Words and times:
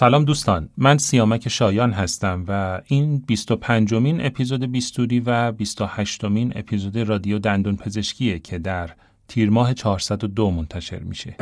سلام 0.00 0.24
دوستان 0.24 0.68
من 0.76 0.98
سیامک 0.98 1.48
شایان 1.48 1.92
هستم 1.92 2.44
و 2.48 2.80
این 2.86 3.18
25 3.26 3.94
مین 3.94 4.26
اپیزود 4.26 4.72
بیستوری 4.72 5.20
و 5.20 5.52
28 5.52 6.24
مین 6.24 6.52
اپیزود 6.56 6.96
رادیو 6.96 7.38
دندون 7.38 7.76
پزشکیه 7.76 8.38
که 8.38 8.58
در 8.58 8.90
تیر 9.28 9.50
ماه 9.50 9.74
402 9.74 10.50
منتشر 10.50 10.98
میشه. 10.98 11.36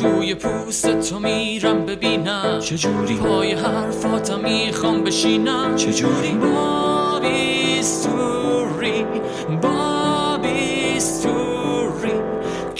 توی 0.00 0.34
پوست 0.34 1.00
تو 1.00 1.18
میرم 1.18 1.86
ببینم. 1.86 2.58
چجوری 2.60 3.16
پای 3.16 3.52
حرفاتم 3.54 4.40
می‌خوام 4.40 5.04
بشینم. 5.04 5.76
چجوری 5.76 6.32
با 6.32 7.20
بیستوری. 7.20 9.04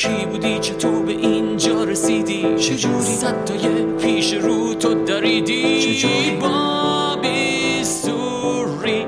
کی 0.05 0.27
بودی؟ 0.27 0.59
چطور 0.59 1.02
به 1.02 1.12
اینجا 1.12 1.84
رسیدی؟ 1.84 2.55
چجوری؟ 2.56 3.02
صدای 3.02 3.84
پیش 3.84 4.34
رو 4.34 4.74
تو 4.74 5.05
دریدی؟ 5.05 5.80
چجوری؟ 5.80 6.37
با 6.41 7.16
بیستوری 7.23 9.06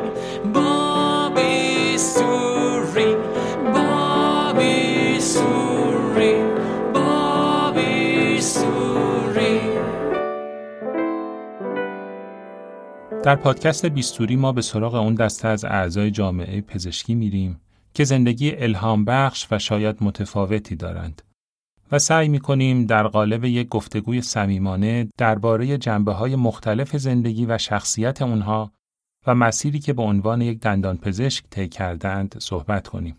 با 0.54 1.32
بیستوری 1.36 3.14
با 3.74 4.52
بیستوری 4.58 6.34
با 6.94 7.70
بیستوری 7.70 9.60
در 13.24 13.36
پادکست 13.36 13.86
بیستوری 13.86 14.36
ما 14.36 14.52
به 14.52 14.62
سراغ 14.62 14.94
اون 14.94 15.14
دسته 15.14 15.48
از 15.48 15.64
اعضای 15.64 16.10
جامعه 16.10 16.60
پزشکی 16.60 17.14
میریم. 17.14 17.60
که 17.96 18.04
زندگی 18.04 18.52
الهام 18.56 19.04
بخش 19.04 19.46
و 19.50 19.58
شاید 19.58 19.96
متفاوتی 20.00 20.76
دارند 20.76 21.22
و 21.92 21.98
سعی 21.98 22.28
می 22.28 22.40
کنیم 22.40 22.86
در 22.86 23.06
قالب 23.06 23.44
یک 23.44 23.68
گفتگوی 23.68 24.22
صمیمانه 24.22 25.08
درباره 25.18 25.78
جنبه 25.78 26.12
های 26.12 26.36
مختلف 26.36 26.96
زندگی 26.96 27.46
و 27.46 27.58
شخصیت 27.58 28.22
اونها 28.22 28.72
و 29.26 29.34
مسیری 29.34 29.78
که 29.78 29.92
به 29.92 30.02
عنوان 30.02 30.40
یک 30.40 30.60
دندان 30.60 30.96
پزشک 30.96 31.44
طی 31.50 31.68
کردند 31.68 32.36
صحبت 32.38 32.88
کنیم. 32.88 33.16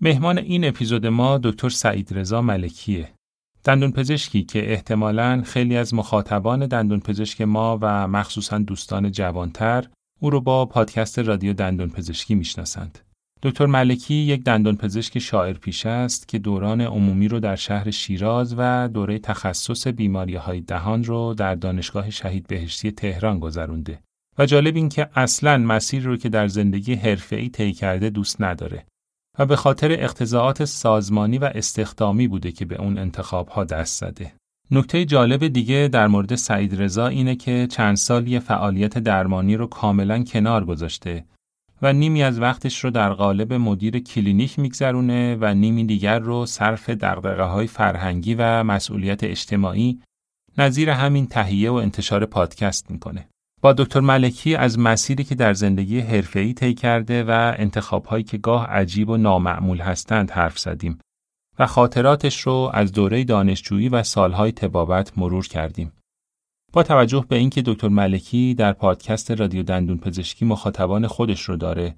مهمان 0.00 0.38
این 0.38 0.64
اپیزود 0.64 1.06
ما 1.06 1.38
دکتر 1.38 1.68
سعید 1.68 2.18
رضا 2.18 2.42
ملکیه. 2.42 3.08
دندون 3.64 3.92
پزشکی 3.92 4.42
که 4.42 4.72
احتمالاً 4.72 5.42
خیلی 5.42 5.76
از 5.76 5.94
مخاطبان 5.94 6.66
دندون 6.66 7.00
پزشک 7.00 7.40
ما 7.40 7.78
و 7.82 8.08
مخصوصا 8.08 8.58
دوستان 8.58 9.10
جوانتر 9.10 9.84
او 10.20 10.30
رو 10.30 10.40
با 10.40 10.66
پادکست 10.66 11.18
رادیو 11.18 11.52
دندون 11.52 11.88
پزشکی 11.88 12.34
می‌شناسند. 12.34 12.98
دکتر 13.42 13.66
ملکی 13.66 14.14
یک 14.14 14.44
دندان 14.44 14.76
پزشک 14.76 15.18
شاعر 15.18 15.52
پیش 15.52 15.86
است 15.86 16.28
که 16.28 16.38
دوران 16.38 16.80
عمومی 16.80 17.28
رو 17.28 17.40
در 17.40 17.56
شهر 17.56 17.90
شیراز 17.90 18.54
و 18.58 18.88
دوره 18.88 19.18
تخصص 19.18 19.86
بیماری 19.86 20.34
های 20.34 20.60
دهان 20.60 21.04
رو 21.04 21.34
در 21.34 21.54
دانشگاه 21.54 22.10
شهید 22.10 22.46
بهشتی 22.46 22.90
تهران 22.92 23.38
گذرونده. 23.38 24.00
و 24.38 24.46
جالب 24.46 24.76
این 24.76 24.88
که 24.88 25.08
اصلا 25.14 25.58
مسیر 25.58 26.02
رو 26.02 26.16
که 26.16 26.28
در 26.28 26.48
زندگی 26.48 26.94
حرفه‌ای 26.94 27.48
طی 27.48 27.72
کرده 27.72 28.10
دوست 28.10 28.42
نداره 28.42 28.84
و 29.38 29.46
به 29.46 29.56
خاطر 29.56 29.92
اقتضاعات 29.92 30.64
سازمانی 30.64 31.38
و 31.38 31.50
استخدامی 31.54 32.28
بوده 32.28 32.52
که 32.52 32.64
به 32.64 32.80
اون 32.80 32.98
انتخاب 32.98 33.48
ها 33.48 33.64
دست 33.64 34.00
زده. 34.00 34.32
نکته 34.70 35.04
جالب 35.04 35.46
دیگه 35.46 35.88
در 35.92 36.06
مورد 36.06 36.34
سعید 36.34 36.82
رضا 36.82 37.06
اینه 37.06 37.36
که 37.36 37.66
چند 37.70 37.96
سالی 37.96 38.40
فعالیت 38.40 38.98
درمانی 38.98 39.56
رو 39.56 39.66
کاملا 39.66 40.24
کنار 40.24 40.64
گذاشته 40.64 41.24
و 41.82 41.92
نیمی 41.92 42.22
از 42.22 42.40
وقتش 42.40 42.84
رو 42.84 42.90
در 42.90 43.12
قالب 43.12 43.52
مدیر 43.52 43.98
کلینیک 43.98 44.58
میگذرونه 44.58 45.36
و 45.40 45.54
نیمی 45.54 45.84
دیگر 45.84 46.18
رو 46.18 46.46
صرف 46.46 46.90
دقدقه 46.90 47.42
های 47.42 47.66
فرهنگی 47.66 48.34
و 48.34 48.64
مسئولیت 48.64 49.24
اجتماعی 49.24 50.00
نظیر 50.58 50.90
همین 50.90 51.26
تهیه 51.26 51.70
و 51.70 51.74
انتشار 51.74 52.26
پادکست 52.26 52.90
می‌کنه. 52.90 53.28
با 53.60 53.72
دکتر 53.72 54.00
ملکی 54.00 54.54
از 54.54 54.78
مسیری 54.78 55.24
که 55.24 55.34
در 55.34 55.54
زندگی 55.54 56.00
حرفه‌ای 56.00 56.54
طی 56.54 56.74
کرده 56.74 57.24
و 57.24 57.54
انتخابهایی 57.58 58.24
که 58.24 58.38
گاه 58.38 58.66
عجیب 58.66 59.08
و 59.08 59.16
نامعمول 59.16 59.80
هستند 59.80 60.30
حرف 60.30 60.58
زدیم 60.58 60.98
و 61.58 61.66
خاطراتش 61.66 62.40
رو 62.40 62.70
از 62.74 62.92
دوره 62.92 63.24
دانشجویی 63.24 63.88
و 63.88 64.02
سالهای 64.02 64.52
تبابت 64.52 65.18
مرور 65.18 65.48
کردیم. 65.48 65.92
با 66.72 66.82
توجه 66.82 67.24
به 67.28 67.36
اینکه 67.36 67.62
دکتر 67.62 67.88
ملکی 67.88 68.54
در 68.54 68.72
پادکست 68.72 69.30
رادیو 69.30 69.62
دندون 69.62 69.98
پزشکی 69.98 70.44
مخاطبان 70.44 71.06
خودش 71.06 71.42
رو 71.42 71.56
داره 71.56 71.94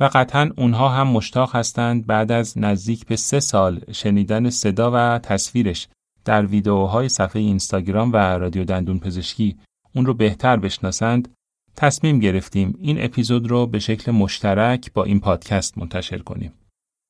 و 0.00 0.10
قطعا 0.12 0.50
اونها 0.56 0.88
هم 0.88 1.08
مشتاق 1.08 1.56
هستند 1.56 2.06
بعد 2.06 2.32
از 2.32 2.58
نزدیک 2.58 3.06
به 3.06 3.16
سه 3.16 3.40
سال 3.40 3.80
شنیدن 3.92 4.50
صدا 4.50 4.90
و 4.94 5.18
تصویرش 5.18 5.88
در 6.24 6.46
ویدیوهای 6.46 7.08
صفحه 7.08 7.42
اینستاگرام 7.42 8.12
و 8.12 8.16
رادیو 8.16 8.64
دندون 8.64 8.98
پزشکی 8.98 9.56
اون 9.94 10.06
رو 10.06 10.14
بهتر 10.14 10.56
بشناسند 10.56 11.28
تصمیم 11.76 12.18
گرفتیم 12.18 12.78
این 12.80 13.04
اپیزود 13.04 13.50
رو 13.50 13.66
به 13.66 13.78
شکل 13.78 14.12
مشترک 14.12 14.92
با 14.92 15.04
این 15.04 15.20
پادکست 15.20 15.78
منتشر 15.78 16.18
کنیم. 16.18 16.52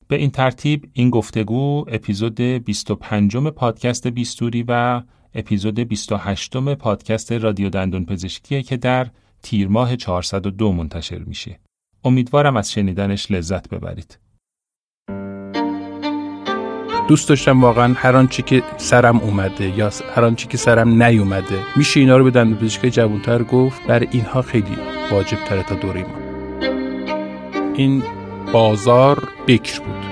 به 0.07 0.15
این 0.15 0.31
ترتیب 0.31 0.89
این 0.93 1.09
گفتگو 1.09 1.85
اپیزود 1.87 2.41
25 2.41 3.37
پادکست 3.37 4.07
بیستوری 4.07 4.65
و 4.67 5.01
اپیزود 5.35 5.79
28 5.79 6.57
پادکست 6.57 7.31
رادیو 7.31 7.69
دندون 7.69 8.05
پزشکیه 8.05 8.63
که 8.63 8.77
در 8.77 9.07
تیر 9.43 9.67
ماه 9.67 9.95
402 9.95 10.71
منتشر 10.71 11.19
میشه. 11.19 11.59
امیدوارم 12.03 12.57
از 12.57 12.71
شنیدنش 12.71 13.31
لذت 13.31 13.69
ببرید. 13.69 14.19
دوست 17.07 17.29
داشتم 17.29 17.61
واقعا 17.61 17.93
هر 17.93 18.15
آنچه 18.15 18.41
که 18.41 18.63
سرم 18.77 19.17
اومده 19.17 19.77
یا 19.77 19.91
هر 20.15 20.25
آنچه 20.25 20.47
که 20.47 20.57
سرم 20.57 21.03
نیومده 21.03 21.59
میشه 21.75 21.99
اینا 21.99 22.17
رو 22.17 22.23
به 22.23 22.31
دندون 22.31 22.57
پزشکی 22.57 22.89
جوانتر 22.89 23.43
گفت 23.43 23.87
برای 23.87 24.07
اینها 24.11 24.41
خیلی 24.41 24.77
واجب 25.11 25.37
تره 25.37 25.63
تا 25.63 25.75
دوره 25.75 26.01
ما 26.01 26.17
این 27.75 28.03
بازار 28.53 29.29
بکر 29.47 29.79
بود 29.79 30.05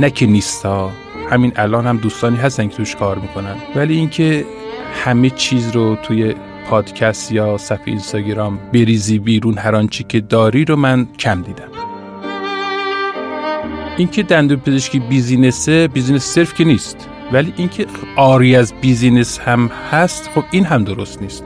نه 0.00 0.10
که 0.10 0.26
نیستا 0.26 0.90
همین 1.30 1.52
الان 1.56 1.86
هم 1.86 1.96
دوستانی 1.96 2.36
هستن 2.36 2.68
که 2.68 2.76
توش 2.76 2.96
کار 2.96 3.18
می‌کنن 3.18 3.56
ولی 3.76 3.96
اینکه 3.96 4.44
همه 4.92 5.30
چیز 5.30 5.70
رو 5.70 5.96
توی 6.02 6.34
پادکست 6.70 7.32
یا 7.32 7.58
صفحه 7.58 7.88
اینستاگرام 7.88 8.58
بریزی 8.72 9.18
بیرون. 9.18 9.58
هر 9.58 9.74
آنچه 9.76 10.04
که 10.04 10.20
داری 10.20 10.64
رو 10.64 10.76
من 10.76 11.08
کم 11.18 11.42
دیدم. 11.42 11.68
اینکه 13.96 14.22
دندون 14.22 14.56
پزشکی 14.56 14.98
business 14.98 15.88
ه 15.88 15.92
business 15.92 16.24
صرف 16.24 16.54
که 16.54 16.64
نیست. 16.64 17.08
ولی 17.32 17.54
اینکه 17.56 17.86
عاری 18.16 18.56
از 18.56 18.74
business 18.80 19.38
هم 19.38 19.70
هست 19.90 20.30
خب 20.34 20.44
این 20.50 20.64
هم 20.64 20.84
درست 20.84 21.22
نیست. 21.22 21.44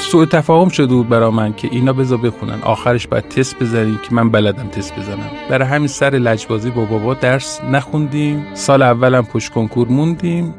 سوء 0.00 0.24
تفاهم 0.24 0.68
شده 0.68 0.94
بود 0.94 1.08
برا 1.08 1.30
من 1.30 1.54
که 1.54 1.68
اینا 1.72 1.92
بذار 1.92 2.18
بخونن. 2.18 2.62
آخرش 2.62 3.06
باید 3.06 3.28
تست 3.28 3.58
بزنیم 3.58 4.00
که 4.02 4.14
من 4.14 4.30
بلدم 4.30 4.68
تست 4.68 4.96
بزنم. 4.96 5.30
برای 5.50 5.68
همین 5.68 5.88
سر 5.88 6.10
لجبازی 6.10 6.70
با 6.70 6.84
بابا 6.84 7.14
درس 7.14 7.60
نخوندیم. 7.64 8.46
سال 8.54 8.82
اولم 8.82 9.22
پشت 9.22 9.52
کنکور 9.52 9.88
موندیم. 9.88 10.54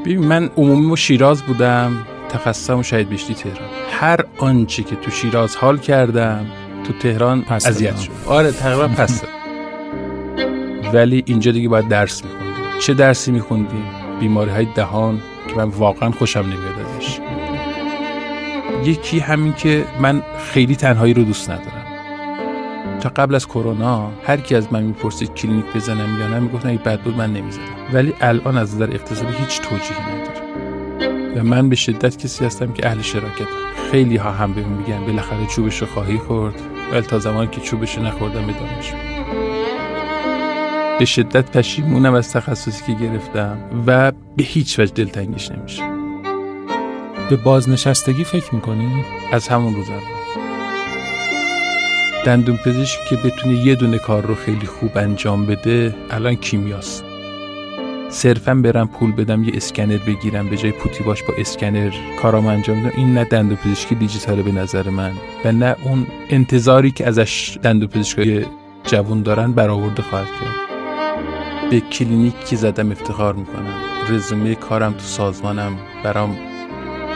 ببین 0.00 0.18
من 0.18 0.50
عمومی 0.56 0.92
و 0.92 0.96
شیراز 0.96 1.42
بودم 1.42 2.06
تخصصم 2.28 2.78
و 2.78 2.82
شهید 2.82 3.10
بشتی 3.10 3.34
تهران. 3.34 3.68
هر 3.90 4.24
آنچه 4.38 4.82
که 4.82 4.96
تو 4.96 5.10
شیراز 5.10 5.56
حال 5.56 5.78
کردم 5.78 6.46
تو 6.84 6.92
تهران 6.92 7.44
اذیت 7.48 7.98
شد. 7.98 8.10
آره 8.26 8.52
تقریبا 8.52 8.88
پس 8.88 9.22
ولی 10.94 11.22
اینجا 11.26 11.52
دیگه 11.52 11.68
باید 11.68 11.88
درس 11.88 12.24
میخوندیم. 12.24 12.78
چه 12.80 12.94
درسی 12.94 13.32
میخوندیم؟ 13.32 13.84
بیماری 14.20 14.50
های 14.50 14.66
دهان 14.74 15.20
که 15.48 15.54
من 15.54 15.64
واقعا 15.64 16.10
خوشم 16.10 16.40
نمیاد 16.40 16.74
ازش. 16.98 17.20
یکی 18.84 19.18
همین 19.18 19.52
که 19.52 19.84
من 20.00 20.22
خیلی 20.52 20.76
تنهایی 20.76 21.14
رو 21.14 21.22
دوست 21.24 21.50
ندارم. 21.50 21.79
تا 23.00 23.08
قبل 23.08 23.34
از 23.34 23.46
کرونا 23.46 24.10
هر 24.24 24.36
کی 24.36 24.54
از 24.54 24.72
من 24.72 24.82
می‌پرسید 24.82 25.34
کلینیک 25.34 25.64
بزنم 25.74 26.20
یا 26.20 26.28
نه 26.28 26.38
می‌گفتن 26.38 26.68
اگه 26.68 26.78
بد 26.78 27.00
بود 27.00 27.16
من 27.16 27.32
نمی‌زنم. 27.32 27.64
ولی 27.92 28.14
الان 28.20 28.58
از 28.58 28.74
نظر 28.74 28.90
اقتصادی 28.92 29.32
هیچ 29.38 29.60
توجیهی 29.60 30.00
نداره. 30.00 30.40
و 31.36 31.44
من 31.44 31.68
به 31.68 31.76
شدت 31.76 32.16
کسی 32.16 32.44
هستم 32.44 32.72
که 32.72 32.86
اهل 32.86 33.02
شراکتم 33.02 33.44
خیلی 33.90 34.16
ها 34.16 34.30
هم 34.30 34.52
بهم 34.52 34.68
میگن 34.68 35.06
بالاخره 35.06 35.46
چوبش 35.46 35.78
رو 35.78 35.86
خواهی 35.86 36.18
خورد. 36.18 36.54
ولی 36.92 37.02
تا 37.02 37.18
زمانی 37.18 37.48
که 37.48 37.60
چوبش 37.60 37.96
رو 37.98 38.02
نخوردم 38.02 38.42
ادامهش 38.42 38.94
به 40.98 41.04
شدت 41.04 41.56
پشیمونم 41.56 42.14
از 42.14 42.32
تخصصی 42.32 42.84
که 42.86 43.04
گرفتم 43.04 43.58
و 43.86 44.12
به 44.36 44.44
هیچ 44.44 44.78
وجه 44.78 44.92
دلتنگش 44.94 45.50
نمیشه. 45.50 45.82
به 47.30 47.36
بازنشستگی 47.36 48.24
فکر 48.24 48.54
می‌کنی؟ 48.54 49.04
از 49.32 49.48
همون 49.48 49.74
روز 49.74 49.88
اول. 49.90 50.19
دندون 52.24 52.56
پزشکی 52.56 53.04
که 53.08 53.16
بتونه 53.16 53.54
یه 53.54 53.74
دونه 53.74 53.98
کار 53.98 54.26
رو 54.26 54.34
خیلی 54.34 54.66
خوب 54.66 54.98
انجام 54.98 55.46
بده 55.46 55.94
الان 56.10 56.34
کیمیاست. 56.34 57.04
صرفا 58.08 58.54
برم 58.54 58.88
پول 58.88 59.12
بدم 59.12 59.44
یه 59.44 59.52
اسکنر 59.54 59.96
بگیرم 59.96 60.48
به 60.50 60.56
جای 60.56 60.72
پوتی 60.72 61.04
باش 61.04 61.22
با 61.22 61.34
اسکنر 61.38 61.92
کارام 62.22 62.46
انجام 62.46 62.80
بدم. 62.80 62.92
این 62.96 63.14
نه 63.14 63.24
دندون 63.24 63.56
پزشکی 63.56 63.94
دیجیتاله 63.94 64.42
به 64.42 64.52
نظر 64.52 64.90
من 64.90 65.12
و 65.44 65.52
نه 65.52 65.76
اون 65.84 66.06
انتظاری 66.30 66.90
که 66.90 67.06
ازش 67.06 67.58
دندون 67.62 67.88
پزشکی 67.88 68.46
جوون 68.84 69.22
دارن 69.22 69.52
برآورده 69.52 70.02
خواهد 70.02 70.26
کرد. 70.26 71.70
به 71.70 71.80
کلینیک 71.80 72.44
که 72.44 72.56
زدم 72.56 72.90
افتخار 72.90 73.34
می‌کنم. 73.34 73.74
رزومه 74.08 74.54
کارم 74.54 74.92
تو 74.92 75.04
سازمانم 75.04 75.72
برام 76.04 76.36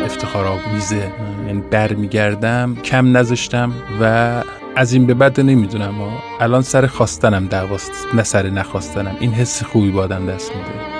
افتخار 0.04 0.46
آمیزه 0.46 1.12
یعنی 1.46 1.62
برمیگردم 1.70 2.76
کم 2.84 3.16
نذاشتم 3.16 3.72
و 4.00 4.42
از 4.76 4.92
این 4.92 5.06
به 5.06 5.14
بعد 5.14 5.40
نمی‌دونم 5.40 5.94
الان 6.40 6.62
سر 6.62 6.86
خواستنم 6.86 7.46
دعواست 7.46 7.92
نه 8.14 8.22
سر 8.22 8.50
نخواستنم. 8.50 9.16
این 9.20 9.32
حس 9.32 9.62
خوبی 9.62 9.90
با 9.90 10.02
آدم 10.02 10.26
دست 10.26 10.52
میده. 10.52 10.93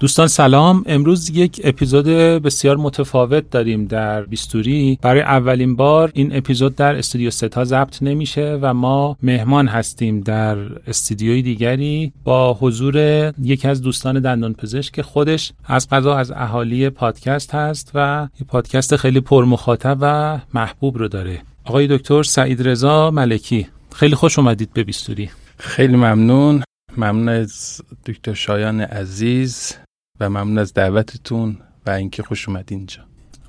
دوستان 0.00 0.26
سلام. 0.26 0.84
امروز 0.86 1.30
یک 1.30 1.60
اپیزود 1.64 2.06
بسیار 2.42 2.76
متفاوت 2.76 3.50
داریم 3.50 3.84
در 3.84 4.22
بیستوری. 4.22 4.98
برای 5.02 5.20
اولین 5.20 5.76
بار 5.76 6.10
این 6.14 6.36
اپیزود 6.36 6.76
در 6.76 6.96
استودیو 6.96 7.30
ستا 7.30 7.64
ضبط 7.64 8.02
نمیشه 8.02 8.58
و 8.62 8.74
ما 8.74 9.16
مهمان 9.22 9.68
هستیم 9.68 10.20
در 10.20 10.56
استودیوی 10.86 11.42
دیگری 11.42 12.12
با 12.24 12.54
حضور 12.54 12.96
یکی 13.42 13.68
از 13.68 13.82
دوستان 13.82 14.20
دندان 14.20 14.54
پزشک 14.54 14.94
که 14.94 15.02
خودش 15.02 15.52
از 15.64 15.88
قضا 15.88 16.16
از 16.16 16.30
اهالی 16.30 16.90
پادکست 16.90 17.54
هست 17.54 17.90
و 17.94 18.28
یه 18.40 18.46
پادکست 18.46 18.96
خیلی 18.96 19.20
پرمخاطب 19.20 19.98
و 20.00 20.38
محبوب 20.54 20.98
رو 20.98 21.08
داره. 21.08 21.42
آقای 21.64 21.86
دکتر 21.86 22.22
سعید 22.22 22.68
رضا 22.68 23.10
ملکی 23.10 23.66
خیلی 23.94 24.14
خوش 24.14 24.38
اومدید 24.38 24.72
به 24.72 24.84
بیستوری. 24.84 25.30
خیلی 25.58 25.96
ممنون. 25.96 26.62
ممنون 26.96 27.28
از 27.28 27.80
دکتر 28.06 28.34
شایان 28.34 28.80
عزیز. 28.80 29.76
و 30.20 30.30
ممنون 30.30 30.58
از 30.58 30.74
دعوتتون 30.74 31.56
و 31.86 31.90
اینکه 31.90 32.22
خوش 32.22 32.48
اومد 32.48 32.64
اینجا. 32.70 33.00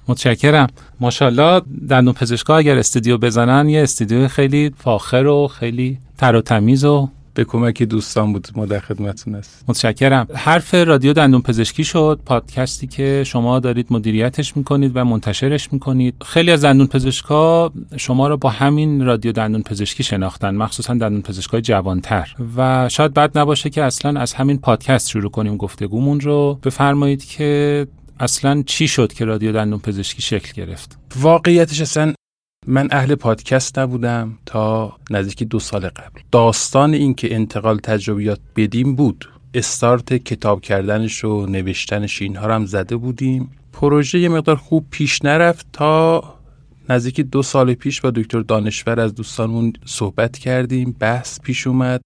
متشکرم. 0.07 0.67
ماشاءالله 0.99 1.61
دندون 1.89 2.13
پزشکا 2.13 2.57
اگر 2.57 2.77
استودیو 2.77 3.17
بزنن 3.17 3.69
یه 3.69 3.83
استودیو 3.83 4.27
خیلی 4.27 4.71
فاخر 4.77 5.25
و 5.25 5.47
خیلی 5.47 5.97
تر 6.17 6.35
و 6.35 6.41
تمیز 6.41 6.85
و 6.85 7.09
به 7.33 7.43
کمک 7.43 7.83
دوستان 7.83 8.33
بود 8.33 8.47
ما 8.55 8.65
در 8.65 8.79
خدمتتون 8.79 9.35
است 9.35 9.65
متشکرم. 9.67 10.27
حرف 10.33 10.73
رادیو 10.73 11.13
دندون 11.13 11.41
پزشکی 11.41 11.83
شد. 11.83 12.19
پادکستی 12.25 12.87
که 12.87 13.23
شما 13.25 13.59
دارید 13.59 13.87
مدیریتش 13.89 14.57
می‌کنید 14.57 14.91
و 14.95 15.05
منتشرش 15.05 15.73
می‌کنید. 15.73 16.15
خیلی 16.25 16.51
از 16.51 16.63
دندون 16.65 16.87
پزشکا 16.87 17.71
شما 17.97 18.27
رو 18.27 18.37
با 18.37 18.49
همین 18.49 19.05
رادیو 19.05 19.31
دندون 19.31 19.61
پزشکی 19.61 20.03
شناختن 20.03 20.55
مخصوصا 20.55 20.93
دندون 20.93 21.21
پزشکای 21.21 21.61
جوانتر. 21.61 22.35
و 22.57 22.89
شاید 22.89 23.13
بد 23.13 23.37
نباشه 23.37 23.69
که 23.69 23.83
اصلا 23.83 24.19
از 24.19 24.33
همین 24.33 24.57
پادکست 24.57 25.09
شروع 25.09 25.31
کنیم 25.31 25.57
گفتگومون 25.57 26.19
رو. 26.19 26.59
بفرمایید 26.63 27.25
که 27.25 27.87
اصلا 28.19 28.63
چی 28.65 28.87
شد 28.87 29.13
که 29.13 29.25
رادیو 29.25 29.51
دندون 29.51 29.79
پزشکی 29.79 30.21
شکل 30.21 30.51
گرفت؟ 30.53 30.97
واقعیتش 31.15 31.81
اصلا 31.81 32.13
من 32.67 32.87
اهل 32.91 33.15
پادکست 33.15 33.79
نبودم 33.79 34.37
تا 34.45 34.95
نزدیک 35.09 35.43
دو 35.43 35.59
سال 35.59 35.89
قبل. 35.89 36.21
داستان 36.31 36.93
این 36.93 37.13
که 37.13 37.35
انتقال 37.35 37.77
تجربیات 37.77 38.39
بدیم 38.55 38.95
بود. 38.95 39.29
استارت 39.53 40.13
کتاب 40.13 40.61
کردنش 40.61 41.25
و 41.25 41.45
نوشتنش 41.45 42.21
اینها 42.21 42.47
رو 42.47 42.53
هم 42.53 42.65
زده 42.65 42.95
بودیم. 42.95 43.51
پروژه 43.73 44.19
یه 44.19 44.29
مقدار 44.29 44.55
خوب 44.55 44.85
پیش 44.91 45.25
نرفت 45.25 45.65
تا 45.73 46.23
نزدیک 46.89 47.21
دو 47.21 47.43
سال 47.43 47.73
پیش 47.73 48.01
با 48.01 48.11
دکتر 48.11 48.39
دانشور 48.39 48.99
از 48.99 49.15
دوستانمون 49.15 49.73
صحبت 49.85 50.37
کردیم. 50.37 50.95
بحث 50.99 51.39
پیش 51.39 51.67
اومد. 51.67 52.01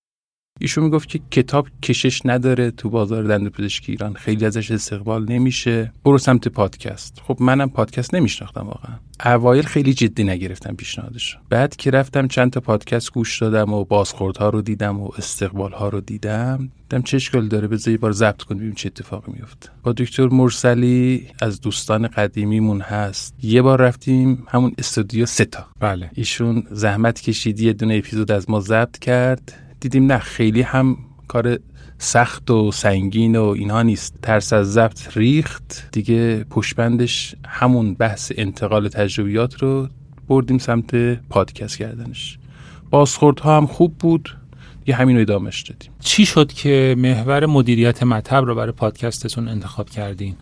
ایشون 0.59 0.83
می‌گفت 0.83 1.09
که 1.09 1.19
کتاب 1.31 1.67
کشش 1.83 2.21
نداره 2.25 2.71
تو 2.71 2.89
بازار 2.89 3.23
دندون 3.23 3.49
پزشکی 3.49 3.91
ایران. 3.91 4.13
خیلی 4.13 4.45
ازش 4.45 4.71
استقبال 4.71 5.31
نمیشه. 5.31 5.93
برو 6.03 6.17
سمت 6.17 6.47
پادکست. 6.47 7.21
خب 7.23 7.37
منم 7.39 7.69
پادکست 7.69 8.15
نمیشناختم 8.15 8.67
واقعا. 8.67 8.95
اوایل 9.25 9.63
خیلی 9.63 9.93
جدی 9.93 10.23
نگرفتم 10.23 10.75
پیشنهادش 10.75 11.37
بعد 11.49 11.75
که 11.75 11.91
رفتم 11.91 12.27
چند 12.27 12.51
تا 12.51 12.59
پادکست 12.59 13.11
گوش 13.11 13.41
دادم 13.41 13.73
و 13.73 13.83
بازخوردها 13.85 14.49
رو 14.49 14.61
دیدم 14.61 15.01
و 15.01 15.09
استقبال 15.17 15.71
ها 15.71 15.89
رو 15.89 16.01
دیدم 16.01 16.69
دیدم 16.89 17.01
چه 17.03 17.17
اشکال 17.17 17.47
داره؟ 17.47 17.67
بذار 17.67 17.91
یه 17.91 17.97
بار 17.97 18.11
ضبط 18.11 18.41
کنیم 18.41 18.57
ببینیم 18.57 18.75
چه 18.75 18.87
اتفاقی 18.87 19.31
میفته 19.31 19.69
با 19.83 19.93
دکتر 19.93 20.27
مرسلی 20.27 21.27
از 21.41 21.61
دوستان 21.61 22.07
قدیمیمون 22.07 22.81
هست. 22.81 23.35
یه 23.43 23.61
بار 23.61 23.81
رفتیم 23.81 24.43
همون 24.47 24.73
استودیو 24.77 25.25
ستا 25.25 25.65
بله. 25.79 26.11
ایشون 26.13 26.63
زحمت 26.71 27.21
کشید 27.21 27.59
یه 27.59 27.73
دونه 27.73 27.95
اپیزود 27.95 28.31
از 28.31 28.49
ما 28.49 28.59
ضبط 28.59 28.99
کرد. 28.99 29.64
دیدیم 29.79 30.11
نه 30.11 30.17
خیلی 30.17 30.61
هم 30.61 30.97
کار 31.27 31.59
سخت 31.97 32.51
و 32.51 32.71
سنگین 32.71 33.35
و 33.35 33.43
اینها 33.43 33.81
نیست. 33.81 34.15
ترس 34.21 34.53
از 34.53 34.73
ضبط 34.73 35.17
ریخت. 35.17 35.89
دیگه 35.91 36.43
پشبندش 36.43 37.35
همون 37.47 37.93
بحث 37.93 38.31
انتقال 38.35 38.87
تجربیات 38.87 39.61
رو 39.63 39.87
بردیم 40.27 40.57
سمت 40.57 40.95
پادکست 41.29 41.77
کردنش. 41.77 42.37
بازخوردها 42.89 43.57
هم 43.57 43.67
خوب 43.67 43.97
بود. 43.97 44.37
یه 44.87 44.95
همین 44.95 45.15
رو 45.15 45.21
ادامهش 45.21 45.61
دادیم. 45.61 45.91
چی 45.99 46.25
شد 46.25 46.53
که 46.53 46.95
محور 46.97 47.45
مدیریت 47.45 48.03
مطب 48.03 48.45
رو 48.45 48.55
برای 48.55 48.71
پادکستتون 48.71 49.47
انتخاب 49.47 49.89
کردین؟ 49.89 50.35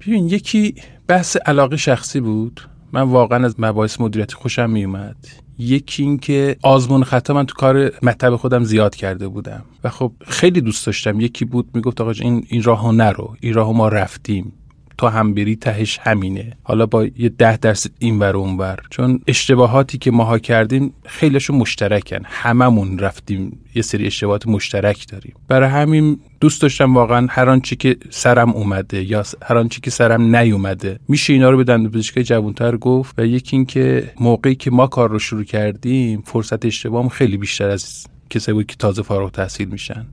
ببین 0.00 0.28
یکی 0.28 0.74
بحث 1.06 1.36
علاقه 1.36 1.76
شخصی 1.76 2.20
بود. 2.20 2.60
من 2.92 3.02
واقعا 3.02 3.44
از 3.44 3.54
مباحث 3.58 4.00
مدیریتی 4.00 4.34
خوشم 4.34 4.70
میومد. 4.70 5.16
یکی 5.58 6.02
اینکه 6.02 6.56
آزمون 6.62 7.04
خطا 7.04 7.34
من 7.34 7.46
تو 7.46 7.54
کار 7.54 7.92
مطب 8.02 8.36
خودم 8.36 8.64
زیاد 8.64 8.94
کرده 8.94 9.28
بودم. 9.28 9.62
و 9.84 9.90
خب 9.90 10.12
خیلی 10.26 10.60
دوست 10.60 10.86
داشتم. 10.86 11.20
یکی 11.20 11.44
بود 11.44 11.68
می‌گفت 11.74 12.00
آقا 12.00 12.10
این 12.10 12.46
این 12.48 12.62
راهو 12.62 12.92
نرو. 12.92 13.36
این 13.40 13.54
راهو 13.54 13.72
ما 13.72 13.88
رفتیم. 13.88 14.52
تو 14.98 15.08
هم 15.08 15.34
بری 15.34 15.56
تهش 15.56 15.98
همینه. 16.02 16.52
حالا 16.62 16.86
با 16.86 17.04
یه 17.04 17.28
ده 17.28 17.56
درصد 17.56 17.90
این 17.98 18.18
ور 18.18 18.36
اون 18.36 18.56
ور. 18.56 18.78
چون 18.90 19.20
اشتباهاتی 19.26 19.98
که 19.98 20.10
ماها 20.10 20.38
کردیم 20.38 20.94
خیلیشون 21.06 21.56
مشترکن. 21.56 22.20
هممون 22.24 22.98
رفتیم 22.98 23.58
یه 23.74 23.82
سری 23.82 24.06
اشتباهات 24.06 24.46
مشترک 24.46 25.08
داریم. 25.08 25.34
برای 25.48 25.68
همین 25.68 26.20
دوست 26.40 26.62
داشتم 26.62 26.94
واقعا 26.94 27.26
هر 27.30 27.48
آنچه 27.50 27.76
که 27.76 27.96
سرم 28.10 28.50
اومده 28.50 29.02
یا 29.02 29.24
هر 29.42 29.58
آنچه 29.58 29.80
که 29.80 29.90
سرم 29.90 30.36
نیومده 30.36 30.98
میشه 31.08 31.32
اینا 31.32 31.50
رو 31.50 31.64
به 31.64 31.88
پزشکی 31.88 32.22
جوانتر 32.22 32.76
گفت 32.76 33.18
و 33.18 33.26
یکی 33.26 33.56
اینکه 33.56 34.10
موقعی 34.20 34.54
که 34.54 34.70
ما 34.70 34.86
کار 34.86 35.10
رو 35.10 35.18
شروع 35.18 35.44
کردیم 35.44 36.22
فرصت 36.26 36.64
اشتباهم 36.64 37.08
خیلی 37.08 37.36
بیشتر 37.36 37.68
از 37.68 38.06
کسایی 38.30 38.54
بود 38.54 38.66
که 38.66 38.76
تازه 38.76 39.02
فارغ 39.02 39.30
تحصیل 39.30 39.68
میشن. 39.68 40.06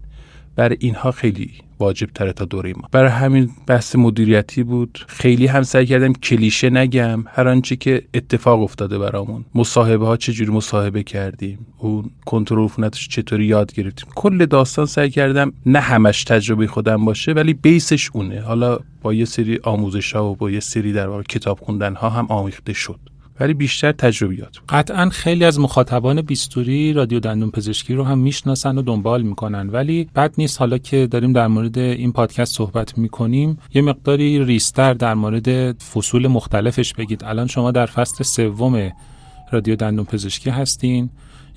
برای 0.55 0.77
اینها 0.79 1.11
خیلی 1.11 1.51
واجب 1.81 2.09
تره 2.15 2.33
تا 2.33 2.45
دوره 2.45 2.73
ما. 2.73 2.87
برای 2.91 3.09
همین 3.09 3.49
بحث 3.67 3.95
مدیریتی 3.95 4.63
بود. 4.63 5.05
خیلی 5.07 5.47
هم 5.47 5.63
سعی 5.63 5.85
کردم 5.85 6.13
کلیشه 6.13 6.69
نگم. 6.69 7.23
هر 7.27 7.47
آنچه 7.47 7.75
که 7.75 8.03
اتفاق 8.13 8.61
افتاده 8.61 8.97
برامون. 8.97 9.45
مصاحبه 9.55 10.05
ها 10.05 10.17
چجوری 10.17 10.51
مصاحبه 10.51 11.03
کردیم؟ 11.03 11.65
اون 11.77 12.11
کنترل 12.25 12.63
عفونتش 12.63 13.07
چطوری 13.07 13.45
یاد 13.45 13.73
گرفتیم؟ 13.73 14.09
کل 14.15 14.45
داستان 14.45 14.85
سعی 14.85 15.09
کردم 15.09 15.53
نه 15.65 15.79
همش 15.79 16.23
تجربه 16.23 16.67
خودم 16.67 17.05
باشه 17.05 17.31
ولی 17.31 17.53
بیسش 17.53 18.09
اونه. 18.13 18.41
حالا 18.41 18.79
با 19.01 19.13
یه 19.13 19.25
سری 19.25 19.59
آموزش 19.63 20.15
ها 20.15 20.31
و 20.31 20.35
با 20.35 20.51
یه 20.51 20.59
سری 20.59 20.93
در 20.93 21.07
واقع 21.07 21.23
کتاب 21.23 21.59
خوندن 21.59 21.95
ها 21.95 22.09
هم 22.09 22.25
آمیخته 22.29 22.73
شد. 22.73 22.99
ولی 23.39 23.53
بیشتر 23.53 23.91
تجربیات 23.91 24.57
قطعا 24.69 25.09
خیلی 25.09 25.45
از 25.45 25.59
مخاطبان 25.59 26.21
بیستوری 26.21 26.93
رادیو 26.93 27.19
دندون 27.19 27.51
پزشکی 27.51 27.93
رو 27.93 28.03
هم 28.03 28.17
می‌شناسن 28.17 28.77
و 28.77 28.81
دنبال 28.81 29.21
می‌کنن. 29.21 29.69
ولی 29.69 30.09
بد 30.15 30.33
نیست 30.37 30.59
حالا 30.59 30.77
که 30.77 31.07
داریم 31.07 31.33
در 31.33 31.47
مورد 31.47 31.77
این 31.77 32.11
پادکست 32.11 32.55
صحبت 32.55 32.97
می‌کنیم 32.97 33.57
یه 33.73 33.81
مقداری 33.81 34.45
ریستر 34.45 34.93
در 34.93 35.13
مورد 35.13 35.81
فصول 35.81 36.27
مختلفش 36.27 36.93
بگید. 36.93 37.23
الان 37.23 37.47
شما 37.47 37.71
در 37.71 37.85
فصل 37.85 38.23
سوم 38.23 38.91
رادیو 39.51 39.75
دندون 39.75 40.05
پزشکی 40.05 40.49
هستین. 40.49 41.09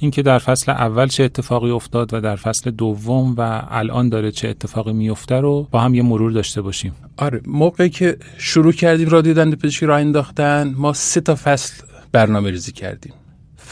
اینکه 0.05 0.23
در 0.23 0.39
فصل 0.39 0.73
اول 0.73 1.07
چه 1.07 1.25
اتفاقی 1.25 1.71
افتاد 1.71 2.15
و 2.15 2.21
در 2.21 2.37
فصل 2.37 2.71
دوم 2.71 3.35
و 3.39 3.63
الان 3.71 4.09
داره 4.09 4.31
چه 4.31 4.49
اتفاقی 4.49 4.93
میفته 4.93 5.35
رو 5.35 5.69
با 5.71 5.81
هم 5.81 5.95
یه 5.95 6.03
مرور 6.03 6.33
داشته 6.33 6.63
باشیم. 6.63 6.93
آره 7.17 7.41
موقعی 7.47 7.91
که 7.91 8.17
شروع 8.39 8.73
کردیم 8.73 9.09
رادیو 9.09 9.35
دندون 9.35 9.59
پزشکی 9.59 9.87
را 9.87 9.97
انداختن 9.97 10.75
ما 10.77 10.93
سه 10.93 11.21
تا 11.21 11.35
فصل 11.35 11.83
برنامه 12.13 12.51
ریزی 12.51 12.73
کردیم. 12.73 13.13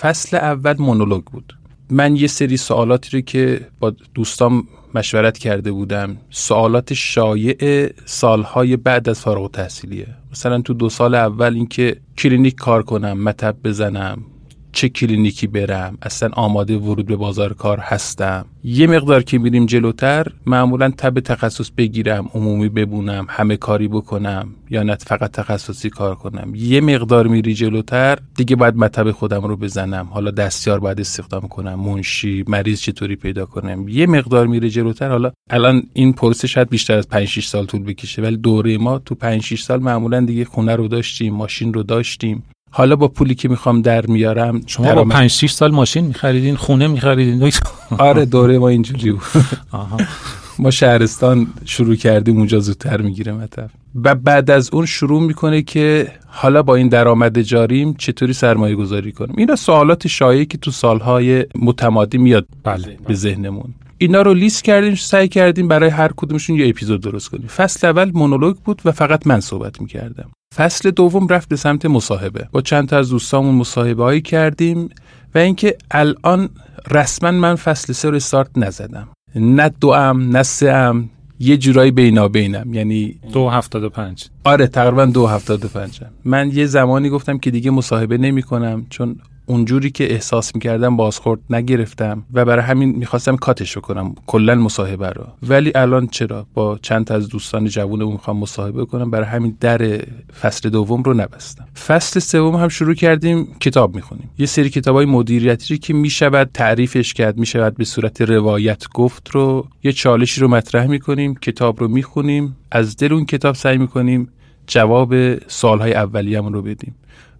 فصل 0.00 0.36
اول 0.36 0.74
مونولوگ 0.78 1.24
بود. 1.24 1.56
من 1.90 2.16
یه 2.16 2.26
سری 2.26 2.56
سوالاتی 2.56 3.16
رو 3.16 3.20
که 3.20 3.68
با 3.80 3.92
دوستان 4.14 4.62
مشورت 4.94 5.38
کرده 5.38 5.72
بودم 5.72 6.16
سوالات 6.30 6.94
شایع 6.94 7.90
سالهای 8.04 8.76
بعد 8.76 9.08
از 9.08 9.20
فارغ 9.20 9.50
تحصیلیه 9.50 10.06
مثلا 10.32 10.60
تو 10.60 10.74
دو 10.74 10.88
سال 10.88 11.14
اول 11.14 11.54
اینکه 11.54 11.96
کلینیک 12.18 12.54
کار 12.54 12.82
کنم 12.82 13.22
مطب 13.22 13.56
بزنم 13.64 14.24
چه 14.72 14.88
کلینیکی 14.88 15.46
برم؟ 15.46 15.98
اصلا 16.02 16.28
آماده 16.32 16.76
ورود 16.76 17.06
به 17.06 17.16
بازار 17.16 17.52
کار 17.52 17.78
هستم. 17.78 18.46
یه 18.64 18.86
مقدار 18.86 19.22
که 19.22 19.38
میریم 19.38 19.66
جلوتر 19.66 20.26
معمولا 20.46 20.90
تب 20.90 21.20
تخصص 21.20 21.70
بگیرم 21.76 22.30
عمومی 22.34 22.68
بمونم 22.68 23.26
همه 23.28 23.56
کاری 23.56 23.88
بکنم 23.88 24.48
یا 24.70 24.82
نه 24.82 24.94
فقط 24.94 25.30
تخصصی 25.30 25.90
کار 25.90 26.14
کنم. 26.14 26.52
یه 26.54 26.80
مقدار 26.80 27.26
میری 27.26 27.54
جلوتر 27.54 28.18
دیگه 28.36 28.56
باید 28.56 28.76
مطب 28.76 29.10
خودم 29.10 29.42
رو 29.42 29.56
بزنم. 29.56 30.08
حالا 30.10 30.30
دستیار 30.30 30.80
باید 30.80 31.00
استخدام 31.00 31.48
کنم 31.48 31.74
منشی 31.74 32.44
مریض 32.48 32.80
چطوری 32.80 33.16
پیدا 33.16 33.46
کنم. 33.46 33.88
یه 33.88 34.06
مقدار 34.06 34.46
میره 34.46 34.70
جلوتر 34.70 35.08
حالا 35.08 35.32
الان 35.50 35.82
این 35.92 36.12
پروسه 36.12 36.48
شاید 36.48 36.68
بیشتر 36.68 36.98
از 36.98 37.08
5 37.08 37.28
6 37.28 37.46
سال 37.46 37.66
طول 37.66 37.82
بکشه 37.82 38.22
ولی 38.22 38.36
دوره 38.36 38.78
ما 38.78 38.98
تو 38.98 39.14
5 39.14 39.42
6 39.42 39.62
سال 39.62 39.80
معمولا 39.80 40.20
دیگه 40.20 40.44
خونه 40.44 40.76
رو 40.76 40.88
داشتیم 40.88 41.34
ماشین 41.34 41.74
رو 41.74 41.82
داشتیم. 41.82 42.42
حالا 42.74 42.96
با 42.96 43.08
پولی 43.08 43.34
که 43.34 43.48
می‌خوام 43.48 43.82
در 43.82 44.06
میارم 44.06 44.60
شما 44.66 44.94
با 44.94 45.04
5 45.04 45.30
6 45.30 45.52
سال 45.52 45.70
ماشین 45.70 46.04
میخریدین 46.04 46.56
خونه 46.56 46.86
میخریدین 46.86 47.52
آره 47.98 48.24
دوره 48.24 48.58
ما 48.58 48.68
اینجوری 48.68 49.12
بود. 49.12 49.22
ما 50.58 50.70
شهرستان 50.70 51.46
شروع 51.64 51.94
کردیم 51.94 52.36
اونجا 52.36 52.60
زودتر 52.60 53.00
می‌گیره 53.00 53.32
مطب 53.32 53.70
و 53.94 54.14
بعد 54.14 54.50
از 54.50 54.70
اون 54.72 54.86
شروع 54.86 55.22
می‌کنه 55.22 55.62
که 55.62 56.08
حالا 56.26 56.62
با 56.62 56.74
این 56.74 56.88
درآمد 56.88 57.40
جاریم 57.40 57.94
چطوری 57.94 58.32
سرمایه 58.32 58.74
گذاری 58.74 59.12
کنیم. 59.12 59.34
اینا 59.38 59.56
سوالات 59.56 60.06
شایعی 60.06 60.46
که 60.46 60.58
تو 60.58 60.70
سالهای 60.70 61.46
متمادی 61.54 62.18
میاد 62.18 62.46
بله. 62.64 62.98
به 63.06 63.14
ذهنمون. 63.14 63.74
اینا 63.98 64.22
رو 64.22 64.34
لیست 64.34 64.64
کردیم 64.64 64.94
سعی 64.94 65.28
کردیم 65.28 65.68
برای 65.68 65.90
هر 65.90 66.10
کدومشون 66.16 66.56
یه 66.56 66.68
اپیزود 66.68 67.00
درست 67.00 67.28
کنیم. 67.28 67.46
فصل 67.46 67.86
اول 67.86 68.10
مونولوگ 68.14 68.56
بود 68.56 68.82
و 68.84 68.92
فقط 68.92 69.26
من 69.26 69.40
صحبت 69.40 69.80
می‌کردم. 69.80 70.30
فصل 70.56 70.90
دوم 70.90 71.28
رفت 71.28 71.48
به 71.48 71.56
سمت 71.56 71.86
مصاحبه. 71.86 72.48
با 72.52 72.60
چند 72.60 72.88
تا 72.88 72.98
از 72.98 73.10
دوستامون 73.10 73.54
مصاحبه 73.54 74.02
هایی 74.02 74.20
کردیم 74.20 74.88
و 75.34 75.38
اینکه 75.38 75.76
الان 75.90 76.48
رسما 76.90 77.30
من 77.30 77.54
فصل 77.54 77.92
سه 77.92 78.10
رو 78.10 78.16
استارت 78.16 78.50
نزدم. 78.56 79.08
نه 79.34 79.70
دو 79.80 79.88
ام 79.88 80.36
نه 80.36 80.42
سه 80.42 80.70
ام 80.70 81.10
یه 81.42 81.56
جورایی 81.56 81.90
بینا 81.90 82.28
بینم 82.28 82.74
یعنی 82.74 83.18
دو 83.32 83.48
هفتاد 83.48 83.84
و 83.84 83.90
پنج. 83.90 84.24
آره 84.44 84.66
تقریبا 84.66 85.04
دو 85.04 85.26
هفتاد 85.26 85.64
و 85.64 85.68
پنج. 85.68 86.00
من 86.24 86.50
یه 86.54 86.66
زمانی 86.66 87.10
گفتم 87.10 87.38
که 87.38 87.50
دیگه 87.50 87.70
مصاحبه 87.70 88.18
نمی 88.18 88.42
کنم 88.42 88.86
چون 88.90 89.16
اونجوری 89.52 89.90
که 89.90 90.12
احساس 90.12 90.54
می‌کردم 90.54 90.96
بازخورد 90.96 91.40
نگرفتم 91.50 92.24
و 92.32 92.44
برای 92.44 92.64
همین 92.64 92.90
می‌خواستم 92.90 93.36
کاتش 93.36 93.78
کنم 93.78 94.14
کلا 94.26 94.54
مصاحبه 94.54 95.10
رو. 95.10 95.26
ولی 95.42 95.72
الان 95.74 96.06
چرا؟ 96.06 96.46
با 96.54 96.78
چند 96.82 97.12
از 97.12 97.28
دوستان 97.28 97.66
جوون 97.66 98.04
می‌خوام 98.04 98.36
مصاحبه 98.36 98.84
کنم 98.84 99.10
برای 99.10 99.26
همین 99.26 99.56
در 99.60 100.00
فصل 100.40 100.68
دوم 100.68 101.02
رو 101.02 101.14
نبستم. 101.14 101.66
فصل 101.86 102.20
سوم 102.20 102.56
هم 102.56 102.68
شروع 102.68 102.94
کردیم 102.94 103.48
کتاب 103.60 103.94
می‌خونیم. 103.94 104.30
یه 104.38 104.46
سری 104.46 104.70
کتاب 104.70 104.96
های 104.96 105.06
مدیریتی 105.06 105.78
که 105.78 105.94
می‌شود 105.94 106.50
تعریفش 106.54 107.14
کرد 107.14 107.38
می‌شود 107.38 107.76
به 107.76 107.84
صورت 107.84 108.20
روایت 108.20 108.88
گفت 108.94 109.30
رو 109.30 109.66
یه 109.82 109.92
چالشی 109.92 110.40
رو 110.40 110.48
مطرح 110.48 110.86
می‌کنیم 110.86 111.34
کتاب 111.34 111.80
رو 111.80 111.88
می‌خونیم 111.88 112.56
از 112.70 112.96
دل 112.96 113.12
اون 113.12 113.24
کتاب 113.24 113.54
سعی 113.54 113.78
می‌کنیم 113.78 114.28
جواب 114.66 115.38
سالهای 115.48 115.94
اولیه‌مون 115.94 116.52
رو 116.52 116.62
بدیم. 116.62 116.94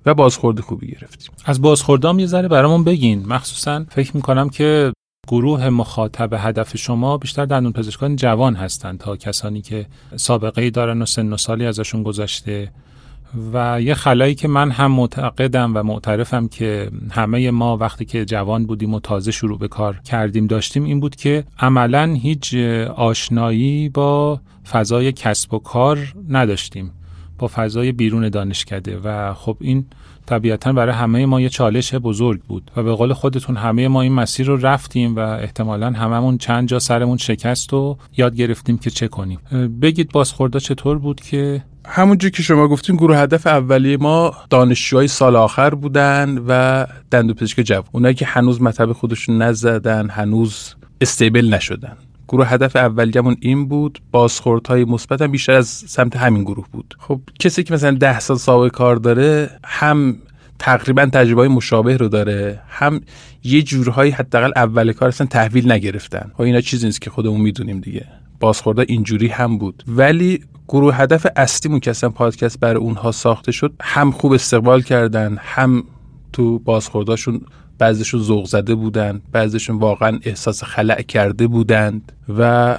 و 0.06 0.14
بازخورد 0.14 0.61
خوبی 0.61 0.87
گرفتیم. 0.87 1.30
از 1.44 1.62
بازخوردام 1.62 2.18
یه 2.18 2.26
ذره 2.26 2.49
برامون 2.49 2.85
بگین. 2.85 3.26
مخصوصا 3.26 3.85
فکر 3.88 4.16
می‌کنم 4.16 4.49
که 4.49 4.92
گروه 5.28 5.68
مخاطب 5.68 6.32
هدف 6.38 6.76
شما 6.76 7.18
بیشتر 7.18 7.44
دندون 7.44 7.73
پزشکان 7.73 8.16
جوان 8.16 8.54
هستند 8.54 8.99
تا 8.99 9.16
کسانی 9.16 9.62
که 9.62 9.87
سابقه 10.16 10.62
ای 10.62 10.71
دارن 10.71 11.02
و 11.02 11.06
سن 11.06 11.32
و 11.32 11.37
سالی 11.37 11.66
ازشون 11.66 12.02
گذشته. 12.02 12.73
و 13.52 13.82
یه 13.82 13.94
خلایی 13.94 14.35
که 14.35 14.49
من 14.49 14.71
هم 14.71 14.92
معتقدم 14.92 15.76
و 15.76 15.82
معترفم 15.82 16.49
که 16.49 16.90
همه 17.11 17.50
ما 17.50 17.76
وقتی 17.76 18.04
که 18.04 18.25
جوان 18.25 18.66
بودیم 18.66 18.94
و 18.94 19.00
تازه 19.00 19.30
شروع 19.30 19.59
به 19.59 19.68
کار 19.68 20.00
کردیم 20.04 20.47
داشتیم 20.47 20.85
این 20.85 21.00
بود 21.00 21.16
که 21.16 21.44
عملا 21.59 22.14
هیچ 22.23 22.54
آشنایی 22.97 23.88
با 23.88 24.40
فضای 24.71 25.12
کسب 25.12 25.54
و 25.54 25.59
کار 25.59 26.14
نداشتیم. 26.28 26.92
با 27.39 27.51
فضای 27.55 27.93
بیرون 27.93 28.29
دانشکده 28.29 28.99
و 29.05 29.35
خب 29.35 29.57
این 29.61 29.85
طبیعتا 30.27 30.73
برای 30.73 30.95
همه 30.95 31.27
ما 31.27 31.41
یه 31.41 31.49
چالش 31.49 31.95
بزرگ 31.95 32.43
بود 32.43 32.71
و 32.77 32.83
به 32.83 32.93
قول 32.93 33.12
خودتون 33.12 33.57
همه 33.57 33.89
ما 33.89 34.03
این 34.03 34.12
مسیر 34.12 34.47
رو 34.47 34.57
رفتیم 34.57 35.17
و 35.17 35.19
احتمالا 35.19 35.91
هممون 35.91 36.39
چند 36.39 36.69
جا 36.69 36.79
سرمون 36.79 37.17
شکست 37.17 37.73
و 37.73 37.97
یاد 38.17 38.35
گرفتیم 38.35 38.79
که 38.79 38.91
چه 38.91 39.09
کنیم. 39.09 39.39
بگید 39.83 40.12
بازخورده 40.12 40.61
چطور 40.61 40.99
بود 40.99 41.21
که 41.21 41.62
همونجور 41.87 42.31
که 42.31 42.43
شما 42.43 42.69
گفتین 42.69 42.97
گروه 42.97 43.17
هدف 43.17 43.47
اولیه 43.47 43.97
ما 43.97 44.35
دانشجوهای 44.51 45.09
سال 45.09 45.37
آخر 45.37 45.75
بودن 45.75 46.39
و 46.49 46.87
دندوپزشک 47.11 47.61
جوان. 47.61 47.85
اونایی 47.93 48.15
که 48.15 48.27
هنوز 48.27 48.62
مطب 48.62 48.93
خودشون 48.93 49.43
نزدن 49.43 50.11
هنوز 50.11 50.75
استیبل 51.01 51.55
نشدن. 51.55 51.97
گروه 52.33 52.47
هدف 52.47 52.77
اولیه‌مون 52.77 53.37
این 53.41 53.69
بود 53.69 53.99
بازخوردهای 54.11 54.85
مثبت 54.85 55.23
بیشتر 55.23 55.53
از 55.53 55.67
سمت 55.69 56.17
همین 56.17 56.43
گروه 56.43 56.67
بود. 56.73 56.95
خب 56.99 57.21
کسی 57.41 57.62
که 57.62 57.75
مثلا 57.75 57.91
ده 57.91 58.21
سال 58.21 58.37
سابقه 58.37 58.71
کار 58.71 58.97
داره 58.97 59.51
هم 59.65 60.17
تقریبا 60.59 61.07
تجربه 61.07 61.49
مشابه 61.49 61.97
رو 61.97 62.09
داره 62.09 62.61
هم 62.69 63.01
یه 63.45 63.62
جورهایی 63.62 64.11
حداقل 64.11 64.53
اول 64.57 64.93
کار 64.93 65.09
اصلا 65.09 65.27
تحویل 65.27 65.73
نگرفتن. 65.73 66.31
خب 66.35 66.41
اینا 66.41 66.61
چیزی 66.61 66.87
نیست 66.87 67.01
که 67.01 67.11
خودمون 67.11 67.41
می‌دونیم 67.41 67.81
دیگه. 67.81 68.07
بازخورده 68.41 68.85
اینجوری 68.89 69.29
هم 69.29 69.59
بود. 69.59 69.83
ولی 69.89 70.45
گروه 70.69 70.97
هدف 70.97 71.27
اصلیمون 71.37 71.81
که 71.81 71.91
اصلا 71.91 72.11
پادکست 72.11 72.61
برای 72.61 72.77
اونها 72.77 73.12
ساخته 73.12 73.53
شد 73.53 73.73
هم 73.81 74.11
خوب 74.11 74.33
استقبال 74.33 74.83
کردن 74.83 75.37
هم 75.41 75.85
تو 76.33 76.59
بازخورداشون 76.59 77.41
بعضیشون 77.79 78.21
ذوق 78.21 78.47
زده 78.47 78.75
بودند 78.75 79.23
بعضیشون 79.33 79.79
واقعا 79.79 80.19
احساس 80.23 80.64
خلع 80.64 81.02
کرده 81.02 81.47
بودند 81.47 82.12
و 82.38 82.79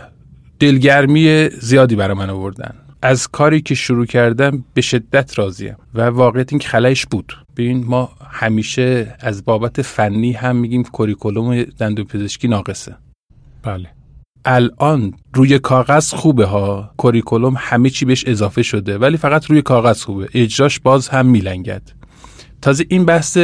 دلگرمی 0.60 1.50
زیادی 1.50 1.96
برای 1.96 2.18
من 2.18 2.30
آوردن. 2.30 2.76
از 3.02 3.28
کاری 3.28 3.62
که 3.62 3.76
شروع 3.76 4.06
کردم 4.06 4.64
به 4.74 4.82
شدت 4.82 5.40
راضیم 5.40 5.76
و 5.94 6.02
واقعیت 6.02 6.54
این 6.54 6.60
که 6.60 6.68
خلایش 6.68 7.06
بود. 7.06 7.34
ببین 7.58 7.86
ما 7.86 8.10
همیشه 8.32 9.16
از 9.20 9.46
بابت 9.46 9.82
فنی 9.82 10.32
هم 10.32 10.56
میگیم 10.56 10.84
کوریکولوم 10.84 11.64
پزشکی 12.10 12.48
ناقصه. 12.48 12.96
بله. 13.64 13.90
الان 14.46 15.14
روی 15.34 15.60
کاغذ 15.60 16.14
خوبه 16.14 16.46
ها 16.46 16.92
curriculum 16.98 17.56
همه 17.58 17.90
چی 17.90 18.06
بهش 18.06 18.24
اضافه 18.28 18.64
شده 18.64 18.98
ولی 18.98 19.18
فقط 19.18 19.46
روی 19.46 19.62
کاغذ 19.62 20.04
خوبه. 20.04 20.30
اجراش 20.34 20.80
باز 20.80 21.10
هم 21.10 21.26
میلنگد. 21.26 21.92
تازه 22.62 22.86
این 22.90 23.06
بحث 23.06 23.38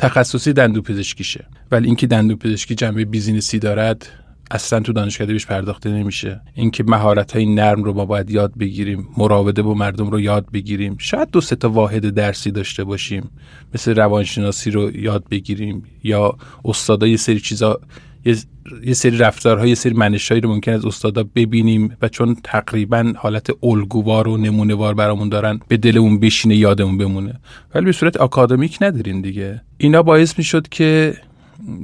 تخصصی 0.00 0.52
دندون 0.52 0.82
پزشکیشه. 0.82 1.46
ولی 1.70 1.86
اینکه 1.86 2.06
دندون 2.06 2.36
پزشکی 2.36 2.74
جنبه 2.74 3.04
business 3.04 3.52
ی 3.52 3.58
دارد 3.58 4.06
اصلا 4.50 4.80
تو 4.80 4.92
دانشکده 4.92 5.32
بهش 5.32 5.46
پرداخته 5.46 5.90
نمیشه. 5.90 6.40
اینکه 6.54 6.84
مهارت 6.84 7.32
های 7.32 7.54
نرم 7.54 7.82
رو 7.84 7.92
ما 7.92 8.04
باید 8.04 8.30
یاد 8.30 8.52
بگیریم 8.58 9.08
مراوده 9.16 9.62
با 9.62 9.74
مردم 9.74 10.10
رو 10.10 10.20
یاد 10.20 10.46
بگیریم. 10.52 10.96
شاید 10.98 11.30
دو 11.30 11.40
سه 11.40 11.56
تا 11.56 11.70
واحد 11.70 12.10
درسی 12.10 12.50
داشته 12.50 12.84
باشیم. 12.84 13.30
مثل 13.74 13.94
روانشناسی 13.94 14.70
رو 14.70 14.96
یاد 14.96 15.24
بگیریم 15.30 15.82
یا 16.02 16.36
استادا 16.64 17.06
یه 17.06 17.16
سری 17.16 17.40
چیزا 17.40 17.80
یه, 18.84 18.94
سری 18.94 19.18
رفتارها 19.18 19.66
یه 19.66 19.74
سری 19.74 19.94
منشایی 19.94 20.40
رو 20.40 20.48
ممکن 20.48 20.72
از 20.72 20.84
استادا 20.84 21.24
ببینیم 21.34 21.96
و 22.02 22.08
چون 22.08 22.36
تقریبا 22.44 23.12
حالت 23.16 23.50
الگووار 23.62 24.28
و 24.28 24.36
نمونهوار 24.36 24.94
برامون 24.94 25.28
دارن 25.28 25.60
به 25.68 25.76
دلمون 25.76 26.20
بشینه 26.20 26.56
یادمون 26.56 26.98
بمونه. 26.98 27.40
ولی 27.74 27.84
به 27.84 27.92
صورت 27.92 28.16
آکادمیک 28.16 28.78
ندارین 28.80 29.20
دیگه. 29.20 29.62
اینا 29.78 30.02
باعث 30.02 30.38
می‌شد 30.38 30.68
که 30.68 31.14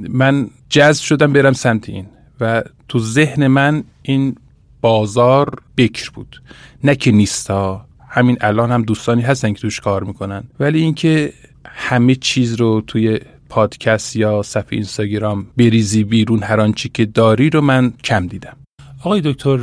من 0.09 0.49
جذب 0.69 1.03
شدم 1.03 1.33
برم 1.33 1.53
سمت 1.53 1.89
این 1.89 2.05
و 2.41 2.63
تو 2.87 2.99
ذهن 2.99 3.47
من 3.47 3.83
این 4.01 4.35
بازار 4.81 5.61
بکر 5.77 6.09
بود. 6.13 6.41
نه 6.83 6.95
که 6.95 7.11
نیستا 7.11 7.85
همین 8.09 8.37
الان 8.41 8.71
هم 8.71 8.83
دوستانی 8.83 9.21
هستن 9.21 9.53
که 9.53 9.61
توش 9.61 9.79
کار 9.79 10.03
می‌کنن. 10.03 10.43
ولی 10.59 10.81
اینکه 10.81 11.33
همه 11.65 12.15
چیز 12.15 12.55
رو 12.55 12.81
توی 12.87 13.19
پادکست 13.49 14.15
یا 14.15 14.41
صفحه 14.41 14.73
اینستاگرام 14.73 15.47
بریزی 15.57 16.03
بیرون 16.03 16.43
هر 16.43 16.61
آنچه 16.61 16.89
که 16.89 17.05
داری 17.05 17.49
رو 17.49 17.61
من 17.61 17.93
کم 18.03 18.27
دیدم. 18.27 18.57
آقای 18.99 19.21
دکتر 19.21 19.57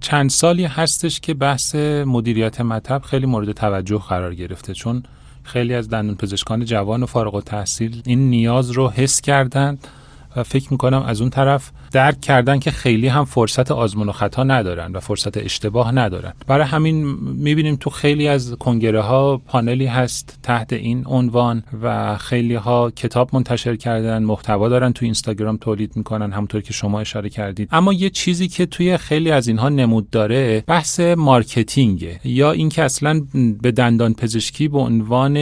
چند 0.00 0.30
سالی 0.30 0.64
هستش 0.64 1.20
که 1.20 1.34
بحث 1.34 1.74
مدیریت 2.06 2.60
مطب 2.60 3.02
خیلی 3.02 3.26
مورد 3.26 3.52
توجه 3.52 3.98
قرار 3.98 4.34
گرفته 4.34 4.74
چون 4.74 5.02
خیلی 5.42 5.74
از 5.74 5.88
دندون 5.88 6.14
پزشکان 6.14 6.64
جوان 6.64 7.02
و 7.02 7.06
فارغ 7.06 7.34
و 7.34 7.40
تحصیل 7.40 8.02
این 8.06 8.30
نیاز 8.30 8.70
رو 8.70 8.88
حس 8.88 9.20
کردند. 9.20 9.88
و 10.36 10.42
فکر 10.42 10.68
می‌کنم 10.70 11.02
از 11.02 11.20
اون 11.20 11.30
طرف 11.30 11.70
درک 11.92 12.20
کردن 12.20 12.58
که 12.58 12.70
خیلی 12.70 13.08
هم 13.08 13.24
فرصت 13.24 13.70
آزمون 13.70 14.08
و 14.08 14.12
خطا 14.12 14.44
ندارن 14.44 14.92
و 14.92 15.00
فرصت 15.00 15.36
اشتباه 15.36 15.92
ندارن. 15.92 16.32
برای 16.46 16.66
همین 16.66 17.04
می‌بینیم 17.34 17.76
تو 17.76 17.90
خیلی 17.90 18.28
از 18.28 18.54
کنگره 18.58 19.00
ها 19.00 19.42
پانلی 19.46 19.86
هست 19.86 20.38
تحت 20.42 20.72
این 20.72 21.04
عنوان 21.06 21.62
و 21.82 22.16
خیلی 22.16 22.54
ها 22.54 22.90
کتاب 22.90 23.30
منتشر 23.32 23.76
کردن 23.76 24.22
محتوا 24.22 24.68
دارن 24.68 24.92
تو 24.92 25.04
اینستاگرام 25.04 25.56
تولید 25.56 25.96
می‌کنن 25.96 26.32
همونطور 26.32 26.60
که 26.60 26.72
شما 26.72 27.00
اشاره 27.00 27.28
کردید. 27.28 27.68
اما 27.72 27.92
یه 27.92 28.10
چیزی 28.10 28.48
که 28.48 28.66
توی 28.66 28.96
خیلی 28.96 29.30
از 29.30 29.48
اینها 29.48 29.68
نمود 29.68 30.10
داره 30.10 30.64
بحث 30.66 31.00
مارکتینگه 31.00 32.20
یا 32.24 32.52
اینکه 32.52 32.82
اصلا 32.82 33.22
به 33.62 33.70
دندان 33.70 34.14
پزشکی 34.14 34.68
به 34.68 34.78
عنوان 34.78 35.36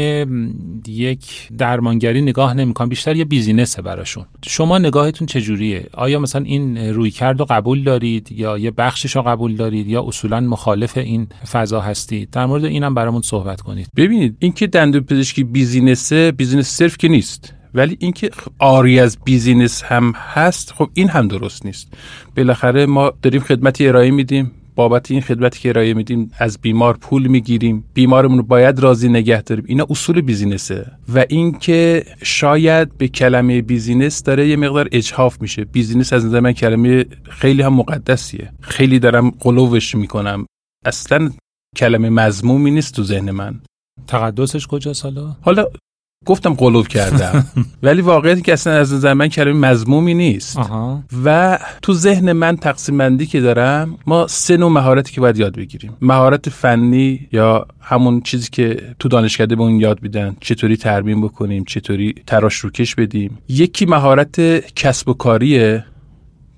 یک 0.87 1.49
درمانگری 1.59 2.23
نگاه 2.23 2.55
نمی‌کنن 2.55 2.89
بیشتر 2.89 3.17
یه 3.17 3.25
بیزینسه 3.25 3.83
براشون. 3.83 4.27
شما 4.47 4.76
نگاهتون 4.79 5.27
چجوریه؟ 5.27 5.87
آیا 5.93 6.19
مثلا 6.19 6.43
این 6.45 6.79
روی 6.79 7.11
کرد 7.11 7.41
و 7.41 7.45
قبول 7.45 7.85
دارید 7.85 8.33
یا 8.33 8.59
یه 8.59 8.71
بخشش 8.71 9.17
رو 9.17 9.23
قبول 9.23 9.57
دارید 9.57 9.87
یا 9.87 10.05
اصولا 10.07 10.41
مخالف 10.41 10.99
این 10.99 11.27
فضا 11.53 11.81
هستید؟ 11.81 12.31
در 12.31 12.47
مورد 12.47 12.65
اینم 12.65 12.95
برامون 12.95 13.23
صحبت 13.23 13.61
کنید. 13.61 13.89
ببینید 13.97 14.37
اینکه 14.39 14.67
دندون 14.67 15.01
پزشکی 15.01 15.45
business 15.45 16.33
ه 16.33 16.37
business 16.37 16.69
صرف 16.69 16.97
که 16.99 17.09
نیست. 17.09 17.55
ولی 17.75 17.97
اینکه 18.01 18.31
عاری 18.59 19.01
از 19.01 19.19
business 19.25 19.83
هم 19.83 20.13
هست 20.17 20.73
خب 20.73 20.91
این 20.95 21.09
هم 21.09 21.29
درست 21.29 21.67
نیست. 21.67 21.95
بالاخره 22.37 22.87
ما 22.87 23.13
داریم 23.23 23.41
خدمتی 23.41 23.89
ارائه 23.89 24.11
میدیم. 24.11 24.53
بابت 24.77 25.11
این 25.11 25.21
خدمتی 25.21 25.61
که 25.61 25.69
ارائه 25.69 25.95
میدیم 25.95 26.31
از 26.39 26.59
بیمار 26.59 26.97
پول 26.97 27.27
می‌گیریم. 27.27 27.85
بیمارمون 27.95 28.39
رو 28.39 28.45
باید 28.45 28.79
راضی 28.79 29.09
نگه 29.09 29.43
داریم. 29.43 29.65
اینا 29.69 29.87
اصول 29.91 30.21
business 30.21 30.78
ه. 30.78 30.93
و 31.15 31.25
اینکه 31.29 32.05
شاید 32.23 32.99
به 32.99 33.09
کلمه 33.09 33.63
business 33.63 34.23
داره 34.23 34.49
یه 34.49 34.57
مقدار 34.57 34.89
اجحاف 34.93 35.43
میشه. 35.43 35.65
business 35.65 36.13
از 36.13 36.27
نظر 36.27 36.41
من 36.41 36.53
کلمه 36.53 37.05
خیلی 37.25 37.63
هم 37.63 37.75
مقدسیه. 37.75 38.53
خیلی 38.61 38.99
دارم 38.99 39.31
غلوش 39.31 39.95
می‌کنم. 39.95 40.47
اصلا 40.85 41.31
کلمه 41.77 42.11
مضمومی 42.11 42.71
نیست 42.71 42.95
تو 42.95 43.03
ذهن 43.03 43.31
من. 43.31 43.61
تقدسش 44.07 44.67
کجاست 44.67 45.05
حالا؟ 45.05 45.37
حالا 45.41 45.67
گفتم 46.27 46.55
قلوب 46.55 46.87
کردم. 46.89 47.47
ولی 47.83 48.01
واقعیتی 48.01 48.43
که 48.43 48.53
اصلا 48.53 48.73
از 48.73 48.93
نظر 48.95 49.15
من 49.15 49.29
کلمه 49.29 49.71
مضمومی 49.71 50.15
نیست. 50.15 50.59
و 51.25 51.59
تو 51.83 51.93
ذهن 51.95 52.33
من 52.33 52.57
تقسیم 52.57 52.99
بندی 52.99 53.27
که 53.27 53.41
دارم 53.41 53.99
ما 54.07 54.27
سه 54.27 54.57
نوع 54.57 54.71
مهارتی 54.71 55.13
که 55.13 55.21
باید 55.21 55.39
یاد 55.39 55.57
بگیریم. 55.57 55.97
مهارت 56.01 56.49
فنی 56.49 57.29
یا 57.33 57.67
همون 57.81 58.21
چیزی 58.21 58.49
که 58.53 58.95
تو 58.99 59.09
دانشکده 59.09 59.57
به 59.57 59.63
اون 59.63 59.81
یاد 59.81 60.03
میدن 60.03 60.37
چطوری 60.41 60.77
ترمیم 60.77 61.21
بکنیم 61.23 61.65
چطوری 61.65 62.15
تراش 62.27 62.55
روکش 62.57 62.95
بدیم. 62.95 63.39
یکی 63.49 63.87
مهارت 63.87 64.41
کسب 64.75 65.09
و 65.09 65.15
کاریه. 65.15 65.85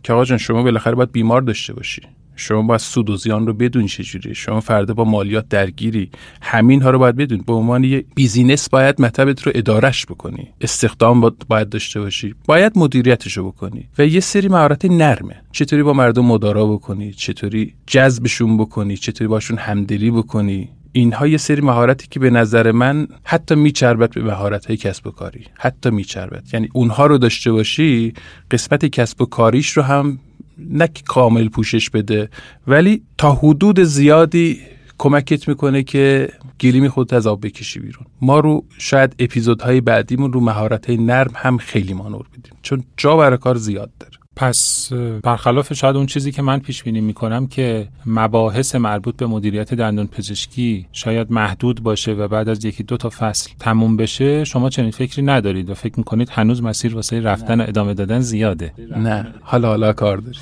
که 0.02 0.12
آقا 0.12 0.24
جان 0.24 0.38
شما 0.38 0.62
بالاخره 0.62 0.94
باید 0.94 1.12
بیمار 1.12 1.40
داشته 1.40 1.72
باشی. 1.74 2.02
شما 2.38 2.62
باید 2.62 2.80
سود 2.80 3.10
و 3.10 3.16
زیان 3.16 3.46
رو 3.46 3.52
بدونی 3.52 3.88
چجوریه 3.88 4.34
شما 4.34 4.60
فردا 4.60 4.94
با 4.94 5.04
مالیات 5.04 5.48
درگیری. 5.48 6.10
همین 6.42 6.82
ها 6.82 6.90
رو 6.90 6.98
باید 6.98 7.16
بدون. 7.16 7.44
به 7.46 7.52
عنوان 7.52 7.84
یه 7.84 8.04
بیزینس 8.14 8.68
باید 8.68 9.00
مطبت 9.00 9.42
رو 9.42 9.52
ادارش 9.54 10.06
بکنی. 10.06 10.48
استخدام 10.60 11.30
باید 11.48 11.68
داشته 11.68 12.00
باشی. 12.00 12.34
باید 12.46 12.72
مدیریتش 12.78 13.36
رو 13.36 13.50
بکنی. 13.50 13.88
و 13.98 14.06
یه 14.06 14.20
سری 14.20 14.48
مهارت 14.48 14.84
نرمه. 14.84 15.36
چطوری 15.52 15.82
با 15.82 15.92
مردم 15.92 16.24
مدارا 16.24 16.66
بکنی؟ 16.66 17.12
چطوری 17.12 17.74
جذبشون 17.86 18.56
بکنی؟ 18.56 18.96
چطوری 18.96 19.28
باشون 19.28 19.58
همدلی 19.58 20.10
بکنی؟ 20.10 20.68
اینها 20.92 21.26
یه 21.26 21.36
سری 21.36 21.60
مهارتی 21.60 22.06
که 22.10 22.20
به 22.20 22.30
نظر 22.30 22.72
من 22.72 23.08
حتی 23.24 23.54
میچربت 23.54 24.14
به 24.14 24.22
مهارت 24.22 24.66
های 24.66 24.76
کسب 24.76 25.06
و 25.06 25.10
کاری. 25.10 25.44
حتی 25.54 25.90
میچربت 25.90 26.54
یعنی 26.54 26.68
اونها 26.72 27.06
رو 27.06 27.18
داشته 27.18 27.52
باشی 27.52 28.12
قسمت 28.50 28.86
کسب 28.86 29.22
و 29.22 29.26
کاریش 29.26 29.70
رو 29.70 29.82
هم 29.82 30.18
نه 30.58 30.88
کامل 31.06 31.48
پوشش 31.48 31.90
بده 31.90 32.28
ولی 32.66 33.02
تا 33.18 33.32
حدود 33.32 33.80
زیادی 33.80 34.60
کمکت 34.98 35.48
می‌کنه 35.48 35.82
که 35.82 36.28
گلیمی 36.60 36.88
خودت 36.88 37.12
از 37.12 37.26
آب 37.26 37.46
بکشی 37.46 37.80
بیرون. 37.80 38.06
ما 38.20 38.40
رو 38.40 38.64
شاید 38.78 39.14
اپیزودهای 39.18 39.80
بعدیمون 39.80 40.32
رو 40.32 40.40
مهارت 40.40 40.90
نرم 40.90 41.32
هم 41.34 41.58
خیلی 41.58 41.94
مانور 41.94 42.26
بدیم 42.28 42.52
چون 42.62 42.84
جا 42.96 43.16
برای 43.16 43.38
کار 43.38 43.56
زیاد 43.56 43.90
داره. 44.00 44.17
پس 44.38 44.92
برخلاف 45.22 45.72
شاید 45.72 45.96
اون 45.96 46.06
چیزی 46.06 46.32
که 46.32 46.42
من 46.42 46.58
پیش 46.58 46.82
بینی 46.82 47.00
می‌کنم 47.00 47.46
که 47.46 47.88
مباحث 48.06 48.74
مربوط 48.74 49.16
به 49.16 49.26
مدیریت 49.26 49.74
دندون 49.74 50.06
پزشکی 50.06 50.86
شاید 50.92 51.32
محدود 51.32 51.82
باشه 51.82 52.12
و 52.12 52.28
بعد 52.28 52.48
از 52.48 52.64
یکی 52.64 52.82
دو 52.82 52.96
تا 52.96 53.10
فصل 53.10 53.50
تموم 53.60 53.96
بشه 53.96 54.44
شما 54.44 54.70
چنین 54.70 54.90
فکری 54.90 55.22
ندارید 55.22 55.70
و 55.70 55.74
فکر 55.74 55.94
می‌کنید 55.96 56.28
هنوز 56.28 56.62
مسیر 56.62 56.94
واسه 56.94 57.20
رفتن 57.20 57.60
و 57.60 57.64
ادامه 57.68 57.94
دادن 57.94 58.20
زیاده. 58.20 58.72
نه. 58.96 59.26
حالا 59.40 59.68
حالا 59.68 59.92
کار 59.92 60.16
داریم. 60.16 60.40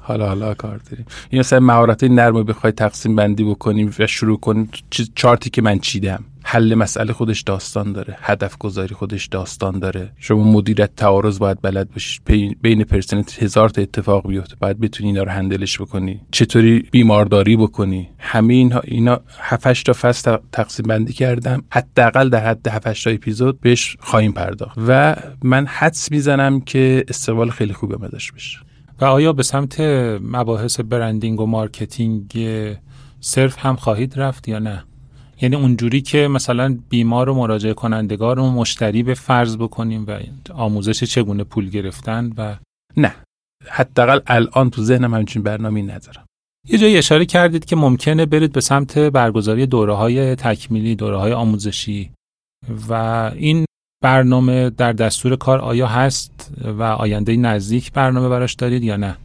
حالا 0.00 0.28
حالا 0.28 0.54
کار 0.54 0.80
داریم. 0.90 1.06
این 1.30 1.40
مثلا 1.40 1.60
مهارت 1.60 2.04
نرم 2.04 2.36
رو 2.36 2.44
بخوای 2.44 2.72
تقسیم 2.72 3.16
بندی 3.16 3.44
بکنیم 3.44 3.94
و 3.98 4.06
شروع 4.06 4.40
کنیم 4.40 4.70
چارتی 5.14 5.50
که 5.50 5.62
من 5.62 5.78
چیدم. 5.78 6.24
حل 6.50 6.74
مسئله 6.74 7.12
خودش 7.12 7.42
داستان 7.42 7.92
داره 7.92 8.16
هدف 8.20 8.58
گذاری 8.58 8.94
خودش 8.94 9.26
داستان 9.26 9.78
داره. 9.78 10.12
شما 10.18 10.42
مدیریت 10.42 10.90
تعارض 10.96 11.38
باید 11.38 11.62
بلد 11.62 11.90
باشید 11.90 12.22
بین 12.62 12.84
پرسنت 12.84 13.42
هزار 13.42 13.68
تا 13.68 13.82
اتفاق 13.82 14.28
بیفته 14.28 14.56
باید 14.60 14.80
بتونی 14.80 15.08
اینا 15.08 15.22
رو 15.22 15.30
هندلش 15.30 15.80
بکنی. 15.80 16.20
چطوری 16.30 16.88
بیمارداری 16.90 17.56
بکنی؟ 17.56 18.08
همه 18.18 18.54
اینها 18.54 18.80
اینا 18.80 19.20
7 19.38 19.84
تا 19.84 19.92
فصل 19.92 20.36
تقسیم 20.52 20.86
بندی 20.86 21.12
کردم. 21.12 21.64
حداقل 21.70 22.28
در 22.28 22.46
حد 22.46 22.68
7 22.68 23.04
تا 23.04 23.10
اپیزود 23.10 23.60
بهش 23.60 23.96
خواهیم 24.00 24.32
پرداخت. 24.32 24.78
و 24.88 25.16
من 25.42 25.66
حدس 25.66 26.12
می‌زنم 26.12 26.60
که 26.60 27.04
استقبال 27.08 27.50
خیلی 27.50 27.72
خوبی 27.72 27.94
ازش 28.06 28.32
بشه. 28.32 28.58
و 29.00 29.04
آیا 29.04 29.32
به 29.32 29.42
سمت 29.42 29.80
مباحث 30.22 30.80
branding 30.80 31.40
و 31.40 31.46
marketing 31.46 32.38
صرف 33.20 33.66
هم 33.66 33.76
خواهید 33.76 34.18
رفت 34.18 34.48
یا 34.48 34.58
نه؟ 34.58 34.84
یعنی 35.40 35.56
اونجوری 35.56 36.00
که 36.00 36.28
مثلا 36.28 36.78
بیمار 36.88 37.28
و 37.28 37.34
مراجعه 37.34 37.74
کنندگار 37.74 38.36
رو 38.36 38.50
مشتری 38.50 39.02
به 39.02 39.14
فرض 39.14 39.56
بکنیم 39.56 40.04
و 40.08 40.18
آموزش 40.52 41.04
چگونه 41.04 41.44
پول 41.44 41.70
گرفتن 41.70 42.32
و 42.36 42.56
نه 42.96 43.14
حداقل 43.66 44.20
الان 44.26 44.70
تو 44.70 44.82
ذهنم 44.82 45.14
همچین 45.14 45.42
برنامه 45.42 45.82
ندارم. 45.82 46.24
یه 46.68 46.78
جایی 46.78 46.96
اشاره 46.96 47.26
کردید 47.26 47.64
که 47.64 47.76
ممکنه 47.76 48.26
برید 48.26 48.52
به 48.52 48.60
سمت 48.60 48.98
برگزاری 48.98 49.66
دوره 49.66 49.94
های 49.94 50.34
تکمیلی 50.34 50.94
دوره 50.94 51.16
های 51.16 51.32
آموزشی 51.32 52.10
و 52.88 52.92
این 53.34 53.64
برنامه 54.02 54.70
در 54.70 54.92
دستور 54.92 55.36
کار 55.36 55.58
آیا 55.58 55.86
هست 55.86 56.52
و 56.64 56.82
آینده 56.82 57.36
نزدیک 57.36 57.92
برنامه 57.92 58.28
براش 58.28 58.54
دارید 58.54 58.84
یا 58.84 58.96
نه؟ 58.96 59.16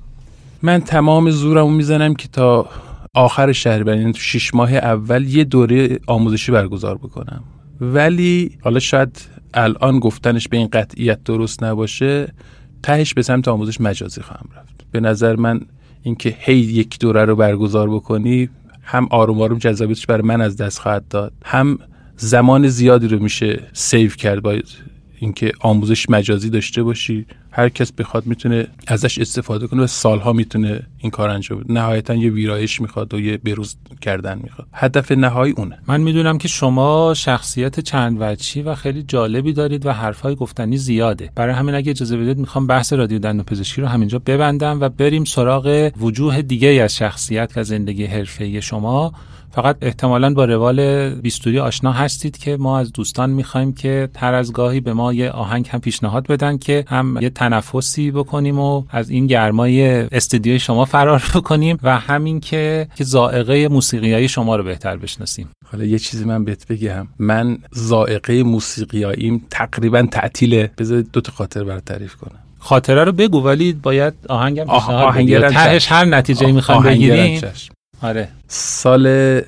من 0.62 0.80
تمام 0.82 1.32
زورمو 1.32 1.70
می‌زنم 1.70 2.14
که 2.14 2.28
تا 2.28 2.70
آخر 3.16 3.52
شهر 3.52 3.88
یعنی 3.88 4.12
تو 4.12 4.20
شیش 4.20 4.54
ماه 4.54 4.74
اول 4.74 5.28
یه 5.28 5.44
دوره 5.44 6.00
آموزشی 6.08 6.52
برگزار 6.52 6.98
بکنم. 6.98 7.44
ولی 7.82 8.58
حالا 8.62 8.80
شاید 8.80 9.22
الان 9.54 10.00
گفتنش 10.00 10.48
به 10.48 10.58
این 10.58 10.68
قطعیت 10.68 11.24
درست 11.24 11.64
نباشه 11.64 12.34
تهش 12.84 13.14
به 13.14 13.22
سمت 13.22 13.48
آموزش 13.48 13.82
مجازی 13.82 14.22
خواهم 14.22 14.50
رفت. 14.58 14.86
به 14.92 15.00
نظر 15.00 15.36
من 15.36 15.62
اینکه 16.04 16.36
هی 16.40 16.56
یک 16.56 17.00
دوره 17.00 17.26
رو 17.26 17.36
برگزار 17.36 17.90
بکنی 17.90 18.50
هم 18.84 19.08
آروم 19.12 19.42
آروم 19.42 19.58
جذابیتش 19.58 20.06
برای 20.06 20.28
من 20.28 20.42
از 20.42 20.58
دست 20.58 20.80
خواهد 20.80 21.08
داد 21.08 21.34
هم 21.46 21.80
زمان 22.18 22.68
زیادی 22.68 23.08
رو 23.08 23.24
میشه 23.24 23.60
سیو 23.74 24.10
کرد 24.10 24.42
باید 24.42 24.68
اینکه 25.20 25.52
آموزش 25.60 26.10
مجازی 26.10 26.50
داشته 26.50 26.84
باشی. 26.84 27.26
هر 27.56 27.70
کس 27.70 27.92
بخواد 27.92 28.26
می‌تونه 28.26 28.68
ازش 28.88 29.20
استفاده 29.20 29.68
کنه 29.68 29.84
و 29.84 29.88
سالها 29.88 30.34
می‌تونه 30.34 30.84
این 30.98 31.12
کار 31.12 31.30
انجام 31.30 31.60
بده. 31.60 31.74
نهایتا 31.74 32.16
یه 32.16 32.32
ویرایش 32.32 32.82
می‌خواد 32.82 33.14
و 33.14 33.20
یه 33.20 33.38
بروز 33.38 33.76
کردن 34.02 34.40
می‌خواد. 34.44 34.68
هدف 34.74 35.12
نهایی 35.12 35.54
اونه. 35.58 35.78
من 35.88 36.02
می‌دونم 36.02 36.38
که 36.38 36.48
شما 36.48 37.14
شخصیت 37.14 37.80
چند 37.80 38.18
وجهی 38.20 38.62
و 38.62 38.76
خیلی 38.76 39.04
جالبی 39.04 39.54
دارید 39.54 39.86
و 39.86 39.92
حرفهای 39.92 40.36
گفتنی 40.36 40.78
زیاده. 40.78 41.30
برای 41.36 41.54
همین 41.54 41.76
اگه 41.76 41.90
اجازه 41.90 42.18
بدید 42.18 42.38
می‌خوام 42.38 42.68
بحث 42.68 42.94
رادیو 42.94 43.20
دندون 43.20 43.44
پزشکی 43.46 43.82
رو 43.82 43.88
همینجا 43.88 44.20
ببندم 44.20 44.82
و 44.82 44.90
بریم 44.90 45.24
سراغ 45.24 45.92
وجوه 46.02 46.42
دیگه 46.42 46.68
از 46.68 46.96
شخصیت 46.96 47.52
و 47.56 47.64
زندگی 47.64 48.06
حرفه‌ای 48.06 48.62
شما. 48.62 49.14
فقط 49.54 49.78
احتمالا 49.82 50.34
با 50.34 50.46
روال 50.46 51.10
بیستوری 51.10 51.60
آشنا 51.60 51.92
هستید 51.92 52.38
که 52.38 52.58
ما 52.58 52.80
از 52.80 52.94
دوستان 52.94 53.30
می‌خوایم 53.30 53.74
که 53.74 54.10
هر 54.18 54.34
از 54.34 54.54
گاهی 54.54 54.80
به 54.80 54.94
ما 54.94 55.14
یه 55.14 55.30
آهنگ 55.30 55.68
هم 55.72 55.80
پیشنهاد 55.80 56.28
بدن 56.28 56.58
که 56.58 56.86
هم 56.88 57.18
یه 57.22 57.30
تنفسی 57.30 58.12
بکنیم 58.12 58.60
و 58.60 58.84
از 58.90 59.10
این 59.10 59.28
گرمای 59.28 59.86
استودیوی 59.88 60.60
شما 60.60 60.86
فرار 60.86 61.24
بکنیم 61.36 61.78
و 61.84 62.00
همین 62.00 62.40
که 62.40 62.88
که 62.96 63.04
ذائقه 63.04 63.68
موسیقیایی 63.68 64.28
شما 64.28 64.56
رو 64.56 64.64
بهتر 64.64 64.98
بشناسیم. 64.98 65.50
حالا 65.72 65.86
یه 65.86 66.00
چیزی 66.00 66.26
من 66.26 66.44
بهت 66.44 66.68
بگم. 66.68 67.08
من 67.20 67.58
ذائقه 67.76 68.44
موسیقیاییم 68.44 69.46
تقریبا 69.50 70.02
تعطیله. 70.02 70.72
بذار 70.78 71.02
دو 71.02 71.22
تا 71.22 71.32
خاطر 71.32 71.64
برات 71.64 71.86
تعریف 71.86 72.16
کنم. 72.16 72.40
خاطره 72.60 73.04
رو 73.04 73.12
بگو 73.12 73.44
ولی 73.44 73.74
باید 73.74 74.14
آهنگم 74.30 74.66
پیشنهاد 74.66 75.50
تهش 75.50 75.92
هر 75.92 76.06
نتیجه 76.06 76.52
می‌خوام 76.52 76.84
بگیریم. 76.84 77.42
آره. 78.04 78.30
سال 78.48 79.42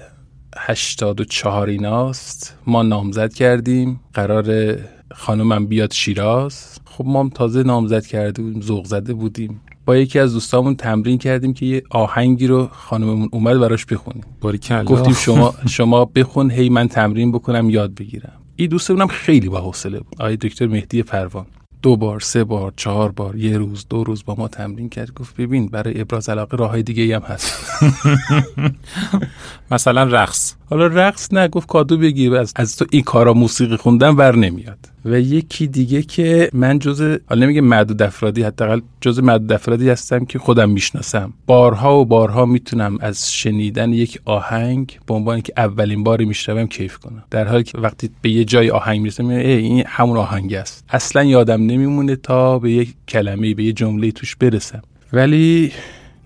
84 0.58 1.68
ایناست. 1.70 2.58
ما 2.68 2.84
نامزد 2.84 3.34
کردیم. 3.34 4.00
قرار 4.14 4.76
خانمم 5.12 5.66
بیاد 5.66 5.94
شیراز. 5.94 6.80
خب 6.86 7.06
ما 7.06 7.20
هم 7.20 7.30
تازه 7.30 7.64
نامزد 7.64 8.06
کرده 8.06 8.42
بودیم 8.42 8.62
ذوق 8.62 8.86
زده 8.86 9.14
بودیم. 9.14 9.62
با 9.86 9.98
یکی 9.98 10.20
از 10.20 10.34
دوستامون 10.34 10.76
تمرین 10.76 11.18
کردیم 11.18 11.54
که 11.54 11.66
یه 11.66 11.84
آهنگی 11.90 12.48
رو 12.48 12.68
خانممون 12.72 13.30
اومد 13.32 13.60
براش 13.60 13.86
بخونیم. 13.86 14.24
گفتیم 14.86 15.14
شما 15.14 15.56
شما 15.70 16.06
بخون 16.06 16.52
هی 16.52 16.70
من 16.70 16.88
تمرین 16.88 17.32
بکنم 17.32 17.70
یاد 17.70 17.96
بگیرم. 17.96 18.34
این 18.56 18.70
دوستمونم 18.70 19.08
خیلی 19.08 19.50
با 19.50 19.62
حوصله 19.62 20.00
بود 20.00 20.16
آقای 20.20 20.38
دکتر 20.38 20.68
مهدی 20.68 21.04
پروان. 21.04 21.46
دو 21.86 21.96
بار 21.96 22.20
سه 22.20 22.44
بار 22.44 22.74
چهار 22.76 23.12
بار 23.12 23.36
یه 23.36 23.58
روز 23.58 23.86
دو 23.90 24.04
روز 24.04 24.26
با 24.26 24.36
ما 24.36 24.48
تمرین 24.48 24.90
کرد 24.90 25.14
گفت 25.14 25.36
ببین 25.36 25.68
برای 25.68 26.02
ابراز 26.02 26.30
علاقه 26.30 26.58
راه 26.58 26.82
دیگه 26.82 27.16
هم 27.16 27.22
هست. 27.22 27.54
مثلا 29.72 30.04
رقص. 30.04 30.56
حالا 30.70 30.88
رقص 30.88 31.34
نه 31.34 31.48
گفت 31.48 31.68
کادو 31.68 31.98
بگیر. 31.98 32.36
از, 32.36 32.54
از 32.56 32.78
تو 32.78 32.86
این 32.92 33.02
کارا 33.02 33.34
موسیقی 33.34 33.76
خوندن 33.76 34.16
بر 34.16 34.36
نمیاد. 34.36 34.78
و 35.06 35.20
یکی 35.20 35.68
دیگه 35.68 36.02
که 36.02 36.50
من 36.54 36.80
جز 36.80 37.18
حالا 37.30 37.46
نمیگه 37.46 37.62
معدود 37.62 38.02
افرادی 38.02 38.44
حداقل 38.44 38.82
جز 39.02 39.20
معدود 39.20 39.52
افرادی 39.52 39.90
هستم 39.90 40.26
که 40.26 40.40
خودم 40.40 40.70
می‌شناسم. 40.70 41.34
بارها 41.46 42.00
و 42.00 42.06
بارها 42.06 42.46
می‌تونم 42.46 42.98
از 43.02 43.34
شنیدن 43.34 43.94
یک 43.94 44.20
آهنگ 44.26 45.00
به 45.08 45.14
عنوان 45.14 45.42
که 45.42 45.54
اولین 45.58 46.04
باری 46.04 46.26
میشنوم 46.26 46.68
کیف 46.68 46.98
کنم. 46.98 47.24
در 47.32 47.48
حالی 47.48 47.64
که 47.64 47.78
وقتی 47.78 48.10
به 48.22 48.30
یه 48.30 48.46
جای 48.46 48.70
آهنگ 48.70 49.02
می‌رسم 49.02 49.28
این 49.28 49.84
همون 49.88 50.18
آهنگ 50.18 50.54
است. 50.54 50.86
اصلا 50.90 51.24
یادم 51.24 51.62
نمیمونه 51.66 52.16
تا 52.16 52.60
به 52.60 52.72
یک 52.72 52.94
کلمه 53.08 53.54
به 53.54 53.64
یه 53.64 53.74
جمله 53.74 54.12
توش 54.12 54.36
برسم. 54.36 54.82
ولی 55.14 55.72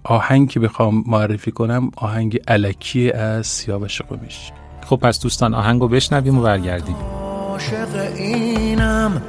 آهنگ 0.09 0.49
که 0.49 0.59
بخوام 0.59 1.03
معرفی 1.07 1.51
کنم 1.51 1.91
آهنگ 1.95 2.39
علکی 2.47 3.11
از 3.11 3.47
سیاوش 3.47 4.01
قمیش 4.01 4.51
خب 4.85 4.95
پس 4.95 5.19
دوستان 5.19 5.53
آهنگو 5.53 5.87
بشنویم 5.87 6.37
و 6.37 6.41
برگردیم. 6.41 6.95
عاشق 6.95 8.15
اینم 8.15 9.21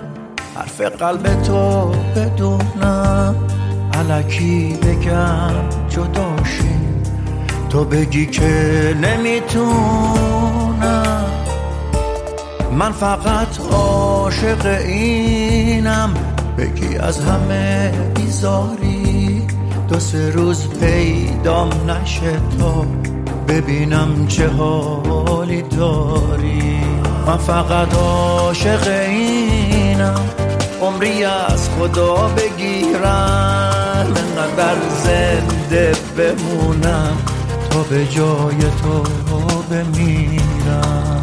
حرف 0.56 0.80
قلب 0.80 1.42
تو 1.42 1.92
بدونم. 2.16 3.34
علکی 3.92 4.78
بگم 4.82 5.68
جداشیم 5.88 7.02
تو 7.70 7.84
بگی 7.84 8.26
که 8.26 8.94
نمی‌تونم. 9.02 9.64
من 12.78 12.92
فقط 12.92 13.60
عاشق 13.72 14.66
اینم. 14.86 16.14
بگی 16.58 16.96
از 16.96 17.24
همه 17.24 17.92
بیزاری. 18.14 19.09
دو 19.90 20.00
سه 20.00 20.30
روز 20.30 20.68
پیدام 20.68 21.90
نشه 21.90 22.32
تا 22.58 22.86
ببینم 23.48 24.26
چه 24.28 24.48
حالی 24.48 25.62
داری. 25.62 26.80
من 27.26 27.36
فقط 27.36 27.94
عاشق 27.94 28.88
اینم. 28.88 30.20
عمری 30.82 31.24
از 31.24 31.70
خدا 31.70 32.14
بگیرم. 32.14 34.06
انقدر 34.38 34.76
زنده 35.04 35.92
بمونم 36.16 37.16
تا 37.70 37.82
به 37.82 38.06
جای 38.06 38.60
تو 38.82 39.02
بمیرم. 39.70 41.19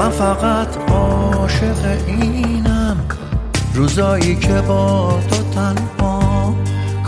من 0.00 0.10
فقط 0.10 0.90
عاشق 0.90 1.98
اینم. 2.06 2.96
روزایی 3.74 4.36
که 4.36 4.62
با 4.68 5.18
تو 5.30 5.36
تنها 5.54 6.54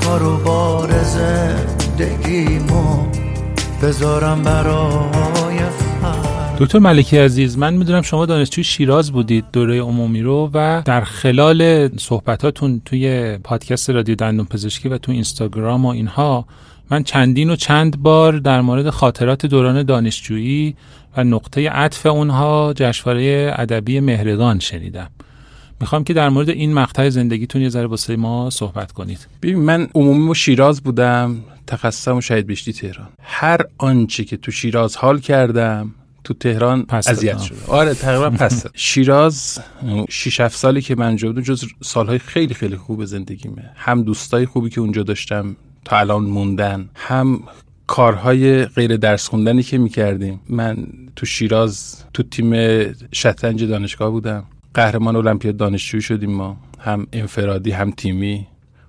کارو 0.00 0.36
بار 0.36 1.02
زندگیمو 1.02 3.06
بذارم 3.82 4.42
برای 4.42 5.58
دکتر 6.58 6.78
ملکی 6.78 7.18
عزیز 7.18 7.58
من 7.58 7.74
می‌دونم 7.74 8.02
شما 8.02 8.26
دانشجوی 8.26 8.64
شیراز 8.64 9.12
بودید 9.12 9.44
دوره 9.52 9.80
عمومی 9.80 10.22
رو 10.22 10.50
و 10.54 10.82
در 10.84 11.00
خلال 11.00 11.88
صحبتاتون 11.96 12.82
توی 12.84 13.38
پادکست 13.44 13.90
رادیو 13.90 14.14
دندون 14.14 14.46
پزشکی 14.46 14.88
و 14.88 14.98
تو 14.98 15.12
اینستاگرام 15.12 15.84
و 15.84 15.88
اینها 15.88 16.46
من 16.90 17.02
چندین 17.02 17.50
و 17.50 17.56
چند 17.56 18.02
بار 18.02 18.38
در 18.38 18.60
مورد 18.60 18.90
خاطرات 18.90 19.46
دوران 19.46 19.82
دانشجویی 19.82 20.76
و 21.16 21.24
نقطه 21.24 21.70
عطف 21.70 22.06
اونها 22.06 22.72
جشنواره 22.76 23.54
ادبی 23.58 24.00
مهرگان 24.00 24.58
شنیدم. 24.58 25.10
می‌خوام 25.80 26.04
که 26.04 26.14
در 26.14 26.28
مورد 26.28 26.48
این 26.48 26.74
مقطع 26.74 27.08
زندگیتون 27.08 27.62
یه 27.62 27.68
ذره 27.68 27.86
واسه 27.86 28.16
ما 28.16 28.50
صحبت 28.50 28.92
کنید. 28.92 29.26
ببین 29.42 29.58
من 29.58 29.88
عمومی 29.94 30.30
و 30.30 30.34
شیراز 30.34 30.82
بودم 30.82 31.44
تخصصم 31.66 32.20
شهید 32.20 32.46
بشتی 32.46 32.72
تهران. 32.72 33.08
هر 33.22 33.60
آنچه 33.78 34.24
که 34.24 34.36
تو 34.36 34.50
شیراز 34.50 34.96
حال 34.96 35.20
کردم 35.20 35.94
تو 36.24 36.34
تهران 36.34 36.86
اذیت 36.88 37.38
شده. 37.38 37.56
آره 37.66 37.94
تقریبا 37.94 38.30
پس 38.30 38.66
شیراز 38.74 39.58
6 40.08 40.40
7 40.40 40.56
سالی 40.56 40.80
که 40.80 40.94
من 40.94 41.06
اونجا 41.06 41.28
بودم 41.28 41.42
جز 41.42 41.64
سالهای 41.82 42.18
خیلی 42.18 42.54
خیلی 42.54 42.76
خوب 42.76 43.04
زندگیمه. 43.04 43.70
هم 43.74 44.02
دوستای 44.02 44.46
خوبی 44.46 44.70
که 44.70 44.80
اونجا 44.80 45.02
داشتم 45.02 45.56
تا 45.84 45.98
الان 45.98 46.22
موندن 46.22 46.88
هم 46.94 47.42
کارهای 47.86 48.64
غیر 48.66 48.96
درس 48.96 49.28
خوندنی 49.28 49.62
که 49.62 49.78
می‌کردیم. 49.78 50.40
من 50.48 50.86
تو 51.16 51.26
شیراز 51.26 52.04
تو 52.14 52.22
تیم 52.22 52.52
شطرنج 53.12 53.64
دانشگاه 53.64 54.10
بودم. 54.10 54.44
قهرمان 54.74 55.16
المپیاد 55.16 55.56
دانشجویی 55.56 56.02
شدیم 56.02 56.30
ما. 56.30 56.56
هم 56.78 57.06
انفرادی 57.12 57.70
هم 57.70 57.90
تیمی. 57.90 58.46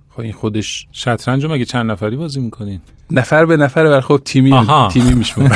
خب 0.10 0.20
این 0.20 0.32
خودش 0.32 0.88
شطرنج 0.92 1.46
مگه 1.46 1.66
چند 1.66 1.92
نفری 1.92 2.16
بازی 2.16 2.40
می‌کنین؟ 2.40 2.82
نفر 3.14 3.46
به 3.46 3.58
نفر 3.58 3.84
بر 3.84 4.02
خب 4.02 4.22
تیمی 4.26 4.54
آها. 4.54 4.88
تیمی 4.88 5.14
میشمون 5.14 5.50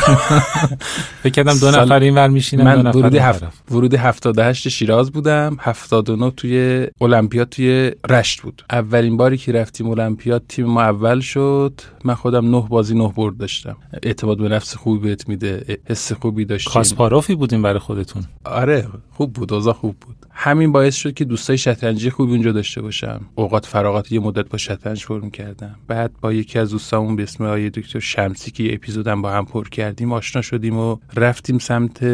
فکر 1.24 1.30
کردم 1.30 1.60
دو 1.60 1.72
نفر 1.72 2.00
این 2.00 2.16
ور 2.16 2.28
میشینم 2.28 2.64
من 2.64 2.76
دو 2.76 3.00
نفر 3.00 3.00
ورودی, 3.00 3.18
هفت 3.18 3.44
ورودی 3.72 3.98
78 3.98 4.70
شیراز 4.70 5.12
بودم. 5.12 5.58
79 5.60 6.32
توی 6.32 6.88
المپیاد 7.02 7.50
توی 7.50 7.92
رشت 8.10 8.42
بود. 8.42 8.64
اولین 8.72 9.18
باری 9.18 9.38
که 9.38 9.52
رفتیم 9.52 9.90
المپیاد 9.90 10.44
تیم 10.50 10.66
ما 10.66 10.82
اول 10.82 11.20
شد. 11.20 11.82
من 12.04 12.14
خودم 12.14 12.56
نه 12.56 12.66
بازی 12.70 12.96
نه 12.98 13.14
برد 13.16 13.38
داشتم. 13.38 13.78
اعتماد 14.04 14.38
به 14.38 14.50
نفس 14.50 14.76
خوبی 14.76 15.08
بهت 15.08 15.30
میده 15.30 15.80
حس 15.86 16.12
خوبی 16.12 16.46
داشتیم. 16.46 16.74
کاسپاروفی 16.74 17.36
بودیم 17.36 17.62
برای 17.62 17.80
خودتون. 17.80 18.24
آره 18.46 18.88
خوب 19.14 19.34
بود 19.34 19.54
اوضاع 19.54 19.74
خوب 19.74 19.96
بود. 20.06 20.27
همین 20.40 20.72
باعث 20.72 20.96
شد 20.96 21.14
که 21.14 21.26
دوستای 21.26 21.58
شطرنجی 21.58 22.10
خوبی 22.10 22.32
اونجا 22.32 22.52
داشته 22.52 22.82
باشم. 22.82 23.22
اوقات 23.36 23.66
فراغات 23.66 24.12
یه 24.12 24.20
مدت 24.20 24.50
با 24.50 24.58
شطرنج 24.58 25.04
فرم 25.04 25.30
کردم 25.30 25.76
بعد 25.88 26.12
با 26.22 26.34
یکی 26.34 26.60
از 26.60 26.70
دوستامون 26.70 27.16
به 27.16 27.24
اسم 27.24 27.44
آقای 27.44 27.70
دکتر 27.70 28.00
شمسی 28.00 28.52
که 28.52 28.64
یه 28.64 28.74
اپیزودم 28.74 29.22
با 29.22 29.32
هم 29.32 29.46
پر 29.46 29.70
کردیم 29.70 30.14
آشنا 30.14 30.42
شدیم 30.42 30.78
و 30.78 30.98
رفتیم 31.16 31.58
سمت 31.58 32.06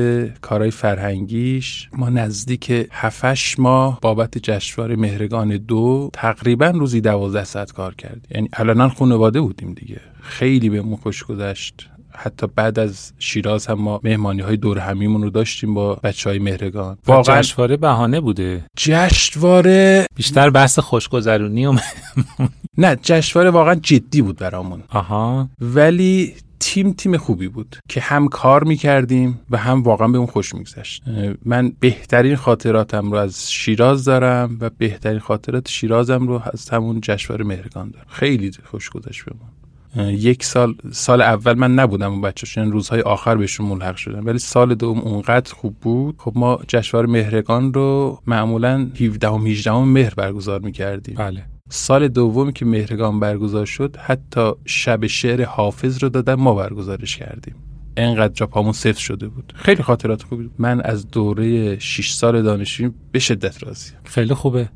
کارهای 0.41 0.71
فرهنگیش. 0.71 1.89
ما 1.93 2.09
نزدیک 2.09 2.87
7 2.91 3.59
ماه 3.59 3.99
بابت 4.01 4.37
جشنواره 4.37 4.95
مهرگان 4.95 5.57
دو 5.57 6.09
تقریبا 6.13 6.67
روزی 6.67 7.01
12 7.01 7.43
ساعت 7.43 7.71
کار 7.71 7.95
کردیم. 7.95 8.31
یعنی 8.31 8.49
الان 8.53 8.89
خانواده 8.89 9.41
بودیم 9.41 9.73
دیگه. 9.73 10.01
خیلی 10.21 10.69
بهمون 10.69 10.95
خوش 10.95 11.23
گذشت. 11.23 11.89
حتی 12.15 12.47
بعد 12.55 12.79
از 12.79 13.13
شیراز 13.19 13.67
هم 13.67 13.81
ما 13.81 13.99
مهمانی 14.03 14.41
های 14.41 14.57
دور 14.57 14.79
همیمون 14.79 15.23
رو 15.23 15.29
داشتیم 15.29 15.73
با 15.73 15.95
بچه 15.95 16.29
های 16.29 16.39
مهرگان 16.39 16.97
واقعا 17.07 17.41
جشنواره 17.41 17.77
بهانه 17.77 18.19
بوده. 18.19 18.65
جشنواره 18.77 20.05
بیشتر 20.15 20.49
بحث 20.49 20.79
خوشگذرونی 20.79 21.65
و 21.65 21.73
نه 22.77 22.95
جشنواره 22.95 23.49
واقعا 23.49 23.75
جدی 23.75 24.21
بود 24.21 24.37
برامون. 24.37 24.83
آها. 24.89 25.49
ولی 25.61 26.33
تیم 26.59 26.93
تیم 26.93 27.17
خوبی 27.17 27.47
بود 27.47 27.77
که 27.89 28.01
هم 28.01 28.27
کار 28.27 28.63
می‌کردیم 28.63 29.39
و 29.49 29.57
هم 29.57 29.83
واقعا 29.83 30.07
به 30.07 30.17
اون 30.17 30.27
خوش 30.27 30.55
میگذشت. 30.55 31.03
من 31.45 31.73
بهترین 31.79 32.35
خاطراتم 32.35 33.11
رو 33.11 33.17
از 33.17 33.51
شیراز 33.51 34.05
دارم 34.05 34.57
و 34.61 34.69
بهترین 34.77 35.19
خاطرات 35.19 35.69
شیرازم 35.69 36.27
رو 36.27 36.41
از 36.53 36.69
همون 36.69 37.01
جشنواره 37.01 37.45
مهرگان 37.45 37.89
دارم. 37.89 38.05
خیلی 38.09 38.51
خوش 38.63 38.89
گذشت 38.89 39.25
بهمون. 39.25 39.49
یک 39.97 40.43
سال 40.43 40.75
سال 40.91 41.21
اول 41.21 41.53
من 41.53 41.75
نبودم 41.75 42.11
اون 42.11 42.21
بچه 42.21 42.59
یعنی 42.59 42.71
روزهای 42.71 43.01
آخر 43.01 43.35
بهشون 43.35 43.65
ملحق 43.65 43.95
شدم. 43.95 44.25
ولی 44.25 44.39
سال 44.39 44.75
دوم 44.75 44.99
اونقدر 44.99 45.53
خوب 45.53 45.75
بود. 45.81 46.15
خب 46.17 46.31
ما 46.35 46.59
جشنواره 46.67 47.09
مهرگان 47.09 47.73
رو 47.73 48.19
معمولا 48.27 48.89
17 48.99 49.27
و 49.27 49.37
18 49.37 49.73
مهر 49.73 50.13
برگزار 50.13 50.59
می‌کردیم. 50.59 51.15
بله. 51.15 51.45
سال 51.69 52.07
دومی 52.07 52.53
که 52.53 52.65
مهرگان 52.65 53.19
برگزار 53.19 53.65
شد 53.65 53.97
حتی 53.99 54.51
شب 54.65 55.07
شعر 55.07 55.43
حافظ 55.43 56.03
رو 56.03 56.09
دادن 56.09 56.33
ما 56.33 56.53
برگزارش 56.53 57.17
کردیم. 57.17 57.55
انقدر 57.97 58.33
جا 58.33 58.47
پامون 58.47 58.71
صفر 58.71 58.99
شده 58.99 59.27
بود. 59.27 59.53
خیلی 59.55 59.83
خاطرات 59.83 60.23
خوبی 60.23 60.49
من 60.57 60.81
از 60.81 61.07
دوره 61.07 61.79
6 61.79 62.11
سال 62.11 62.41
دانشجویی 62.41 62.91
به 63.11 63.19
شدت 63.19 63.63
راضیم. 63.63 63.93
خیلی 64.03 64.33
خوبه. 64.33 64.69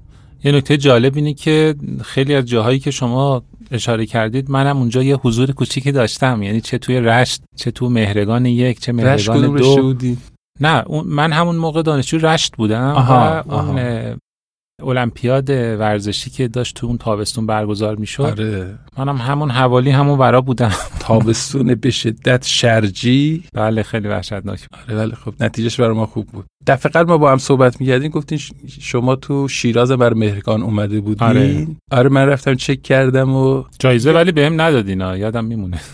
یه 0.43 0.51
نکته 0.51 0.77
جالب 0.77 1.15
اینه 1.15 1.34
که 1.34 1.75
خیلی 2.03 2.36
از 2.36 2.45
جاهایی 2.45 2.80
که 2.80 2.91
شما 2.91 3.43
اشاره 3.71 4.06
کردید 4.06 4.51
منم 4.51 4.77
اونجا 4.77 5.03
یه 5.03 5.15
حضور 5.15 5.51
کوچیکی 5.51 5.91
داشتم. 5.91 6.43
یعنی 6.43 6.62
چه 6.62 6.77
توی 6.77 6.99
رشت 6.99 7.41
چه 7.56 7.71
تو 7.71 7.89
مهرگان 7.89 8.45
یک 8.45 8.80
چه 8.80 8.91
مهرگان 8.91 9.56
دو. 9.56 10.15
نه 10.62 10.84
من 11.06 11.32
همون 11.32 11.56
موقع 11.56 11.82
دانشجو 11.82 12.17
رشت 12.17 12.56
بودم 12.56 12.91
آها، 12.91 13.43
و 13.47 13.53
اون 13.53 14.15
المپیاد 14.83 15.49
ورزشی 15.49 16.29
که 16.29 16.47
داشت 16.47 16.75
تو 16.75 16.87
اون 16.87 16.97
تابستون 16.97 17.45
برگزار 17.45 17.95
می‌شد. 17.95 18.23
آره. 18.23 18.79
منم 18.97 19.17
همون 19.17 19.51
حوالی 19.51 19.89
همون 19.89 20.19
ورا 20.19 20.41
بودم. 20.41 20.71
تابستون 20.99 21.75
به 21.75 21.89
شدت 21.91 22.45
شرجی. 22.45 23.43
بله 23.53 23.83
خیلی 23.83 24.07
وحشتناک. 24.07 24.67
آره 24.87 24.97
ولی 24.97 25.11
خب 25.11 25.33
نتیجهش 25.39 25.79
برای 25.79 25.95
ما 25.95 26.05
خوب 26.05 26.27
بود. 26.27 26.45
دفعه 26.67 26.91
قبل 26.91 27.09
ما 27.09 27.17
با 27.17 27.31
هم 27.31 27.37
صحبت 27.37 27.81
می‌کردیم 27.81 28.11
گفتین 28.11 28.39
شما 28.81 29.15
تو 29.15 29.47
شیراز 29.47 29.91
بر 29.91 30.13
مهرگان 30.13 30.61
اومده 30.63 31.01
بودین. 31.01 31.27
آره. 31.27 31.67
آره 31.91 32.09
من 32.09 32.25
رفتم 32.25 32.55
چک 32.55 32.81
کردم 32.81 33.35
و 33.35 33.63
جایزه 33.79 34.13
ولی 34.13 34.31
بهم 34.31 34.61
ندادین 34.61 35.01
یادم 35.01 35.45
میمونه. 35.45 35.79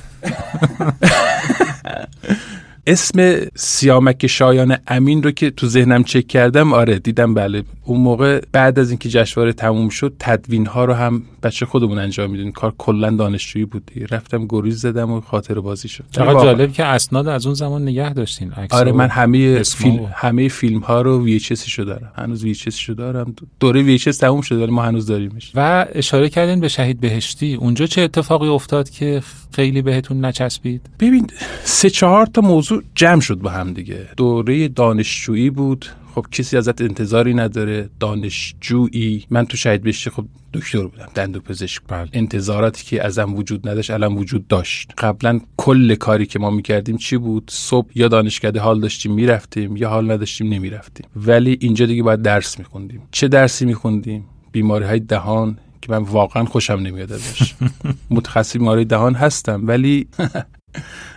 اسم 2.87 3.35
سیامک 3.55 4.27
شایان 4.27 4.77
امین 4.87 5.23
رو 5.23 5.31
که 5.31 5.49
تو 5.49 5.67
ذهنم 5.67 6.03
چک 6.03 6.27
کردم 6.27 6.73
آره 6.73 6.99
دیدم 6.99 7.33
بله. 7.33 7.63
اون 7.85 7.99
موقع 7.99 8.41
بعد 8.51 8.79
از 8.79 8.89
اینکه 8.89 9.09
جشنواره 9.09 9.53
تموم 9.53 9.89
شد 9.89 10.15
تدوین 10.19 10.65
ها 10.65 10.85
رو 10.85 10.93
هم 10.93 11.23
بچه 11.43 11.65
خودمون 11.65 11.97
انجام 11.97 12.31
میدیم 12.31 12.51
کار 12.51 12.73
کلا 12.77 13.09
دانشجویی 13.09 13.65
بود 13.65 13.91
رفتم 14.11 14.45
گریز 14.49 14.81
زدم 14.81 15.11
و 15.11 15.21
خاطر 15.21 15.59
بازی 15.59 15.87
شد. 15.87 16.03
چقدر 16.11 16.33
جالب 16.33 16.73
که 16.73 16.85
اسناد 16.85 17.27
از 17.27 17.45
اون 17.45 17.55
زمان 17.55 17.81
نگه 17.81 18.13
داشتین 18.13 18.51
آره 18.71 18.91
من 18.91 19.09
همه 19.09 19.63
فیلم 19.63 20.09
همه 20.15 20.47
فیلم 20.47 20.79
ها 20.79 21.01
رو 21.01 21.23
وی 21.23 21.39
شو 21.39 21.83
دارم. 21.83 22.11
هنوز 22.15 22.43
وی 22.43 22.55
شو 22.55 22.93
دارم. 22.93 23.35
دوره 23.59 23.81
وی 23.81 23.97
تموم 23.97 24.41
شد 24.41 24.55
ولی 24.55 24.71
ما 24.71 24.83
هنوز 24.83 25.05
داریمش. 25.05 25.51
و 25.55 25.85
اشاره 25.93 26.29
کردین 26.29 26.59
به 26.59 26.67
شهید 26.67 26.99
بهشتی. 26.99 27.55
اونجا 27.55 27.85
چه 27.85 28.01
اتفاقی 28.01 28.47
افتاد 28.47 28.89
که 28.89 29.21
خیلی 29.55 29.81
بهتون 29.81 30.25
نچسبید؟ 30.25 30.81
ببین 30.99 31.27
سه 31.63 31.89
چهار 31.89 32.25
تا 32.25 32.41
موضوع 32.41 32.72
جمع 32.95 33.21
شد 33.21 33.35
با 33.35 33.49
هم 33.49 33.73
دیگه. 33.73 34.07
دوره 34.17 34.67
دانشجویی 34.67 35.49
بود. 35.49 35.85
خب 36.15 36.25
کسی 36.31 36.57
ازت 36.57 36.81
انتظاری 36.81 37.33
نداره. 37.33 37.89
دانشجویی. 37.99 39.25
من 39.29 39.45
تو 39.45 39.57
شهید 39.57 39.81
بهشتی 39.81 40.09
خب 40.09 40.25
دکتر 40.53 40.83
بودم. 40.87 41.09
دندو 41.15 41.39
پزشک. 41.39 41.81
انتظاراتی 42.13 42.85
که 42.85 43.05
ازم 43.05 43.35
وجود 43.35 43.69
نداشت 43.69 43.91
الان 43.91 44.15
وجود 44.15 44.47
داشت. 44.47 44.91
قبلا 44.97 45.39
کل 45.57 45.95
کاری 45.95 46.25
که 46.25 46.39
ما 46.39 46.49
می‌کردیم 46.49 46.97
چی 46.97 47.17
بود؟ 47.17 47.43
صبح 47.49 47.89
یا 47.95 48.07
دانشکده 48.07 48.59
حال 48.59 48.79
داشتیم 48.79 49.13
می‌رفتیم 49.13 49.77
یا 49.77 49.89
حال 49.89 50.11
نداشتیم 50.11 50.53
نمی‌رفتیم. 50.53 51.05
ولی 51.15 51.57
اینجا 51.61 51.85
دیگه 51.85 52.03
باید 52.03 52.21
درس 52.21 52.59
میخوندیم. 52.59 53.01
چه 53.11 53.27
درسی 53.27 53.65
میخوندیم؟ 53.65 54.25
بیماری 54.51 54.85
های 54.85 54.99
دهان 54.99 55.57
که 55.81 55.91
من 55.91 55.97
واقعا 55.97 56.45
خوشم 56.45 56.73
نمیاد 56.73 57.11
ازش. 57.11 57.53
متخصص 58.09 58.57
بیماری 58.57 58.85
دهان 58.85 59.13
هستم 59.13 59.61
ولی 59.67 60.07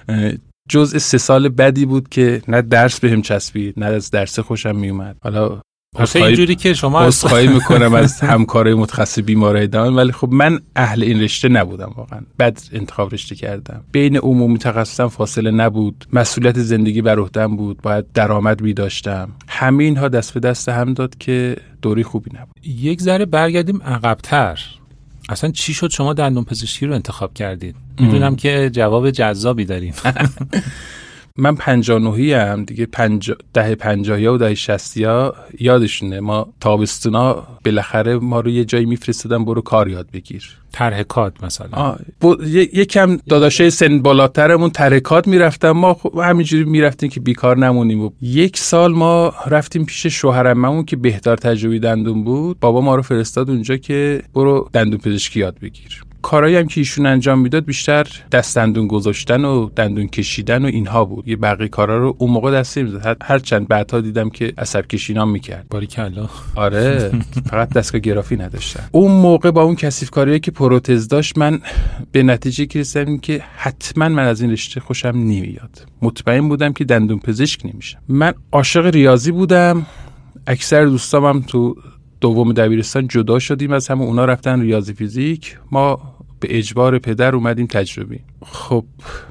جزء 0.69 0.99
سه 0.99 1.19
سال 1.19 1.49
بدی 1.49 1.87
بود 1.87 2.09
که 2.09 2.43
نه 2.49 2.63
درس 2.63 3.01
بهم 3.01 3.23
چسبید 3.23 3.75
نه 3.77 3.87
از 3.87 4.11
درس 4.11 4.39
خوشم 4.39 4.77
میومد. 4.77 5.17
حالا 5.23 5.61
اینجوری 6.15 6.55
که 6.55 6.75
شما 6.75 7.01
اصخایی 7.01 7.49
می‌کنم 7.49 7.95
از 7.95 8.21
همکارای 8.33 8.75
متخصص 8.75 9.19
بیماری 9.19 9.67
دهان 9.67 9.95
ولی 9.95 10.13
خب 10.13 10.29
من 10.33 10.61
اهل 10.77 11.03
این 11.03 11.21
رشته 11.23 11.49
نبودم 11.49 11.93
واقعا. 11.97 12.21
بد 12.39 12.59
انتخاب 12.73 13.13
رشته 13.13 13.35
کردم. 13.35 13.85
بین 13.93 14.17
عمومی 14.17 14.59
تخصصم 14.59 15.09
فاصله 15.09 15.51
نبود. 15.51 16.07
مسئولیت 16.13 16.59
زندگی 16.59 17.03
بر 17.03 17.19
عهدم 17.19 17.57
بود. 17.57 17.83
باید 17.83 18.05
درآمد 18.15 18.61
می 18.61 18.73
داشتم. 18.73 19.29
همه 19.49 19.85
اینها 19.85 20.09
دست 20.09 20.35
به 20.35 20.41
دست 20.41 20.69
هم 20.69 20.95
داد 20.95 21.19
که 21.19 21.57
دوری 21.83 22.03
خوبی 22.03 22.31
نبود. 22.35 22.67
یک 22.67 23.01
ذره 23.01 23.25
برگردیم 23.25 23.83
عقبتر. 23.83 24.61
اصلا 25.29 25.51
چی 25.51 25.75
شد 25.75 25.91
شما 25.91 26.13
دندون 26.13 26.45
پزشکی 26.45 26.87
رو 26.87 26.95
انتخاب 26.95 27.35
کردید؟ 27.35 27.77
می‌دونم 28.01 28.37
که 28.37 28.71
جواب 28.73 29.11
جذابی 29.11 29.65
داریم. 29.65 29.95
من 31.39 31.55
پنجانوهی 31.55 32.33
هم 32.33 32.65
دیگه 32.65 32.87
پنج... 32.87 33.33
ده 33.55 33.75
پنجاهی 33.75 34.27
و 34.27 34.37
ده 34.37 34.55
شستی 34.55 35.05
ها 35.05 35.35
یادشونه. 35.61 36.21
ما 36.21 36.49
تابستونا 36.61 37.47
بالاخره 37.65 38.17
ما 38.17 38.41
رو 38.41 38.51
یه 38.51 38.65
جایی 38.65 38.87
میفرستدن 38.87 39.45
برو 39.45 39.61
کار 39.61 39.89
یاد 39.89 40.09
بگیر. 40.13 40.59
ترهکات 40.73 41.45
مثلا. 41.45 41.97
یکم 42.53 43.17
داداشه 43.17 43.71
سن 43.71 44.03
بالاترمون 44.03 44.71
ترهکات 44.71 45.29
می‌رفتم 45.29 45.71
ما 45.71 45.95
خب 45.95 46.19
همینجوری 46.19 46.65
می‌رفتیم 46.65 47.11
که 47.11 47.21
بیکار 47.21 47.59
نمونیم. 47.59 48.01
و 48.03 48.11
یک 48.23 48.59
سال 48.59 48.93
ما 48.93 49.35
رفتیم 49.47 49.85
پیش 49.85 50.07
شوهرممون 50.07 50.85
که 50.85 50.97
بهتر 50.97 51.37
تجربی 51.37 51.79
دندون 51.79 52.25
بود. 52.25 52.61
بابا 52.61 52.81
ما 52.81 52.95
رو 52.95 53.03
فرستاد 53.03 53.51
اونجا 53.51 53.77
که 53.77 54.23
برو 54.35 54.71
دندون 54.73 54.99
پزشکی 54.99 55.41
یاد 55.41 55.59
بگیر. 55.59 56.03
کارهایی 56.27 56.57
هم 56.57 56.67
که 56.67 56.81
ایشون 56.81 57.07
انجام 57.07 57.39
می‌داد 57.39 57.65
بیشتر 57.65 58.07
دست 58.33 58.57
دندون 58.57 58.87
گذاشتن 58.87 59.45
و 59.45 59.69
دندون 59.77 60.07
کشیدن 60.07 60.65
و 60.65 60.67
اینها 60.67 61.05
بود. 61.05 61.29
یه 61.29 61.37
بقیه 61.37 61.69
کارا 61.69 61.99
رو 61.99 62.17
اون 62.19 62.31
موقع 62.31 62.53
دست 62.53 62.79
نمی‌زد 62.79 63.17
هر 63.23 63.39
چند 63.39 63.69
بعدها 63.69 64.01
دیدم 64.01 64.31
که 64.31 64.53
عصب 64.59 64.87
کشینام 64.87 65.31
می‌کرد. 65.31 65.67
باریکلا. 65.71 66.29
آره. 66.55 67.13
فقط 67.51 67.69
دستگاه 67.69 68.01
گرافی 68.01 68.37
نداشتن. 68.37 68.89
اون 68.93 69.13
موقع 69.13 69.51
با 69.51 69.63
اون 69.63 69.75
کثیف 69.75 70.11
کاری 70.11 70.41
که 70.41 70.51
پروتز 70.51 71.09
داشت 71.09 71.39
من 71.39 71.61
به 72.13 72.23
نتیجه 72.23 72.67
که 72.67 72.81
رسیدم 72.81 73.19
که 73.19 73.43
حتما 73.57 74.09
من 74.09 74.25
از 74.25 74.41
این 74.41 74.51
رشته 74.51 74.81
خوشم 74.81 75.09
نمیاد. 75.09 75.87
مطمئن 76.03 76.49
بودم 76.49 76.73
که 76.73 76.85
دندون 76.85 77.19
پزشک 77.19 77.67
نمیشم. 77.67 77.99
من 78.09 78.35
عاشق 78.53 78.87
ریاضی 78.87 79.33
بودم. 79.33 79.87
اکثر 80.47 80.85
دوستام 80.85 81.25
هم 81.25 81.45
تو 81.47 81.77
دوم 82.21 82.53
دبیرستان 82.53 83.09
جدا 83.09 83.39
شدیم 83.39 83.73
از 83.73 83.89
همه. 83.89 84.03
اونا 84.03 84.25
رفتن 84.25 84.61
ریاضی 84.61 84.95
فیزیک. 84.95 85.59
ما 85.71 86.16
به 86.41 86.59
اجبار 86.59 86.99
پدر 86.99 87.35
اومدیم 87.35 87.67
تجربی. 87.67 88.21
خب 88.43 88.85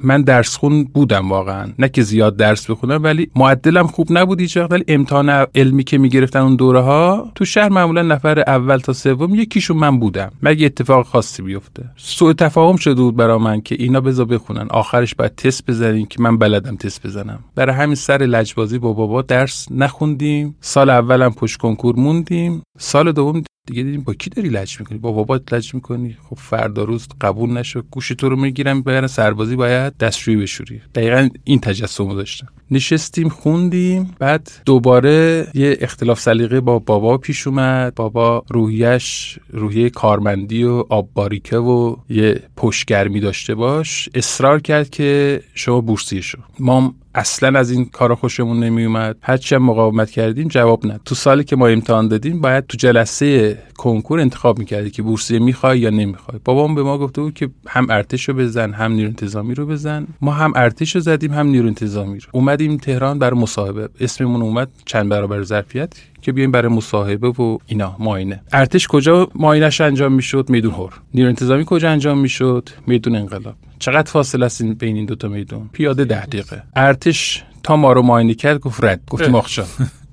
من 0.03 0.21
درس 0.21 0.57
خون 0.57 0.83
بودم 0.83 1.31
واقعا. 1.31 1.73
نه 1.79 1.89
که 1.89 2.01
زیاد 2.01 2.37
درس 2.37 2.69
بخونم 2.71 3.03
ولی 3.03 3.31
معدلم 3.35 3.87
خوب 3.87 4.07
نبود 4.11 4.41
هیچ 4.41 4.57
وقت. 4.57 4.71
ولی 4.71 4.83
امتحان 4.87 5.29
علمی 5.55 5.83
که 5.83 5.97
می‌گرفتن 5.97 6.39
اون 6.39 6.55
دوره 6.55 6.79
ها 6.79 7.31
تو 7.35 7.45
شهر 7.45 7.69
معمولا 7.69 8.01
نفر 8.01 8.39
اول 8.39 8.77
تا 8.77 8.93
سوم 8.93 9.35
یکیشون 9.35 9.77
من 9.77 9.99
بودم. 9.99 10.31
مگه 10.43 10.65
اتفاق 10.65 11.05
خاصی 11.05 11.41
بیفته؟ 11.43 11.89
سوء 11.97 12.33
تفاهم 12.33 12.75
شده 12.75 13.01
بود 13.01 13.15
برا 13.15 13.37
من 13.39 13.61
که 13.61 13.75
اینا 13.79 14.01
بذار 14.01 14.25
بخونن. 14.25 14.67
آخرش 14.69 15.15
باید 15.15 15.35
تست 15.35 15.65
بزنیم 15.65 16.05
که 16.05 16.21
من 16.21 16.37
بلدم 16.37 16.75
تست 16.75 17.07
بزنم. 17.07 17.39
برای 17.55 17.75
همین 17.75 17.95
سر 17.95 18.17
لجبازی 18.17 18.79
با 18.79 18.93
بابا 18.93 19.21
درس 19.21 19.67
نخوندیم. 19.71 20.55
سال 20.61 20.89
اولم 20.89 21.33
پشت 21.33 21.57
کنکور 21.57 21.95
موندیم. 21.95 22.63
سال 22.79 23.11
دوم 23.11 23.43
دیگه 23.67 23.83
دیدیم 23.83 24.01
با 24.01 24.13
کی 24.13 24.29
داری 24.29 24.49
لج 24.49 24.79
می‌کنی؟ 24.79 24.97
با 24.97 25.11
بابات 25.11 25.53
لج 25.53 25.73
می‌کنی؟ 25.73 26.17
خب 26.29 26.35
فردا 26.35 26.83
روز 26.83 27.07
قبول 27.21 27.49
نشو. 27.49 27.81
گوش 27.91 28.07
تو 28.07 28.29
رو 28.29 28.35
می‌گیرم 28.35 28.81
ببرن 28.95 29.07
سربازی 29.07 29.55
باید 29.55 29.97
دستشویی 29.97 30.37
بشوری. 30.37 30.81
دقیقا 30.95 31.29
این 31.43 31.59
تجسم 31.59 32.15
داشتم. 32.15 32.47
نشستیم 32.71 33.29
خوندیم 33.29 34.15
بعد 34.19 34.51
دوباره 34.65 35.47
یه 35.53 35.77
اختلاف 35.81 36.19
سلیقه 36.19 36.61
با 36.61 36.79
بابا 36.79 37.17
پیش 37.17 37.47
اومد. 37.47 37.95
بابا 37.95 38.43
روحیش 38.49 39.39
روحیه 39.51 39.89
کارمندی 39.89 40.63
و 40.63 40.83
آب 40.89 41.09
باریکه 41.13 41.57
و 41.57 41.95
یه 42.09 42.41
پشگرمی 42.57 43.19
داشته 43.19 43.55
باش. 43.55 44.09
اصرار 44.15 44.59
کرد 44.59 44.89
که 44.89 45.41
شما 45.53 45.81
بورسیه 45.81 46.21
شو. 46.21 46.37
ما 46.59 46.93
اصلا 47.15 47.59
از 47.59 47.71
این 47.71 47.85
کارا 47.85 48.15
خوشمون 48.15 48.59
نمیومد. 48.59 49.17
هرچی 49.21 49.57
مقاومت 49.57 50.11
کردیم 50.11 50.47
جواب 50.47 50.85
نه 50.85 50.99
تو 51.05 51.15
سالی 51.15 51.43
که 51.43 51.55
ما 51.55 51.67
امتحان 51.67 52.07
دادیم 52.07 52.41
باید 52.41 52.67
تو 52.67 52.77
جلسه 52.77 53.57
کنکور 53.77 54.19
انتخاب 54.19 54.59
می‌کردی 54.59 54.89
که 54.89 55.01
بورسیه 55.01 55.39
می‌خوای 55.39 55.79
یا 55.79 55.89
نمی‌خوای. 55.89 56.39
بابام 56.45 56.75
به 56.75 56.83
ما 56.83 56.97
گفته 56.97 57.21
بود 57.21 57.33
که 57.33 57.49
هم 57.67 57.87
ارتش 57.89 58.29
رو 58.29 58.35
بزن 58.35 58.73
هم 58.73 58.91
نیرو 58.91 59.07
انتظامی 59.07 59.53
رو 59.53 59.65
بزن. 59.65 60.07
ما 60.21 60.31
هم 60.31 60.53
ارتش 60.55 60.95
رو 60.95 61.01
زدیم 61.01 61.33
هم 61.33 61.47
نیرو 61.47 61.67
انتظامی 61.67 62.19
رو 62.19 62.29
اومدیم 62.55 62.77
تهران 62.77 63.19
برای 63.19 63.39
مصاحبه. 63.39 63.89
اسممون 63.99 64.41
اومد 64.41 64.69
چند 64.85 65.09
برابر 65.09 65.43
ظرفیت 65.43 65.93
که 66.21 66.31
بیایم 66.31 66.51
برای 66.51 66.71
مصاحبه 66.71 67.27
و 67.27 67.57
اینا 67.65 67.95
ماینه 67.99 68.41
ارتش 68.53 68.87
کجا 68.87 69.27
ماینش 69.35 69.81
انجام 69.81 70.13
می‌شد؟ 70.13 70.49
میدون 70.49 70.71
هور 70.71 70.93
نیرو 71.13 71.27
انتظامی 71.29 71.63
کجا 71.65 71.89
انجام 71.89 72.17
می‌شد؟ 72.17 72.69
میدون 72.87 73.15
انقلاب. 73.15 73.55
چقدر 73.79 74.11
فاصله 74.11 74.45
است 74.45 74.63
بین 74.63 74.95
این 74.95 75.05
دوتا 75.05 75.27
میدون؟ 75.27 75.69
پیاده 75.73 76.05
ده 76.05 76.25
دقیقه. 76.25 76.63
ارتش 76.75 77.43
تا 77.63 77.75
ما 77.75 77.93
رو 77.93 78.01
ماینه 78.01 78.33
کرد 78.33 78.59
گفت 78.59 78.83
رد. 78.83 79.01
گفتیم 79.09 79.35
آخشان 79.35 79.65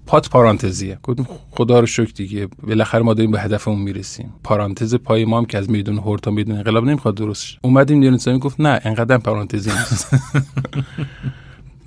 پات 0.07 0.28
پارانتزیه. 0.28 0.98
گفتیم 1.02 1.26
خدا 1.50 1.81
رو 1.81 1.87
شکر 1.87 2.12
دیگه. 2.14 2.48
بالاخره 2.62 3.02
ما 3.02 3.14
داریم 3.14 3.31
به 3.31 3.40
هدفمون 3.40 3.78
می‌رسیم. 3.78 4.33
پارانتز 4.44 4.94
پای 4.94 5.24
ما 5.24 5.38
هم 5.38 5.44
که 5.44 5.59
از 5.59 5.70
میدون 5.70 5.98
هور 5.98 6.18
تا 6.18 6.31
میدون 6.31 6.57
انقلاب 6.57 6.85
نمی‌خواد 6.85 7.14
درست 7.14 7.46
اومدیم 7.62 7.98
نیرو 7.98 8.38
گفت 8.38 8.61
نه 8.61 8.81
انقدر 8.85 9.18
پارانتزی 9.18 9.70
نیست. 9.70 10.11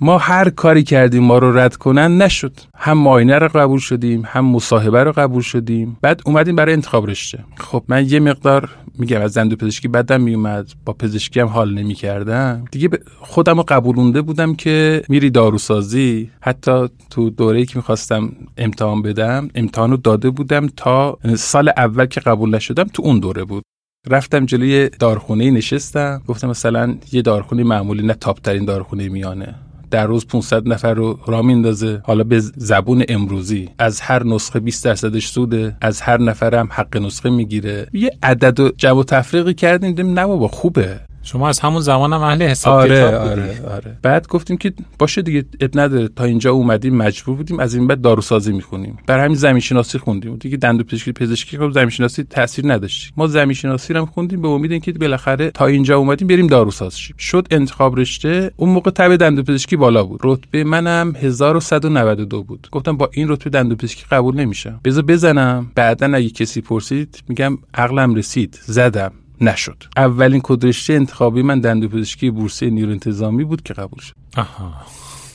ما 0.00 0.18
هر 0.18 0.50
کاری 0.50 0.82
کردیم 0.82 1.22
ما 1.22 1.38
رو 1.38 1.58
رد 1.58 1.76
کنن 1.76 2.22
نشد. 2.22 2.52
هم 2.74 2.98
ماینه 2.98 3.38
رو 3.38 3.48
قبول 3.48 3.78
شدیم 3.78 4.22
هم 4.26 4.44
مصاحبه 4.44 5.04
رو 5.04 5.12
قبول 5.12 5.42
شدیم. 5.42 5.98
بعد 6.02 6.20
اومدیم 6.26 6.56
برای 6.56 6.72
انتخاب 6.72 7.10
رشته. 7.10 7.44
خب 7.56 7.84
من 7.88 8.06
یه 8.08 8.20
مقدار 8.20 8.68
میگم 8.98 9.20
از 9.20 9.32
زندو 9.32 9.56
پزشکی 9.56 9.88
بدم 9.88 10.20
میومد. 10.20 10.66
با 10.84 10.92
پزشکی 10.92 11.40
هم 11.40 11.46
حال 11.46 11.74
نمی‌کردم. 11.74 12.64
دیگه 12.72 12.88
خودم 13.20 13.56
رو 13.56 13.64
قبولونده 13.68 14.22
بودم 14.22 14.54
که 14.54 15.02
میری 15.08 15.30
داروسازی. 15.30 16.30
حتی 16.40 16.88
تو 17.10 17.30
دوره‌ای 17.30 17.66
که 17.66 17.76
می‌خواستم 17.76 18.32
امتحان 18.56 19.02
بدم 19.02 19.48
امتحان 19.54 19.90
رو 19.90 19.96
داده 19.96 20.30
بودم 20.30 20.66
تا 20.76 21.18
سال 21.36 21.70
اول 21.76 22.06
که 22.06 22.20
قبول 22.20 22.54
نشدم 22.54 22.84
تو 22.84 23.02
اون 23.02 23.18
دوره 23.18 23.44
بود. 23.44 23.62
رفتم 24.10 24.46
جلوی 24.46 24.88
دارخونه 24.88 25.50
نشستم. 25.50 26.22
گفتم 26.26 26.48
مثلا 26.48 26.94
یه 27.12 27.22
دارخونه 27.22 27.64
معمولی 27.64 28.06
نه 28.06 28.14
تاپ 28.14 28.38
ترین 28.40 28.64
دارخونه 28.64 29.08
میانه. 29.08 29.54
در 29.90 30.06
روز 30.06 30.26
500 30.26 30.68
نفر 30.68 30.94
رو 30.94 31.18
را 31.26 31.42
میندازه. 31.42 32.00
حالا 32.04 32.24
به 32.24 32.40
زبون 32.40 33.04
امروزی 33.08 33.68
از 33.78 34.00
هر 34.00 34.24
نسخه 34.24 34.60
20 34.60 34.84
درصدش 34.84 35.26
سوده 35.26 35.76
از 35.80 36.00
هر 36.00 36.20
نفرم 36.20 36.68
حق 36.70 36.96
نسخه 36.96 37.30
می‌گیره. 37.30 37.86
یه 37.92 38.10
عدد 38.22 38.60
و 38.60 38.70
جمع 38.76 39.00
و 39.00 39.02
تفریقی 39.02 39.54
کردیم 39.54 39.90
دیدیم 39.90 40.18
نه 40.18 40.26
بابا 40.26 40.48
خوبه. 40.48 41.00
شما 41.26 41.48
از 41.48 41.60
همون 41.60 41.80
زمان 41.80 42.12
هم 42.12 42.20
اهل 42.22 42.42
حساب 42.42 42.78
آره 42.78 42.96
کتاب 42.96 43.14
آره 43.14 43.60
آره. 43.74 43.98
بعد 44.02 44.26
گفتیم 44.26 44.56
که 44.56 44.72
باشه 44.98 45.22
دیگه 45.22 45.44
اب 45.60 45.70
نداره. 45.80 46.08
تا 46.08 46.24
اینجا 46.24 46.52
اومدیم 46.52 46.96
مجبور 46.96 47.36
بودیم 47.36 47.60
از 47.60 47.74
این 47.74 47.86
بعد 47.86 48.00
داروسازی 48.00 48.52
می‌خونیم. 48.52 48.98
بر 49.06 49.24
همین 49.24 49.36
زمین 49.36 49.60
شناسی 49.60 49.98
خوندیم 49.98 50.36
دیگه 50.36 50.56
دندو 50.56 50.84
پزشکی 50.84 51.12
پزشکی 51.12 51.58
خب 51.58 51.70
زمین 51.70 51.90
شناسی 51.90 52.22
تاثیر 52.22 52.72
نداشت 52.72 53.12
ما 53.16 53.26
زمین 53.26 53.54
شناسی 53.54 53.92
رو 53.92 54.00
هم 54.00 54.06
خوندیم 54.06 54.42
به 54.42 54.48
امید 54.48 54.72
اینکه 54.72 54.92
بالاخره 54.92 55.50
تا 55.50 55.66
اینجا 55.66 55.98
اومدیم 55.98 56.28
بریم 56.28 56.46
داروساز 56.46 56.98
شیم. 56.98 57.16
شد 57.18 57.46
انتخاب 57.50 57.98
رشته. 58.00 58.50
اون 58.56 58.70
موقع 58.70 58.90
تبع 58.90 59.16
دندو 59.16 59.42
پزشکی 59.42 59.76
بالا 59.76 60.04
بود. 60.04 60.20
رتبه 60.24 60.64
منم 60.64 61.14
1192 61.16 62.42
بود. 62.42 62.68
گفتم 62.72 62.96
با 62.96 63.10
این 63.12 63.28
رتبه 63.28 63.50
دندو 63.50 63.76
پزشکی 63.76 64.04
قبول 64.10 64.36
نمیشم. 64.36 64.80
بذار 64.84 65.02
بزنم. 65.02 65.72
بعدا 65.74 66.06
اگه 66.06 66.30
کسی 66.30 66.60
پرسید 66.60 67.22
میگم 67.28 67.58
عقلم 67.74 68.14
رسید. 68.14 68.58
زدم. 68.62 69.12
نشد. 69.40 69.84
اولین 69.96 70.40
کدرشته 70.44 70.92
انتخابی 70.92 71.42
من 71.42 71.60
دندوپزشکی 71.60 72.30
بورسه 72.30 72.70
نیرو 72.70 72.90
انتظامی 72.90 73.44
بود 73.44 73.62
که 73.62 73.74
قبول 73.74 74.00
شد. 74.00 74.14
آها. 74.36 74.74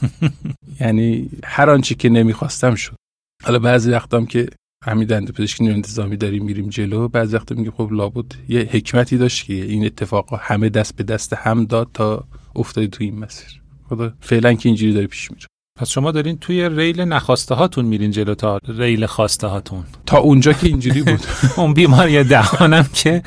یعنی 0.81 1.29
هر 1.43 1.69
آنچه 1.69 1.95
که 1.95 2.09
نمی‌خواستم 2.09 2.75
شد. 2.75 2.95
حالا 3.43 3.59
بعضی 3.59 3.91
وقتام 3.91 4.25
که 4.25 4.47
همین 4.83 5.07
دندوپزشکی 5.07 5.63
نیرو 5.63 5.75
انتظامی 5.75 6.17
داریم 6.17 6.45
میریم 6.45 6.69
جلو 6.69 7.07
بعضی 7.07 7.35
وقتا 7.35 7.55
میگه 7.55 7.71
خب 7.71 7.89
لابد 7.91 8.25
یه 8.49 8.69
حکمتی 8.71 9.17
داشت 9.17 9.45
که 9.45 9.53
این 9.53 9.85
اتفاقا 9.85 10.37
همه 10.37 10.69
دست 10.69 10.95
به 10.95 11.03
دست 11.03 11.33
هم 11.33 11.65
داد 11.65 11.89
تا 11.93 12.27
افتادی 12.55 12.87
تو 12.87 13.03
این 13.03 13.19
مسیر. 13.19 13.61
خدا 13.89 14.13
فعلا 14.19 14.53
که 14.53 14.69
اینجوری 14.69 14.93
داره 14.93 15.07
پیش 15.07 15.31
میره. 15.31 15.45
پس 15.79 15.89
شما 15.89 16.11
دارین 16.11 16.37
توی 16.37 16.69
ریل 16.69 17.01
نخواسته 17.01 17.55
هاتون 17.55 17.85
میرین 17.85 18.11
جلو 18.11 18.35
تا 18.35 18.59
ریل 18.67 19.05
خواسته 19.05 19.47
هاتون 19.47 19.83
تا 20.05 20.17
اونجا 20.17 20.53
که 20.53 20.67
اینجوری 20.67 21.01
بود. 21.01 21.19
اون 21.57 21.73
بیماری 21.73 22.23
دهانم 22.23 22.89
که 22.93 23.23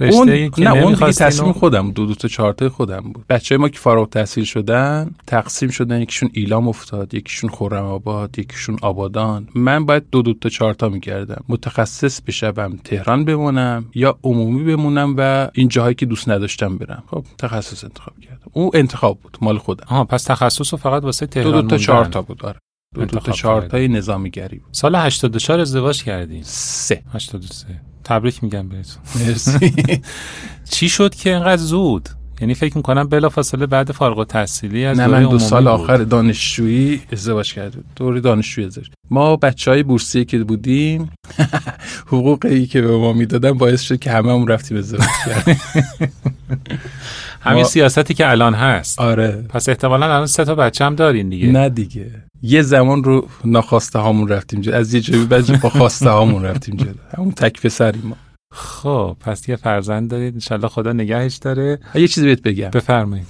رشته 0.00 0.16
اون 0.16 0.50
که 0.50 0.62
نه 0.62 0.70
اون 0.70 0.92
دیگه 0.92 1.12
تصمیم 1.12 1.52
خودم 1.52 1.90
دو 1.90 2.06
دو 2.06 2.14
تا 2.14 2.28
چهار 2.28 2.68
خودم 2.68 3.00
بود. 3.00 3.24
بچه 3.28 3.56
ما 3.56 3.68
که 3.68 3.78
فارغ 3.78 4.08
تحصیل 4.08 4.44
شدن 4.44 5.10
تقسیم 5.26 5.70
شدن. 5.70 6.02
یکیشون 6.02 6.30
ایلام 6.32 6.68
افتاد 6.68 7.14
یکیشون 7.14 7.50
خرم 7.50 7.84
آباد 7.84 8.38
یکیشون 8.38 8.78
آبادان. 8.82 9.48
من 9.54 9.86
باید 9.86 10.02
دو 10.12 10.22
دو 10.22 10.34
تا 10.34 10.48
چهار 10.48 10.74
تا 10.74 10.88
میگردم 10.88 11.44
متخصص 11.48 12.20
بشم 12.20 12.76
تهران 12.84 13.24
بمونم 13.24 13.84
یا 13.94 14.18
عمومی 14.22 14.64
بمونم 14.64 15.14
و 15.18 15.48
این 15.54 15.68
جاهایی 15.68 15.94
که 15.94 16.06
دوست 16.06 16.28
نداشتم 16.28 16.76
برم. 16.76 17.02
خب 17.10 17.24
تخصص 17.38 17.84
انتخاب 17.84 18.20
کردم. 18.20 18.50
اون 18.52 18.70
انتخاب 18.74 19.18
بود 19.20 19.38
مال 19.40 19.58
خودم. 19.58 19.84
آها 19.88 20.04
پس 20.04 20.24
تخصص 20.24 20.74
فقط 20.74 21.04
واسه 21.04 21.26
تهران 21.26 21.52
دو 21.52 21.62
دو 21.62 21.68
تا. 21.68 21.78
چهار 21.78 22.04
تا 22.04 22.22
بود 22.22 22.46
آره. 22.46 22.58
دو 22.94 23.04
دو 23.04 23.18
تا 23.18 23.32
چهار. 23.32 23.66
تای 23.66 23.88
نظامیگری 23.88 24.58
بود. 24.58 24.68
سال 24.72 24.94
84 24.94 25.60
ازدواج 25.60 26.04
کردین 26.04 26.42
سه. 26.42 27.02
83 27.12 27.93
تبریک 28.04 28.44
میگم 28.44 28.68
بهتون. 28.68 29.02
مرسی. 29.26 29.74
چی 30.70 30.88
شد 30.88 31.14
که 31.14 31.30
اینقدر 31.34 31.62
زود؟ 31.62 32.08
یعنی 32.40 32.54
فکر 32.54 32.76
می‌کنم 32.76 33.04
بلا 33.08 33.28
فاصله 33.28 33.66
بعد 33.66 33.92
فارغ 33.92 34.18
التحصیلی 34.18 34.84
از 34.84 34.98
نه 35.00 35.06
من 35.06 35.22
دو 35.22 35.38
سال. 35.38 35.68
آخر 35.68 35.96
دانشجویی 35.96 37.00
ازدواج 37.12 37.54
کردیم 37.54 37.84
دوره 37.96 38.20
دانشجویی 38.20 38.66
ازدواج. 38.66 38.86
ما 39.10 39.36
بچه 39.36 39.70
های 39.70 39.82
بورسیه 39.82 40.24
که 40.24 40.38
بودیم 40.44 41.10
حقوقی 42.06 42.66
که 42.66 42.80
به 42.82 42.96
ما 42.96 43.12
می‌دادن 43.12 43.52
باعث 43.52 43.80
شد 43.82 43.98
که 43.98 44.10
هممون 44.10 44.48
رفتیم 44.48 44.76
ازدواج 44.78 45.08
کردیم. 45.26 45.60
همین 47.40 47.62
ما- 47.62 47.68
سیاستی 47.68 48.14
که 48.14 48.30
الان 48.30 48.54
هست. 48.54 49.00
آره. 49.00 49.44
پس 49.48 49.68
احتمالا 49.68 50.06
الان 50.06 50.26
سه 50.26 50.44
تا 50.44 50.54
بچه 50.54 50.84
هم 50.84 50.94
دارین 50.94 51.28
دیگه. 51.28 51.48
نه 51.48 51.68
دیگه. 51.68 52.10
یه 52.42 52.62
زمان 52.62 53.04
رو 53.04 53.28
ناخواسته 53.44 53.98
هامون 53.98 54.28
رفتیم 54.28 54.60
جلو. 54.60 54.74
از 54.76 54.94
یه 54.94 55.00
جایی 55.00 55.24
بعد 55.24 55.60
با 55.60 55.68
خواسته 55.70 56.10
هامون 56.10 56.42
رفتیم 56.44 56.76
جلو. 56.76 56.92
همون 57.18 57.32
تک 57.32 57.62
پسری 57.62 58.00
ما. 58.04 58.16
خب 58.54 59.16
پس 59.20 59.48
یه 59.48 59.56
فرزند 59.56 60.10
دارید. 60.10 60.34
انشالله 60.34 60.68
خدا 60.68 60.92
نگهش 60.92 61.36
داره. 61.36 61.78
یه 61.94 62.08
چیزی 62.08 62.26
بهت 62.26 62.42
بگم. 62.42 62.70
بفرمایید. 62.70 63.26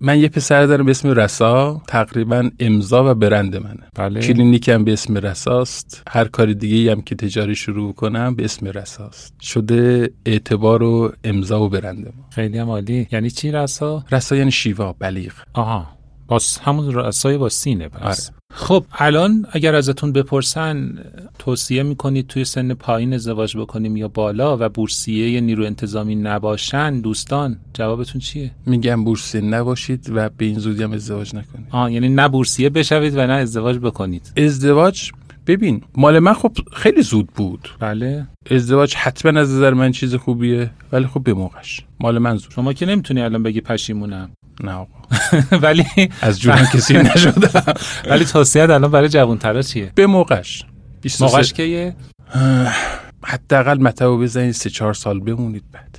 من 0.00 0.18
یه 0.18 0.28
پسر 0.28 0.66
دارم 0.66 0.84
به 0.84 0.90
اسم 0.90 1.08
رسا. 1.08 1.82
تقریبا 1.88 2.50
امضا 2.60 3.10
و 3.10 3.14
برند 3.14 3.56
منه. 3.56 3.82
بله. 3.94 4.20
کلینیکم 4.20 4.84
به 4.84 4.92
اسم 4.92 5.16
رساست. 5.16 6.02
هر 6.08 6.24
کار 6.24 6.52
دیگه 6.52 6.92
هم 6.92 7.02
که 7.02 7.14
تجاری 7.14 7.54
شروع 7.54 7.92
کنم 7.92 8.34
به 8.34 8.44
اسم 8.44 8.66
رساست. 8.66 9.34
شده 9.40 10.10
اعتبار 10.26 10.82
و 10.82 11.12
امضا 11.24 11.62
و 11.62 11.68
برند 11.68 12.06
ما. 12.06 12.24
خیلی 12.30 12.58
هم 12.58 12.70
عالی. 12.70 13.08
یعنی 13.12 13.30
چی 13.30 13.50
رسا؟ 13.50 14.04
رسا 14.12 14.36
یعنی 14.36 14.50
شیوا 14.50 14.92
بلیغ. 14.92 15.32
آها. 15.52 15.86
باز 16.28 16.58
همون 16.58 16.94
رسای 16.94 17.38
با 17.38 17.48
سینه 17.48 17.88
پس 17.88 18.30
آره. 18.30 18.36
خب 18.66 18.84
الان 18.92 19.46
اگر 19.50 19.74
ازتون 19.74 20.12
بپرسن 20.12 20.98
توصیه 21.38 21.82
می‌کنید 21.82 22.26
توی 22.26 22.44
سن 22.44 22.74
پایین 22.74 23.14
ازدواج 23.14 23.56
بکنیم 23.56 23.96
یا 23.96 24.08
بالا 24.08 24.56
و 24.60 24.68
بورسیه 24.68 25.40
نیرو 25.40 25.64
انتظامی 25.64 26.14
نباشن 26.14 27.00
دوستان 27.00 27.58
جوابتون 27.74 28.20
چیه؟ 28.20 28.50
میگم 28.66 29.04
بورسی 29.04 29.40
نباشید 29.40 30.10
و 30.14 30.28
به 30.28 30.44
این 30.44 30.58
زودی 30.58 30.82
هم 30.82 30.92
ازدواج 30.92 31.34
نکنید. 31.34 31.66
آه 31.70 31.92
یعنی 31.92 32.08
نه 32.08 32.28
بورسیه 32.28 32.70
بشوید 32.70 33.16
و 33.16 33.26
نه 33.26 33.32
ازدواج 33.32 33.78
بکنید. 33.78 34.32
ازدواج 34.36 35.10
ببین 35.46 35.82
مال 35.96 36.18
من 36.18 36.32
خب 36.32 36.52
خیلی 36.72 37.02
زود 37.02 37.26
بود. 37.26 37.68
بله. 37.80 38.26
ازدواج 38.50 38.94
حتما 38.94 39.40
از 39.40 39.50
نظر 39.50 39.74
من 39.74 39.92
چیز 39.92 40.14
خوبیه 40.14 40.70
ولی 40.92 41.06
خب 41.06 41.22
به 41.22 41.34
موقعش. 41.34 41.84
مال 42.00 42.18
من 42.18 42.36
زود. 42.36 42.50
شما 42.50 42.72
که 42.72 42.86
نمی‌تونی 42.86 43.20
الان 43.20 43.42
بگی 43.42 43.60
پشیمونم. 43.60 44.30
نه 44.60 44.72
آقا. 44.72 44.96
ولی 45.62 45.84
از 46.22 46.40
جونم 46.40 46.66
کسی 46.74 46.94
نشدم. 46.96 47.74
ولی 48.10 48.24
توصیه 48.24 48.62
الان 48.62 48.90
برای 48.90 49.08
جوانترا 49.08 49.62
چیه؟ 49.62 49.92
به 49.94 50.06
موقعش. 50.06 50.64
23 51.00 51.24
موقعش 51.24 51.52
که 51.52 51.94
حداقل 53.24 53.78
مطبع 53.82 54.16
بزنید 54.16 54.50
سه 54.50 54.70
چهار 54.70 54.94
سال 54.94 55.20
بمونید 55.20 55.64
بعد. 55.72 55.98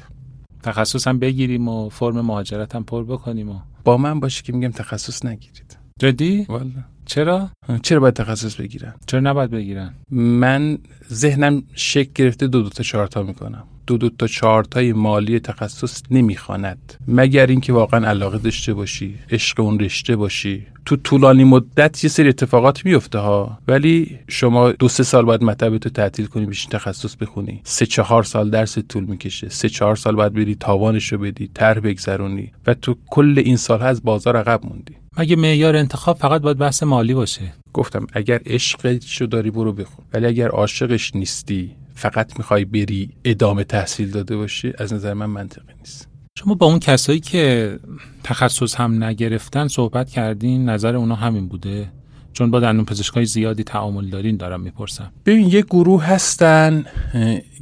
تخصص 0.63 1.08
هم 1.08 1.20
بگیریم 1.20 1.67
و 1.67 1.89
فرم 1.89 2.22
مهاجرت 2.22 2.76
هم 2.76 2.84
پر 2.84 3.04
بکنیم 3.04 3.50
و 3.50 3.60
با 3.84 3.98
من 3.98 4.20
باشه 4.20 4.43
که 4.43 4.54
میگم 4.54 4.72
تخصص 4.72 5.26
نگیرید. 5.26 5.78
جدی؟ 6.00 6.46
والا. 6.50 6.65
چرا؟ 7.06 7.50
چرا 7.82 8.00
باید 8.00 8.13
تخصص 8.13 8.56
بگیرن؟ 8.56 8.93
چرا 9.06 9.20
نباید 9.20 9.52
بگیرن؟ 9.52 9.93
من 10.12 10.78
ذهنم 11.13 11.63
شک 11.76 12.13
گرفته 12.13 12.48
دو 12.48 12.62
دو 12.62 12.70
تا 12.70 12.84
چهار 12.84 13.08
تا 13.08 13.24
می‌کنم. 13.24 13.63
دو 13.88 13.97
دو 13.97 14.10
تا 14.10 14.28
چهار 14.28 14.63
تای 14.63 14.93
مالی 14.93 15.39
تخصص 15.39 16.02
نمی‌خواند. 16.12 16.93
مگر 17.08 17.47
اینکه 17.47 17.73
واقعا 17.73 18.10
علاقه 18.10 18.38
داشته 18.38 18.73
باشی 18.73 19.15
عشق 19.32 19.60
اون 19.60 19.80
رشته 19.80 20.15
باشی. 20.15 20.67
تو 20.86 20.95
طولانی 20.95 21.43
مدت 21.43 22.04
یه 22.04 22.10
سری 22.10 22.30
اتفاقات 22.30 22.86
میفته 22.86 23.19
ها. 23.19 23.58
ولی 23.67 24.19
شما 24.28 24.71
دو 24.71 24.88
سه 24.88 25.04
سال 25.04 25.26
باید 25.26 25.43
مطب 25.43 25.78
تو 25.78 25.89
تعطیل 25.89 26.26
کنی 26.26 26.45
بشین 26.45 26.69
تخصص 26.69 27.15
بخونی. 27.15 27.62
سه 27.63 27.86
چهار 27.86 28.23
سال 28.23 28.50
درس 28.50 28.78
طول 28.89 29.04
می‌کشه. 29.04 29.50
سه 29.50 29.69
چهار 29.69 29.95
سال 29.95 30.15
باید 30.15 30.34
بری 30.34 30.56
تاوانش 30.56 31.13
رو 31.13 31.17
بدی 31.17 31.50
تر 31.56 31.80
بگذرونی 31.80 32.52
و 32.67 32.73
تو 32.73 32.95
کل 33.10 33.41
این 33.45 33.58
سال 33.58 33.82
از 33.82 34.04
بازار 34.04 34.38
عقب 34.38 34.65
موندی. 34.65 34.95
مگه 35.17 35.36
معیار 35.36 35.76
انتخاب 35.76 36.17
فقط 36.17 36.41
باید 36.41 36.58
بحث 36.58 36.84
مالی 36.84 37.13
باشه. 37.13 37.54
گفتم 37.73 38.08
اگر 38.13 38.41
عشقشو 38.45 39.26
داری 39.26 39.52
برو 39.52 39.73
بخون. 39.73 40.06
ولی 40.13 40.26
اگر 40.26 40.47
عاشقش 40.47 41.15
نیستی 41.15 41.71
فقط 41.97 42.38
می‌خوای 42.38 42.65
بری 42.65 43.10
ادامه 43.25 43.63
تحصیل 43.63 44.12
داده 44.12 44.38
باشی 44.38 44.73
از 44.77 44.93
نظر 44.93 45.13
من 45.13 45.25
منطقی 45.25 45.73
نیست. 45.79 46.07
شما 46.39 46.53
با 46.53 46.65
اون 46.65 46.79
کسایی 46.79 47.19
که 47.19 47.79
تخصص 48.23 48.75
هم 48.75 49.03
نگرفتن 49.03 49.67
صحبت 49.67 50.10
کردین 50.10 50.69
نظر 50.69 50.95
اونا 50.95 51.15
همین 51.15 51.47
بوده؟ 51.47 51.91
چون 52.33 52.51
با 52.51 52.60
دندون 52.60 52.86
پزشکای 52.86 53.25
زیادی 53.25 53.63
تعامل 53.63 54.10
دارین 54.10 54.38
دارم 54.38 54.62
می‌پرسم. 54.62 55.12
ببین 55.25 55.47
یه 55.47 55.62
گروه 55.62 56.03
هستن 56.03 56.86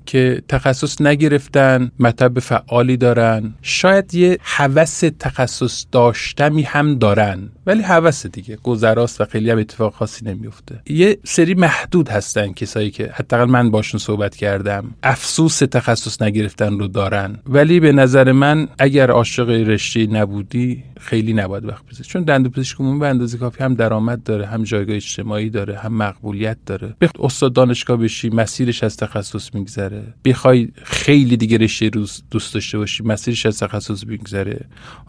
که 0.05 0.41
تخصص 0.49 1.01
نگرفتن 1.01 1.91
مطب 1.99 2.39
فعالی 2.39 2.97
دارن. 2.97 3.53
شاید 3.61 4.13
یه 4.13 4.37
هوس 4.41 4.99
تخصص 5.19 5.85
داشتمی 5.91 6.61
هم 6.61 6.97
دارن. 6.97 7.49
ولی 7.67 7.81
هوس 7.81 8.25
دیگه. 8.25 8.55
گذراست 8.55 9.21
و 9.21 9.25
خیلی 9.25 9.49
هم 9.49 9.57
اتفاق 9.57 9.93
خاصی 9.93 10.25
نمیفته 10.25 10.81
یه 10.87 11.17
سری 11.23 11.53
محدود 11.53 12.09
هستن 12.09 12.53
کسایی 12.53 12.91
که 12.91 13.11
حداقل 13.13 13.45
من 13.45 13.71
باشون 13.71 13.99
صحبت 13.99 14.35
کردم. 14.35 14.95
افسوس 15.03 15.57
تخصص 15.57 16.21
نگرفتن 16.21 16.79
رو 16.79 16.87
دارن. 16.87 17.39
ولی 17.47 17.79
به 17.79 17.91
نظر 17.91 18.31
من 18.31 18.67
اگر 18.79 19.11
عاشق 19.11 19.49
رشته 19.49 20.07
نبودی 20.07 20.83
خیلی 20.99 21.33
نباید 21.33 21.65
وقت 21.65 21.85
بذاری. 21.85 22.09
چون 22.09 22.23
دندوپزشک 22.23 22.79
عمومی 22.79 22.99
به 22.99 23.07
اندازه 23.07 23.37
کافی 23.37 23.63
هم 23.63 23.73
درآمد 23.73 24.23
داره 24.23 24.45
هم 24.45 24.63
جایگاه 24.63 24.95
اجتماعی 24.95 25.49
داره 25.49 25.77
هم 25.77 25.93
مقبولیت 25.93 26.57
داره. 26.65 26.95
بخ 27.01 27.09
استاد 27.19 27.53
دانشگاه 27.53 27.97
بشی 27.97 28.29
مسیرش 28.29 28.83
از 28.83 28.97
تخصص 28.97 29.53
میگذره. 29.53 30.03
بخوای 30.25 30.67
خیلی 30.83 31.37
دیگه 31.37 31.57
رشته 31.57 31.89
روز 31.89 32.23
دوست 32.31 32.53
داشته 32.53 32.77
باشی 32.77 33.03
مسیرش 33.03 33.45
از 33.45 33.59
تخصص 33.59 34.07
میگذره. 34.07 34.65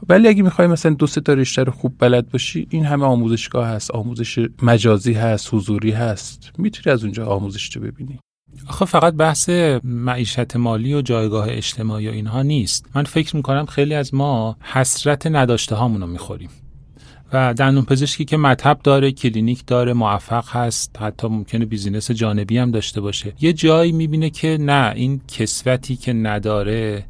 ولی 0.08 0.28
اگه 0.28 0.42
می‌خوای 0.42 0.68
مثلا 0.68 0.94
دو 0.94 1.06
سه 1.06 1.20
تا 1.20 1.32
رشته 1.32 1.62
رو 1.62 1.72
خوب 1.72 1.94
بلد 1.98 2.30
باشی 2.30 2.45
این 2.54 2.84
همه 2.84 3.04
آموزشگاه 3.04 3.68
هست 3.68 3.90
آموزش 3.90 4.48
مجازی 4.62 5.12
هست 5.12 5.54
حضوری 5.54 5.90
هست. 5.90 6.52
می‌تونی 6.58 6.94
از 6.94 7.04
اونجا 7.04 7.26
آموزش 7.26 7.76
رو 7.76 7.82
ببینی. 7.82 8.18
آخه 8.68 8.84
فقط 8.84 9.14
بحث 9.14 9.50
معیشت 9.84 10.56
مالی 10.56 10.94
و 10.94 11.02
جایگاه 11.02 11.46
اجتماعی 11.50 12.08
و 12.08 12.12
اینها 12.12 12.42
نیست. 12.42 12.86
من 12.94 13.04
فکر 13.04 13.36
می‌کنم 13.36 13.66
خیلی 13.66 13.94
از 13.94 14.14
ما 14.14 14.56
حسرت 14.60 15.26
نداشته 15.26 15.74
هامون 15.74 16.00
رو 16.00 16.06
می‌خوریم. 16.06 16.50
و 17.32 17.54
دندون 17.54 17.84
پزشکی 17.84 18.24
که 18.24 18.36
مطب 18.36 18.78
داره 18.84 19.12
کلینیک 19.12 19.66
داره 19.66 19.92
موفق 19.92 20.48
هست 20.48 20.96
حتی 21.00 21.28
ممکنه 21.28 21.64
business 21.64 22.10
جانبی 22.10 22.58
هم 22.58 22.70
داشته 22.70 23.00
باشه. 23.00 23.32
یه 23.40 23.52
جایی 23.52 23.92
می‌بینه 23.92 24.30
که 24.30 24.58
نه 24.60 24.92
این 24.96 25.20
کسوتی 25.28 25.96
که 25.96 26.12
نداره 26.12 27.04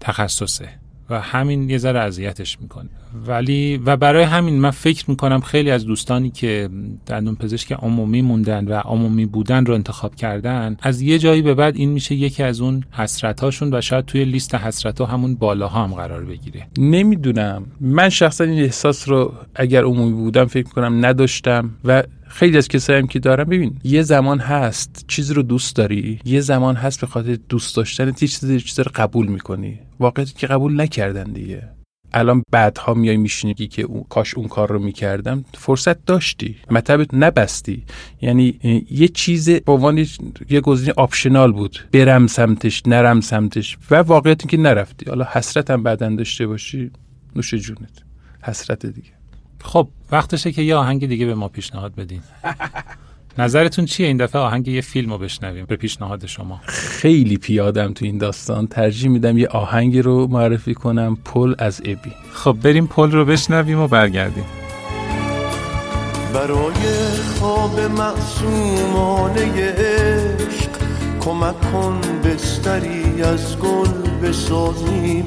تخصصه. 0.00 0.68
و 1.10 1.20
همین 1.20 1.70
یه 1.70 1.78
ذره 1.78 2.00
اذیتش 2.00 2.60
می‌کنه. 2.60 2.88
ولی 3.26 3.76
و 3.76 3.96
برای 3.96 4.22
همین 4.22 4.60
من 4.60 4.70
فکر 4.70 5.04
می‌کنم 5.10 5.40
خیلی 5.40 5.70
از 5.70 5.86
دوستانی 5.86 6.30
که 6.30 6.68
دندون 7.06 7.34
پزشک 7.34 7.72
عمومی 7.72 8.22
موندن 8.22 8.64
و 8.68 8.72
عمومی 8.72 9.26
بودن 9.26 9.66
رو 9.66 9.74
انتخاب 9.74 10.14
کردن 10.14 10.76
از 10.82 11.00
یه 11.00 11.18
جایی 11.18 11.42
به 11.42 11.54
بعد 11.54 11.76
این 11.76 11.90
میشه 11.90 12.14
یکی 12.14 12.42
از 12.42 12.60
اون 12.60 12.84
حسرتاشون 12.92 13.74
و 13.74 13.80
شاید 13.80 14.04
توی 14.04 14.24
لیست 14.24 14.54
حسرت 14.54 15.00
ها 15.00 15.06
همون 15.06 15.34
بالاها 15.34 15.84
هم 15.84 15.94
قرار 15.94 16.24
بگیره. 16.24 16.66
نمی‌دونم. 16.78 17.66
من 17.80 18.08
شخصا 18.08 18.44
این 18.44 18.62
احساس 18.62 19.08
رو 19.08 19.32
اگر 19.54 19.84
عمومی 19.84 20.12
بودم 20.12 20.44
فکر 20.44 20.68
کنم 20.68 21.06
نداشتم 21.06 21.70
و 21.84 22.02
خیلی 22.28 22.58
از 22.58 22.68
کسایی 22.68 22.98
هم 22.98 23.06
که 23.06 23.18
دارم 23.18 23.44
ببین 23.44 23.76
یه 23.84 24.02
زمان 24.02 24.38
هست 24.38 25.04
چیزی 25.08 25.34
رو 25.34 25.42
دوست 25.42 25.76
داری 25.76 26.20
یه 26.24 26.40
زمان 26.40 26.74
هست 26.74 27.00
به 27.00 27.06
خاطر 27.06 27.38
دوست 27.48 27.76
داشتن 27.76 28.12
چیزی 28.12 28.60
چیزی 28.60 28.82
رو 28.82 28.90
قبول 28.94 29.26
می‌کنی. 29.26 29.78
واقعیت 30.00 30.34
که 30.34 30.46
قبول 30.46 30.80
نکردن 30.80 31.24
دیگه. 31.24 31.68
الان 32.12 32.42
بعدها 32.50 32.94
میای 32.94 33.16
میشینی 33.16 33.54
که 33.54 33.82
اون 33.82 34.04
کاش 34.08 34.34
اون 34.34 34.48
کار 34.48 34.68
رو 34.72 34.78
می‌کردم. 34.78 35.44
فرصت 35.54 36.04
داشتی. 36.06 36.56
مطبت 36.70 37.14
نبستی. 37.14 37.84
یعنی 38.22 38.58
یه 38.90 39.08
چیز 39.08 39.50
به 39.50 39.72
عنوان 39.72 40.06
یه 40.50 40.60
گزینه 40.60 40.92
آپشنال 40.96 41.52
بود. 41.52 41.78
برم 41.92 42.26
سمتش 42.26 42.82
نرم 42.86 43.20
سمتش. 43.20 43.78
و 43.90 43.94
واقعیت 43.94 44.48
که 44.48 44.56
نرفتی. 44.56 45.06
حالا 45.06 45.26
حسرت 45.32 45.70
هم 45.70 45.82
بعدا 45.82 46.08
داشته 46.08 46.46
باشی. 46.46 46.90
نوش 47.36 47.54
جونت. 47.54 48.02
حسرت 48.42 48.86
دیگه. 48.86 49.10
خب 49.60 49.88
وقتشه 50.12 50.52
که 50.52 50.62
یه 50.62 50.74
آهنگ 50.74 51.06
دیگه 51.06 51.26
به 51.26 51.34
ما 51.34 51.48
پیشنهاد 51.48 51.94
بدین. 51.94 52.20
نظرتون 53.38 53.84
چیه؟ 53.84 54.06
این 54.06 54.16
دفعه 54.16 54.40
آهنگ 54.40 54.68
یه 54.68 54.80
فیلم 54.80 55.12
رو 55.12 55.18
بشنویم 55.18 55.64
به 55.68 55.76
پیشنهاد 55.76 56.26
شما. 56.26 56.60
خیلی 56.66 57.36
پیادم 57.36 57.92
تو 57.92 58.04
این 58.04 58.18
داستان. 58.18 58.66
ترجیح 58.66 59.10
میدم 59.10 59.38
یه 59.38 59.48
آهنگی 59.48 60.02
رو 60.02 60.26
معرفی 60.26 60.74
کنم. 60.74 61.18
پل 61.24 61.54
از 61.58 61.80
ابی. 61.84 62.12
خب 62.32 62.56
بریم 62.62 62.86
پل 62.86 63.10
رو 63.10 63.24
بشنویم 63.24 63.80
و 63.80 63.88
برگردیم. 63.88 64.44
برای 66.34 66.74
خواب 67.38 67.80
معصومانه 67.80 69.62
عشق 69.72 70.70
کمک 71.20 71.72
کن 71.72 72.00
بستری 72.24 73.22
از 73.22 73.58
گل 73.58 73.88
بسازیم. 74.22 75.24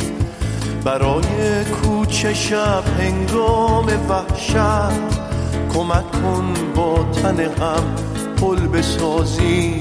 برای 0.83 1.63
کوچه 1.83 2.33
شب 2.33 2.83
هنگام 2.99 3.85
وحشت 4.09 5.17
کمک 5.78 6.11
کن 6.11 6.53
با 6.75 7.05
تن 7.21 7.39
هم 7.39 7.95
پل 8.38 8.67
بسازی. 8.67 9.80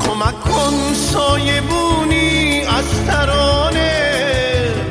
کمک 0.00 0.40
کن 0.40 0.94
سایه 0.94 1.60
بونی 1.60 2.60
از 2.60 3.06
ترانه 3.06 3.92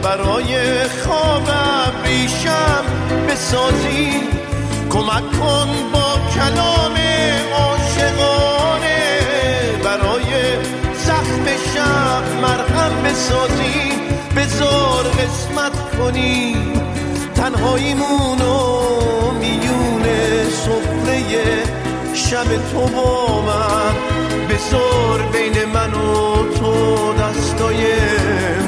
برای 0.03 0.83
خواب 0.83 1.49
ابریشم 1.49 2.83
بسازی. 3.29 4.09
کمک 4.89 5.31
کن 5.39 5.69
با 5.93 6.07
کلام 6.35 6.95
عاشقانه 7.53 9.01
برای 9.83 10.57
زخم 11.05 11.45
شب 11.73 12.23
مرهم 12.41 13.03
بسازی. 13.03 13.91
بزار 14.37 15.03
قسمت 15.03 15.97
کنی. 15.97 16.55
تنهاییمونو 17.35 19.18
شب 22.13 22.43
تو 22.71 22.79
با 22.79 23.41
من. 23.41 23.95
بزار 24.49 25.21
بین 25.33 25.65
من 25.73 25.93
و 25.93 26.35
تو 26.59 27.13
دستای 27.13 27.85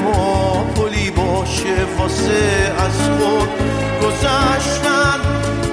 ما 0.04 0.64
پلی 0.76 1.10
باشه 1.10 1.74
واسه 1.98 2.72
از 2.78 3.08
خود 3.18 3.48
گذشتن 4.02 5.20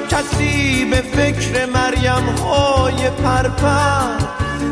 کسی 0.10 0.86
به 0.86 1.02
فکر 1.02 1.66
مریم 1.66 2.30
های 2.44 3.10
پرپر. 3.10 4.30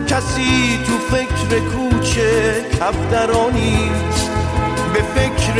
کسی 0.07 0.79
تو 0.85 1.15
فکر 1.15 1.59
کوچه 1.59 2.65
کفترانیست 2.79 4.31
به 4.93 5.01
فکر 5.15 5.59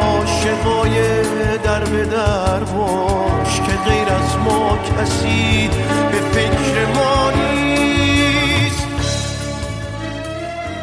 عاشقای 0.00 1.22
در 1.64 1.84
به 1.84 2.04
در 2.04 2.64
باش 2.64 3.60
که 3.60 3.90
غیر 3.90 4.08
از 4.08 4.27
ما 4.44 4.78
کسی 4.78 5.68
به 6.12 6.20
فکر 6.20 6.86
ما 6.86 7.30
نیست 7.30 8.88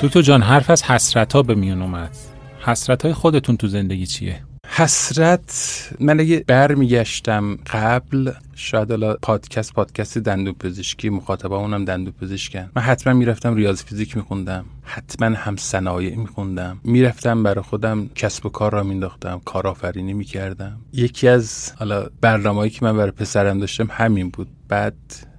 دکتر 0.02 0.22
جان 0.22 0.42
حرف 0.42 0.70
از 0.70 0.84
حسرت 0.84 1.34
ها 1.34 1.44
به 1.44 1.56
میون 1.56 1.82
اومد 1.82 2.18
حسرت 2.60 3.04
های 3.06 3.14
خودتون 3.14 3.58
تو 3.58 3.68
زندگی 3.68 4.06
چیه؟ 4.06 4.42
حسرت 4.68 5.90
من 6.00 6.20
اگه 6.20 6.44
برمیگشتم 6.48 7.56
قبل 7.56 8.32
شاید 8.56 8.90
حالا 8.92 9.14
پادکست 9.22 9.74
پادکست 9.74 10.18
دندون 10.18 10.54
پزشکی 10.54 11.10
مخاطبا 11.10 11.58
اونم 11.58 11.86
دندون 11.86 12.14
پزشکن. 12.22 12.70
من 12.76 12.82
حتما 12.82 13.14
می‌رفتم 13.14 13.56
ریاضی 13.56 13.84
فیزیک 13.84 14.18
میخوندم. 14.18 14.66
حتما 14.84 15.36
هم 15.36 15.56
صنایع 15.56 16.16
میخوندم. 16.16 16.80
می‌رفتم 16.84 17.44
برای 17.44 17.64
خودم 17.64 18.10
کسب 18.16 18.46
و 18.46 18.50
کار 18.50 18.74
را 18.74 18.84
مینداختم. 18.84 19.42
کارآفرینی 19.46 20.14
می‌کردم. 20.14 20.78
یکی 20.94 21.28
از 21.28 21.72
حالا 21.76 22.08
برنامه‌ای 22.22 22.70
که 22.70 22.86
من 22.86 22.98
برای 22.98 23.12
پسرم 23.12 23.60
داشتم 23.60 23.88
همین 23.92 24.30
بود. 24.30 24.48
بعد 24.68 24.96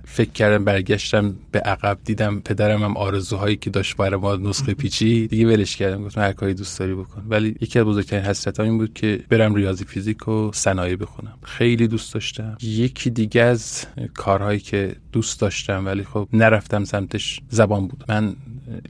فکر 0.08 0.30
کردم 0.30 0.64
برگشتم 0.64 1.36
به 1.50 1.60
عقب 1.60 1.98
دیدم 2.04 2.40
پدرم 2.40 2.82
هم 2.82 2.96
آرزوهایی 2.96 3.56
که 3.56 3.70
داشت 3.70 3.96
برای 3.96 4.20
ما 4.20 4.36
نسخه 4.36 4.74
پیچی 4.74 5.26
دیگه 5.26 5.46
ولش 5.46 5.76
کردم. 5.76 6.04
گفتم 6.04 6.20
هر 6.20 6.32
کاری 6.32 6.54
دوست 6.54 6.78
داری 6.78 6.94
بکن. 6.94 7.24
ولی 7.28 7.56
یکی 7.60 7.78
از 7.78 7.84
بزرگترین 7.84 8.24
حسرت 8.24 8.60
این 8.60 8.78
بود 8.78 8.94
که 8.94 9.20
برم 9.28 9.54
ریاضی 9.54 9.84
فیزیک 9.84 10.28
و 10.28 10.50
صنایع 10.54 10.96
بخونم. 10.96 11.38
خیلی 11.42 11.88
دوست 11.88 12.14
داشتم. 12.14 12.56
یکی 12.62 13.10
دیگه 13.10 13.42
از 13.42 13.86
کارهایی 14.14 14.60
که 14.60 14.96
دوست 15.12 15.40
داشتم 15.40 15.86
ولی 15.86 16.04
خب 16.04 16.28
نرفتم 16.32 16.84
سمتش 16.84 17.40
زبان 17.48 17.86
بود. 17.88 18.04
من 18.08 18.36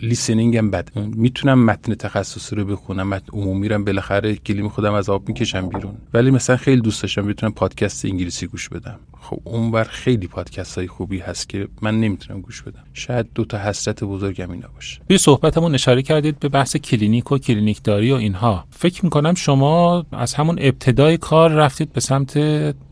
لیسنینگم 0.03 0.71
بد. 0.71 0.89
می‌تونم 0.97 1.65
متن 1.65 1.95
تخصصی 1.95 2.57
رو 2.57 2.65
بخونم 2.65 3.09
متن 3.09 3.27
عمومی 3.33 3.69
رو 3.69 3.85
بالاخره 3.85 4.35
کلیم 4.37 4.69
خودم 4.69 4.95
از 4.95 5.09
آب 5.09 5.29
می‌کشم 5.29 5.69
بیرون. 5.69 5.95
ولی 6.15 6.31
مثلا 6.31 6.57
خیلی 6.57 6.81
دوست 6.81 7.03
داشتم 7.03 7.27
بتونم 7.27 7.53
پادکست 7.53 8.05
انگلیسی 8.05 8.47
گوش 8.47 8.69
بدم. 8.69 8.99
خب 9.21 9.41
اونور 9.45 9.85
خیلی 9.85 10.27
پادکست 10.27 10.79
های 10.79 10.87
خوبی 10.87 11.19
هست 11.19 11.49
که 11.49 11.69
من 11.83 12.01
نمی‌تونم 12.01 12.41
گوش 12.41 12.63
بدم. 12.63 12.85
شاید 12.93 13.27
دو 13.35 13.45
تا 13.45 13.59
حسرت 13.59 14.05
بزرگم 14.05 14.51
اینا 14.51 14.69
باشه. 14.75 15.01
توی 15.09 15.19
صحبتمون 15.19 15.75
اشاره 15.75 16.03
کردید 16.03 16.39
به 16.39 16.49
بحث 16.49 16.77
کلینیک 16.77 17.33
و 17.33 17.39
کلینیک 17.39 17.83
داری 17.83 18.13
و 18.13 18.15
اینها. 18.15 18.65
فکر 18.71 19.05
می‌کنم 19.05 19.35
شما 19.35 20.07
از 20.13 20.35
همون 20.35 20.57
ابتدای 20.61 21.17
کار 21.17 21.53
رفتید 21.53 21.93
به 21.93 22.01
سمت 22.01 22.39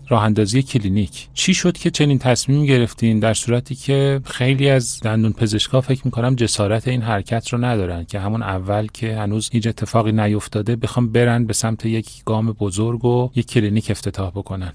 راه 0.08 0.24
اندازی 0.24 0.62
کلینیک. 0.62 1.28
چی 1.34 1.54
شد 1.54 1.76
که 1.76 1.90
چنین 1.90 2.18
تصمیم 2.18 2.64
گرفتین 2.66 3.18
در 3.18 3.34
صورتی 3.34 3.74
که 3.74 4.20
خیلی 4.24 4.68
از 4.68 5.00
دندون 5.00 5.32
پزشکا 5.32 5.80
فکر 5.80 6.02
می‌کنم 6.04 6.34
جسارت 6.34 6.88
این 6.88 7.02
حرکت 7.02 7.48
رو 7.48 7.64
ندارن 7.64 8.04
که 8.04 8.20
همون 8.20 8.42
اول 8.42 8.86
که 8.86 9.16
هنوز 9.16 9.50
هیچ 9.52 9.66
اتفاقی 9.66 10.12
نیفتاده 10.12 10.76
بخوام 10.76 11.12
برن 11.12 11.44
به 11.44 11.52
سمت 11.52 11.86
یک 11.86 12.24
گام 12.24 12.52
بزرگ 12.52 13.04
و 13.04 13.30
یک 13.34 13.46
کلینیک 13.46 13.90
افتتاح 13.90 14.30
بکنن؟ 14.30 14.72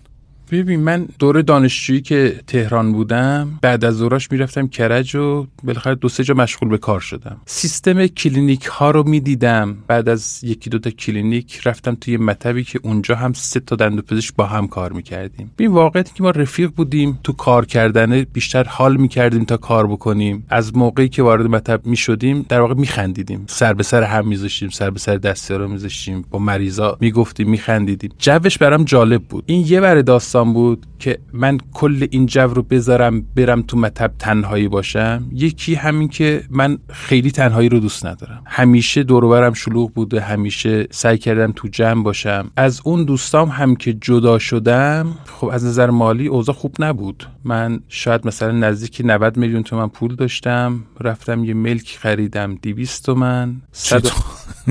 ببین 0.51 0.79
من 0.79 1.07
دوره 1.19 1.41
دانشجویی 1.41 2.01
که 2.01 2.39
تهران 2.47 2.93
بودم 2.93 3.59
بعد 3.61 3.85
از 3.85 3.99
دوراش 3.99 4.31
می‌رفتم 4.31 4.67
کرج 4.67 5.15
و 5.15 5.47
بالاخره 5.63 5.95
دو 5.95 6.09
سه 6.09 6.23
جا 6.23 6.33
مشغول 6.33 6.69
به 6.69 6.77
کار 6.77 6.99
شدم. 6.99 7.41
سیستم 7.45 8.07
کلینیک 8.07 8.65
ها 8.65 8.91
رو 8.91 9.03
می‌دیدم. 9.09 9.77
بعد 9.87 10.09
از 10.09 10.39
یکی 10.43 10.69
دو 10.69 10.79
تا 10.79 10.89
کلینیک 10.89 11.61
رفتم 11.65 11.95
توی 11.95 12.17
مطبی 12.17 12.63
که 12.63 12.79
اونجا 12.83 13.15
هم 13.15 13.33
سه 13.33 13.59
تا 13.59 13.75
دندون‌پزشک 13.75 14.35
با 14.35 14.45
هم 14.45 14.67
کار 14.67 14.91
می‌کردیم. 14.93 15.51
ببین 15.57 15.71
واقعیت 15.71 16.15
که 16.15 16.23
ما 16.23 16.29
رفیق 16.29 16.69
بودیم. 16.69 17.19
تو 17.23 17.33
کار 17.33 17.65
کردن 17.65 18.23
بیشتر 18.23 18.63
حال 18.63 18.97
می‌کردیم 18.97 19.43
تا 19.43 19.57
کار 19.57 19.87
بکنیم. 19.87 20.45
از 20.49 20.77
موقعی 20.77 21.09
که 21.09 21.23
وارد 21.23 21.45
مطب 21.45 21.85
می‌شدیم 21.85 22.45
در 22.49 22.61
واقع 22.61 22.73
میخندیدیم. 22.73 23.45
سر 23.47 23.73
به 23.73 23.83
سر 23.83 24.03
هم 24.03 24.27
میذاشتیم 24.27 24.69
سر 24.69 24.89
به 24.89 24.99
سر 24.99 25.17
دستیارا 25.17 25.67
میذاشتیم. 25.67 26.25
با 26.31 26.39
مریضا 26.39 26.97
می‌گفتیم 27.01 27.49
میخندیدیم. 27.49 28.11
جوش 28.19 28.57
برام 28.57 28.83
جالب 28.83 29.21
بود. 29.21 29.43
این 29.47 29.65
یه 29.67 29.81
بر 29.81 30.01
داستان 30.01 30.38
بود 30.43 30.85
که 30.99 31.19
من 31.33 31.57
کل 31.73 32.07
این 32.11 32.25
جو 32.25 32.47
رو 32.47 32.63
بذارم 32.63 33.21
برم 33.35 33.61
تو 33.61 33.77
مطب 33.77 34.11
تنهایی 34.19 34.67
باشم. 34.67 35.23
یکی 35.33 35.75
همین 35.75 36.07
که 36.07 36.43
من 36.49 36.77
خیلی 36.89 37.31
تنهایی 37.31 37.69
رو 37.69 37.79
دوست 37.79 38.05
ندارم. 38.05 38.43
همیشه 38.45 39.03
دوروبرم 39.03 39.53
شلوغ 39.53 39.93
بوده 39.93 40.21
همیشه 40.21 40.87
سعی 40.91 41.17
کردم 41.17 41.53
تو 41.55 41.67
جمع 41.67 42.03
باشم. 42.03 42.51
از 42.55 42.81
اون 42.83 43.03
دوستام 43.03 43.49
هم 43.49 43.75
که 43.75 43.93
جدا 43.93 44.39
شدم 44.39 45.15
خب 45.25 45.47
از 45.47 45.65
نظر 45.65 45.89
مالی 45.89 46.27
اوضاع 46.27 46.55
خوب 46.55 46.75
نبود. 46.79 47.27
من 47.43 47.79
شاید 47.87 48.27
مثلا 48.27 48.51
نزدیک 48.51 49.01
90 49.05 49.37
میلیون 49.37 49.63
تومن 49.63 49.87
پول 49.87 50.15
داشتم. 50.15 50.83
رفتم 50.99 51.43
یه 51.43 51.53
ملک 51.53 51.97
خریدم 51.99 52.55
200 52.55 53.05
تومن. 53.05 53.61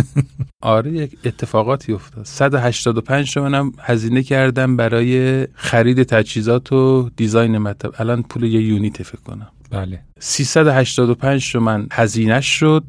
آره 0.61 0.93
یک 0.93 1.19
اتفاقاتی 1.25 1.93
افتاد. 1.93 2.25
185 2.25 3.35
تومنم 3.35 3.73
هزینه 3.81 4.23
کردم 4.23 4.77
برای 4.77 5.47
خرید 5.55 6.03
تجهیزات 6.03 6.73
و 6.73 7.11
دیزاین 7.17 7.59
مطب. 7.59 7.93
الان 7.99 8.23
پول 8.23 8.43
یه 8.43 8.63
یونیت 8.63 9.03
فکر 9.03 9.21
کنم. 9.21 9.47
بله. 9.71 10.01
385 10.19 11.53
تومن 11.53 11.87
هزینه 11.93 12.41
شد 12.41 12.85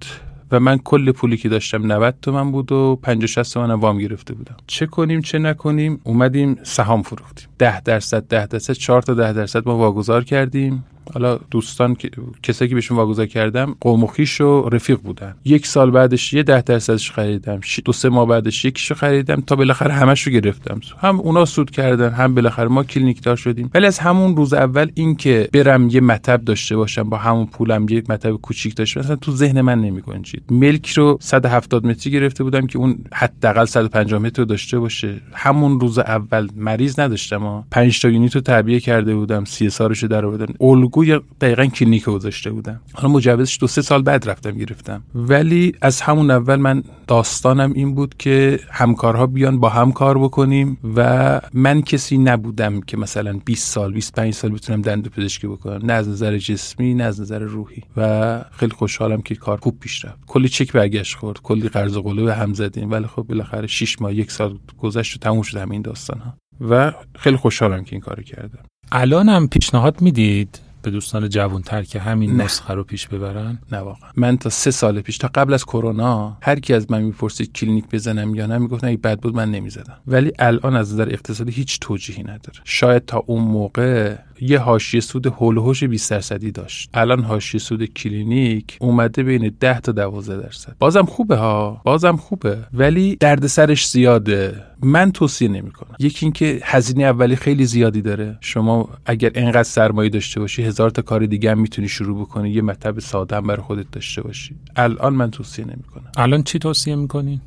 و 0.51 0.59
من 0.59 0.77
کل 0.77 1.11
پولی 1.11 1.37
که 1.37 1.49
داشتم 1.49 1.91
90 1.91 2.15
تومن 2.21 2.51
بود 2.51 2.71
و 2.71 2.99
50 3.03 3.27
60 3.27 3.53
تومن 3.53 3.71
وام 3.71 3.97
گرفته 3.97 4.33
بودم. 4.33 4.55
چه 4.67 4.85
کنیم 4.85 5.21
چه 5.21 5.39
نکنیم؟ 5.39 6.01
اومدیم 6.03 6.57
سهام 6.63 7.01
فروختیم. 7.01 7.47
10 7.59 7.81
درصد 7.81 8.27
10 8.27 8.45
درصد 8.45 8.73
4 8.73 9.01
تا 9.01 9.13
10 9.13 9.33
درصد 9.33 9.67
ما 9.67 9.77
واگذار 9.77 10.23
کردیم. 10.23 10.83
حالا 11.13 11.39
دوستان 11.51 11.97
کسایی 12.43 12.69
که 12.69 12.75
بهشون 12.75 12.97
واگذار 12.97 13.25
کردم 13.25 13.75
قوم 13.81 14.03
و 14.03 14.69
رفیق 14.69 14.99
بودن. 14.99 15.35
یک 15.45 15.67
سال 15.67 15.91
بعدش 15.91 16.33
یه 16.33 16.43
ده 16.43 16.61
درصدش 16.61 17.11
خریدم. 17.11 17.59
دو 17.85 17.91
سه 17.91 18.09
ماه 18.09 18.27
بعدش 18.27 18.65
یکیشو 18.65 18.95
خریدم 18.95 19.41
تا 19.41 19.55
بالاخره 19.55 19.93
همش 19.93 20.21
رو 20.21 20.31
گرفتم. 20.31 20.79
هم 20.99 21.19
اونا 21.19 21.45
سود 21.45 21.71
کردن 21.71 22.09
هم 22.09 22.35
بالاخره 22.35 22.67
ما 22.67 22.83
کلینیک 22.83 23.23
دار 23.23 23.35
شدیم. 23.35 23.71
ولی 23.73 23.85
از 23.85 23.99
همون 23.99 24.35
روز 24.35 24.53
اول 24.53 24.91
این 24.93 25.15
که 25.15 25.49
برم 25.53 25.89
یه 25.89 26.01
مطب 26.01 26.41
داشته 26.45 26.75
باشم 26.75 27.09
با 27.09 27.17
همون 27.17 27.45
پولم 27.45 27.85
یه 27.89 28.03
مطب 28.09 28.31
کوچیک 28.31 28.75
داشته 28.75 28.99
مثلا 28.99 29.15
تو 29.15 29.31
ذهن 29.31 29.61
من 29.61 29.81
نمیگنجید. 29.81 30.43
ملک 30.51 30.89
رو 30.89 31.17
170 31.21 31.85
متری 31.85 32.13
گرفته 32.13 32.43
بودم 32.43 32.67
که 32.67 32.77
اون 32.77 32.97
حداقل 33.13 33.65
150 33.65 34.21
متر 34.21 34.43
داشته 34.43 34.79
باشه. 34.79 35.21
همون 35.33 35.79
روز 35.79 35.99
اول 35.99 36.49
مریض 36.55 36.99
نداشتم 36.99 37.63
5 37.71 38.01
تا 38.01 38.09
unit 38.09 38.35
رو 38.35 38.41
تعبیه 38.41 38.79
کرده 38.79 39.15
بودم 39.15 39.45
سی 39.45 39.69
رو 39.79 40.07
در 40.07 40.25
آوردم 40.25 40.53
الگو 40.61 40.98
الگوی 40.99 41.19
دقیقا 41.41 41.65
کلینیک 41.65 42.05
گذاشته 42.05 42.51
بودم. 42.51 42.81
حالا 42.93 43.13
مجوزش 43.13 43.57
دو 43.61 43.67
سه 43.67 43.81
سال 43.81 44.01
بعد 44.01 44.29
رفتم 44.29 44.51
گرفتم. 44.51 45.03
ولی 45.15 45.73
از 45.81 46.01
همون 46.01 46.31
اول 46.31 46.55
من 46.55 46.83
داستانم 47.07 47.73
این 47.73 47.95
بود 47.95 48.15
که 48.17 48.59
همکارها 48.71 49.27
بیان 49.27 49.59
با 49.59 49.69
هم 49.69 49.91
کار 49.91 50.17
بکنیم 50.17 50.77
و 50.95 51.41
من 51.53 51.81
کسی 51.81 52.17
نبودم 52.17 52.81
که 52.81 52.97
مثلا 52.97 53.39
20 53.45 53.73
سال 53.73 53.93
25 53.93 54.33
سال 54.33 54.51
بتونم 54.51 54.81
دند 54.81 55.07
پزشکی 55.07 55.47
بکنم. 55.47 55.85
نه 55.85 55.93
از 55.93 56.09
نظر 56.09 56.37
جسمی 56.37 56.93
نه 56.93 57.03
از 57.03 57.21
نظر 57.21 57.39
روحی. 57.39 57.83
و 57.97 58.41
خیلی 58.51 58.71
خوشحالم 58.71 59.21
که 59.21 59.35
کار 59.35 59.57
خوب 59.57 59.79
پیش 59.79 60.05
رفت. 60.05 60.17
کلی 60.27 60.49
چک 60.49 60.71
برگشت 60.71 61.17
خورد 61.17 61.41
کلی 61.41 61.69
قرض 61.69 61.97
قله 61.97 62.23
به 62.23 62.35
هم 62.35 62.53
زدیم. 62.53 62.91
ولی 62.91 63.07
خب 63.07 63.23
بالاخره 63.23 63.67
6 63.67 64.01
ماه 64.01 64.13
یک 64.13 64.31
سال 64.31 64.57
گذشت 64.77 65.15
و 65.15 65.19
تموم 65.19 65.41
شد 65.41 65.57
همین 65.57 65.81
داستان 65.81 66.19
ها 66.19 66.33
و 66.69 66.93
خیلی 67.15 67.37
خوشحالم 67.37 67.83
که 67.83 67.93
این 67.93 68.01
کارو 68.01 68.23
کردم. 68.23 68.63
الان 68.91 69.29
هم 69.29 69.47
پیشنهاد 69.47 70.01
می‌دید؟ 70.01 70.59
به 70.81 70.91
دوستان 70.91 71.29
جوانتر 71.29 71.83
که 71.83 71.99
همین 71.99 72.41
نسخه 72.41 72.73
رو 72.73 72.83
پیش 72.83 73.07
ببرن؟ 73.07 73.59
نه 73.71 73.77
واقعا. 73.77 74.09
من 74.15 74.37
تا 74.37 74.49
سه 74.49 74.71
سال 74.71 75.01
پیش 75.01 75.17
تا 75.17 75.29
قبل 75.35 75.53
از 75.53 75.65
کرونا 75.65 76.37
هر 76.41 76.59
کی 76.59 76.73
از 76.73 76.91
من 76.91 77.01
می‌پرسید 77.01 77.53
کلینیک 77.53 77.85
بزنم 77.91 78.35
یا 78.35 78.45
نه 78.45 78.57
می‌گفت 78.57 78.83
نه 78.83 78.97
بد 78.97 79.19
بود 79.19 79.35
من 79.35 79.51
نمی‌زدم. 79.51 79.97
ولی 80.07 80.31
الان 80.39 80.75
از 80.75 80.93
نظر 80.93 81.09
اقتصادی 81.09 81.51
هیچ 81.51 81.79
توجیهی 81.79 82.23
نداره. 82.23 82.59
شاید 82.63 83.05
تا 83.05 83.23
اون 83.25 83.43
موقع 83.43 84.15
یه 84.41 84.59
حاشیه 84.59 85.01
سود 85.01 85.27
هول 85.27 85.57
و 85.57 85.73
20 85.73 86.11
درصدی 86.11 86.51
داشت. 86.51 86.89
الان 86.93 87.23
حاشیه 87.23 87.59
سود 87.59 87.85
کلینیک 87.85 88.77
اومده 88.81 89.23
بین 89.23 89.55
10 89.59 89.79
تا 89.79 89.91
12 89.91 90.37
درصد. 90.37 90.75
بازم 90.79 91.05
خوبه 91.05 91.35
ها؟ 91.35 91.81
بازم 91.85 92.15
خوبه. 92.15 92.57
ولی 92.73 93.15
دردسرش 93.15 93.87
زیاده. 93.87 94.63
من 94.83 95.11
توصیه 95.11 95.47
نمی‌کنم. 95.47 95.95
یکی 95.99 96.25
اینکه 96.25 96.59
هزینه 96.63 97.03
اولی 97.03 97.35
خیلی 97.35 97.65
زیادی 97.65 98.01
داره. 98.01 98.37
شما 98.41 98.89
اگر 99.05 99.31
انقدر 99.35 99.63
سرمایه 99.63 100.09
داشته 100.09 100.39
باشی 100.39 100.63
هزار 100.63 100.89
تا 100.89 101.01
کار 101.01 101.25
دیگه 101.25 101.51
هم 101.51 101.59
می‌تونی 101.59 101.87
شروع 101.87 102.21
بکنی. 102.21 102.49
یه 102.49 102.61
مطب 102.61 102.99
ساده 102.99 103.35
هم 103.35 103.47
برای 103.47 103.61
خودت 103.61 103.91
داشته 103.91 104.21
باشی. 104.21 104.55
الان 104.75 105.13
من 105.13 105.31
توصیه 105.31 105.65
نمی‌کنم. 105.65 106.11
الان 106.17 106.43
چی 106.43 106.59
توصیه 106.59 106.95
می‌کنین 106.95 107.41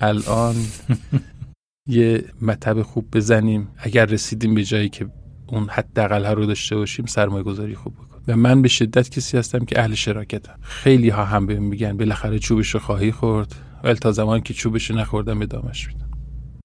الان 0.00 0.54
یه 1.88 2.24
مطب 2.42 2.82
خوب 2.82 3.06
بزنیم. 3.12 3.68
اگر 3.78 4.06
رسیدیم 4.06 4.54
به 4.54 4.64
جایی 4.64 4.88
که 4.88 5.06
اون 5.46 5.68
حداقل 5.68 6.26
رو 6.26 6.46
داشته 6.46 6.76
باشیم 6.76 7.06
سرمایه 7.06 7.42
گذاری 7.42 7.74
خوب 7.74 7.94
بکن 7.94 8.16
و 8.28 8.36
من 8.36 8.62
به 8.62 8.68
شدت 8.68 9.08
کسی 9.10 9.38
هستم 9.38 9.64
که 9.64 9.80
اهل 9.80 9.94
شراکتم. 9.94 10.54
خیلی 10.62 11.08
ها 11.08 11.24
هم 11.24 11.46
بهم 11.46 11.62
میگن 11.62 11.96
بالاخره 11.96 12.38
چوبش 12.38 12.70
رو 12.70 12.80
خواهی 12.80 13.12
خورد 13.12 13.54
ولی 13.84 13.94
تا 13.94 14.12
زمان 14.12 14.40
که 14.40 14.54
چوبش 14.54 14.90
نخوردم 14.90 15.42
ادامش 15.42 15.88
میدم. 15.88 16.06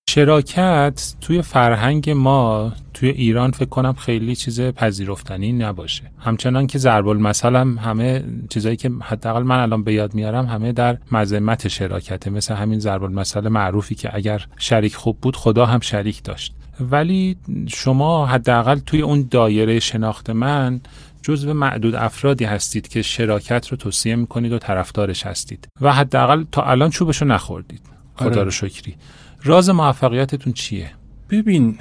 شراکت 0.09 1.15
توی 1.21 1.41
فرهنگ 1.41 2.09
ما 2.09 2.73
توی 2.93 3.09
ایران 3.09 3.51
فکر 3.51 3.69
کنم 3.69 3.93
خیلی 3.93 4.35
چیز 4.35 4.61
پذیرفتنی 4.61 5.51
نباشه. 5.51 6.11
همچنان 6.19 6.67
که 6.67 6.77
ضرب 6.77 7.07
المثل 7.07 7.55
هم 7.55 7.77
همه 7.77 8.23
چیزایی 8.49 8.75
که 8.75 8.91
حداقل 9.01 9.43
من 9.43 9.59
الان 9.59 9.83
به 9.83 9.93
یاد 9.93 10.13
میارم 10.13 10.45
همه 10.45 10.71
در 10.71 10.97
مذمت 11.11 11.67
شراکته. 11.67 12.29
مثل 12.29 12.53
همین 12.53 12.79
ضرب 12.79 13.03
المثل 13.03 13.47
معروفی 13.47 13.95
که 13.95 14.15
اگر 14.15 14.45
شریک 14.57 14.95
خوب 14.95 15.17
بود 15.21 15.35
خدا 15.35 15.65
هم 15.65 15.79
شریک 15.79 16.23
داشت. 16.23 16.55
ولی 16.81 17.37
شما 17.67 18.25
حداقل 18.25 18.79
توی 18.79 19.01
اون 19.01 19.27
دایره 19.31 19.79
شناخت 19.79 20.29
من 20.29 20.81
جزو 21.21 21.53
معدود 21.53 21.95
افرادی 21.95 22.45
هستید 22.45 22.87
که 22.87 23.01
شراکت 23.01 23.67
رو 23.67 23.77
توصیه 23.77 24.15
می‌کنید 24.15 24.51
و 24.51 24.59
طرفدارش 24.59 25.25
هستید. 25.25 25.67
و 25.81 25.93
حداقل 25.93 26.43
تا 26.51 26.61
الان 26.63 26.89
چوبش 26.89 27.21
رو 27.21 27.27
نخوردید. 27.27 27.81
خدا 28.15 28.29
آره. 28.29 28.43
رو 28.43 28.51
شکری. 28.51 28.95
راز 29.43 29.69
موفقیتتون 29.69 30.53
چیه؟ 30.53 30.91
ببین 31.29 31.77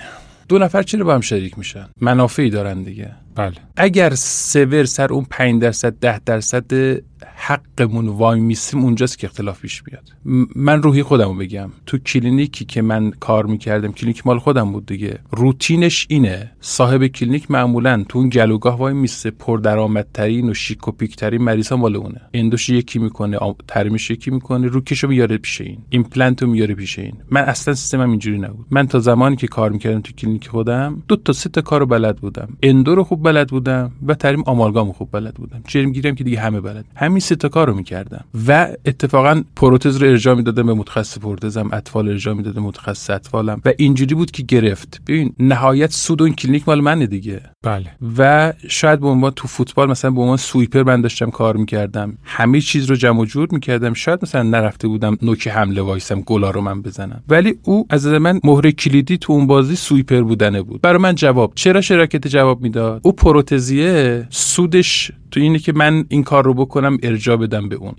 دو 0.48 0.59
نفر 0.59 0.82
چرا 0.82 1.05
با 1.05 1.14
هم 1.14 1.20
شریک 1.20 1.59
میشن؟ 1.59 1.88
منافعی 2.01 2.51
دارن 2.51 2.82
دیگه. 2.82 3.11
بله. 3.34 3.54
اگر 3.76 4.14
سور 4.14 4.84
سر 4.84 5.12
اون 5.12 5.26
5 5.30 5.62
درصد 5.62 5.94
10 6.00 6.20
درصد 6.26 7.00
حقمون 7.36 8.08
وای 8.08 8.40
میسیم 8.40 8.80
اونجاست 8.80 9.18
که 9.18 9.26
اختلاف 9.26 9.60
پیش 9.60 9.82
بیاد. 9.82 10.08
من 10.56 10.82
رویه 10.82 11.02
خودمو 11.02 11.34
بگم. 11.34 11.70
تو 11.86 11.98
کلینیکی 11.98 12.64
که 12.64 12.82
من 12.82 13.10
کار 13.10 13.46
می‌کردم 13.46 13.92
کلینیک 13.92 14.26
مال 14.26 14.38
خودم 14.38 14.72
بود 14.72 14.86
دیگه. 14.86 15.18
روتینش 15.30 16.06
اینه. 16.10 16.52
صاحب 16.60 17.06
کلینیک 17.06 17.50
معمولا 17.50 18.04
تو 18.08 18.18
اون 18.18 18.28
گلوگاه 18.28 18.78
وای 18.78 18.94
میسه. 18.94 19.30
پردرآمدترین 19.30 20.50
و 20.50 20.54
شیک 20.54 20.88
و 20.88 20.90
پیکترین 20.90 21.42
مریضا 21.42 21.76
مال 21.76 21.96
اونه. 21.96 22.20
endo 22.34 22.57
ش 22.57 22.68
یکی 22.68 22.98
می‌کنه 22.98 23.38
ترمیمش 23.68 24.11
یکی 24.10 24.30
می‌کنه. 24.30 24.66
روکشو 24.66 25.08
میاره 25.08 25.38
پیش 25.38 25.60
این. 25.60 25.78
ایمپلنتو 25.90 26.46
میاره 26.46 26.74
پیش 26.74 26.98
این. 26.98 27.14
من 27.30 27.40
اصلا 27.40 27.74
سیستمم 27.74 28.10
اینجوری 28.10 28.38
نبود. 28.38 28.66
من 28.70 28.86
تا 28.86 28.98
زمانی 28.98 29.36
که 29.36 29.46
کار 29.46 29.70
می‌کردم 29.70 30.00
تو 30.00 30.12
کلینیک 30.12 30.48
خودم 30.48 31.02
دو 31.08 31.16
تا 31.16 31.32
سه 31.32 31.48
تا 31.48 31.60
کارو 31.60 31.86
بلد 31.86 32.16
بودم. 32.16 32.56
endo 32.62 32.94
رو 32.94 33.04
خوب 33.04 33.19
بلد 33.22 33.48
بودم 33.48 33.92
و 34.06 34.14
ترمیم 34.14 34.42
آمالگام 34.46 34.92
خوب 34.92 35.08
بلد 35.12 35.34
بودم. 35.34 35.62
جرم 35.66 35.92
گیرم 35.92 36.14
که 36.14 36.24
دیگه 36.24 36.40
همه 36.40 36.60
بلد. 36.60 36.84
همین 36.96 37.20
سه 37.20 37.36
تا 37.36 37.48
کارو 37.48 37.74
می‌کردم. 37.74 38.24
و 38.48 38.68
اتفاقا 38.86 39.42
پروتز 39.56 39.96
رو 39.96 40.08
ارجاع 40.08 40.34
می‌دادم 40.34 40.66
به 40.66 40.74
متخصص 40.74 41.18
پروتزم 41.18 41.68
اطفال 41.72 42.08
ارجاع 42.08 42.34
می‌دادم 42.34 42.62
متخصص 42.62 43.10
اطفالم. 43.10 43.60
و 43.64 43.72
اینجوری 43.78 44.14
بود 44.14 44.30
که 44.30 44.42
گرفت. 44.42 45.02
ببین 45.06 45.32
نهایت 45.38 45.92
سود 45.92 46.22
اون 46.22 46.32
کلینیک 46.32 46.68
مال 46.68 46.80
منه 46.80 47.06
دیگه. 47.06 47.40
بله. 47.62 47.86
و 48.18 48.52
شاید 48.68 49.00
به 49.00 49.08
عنوان 49.08 49.32
تو 49.36 49.48
فوتبال 49.48 49.90
مثلا 49.90 50.10
به 50.10 50.20
عنوان 50.20 50.36
sweeper 50.36 50.82
من 50.82 51.00
داشتم 51.00 51.30
کار 51.30 51.56
می‌کردم. 51.56 52.18
همه 52.24 52.60
چیز 52.60 52.90
رو 52.90 52.96
جمع 52.96 53.24
جور 53.24 53.48
می‌کردم. 53.52 53.94
شاید 53.94 54.18
مثلا 54.22 54.42
نرفته 54.42 54.88
بودم 54.88 55.16
نوک 55.22 55.48
حمله 55.48 55.82
وایسم 55.82 56.20
گلا 56.20 56.50
رو 56.50 56.60
من 56.60 56.82
بزنم. 56.82 57.22
ولی 57.28 57.54
او 57.62 57.86
از 57.90 58.06
من 58.06 58.40
مهره 58.44 58.72
کلیدی 58.72 59.18
تو 59.18 59.32
اون 59.32 59.46
بازی 59.46 59.76
sweeper 59.76 60.20
بودنه 60.20 60.62
بود. 60.62 60.80
برای 60.80 60.98
من 60.98 61.14
جواب 61.14 61.52
چرا 61.54 61.80
شراکت 61.80 62.28
جواب 62.28 62.62
می‌داد؟ 62.62 63.00
او 63.11 63.16
پروتزیه 63.16 64.26
سودش 64.30 65.12
تو 65.30 65.40
اینه 65.40 65.58
که 65.58 65.72
من 65.72 66.04
این 66.08 66.22
کار 66.22 66.44
رو 66.44 66.54
بکنم 66.54 66.98
ارجاع 67.02 67.36
بدم 67.36 67.68
به 67.68 67.76
اون. 67.76 67.94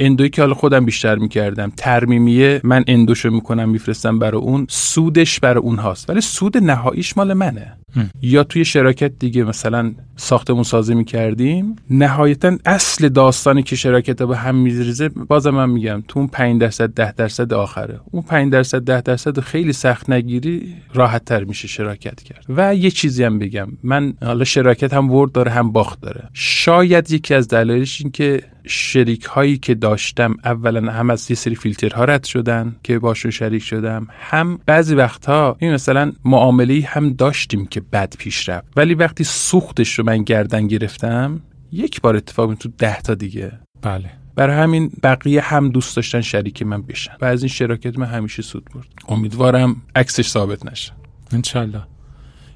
endo 0.00 0.19
یی 0.19 0.28
که 0.28 0.42
حالا 0.42 0.54
خودم 0.54 0.84
بیشتر 0.84 1.16
می‌کردم 1.16 1.72
ترمیمیه 1.76 2.60
من 2.64 2.84
endo 2.86 3.11
شو 3.11 3.30
می‌کنم 3.30 3.68
میفرستم 3.68 4.18
برای 4.18 4.40
اون 4.40 4.66
سودش 4.70 5.40
برای 5.40 5.62
اون 5.62 5.76
هاست 5.76 6.10
ولی 6.10 6.20
سود 6.20 6.58
نهاییش 6.58 7.16
مال 7.16 7.32
منه. 7.32 7.77
یا 8.22 8.44
توی 8.44 8.64
شراکت 8.64 9.12
دیگه 9.18 9.44
مثلا 9.44 9.94
ساختمون 10.16 10.62
سازی 10.62 10.94
می‌کردیم 10.94 11.76
نهایتا 11.90 12.56
اصل 12.66 13.08
داستانی 13.08 13.62
که 13.62 13.76
شراکت 13.76 14.22
به 14.22 14.36
هم 14.36 14.54
میریزه 14.54 15.08
بازم 15.08 15.50
من 15.50 15.70
میگم 15.70 16.02
تو 16.08 16.18
اون 16.18 16.28
5 16.28 16.60
درصد 16.60 16.94
10 16.94 17.12
درصد 17.12 17.52
آخره. 17.52 18.00
اون 18.10 18.22
5 18.22 18.52
درصد 18.52 18.78
10 18.78 19.00
درصد 19.00 19.40
خیلی 19.40 19.72
سخت 19.72 20.10
نگیری 20.10 20.74
راحت 20.94 21.24
تر 21.24 21.44
میشه 21.44 21.68
شراکت 21.68 22.22
کرد. 22.22 22.44
و 22.48 22.74
یه 22.74 22.90
چیزی 22.90 23.24
هم 23.24 23.38
بگم. 23.38 23.68
من 23.82 24.14
حالا 24.22 24.44
شراکت 24.44 24.94
هم 24.94 25.10
ورد 25.10 25.32
داره 25.32 25.50
هم 25.50 25.72
باخت 25.72 26.00
داره. 26.00 26.28
شاید 26.32 27.10
یکی 27.10 27.34
از 27.34 27.48
دلایلش 27.48 28.00
این 28.00 28.10
که 28.10 28.42
شریک 28.68 29.24
هایی 29.24 29.58
که 29.58 29.74
داشتم 29.74 30.36
اولا 30.44 30.92
هم 30.92 31.10
از 31.10 31.30
یه 31.30 31.36
سری 31.36 31.54
فیلترها 31.54 32.04
رد 32.04 32.24
شدن 32.24 32.76
که 32.82 32.98
باشون 32.98 33.30
شریک 33.30 33.62
شدم 33.62 34.06
هم 34.10 34.58
بعضی 34.66 34.94
وقتها 34.94 35.56
این 35.58 35.74
مثلا 35.74 36.12
معامله 36.24 36.84
هم 36.88 37.12
داشتیم 37.12 37.66
که 37.66 37.80
بد 37.80 38.14
پیش 38.18 38.48
رفت. 38.48 38.66
ولی 38.76 38.94
وقتی 38.94 39.24
سوختش 39.24 39.98
رو 39.98 40.04
من 40.04 40.22
گردن 40.22 40.66
گرفتم 40.66 41.40
یک 41.72 42.00
بار 42.00 42.16
اتفاق 42.16 42.54
تو 42.54 42.68
ده 42.78 43.00
تا 43.00 43.14
دیگه. 43.14 43.52
بله. 43.82 44.10
برای 44.34 44.56
همین 44.56 44.90
بقیه 45.02 45.40
هم 45.40 45.70
دوست 45.70 45.96
داشتن 45.96 46.20
شریک 46.20 46.62
من 46.62 46.82
بشن. 46.82 47.12
و 47.20 47.24
از 47.24 47.42
این 47.42 47.48
شراکت 47.48 47.98
من 47.98 48.06
همیشه 48.06 48.42
سود 48.42 48.64
برد. 48.74 48.86
امیدوارم 49.08 49.82
عکسش 49.96 50.28
ثابت 50.28 50.66
نشه. 50.66 50.92
انشالله 51.32 51.82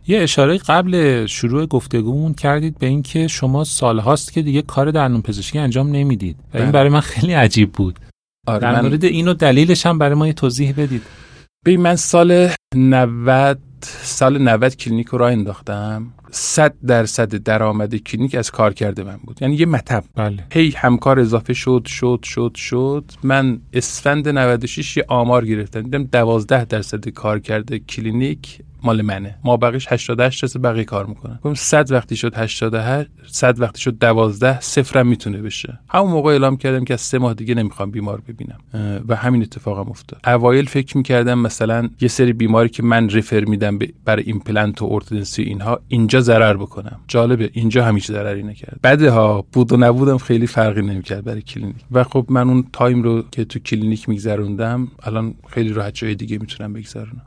یه 0.06 0.22
اشاره 0.22 0.58
قبل 0.58 1.26
شروع 1.26 1.66
گفتگومون 1.66 2.34
کردید 2.34 2.78
به 2.78 2.86
اینکه 2.86 3.28
شما 3.28 3.64
سالهاست 3.64 4.32
که 4.32 4.42
دیگه 4.42 4.62
کار 4.62 4.90
دندون 4.90 5.22
پزشکی 5.22 5.58
انجام 5.58 5.90
نمی‌دید. 5.90 6.36
و 6.54 6.56
این 6.56 6.64
بله. 6.64 6.72
برای 6.72 6.88
من 6.88 7.00
خیلی 7.00 7.32
عجیب 7.32 7.72
بود. 7.72 7.98
آره 8.46 8.60
در 8.60 8.82
مورد 8.82 9.04
اینو 9.04 9.34
دلیلش 9.34 9.86
هم 9.86 9.98
برای 9.98 10.14
ما 10.14 10.26
یه 10.26 10.32
توضیح 10.32 10.74
بدید. 10.76 11.02
ببین 11.66 11.80
من 11.80 11.96
سال 11.96 12.48
90 12.74 13.58
سال 14.02 14.38
90 14.38 14.76
کلینیک 14.76 15.06
رو 15.06 15.18
راه 15.18 15.32
انداختم. 15.32 16.12
صد 16.30 16.74
درصد 16.86 17.34
درآمد 17.34 17.96
کلینیک 17.96 18.34
از 18.34 18.50
کارکرد 18.50 19.02
من 19.02 19.16
بود. 19.16 19.42
یعنی 19.42 19.56
یه 19.56 19.66
مطب. 19.66 20.04
بله. 20.14 20.44
هی 20.52 20.70
همکار 20.70 21.20
اضافه 21.20 21.54
شد 21.54 21.86
شد 21.86 22.20
شد 22.24 22.52
شد. 22.54 23.04
من 23.22 23.60
اسفند 23.72 24.28
96 24.28 24.96
یه 24.96 25.04
آمار 25.08 25.46
گرفتم. 25.46 25.82
دیدم 25.82 26.04
12 26.04 26.64
درصد 26.64 27.08
کارکرد 27.08 27.78
کلینیک 27.78 28.58
مال 28.84 29.02
منه. 29.02 29.38
ما 29.44 29.56
بقیش 29.56 29.86
88 29.90 30.42
درصد 30.42 30.60
بقیه 30.60 30.84
کار 30.84 31.06
می‌کنن. 31.06 31.34
گفتم 31.42 31.54
100 31.54 31.92
وقتی 31.92 32.16
شد 32.16 32.34
88 32.34 33.10
100 33.26 33.60
وقتی 33.60 33.80
شد 33.80 33.98
12 33.98 34.60
صفرم 34.60 35.06
می‌تونه 35.06 35.42
بشه. 35.42 35.78
همون 35.88 36.10
موقع 36.10 36.30
اعلام 36.30 36.56
کردم 36.56 36.84
که 36.84 36.94
از 36.94 37.00
سه 37.00 37.18
ماه 37.18 37.34
دیگه 37.34 37.54
نمی‌خوام 37.54 37.90
بیمار 37.90 38.22
ببینم. 38.28 38.58
و 39.08 39.16
همین 39.16 39.42
اتفاقم 39.42 39.90
افتاد. 39.90 40.20
اوایل 40.26 40.66
فکر 40.66 40.96
می‌کردم 40.96 41.38
مثلا 41.38 41.88
یه 42.00 42.08
سری 42.08 42.32
بیماری 42.32 42.68
که 42.68 42.82
من 42.82 43.10
refer 43.10 43.44
میدم 43.44 43.78
برای 44.04 44.22
ایمپلنت 44.26 44.82
و 44.82 44.88
ارتودنسی 44.92 45.42
اینها 45.42 45.80
اینجا 45.88 46.20
ضرر 46.20 46.56
بکنم. 46.56 47.00
جالبه 47.08 47.50
اینجا 47.52 47.84
هم 47.84 47.93
هیچ 47.93 48.12
ضرری 48.12 48.42
نکرد. 48.42 48.78
بعدها 48.82 49.44
بود 49.52 49.72
و 49.72 49.76
نبودم 49.76 50.18
خیلی 50.18 50.46
فرقی 50.46 50.82
نمی‌کرد 50.82 51.24
برای 51.24 51.42
کلینیک. 51.42 51.76
و 51.92 52.04
خب 52.04 52.26
من 52.28 52.48
اون 52.48 52.64
time 52.72 53.02
رو 53.02 53.22
که 53.30 53.44
تو 53.44 53.58
کلینیک 53.58 54.08
میگذروندم 54.08 54.88
الان 55.02 55.34
خیلی 55.48 55.72
راحت 55.72 55.94
جای 55.94 56.14
دیگه 56.14 56.38
می‌تونم 56.38 56.72
بگذرونم 56.72 57.22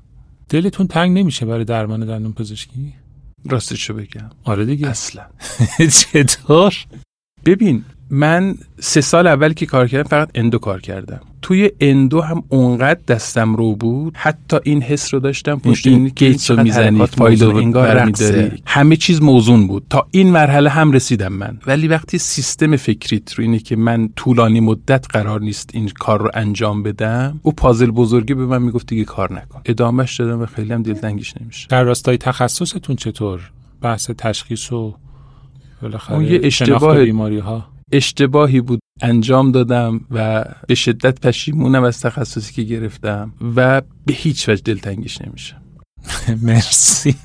دلتون 0.50 0.88
تنگ 0.88 1.18
نمیشه 1.18 1.46
برای 1.46 1.66
درمان 1.66 2.06
دندون 2.06 2.34
پزشکی؟ 2.34 2.94
راستشو 3.46 3.94
بگم. 3.94 4.30
آره 4.44 4.66
دیگه. 4.66 4.88
اصلا. 4.88 5.26
چطور؟ 6.00 6.76
ببین 7.46 7.86
من 8.10 8.56
سه 8.80 9.02
سال 9.02 9.28
اول 9.28 9.54
که 9.54 9.66
کار 9.66 9.88
کردم 9.88 10.10
فقط 10.10 10.30
endo 10.36 10.58
کار 10.58 10.82
کردم. 10.82 11.22
توی 11.42 11.72
endo 11.82 12.22
هم 12.22 12.44
اونقدر 12.50 13.00
دستم 13.08 13.56
رو 13.56 13.76
بود 13.76 14.18
حتی 14.18 14.58
این 14.64 14.82
حس 14.82 15.14
رو 15.14 15.20
داشتم 15.20 15.60
پشت 15.60 15.88
این 15.88 16.08
Gates 16.08 16.52
رو 16.52 16.64
می‌زنی 16.64 17.06
فایل 17.06 17.44
رو 17.44 17.58
انگار 17.58 18.12
همه 18.66 18.96
چیز 18.96 19.22
موزون 19.22 19.68
بود. 19.68 19.86
تا 19.90 20.08
این 20.12 20.32
مرحله 20.32 20.70
هم 20.70 20.92
رسیدم 20.92 21.34
من. 21.34 21.60
ولی 21.68 21.88
وقتی 21.88 22.18
سیستم 22.18 22.76
فکریت 22.76 23.34
رو 23.34 23.42
اینه 23.42 23.60
که 23.60 23.76
من 23.76 24.10
طولانی 24.16 24.60
مدت 24.60 25.06
قرار 25.10 25.42
نیست 25.42 25.70
این 25.74 25.90
کار 26.00 26.22
رو 26.22 26.32
انجام 26.34 26.84
بدم 26.84 27.40
او 27.44 27.52
پازل 27.52 27.92
بزرگی 27.92 28.34
به 28.34 28.46
من 28.46 28.62
می‌گفت 28.62 28.88
دیگه 28.88 29.04
کار 29.04 29.34
نکن. 29.34 29.62
ادامهش 29.66 30.20
دادم 30.20 30.42
و 30.42 30.46
خیلی 30.46 30.74
هم 30.74 30.84
دلتنگیش 30.84 31.34
نمیشه 31.42 31.68
در 31.70 31.84
راستای 31.84 32.18
تخصصتون 32.18 32.96
چطور؟ 32.96 33.52
بحث 33.82 34.12
تشخیص 34.18 34.72
و 34.72 34.96
بالاخره 35.82 36.16
اون 36.16 36.26
یه 36.26 36.40
اشتباه 36.44 37.04
بیماری 37.04 37.40
ها 37.40 37.75
اشتباهی 37.96 38.62
بود 38.62 38.80
انجام 39.02 39.52
دادم 39.52 40.02
و 40.12 40.46
به 40.68 40.76
شدت 40.76 41.20
پشیمونم 41.22 41.84
از 41.84 42.02
تخصصی 42.02 42.54
که 42.54 42.64
گرفتم 42.64 43.34
و 43.56 43.82
به 44.06 44.14
هیچ 44.14 44.50
وجه 44.50 44.62
دلتنگیش 44.62 45.22
نمیشه 45.22 45.56
مرسی. 46.48 47.16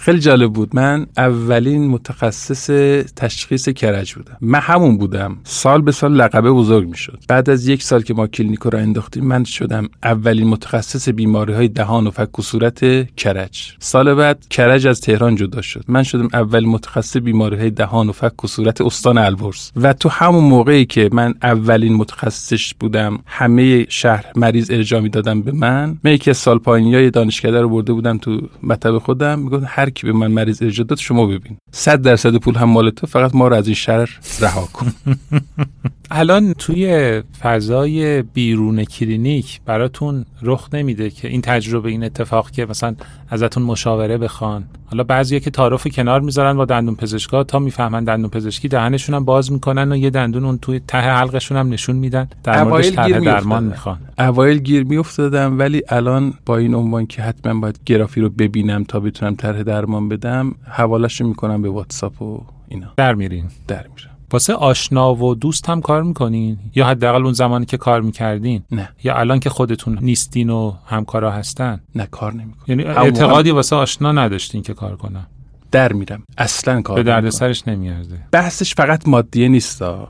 خیلی 0.00 0.18
جالب 0.18 0.52
بود. 0.52 0.76
من 0.76 1.06
اولین 1.16 1.88
متخصص 1.88 2.70
تشخیص 3.16 3.68
کرج 3.68 4.14
بودم. 4.14 4.36
من 4.40 4.58
همون 4.58 4.98
بودم. 4.98 5.36
سال 5.44 5.82
به 5.82 5.92
سال 5.92 6.12
لقبه 6.12 6.52
بزرگ 6.52 6.88
می‌شد. 6.88 7.18
بعد 7.28 7.50
از 7.50 7.68
یک 7.68 7.82
سال 7.82 8.02
که 8.02 8.14
ما 8.14 8.26
کلینیکو 8.26 8.70
را 8.70 8.78
انداختیم 8.78 9.24
من 9.24 9.44
شدم 9.44 9.88
اولین 10.02 10.48
متخصص 10.48 11.08
بیماری 11.08 11.52
های 11.52 11.68
دهان 11.68 12.06
و 12.06 12.10
فک 12.10 12.38
و 12.38 12.42
صورت 12.42 13.06
کرج. 13.16 13.72
سال 13.78 14.14
بعد 14.14 14.46
کرج 14.50 14.86
از 14.86 15.00
تهران 15.00 15.36
جدا 15.36 15.62
شد. 15.62 15.84
من 15.88 16.02
شدم 16.02 16.28
اولین 16.32 16.68
متخصص 16.68 17.16
بیماری 17.16 17.56
های 17.56 17.70
دهان 17.70 18.08
و 18.08 18.12
فک 18.12 18.44
و 18.44 18.46
صورت 18.46 18.80
استان 18.80 19.18
البرز. 19.18 19.70
و 19.76 19.92
تو 19.92 20.08
همون 20.08 20.44
موقعی 20.44 20.84
که 20.84 21.08
من 21.12 21.34
اولین 21.42 21.94
متخصصش 21.94 22.74
بودم 22.80 23.18
همه 23.26 23.86
شهر 23.88 24.24
مریض 24.36 24.70
ارجاع 24.70 25.00
می‌دادم 25.00 25.42
به 25.42 25.52
من. 25.52 25.98
من 26.04 26.12
یکی 26.12 26.30
از 26.30 26.36
سال 26.36 26.58
پایینی 26.58 27.10
دانشکده 27.10 27.60
رو 27.60 27.68
برده 27.68 27.92
بودم 27.92 28.18
تو 28.18 28.40
مطب 28.62 28.98
خودم. 28.98 29.38
می‌گفت 29.38 29.64
هر 29.68 29.89
کی 29.90 30.06
به 30.06 30.12
من 30.12 30.26
مریض 30.30 30.62
ارجاع 30.62 30.86
داد 30.86 30.98
شما 30.98 31.26
ببین. 31.26 31.56
صد 31.72 32.02
درصد 32.02 32.36
پول 32.36 32.54
هم 32.54 32.68
مال 32.68 32.90
تو 32.90 33.06
فقط 33.06 33.34
ما 33.34 33.48
رو 33.48 33.56
از 33.56 33.66
این 33.66 33.74
شهر 33.74 34.18
رها 34.40 34.68
کن. 34.72 34.92
الان 36.12 36.54
توی 36.54 37.22
فضای 37.40 38.22
بیرون 38.22 38.84
کلینیک 38.84 39.60
براتون 39.66 40.24
رخ 40.42 40.68
نمیده 40.72 41.10
که 41.10 41.28
این 41.28 41.40
تجربه 41.40 41.88
این 41.88 42.04
اتفاق 42.04 42.50
که 42.50 42.66
مثلا 42.66 42.94
ازتون 43.28 43.62
مشاوره 43.62 44.18
بخوان. 44.18 44.64
حالا 44.86 45.04
بعضیا 45.04 45.38
که 45.38 45.50
تعارف 45.50 45.86
کنار 45.86 46.20
می‌ذارن 46.20 46.56
با 46.56 46.64
دندون 46.64 46.94
پزشکا 46.94 47.44
تا 47.44 47.58
می‌فهمن 47.58 48.04
دندون 48.04 48.30
پزشکی 48.30 48.68
دهنشون 48.68 49.14
هم 49.14 49.24
باز 49.24 49.52
می‌کنن 49.52 49.92
و 49.92 49.96
یه 49.96 50.10
دندون 50.10 50.44
اون 50.44 50.58
توی 50.58 50.80
ته 50.88 50.98
حلقشون 50.98 51.58
هم 51.58 51.68
نشون 51.68 51.96
میدن. 51.96 52.28
در 52.44 52.64
موردش 52.64 52.88
درمان 52.88 53.64
می‌خوان. 53.64 53.98
اوایل 54.18 54.58
گیر 54.58 54.84
میافتادم 54.84 55.58
ولی 55.58 55.82
الان 55.88 56.34
با 56.46 56.56
این 56.56 56.74
عنوان 56.74 57.06
که 57.06 57.22
حتما 57.22 57.60
باید 57.60 57.80
گرافی 57.86 58.20
رو 58.20 58.28
ببینم 58.28 58.84
تا 58.84 59.00
بتونم 59.00 59.34
طرح 59.34 59.62
درمان 59.62 60.08
بدم 60.08 60.54
حوالش 60.68 61.20
می‌کنم 61.20 61.62
به 61.62 61.70
واتساپ 61.70 62.22
و 62.22 62.40
اینا. 62.68 62.92
در 62.96 63.14
میرین. 63.14 63.44
در 63.68 63.86
میرم. 63.96 64.19
واسه 64.32 64.54
آشنا 64.54 65.14
و 65.14 65.34
دوست 65.34 65.68
هم 65.68 65.80
کار 65.80 66.02
می‌کنین؟ 66.02 66.58
یا 66.74 66.86
حداقل 66.86 67.24
اون 67.24 67.32
زمانی 67.32 67.66
که 67.66 67.76
کار 67.76 68.00
می‌کردین؟ 68.00 68.62
نه. 68.70 68.88
یا 69.04 69.16
الان 69.16 69.40
که 69.40 69.50
خودتون 69.50 69.98
نیستین 70.00 70.50
و 70.50 70.74
همکارا 70.86 71.30
هستن؟ 71.30 71.80
نه 71.94 72.08
کار 72.10 72.32
نمی‌کنین 72.32 72.80
یعنی 72.80 72.98
اعتقادی 72.98 73.50
واسه 73.50 73.76
آشنا 73.76 74.12
نداشتین 74.12 74.62
که 74.62 74.74
کار 74.74 74.96
کنم 74.96 75.26
در 75.70 75.92
میرم. 75.92 76.22
اصلا 76.38 76.82
کار 76.82 76.96
به 76.96 77.02
درد 77.02 77.30
سرش 77.30 77.68
نمیارزه. 77.68 78.16
بحثش 78.32 78.74
فقط 78.74 79.08
مادیه 79.08 79.48
نیستا 79.48 80.08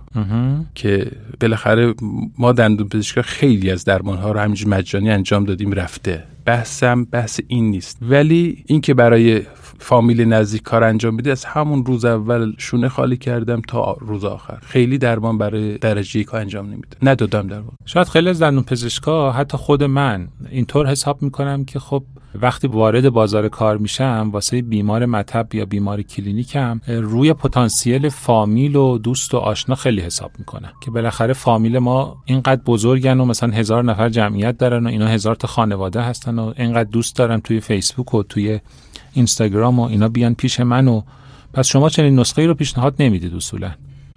که 0.74 1.10
بالاخره 1.40 1.94
ما 2.38 2.52
دندون 2.52 2.88
پزشکا 2.88 3.22
خیلی 3.22 3.70
از 3.70 3.84
درمان 3.84 4.18
ها 4.18 4.32
رو 4.32 4.40
همینجور 4.40 4.68
مجانی 4.68 5.10
انجام 5.10 5.44
دادیم 5.44 5.72
رفته. 5.72 6.24
بحثم 6.44 7.04
بحث 7.04 7.40
این 7.48 7.70
نیست. 7.70 7.98
ولی 8.02 8.64
اینکه 8.66 8.94
برای 8.94 9.42
فامیل 9.80 10.24
نزدیک 10.24 10.62
کار 10.62 10.84
انجام 10.84 11.16
بده 11.16 11.30
از 11.30 11.44
همون 11.44 11.84
روز 11.84 12.04
اول 12.04 12.52
شونه 12.58 12.88
خالی 12.88 13.16
کردم 13.16 13.60
تا 13.68 13.96
روز 14.00 14.24
آخر. 14.24 14.58
خیلی 14.62 14.98
درمان 14.98 15.38
برای 15.38 15.78
درجه 15.78 16.20
یک 16.20 16.34
انجام 16.34 16.66
نمیده. 16.66 16.96
ندادم 17.02 17.46
در 17.46 17.60
واقع. 17.60 17.76
شاید 17.84 18.08
خیلی 18.08 18.28
از 18.28 18.42
دندون 18.42 18.62
پزشکا 18.62 19.32
حتی 19.32 19.56
خود 19.56 19.82
من 19.82 20.28
اینطور 20.50 20.86
حساب 20.86 21.22
می‌کنم 21.22 21.64
که 21.64 21.78
خب 21.78 22.02
وقتی 22.42 22.66
وارد 22.66 23.08
بازار 23.08 23.48
کار 23.48 23.78
میشم 23.78 24.30
واسه 24.32 24.62
بیمار 24.62 25.06
مطب 25.06 25.54
یا 25.54 25.64
بیمار 25.64 26.02
کلینیکم 26.02 26.80
روی 26.88 27.32
پتانسیل 27.32 28.08
فامیل 28.08 28.76
و 28.76 28.98
دوست 28.98 29.34
و 29.34 29.36
آشنا 29.36 29.74
خیلی 29.74 30.00
حساب 30.00 30.30
می‌کنم 30.38 30.72
که 30.80 30.90
بالاخره 30.90 31.32
فامیل 31.32 31.78
ما 31.78 32.22
اینقدر 32.24 32.62
بزرگن 32.66 33.20
و 33.20 33.24
مثلا 33.24 33.50
هزار 33.50 33.84
نفر 33.84 34.08
جمعیت 34.08 34.58
دارن 34.58 34.86
و 34.86 34.88
اینا 34.88 35.06
هزار 35.06 35.34
تا 35.34 35.48
خانواده 35.48 36.00
هستن 36.00 36.38
و 36.38 36.52
اینقدر 36.56 36.90
دوست 36.90 37.16
دارن 37.16 37.40
توی 37.40 37.60
فیسبوک 37.60 38.14
و 38.14 38.22
توی 38.22 38.60
اینستاگرام 39.12 39.78
و 39.78 39.82
اینا 39.82 40.08
بیان 40.08 40.34
پیش 40.34 40.60
من 40.60 40.88
و 40.88 41.02
پس 41.52 41.66
شما 41.66 41.88
چنین 41.88 42.18
نسخه 42.18 42.42
ای 42.42 42.48
رو 42.48 42.54
پیشنهاد 42.54 42.94
نمی‌دید 42.98 43.34
اصولا. 43.34 43.70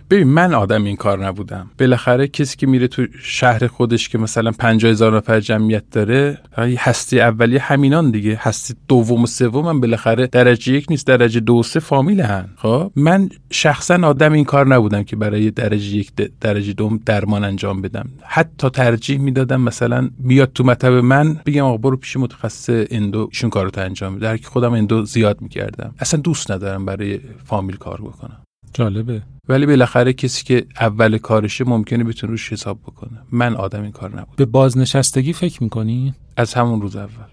ببین 0.10 0.28
من 0.28 0.54
آدم 0.54 0.84
این 0.84 0.96
کار 0.96 1.26
نبودم. 1.26 1.70
بالاخره 1.80 2.28
کسی 2.28 2.58
که 2.58 2.68
میره 2.68 2.88
تو 2.88 3.06
شهر 3.22 3.68
خودش 3.68 4.10
که 4.10 4.18
مثلا 4.18 4.52
50 4.52 4.92
هزار 4.92 5.18
نفر 5.18 5.40
جمعیت 5.40 5.84
داره 5.92 6.38
هستی 6.58 7.20
اولی 7.20 7.58
همینان 7.58 8.12
دیگه. 8.12 8.40
هستی 8.42 8.74
دوم 8.88 9.24
و 9.24 9.26
سوم 9.26 9.68
هم 9.68 9.80
بالاخره 9.80 10.28
درجه 10.28 10.74
یک 10.74 10.86
نیست 10.90 11.08
درجه 11.08 11.40
دو 11.40 11.64
سه 11.64 11.80
فامیل 11.80 12.22
هن. 12.22 12.50
خب؟ 12.56 12.92
من 12.96 13.30
شخصا 13.52 14.08
آدم 14.08 14.34
این 14.34 14.46
کار 14.46 14.68
نبودم 14.68 15.04
که 15.04 15.16
برای 15.16 15.52
درجه 15.52 15.96
یک 15.96 16.12
درجه 16.42 16.74
دوم 16.74 17.00
درمان 17.06 17.44
انجام 17.44 17.82
بدم. 17.82 18.10
حتی 18.22 18.70
ترجیح 18.70 19.20
می‌دادم 19.20 19.62
مثلا 19.62 20.10
بیاد 20.20 20.52
تو 20.54 20.64
مطب 20.64 20.92
من 20.92 21.40
بگم 21.46 21.64
آقا 21.64 21.78
برو 21.78 21.98
پیش 21.98 22.18
متخصص 22.18 22.88
اندو 22.92 23.28
ایشون 23.32 23.50
کارو 23.50 23.72
انجام 23.78 24.16
بده. 24.16 24.38
که 24.38 24.48
خودم 24.48 24.74
اندو 24.74 25.06
زیاد 25.06 25.42
می‌کردم. 25.42 25.96
اصلا 26.00 26.22
دوست 26.22 26.52
ندارم 26.52 26.86
برای 26.86 27.20
فامیل 27.46 27.76
کار 27.76 28.02
بکنم. 28.02 28.38
جالبه. 28.74 29.22
ولی 29.50 29.66
بالاخره 29.66 30.14
کسی 30.14 30.44
که 30.44 30.66
اول 30.80 31.18
کارشه 31.18 31.64
ممکنه 31.64 32.04
بتونه 32.04 32.32
روش 32.32 32.54
حساب 32.54 32.82
بکنه. 32.82 33.22
من 33.32 33.56
آدم 33.56 33.84
این 33.84 33.92
کار 33.92 34.10
نبود 34.10 34.36
به 34.36 34.46
بازنشستگی 34.46 35.34
فکر 35.34 35.64
می‌کنی؟ 35.64 36.14
از 36.38 36.54
همون 36.54 36.82
روز 36.82 36.96
اول. 36.96 37.26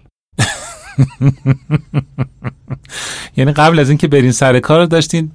یعنی 3.37 3.51
قبل 3.51 3.79
از 3.79 3.89
اینکه 3.89 4.07
برین 4.07 4.31
سر 4.31 4.59
کار 4.59 4.85
داشتین 4.85 5.31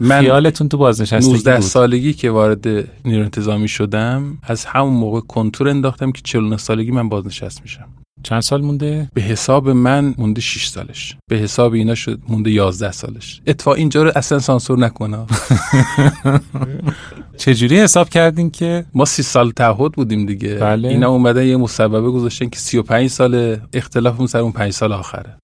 من 0.00 0.20
خیالتون 0.20 0.68
تو 0.68 0.78
بازنشستگی 0.78 1.32
19 1.32 1.60
سالگی 1.60 2.12
که 2.12 2.30
وارد 2.30 2.68
نیرو 3.04 3.22
انتظامی 3.22 3.68
شدم 3.68 4.38
از 4.42 4.64
همون 4.64 4.92
موقع 4.92 5.20
کنتور 5.20 5.68
انداختم 5.68 6.12
که 6.12 6.22
49 6.24 6.56
سالگی 6.56 6.90
من 6.90 7.08
بازنشست 7.08 7.62
میشم. 7.62 7.88
چند 8.22 8.40
سال 8.40 8.62
مونده؟ 8.62 9.10
به 9.14 9.20
حساب 9.22 9.68
من 9.68 10.14
مونده 10.18 10.40
6 10.40 10.66
سالش. 10.66 11.16
به 11.30 11.36
حساب 11.36 11.72
اینا 11.72 11.94
شد 11.94 12.20
مونده 12.28 12.50
11 12.50 12.92
سالش. 12.92 13.40
اتفاق 13.46 13.74
اینجا 13.74 14.02
رو 14.02 14.12
اصلا 14.16 14.38
سانسور 14.38 14.78
نکنه 14.78 15.26
چجوری 17.36 17.80
حساب 17.80 18.08
کردین 18.08 18.50
که؟ 18.50 18.84
ما 18.94 19.04
سی 19.04 19.22
سال 19.22 19.50
تعهد 19.50 19.92
بودیم 19.92 20.26
دیگه. 20.26 20.54
بله. 20.54 20.88
اینا 20.88 21.08
اومدن 21.08 21.46
یه 21.46 21.56
مسببه 21.56 22.10
گذاشتن 22.10 22.48
که 22.48 22.58
35 22.58 23.10
سال 23.10 23.56
اختلافمون 23.72 24.26
سر 24.26 24.38
اون 24.38 24.52
5 24.52 24.72
سال 24.72 24.92
آخره. 24.92 25.36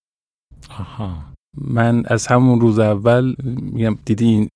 آها. 0.79 1.25
من 1.59 2.03
از 2.07 2.27
همون 2.27 2.61
روز 2.61 2.79
اول 2.79 3.35
میگم 3.45 3.99
دیدین 4.05 4.49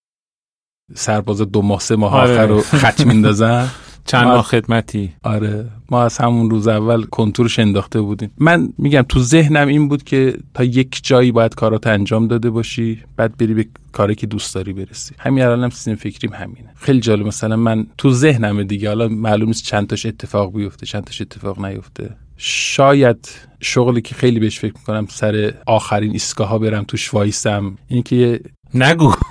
سرباز 0.94 1.40
دو 1.40 1.62
ماه 1.62 1.80
سه 1.80 1.96
ماه 1.96 2.14
آخر 2.14 2.46
رو 2.46 2.60
خط 2.60 3.00
میندازن؟ 3.10 3.68
چند 4.10 4.24
ماه 4.26 4.42
خدمتی؟ 4.42 5.12
آره 5.22 5.66
ما 5.90 6.02
از 6.02 6.18
همون 6.18 6.50
روز 6.50 6.68
اول 6.68 7.02
کنتورش 7.02 7.58
انداخته 7.58 8.00
بودیم. 8.00 8.30
من 8.38 8.68
میگم 8.78 9.02
تو 9.08 9.20
ذهنم 9.20 9.68
این 9.68 9.88
بود 9.88 10.04
که 10.04 10.36
تا 10.54 10.64
یک 10.64 11.00
جایی 11.02 11.32
باید 11.32 11.54
کارات 11.54 11.86
انجام 11.86 12.28
داده 12.28 12.50
باشی 12.50 13.02
بعد 13.16 13.36
بری 13.36 13.54
به 13.54 13.66
کاری 13.92 14.14
که 14.14 14.26
دوست 14.26 14.54
داری 14.54 14.72
برسی. 14.72 15.14
همین 15.18 15.44
الانم 15.44 15.62
هم 15.62 15.70
سیستم 15.70 15.94
فکریم 15.94 16.32
همینه. 16.32 16.68
خیلی 16.76 17.00
جالب 17.00 17.26
مثلا 17.26 17.56
من 17.56 17.86
تو 17.98 18.10
ذهنم 18.10 18.62
دیگه 18.62 18.88
حالا 18.88 19.08
معلوم 19.08 19.48
نیست 19.48 19.64
چند 19.64 19.86
تاش 19.86 20.06
اتفاق 20.06 20.52
بیفته 20.52 20.86
چند 20.86 21.04
تاش 21.04 21.20
اتفاق 21.20 21.64
نیفته. 21.64 22.16
شاید 22.36 23.28
شغلی 23.60 24.00
که 24.00 24.14
خیلی 24.14 24.40
بهش 24.40 24.58
فکر 24.58 24.74
می‌کنم 24.74 25.06
سر 25.10 25.54
آخرین 25.66 26.12
ایستگاه 26.12 26.48
ها 26.48 26.58
برم 26.58 26.84
توش 26.84 27.14
وایسم 27.14 27.78
این 27.88 28.02
که 28.02 28.40
نگو. 28.74 29.14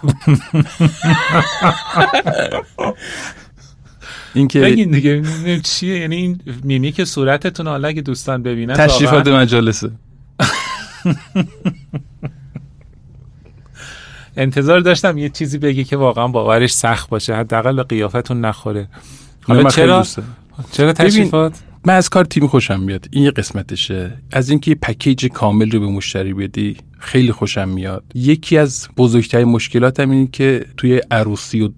این 4.34 4.48
که 4.48 4.60
بگین 4.60 4.92
دیگه 4.92 5.24
چیه؟ 5.60 6.00
یعنی 6.00 6.16
این 6.16 6.42
میمی 6.64 6.92
که 6.92 7.06
صورتتون 7.06 7.68
حالا 7.68 7.88
اگه 7.88 8.02
دوستان 8.02 8.44
ببینن 8.44 8.74
تشریفات 8.74 9.28
مجالسه. 9.28 9.92
انتظار 14.38 14.80
داشتم 14.80 15.18
یه 15.18 15.30
چیزی 15.30 15.58
بگی 15.58 15.84
که 15.84 15.98
واقعا 15.98 16.28
باورش 16.28 16.72
سخت 16.72 17.10
باشه 17.10 17.36
حداقل 17.36 17.76
به 17.76 17.84
قیافتون 17.84 18.46
نخوره. 18.46 18.88
حالا 19.42 19.70
چرا؟ 19.70 20.06
چرا 20.72 20.94
تشریفات؟ 20.94 21.54
من 21.86 21.94
از 21.94 22.10
کار 22.10 22.26
تیم 22.26 22.48
خوشم 22.48 22.80
میاد. 22.80 23.08
این 23.12 23.24
یه 23.24 23.32
قسمتشه. 23.32 24.18
از 24.32 24.50
اینکه 24.50 24.76
پکیج 24.76 25.26
کامل 25.26 25.72
رو 25.72 25.80
به 25.80 25.88
مشتری 25.88 26.34
بدی 26.34 26.78
خیلی 27.00 27.32
خوشم 27.32 27.70
میاد. 27.70 28.04
یکی 28.16 28.58
از 28.58 28.88
بزرگترین 28.98 29.48
مشکلاتم 29.48 30.10
اینه 30.10 30.28
که 30.32 30.66
توی 30.78 31.02
عروسی 31.12 31.62
و 31.62 31.70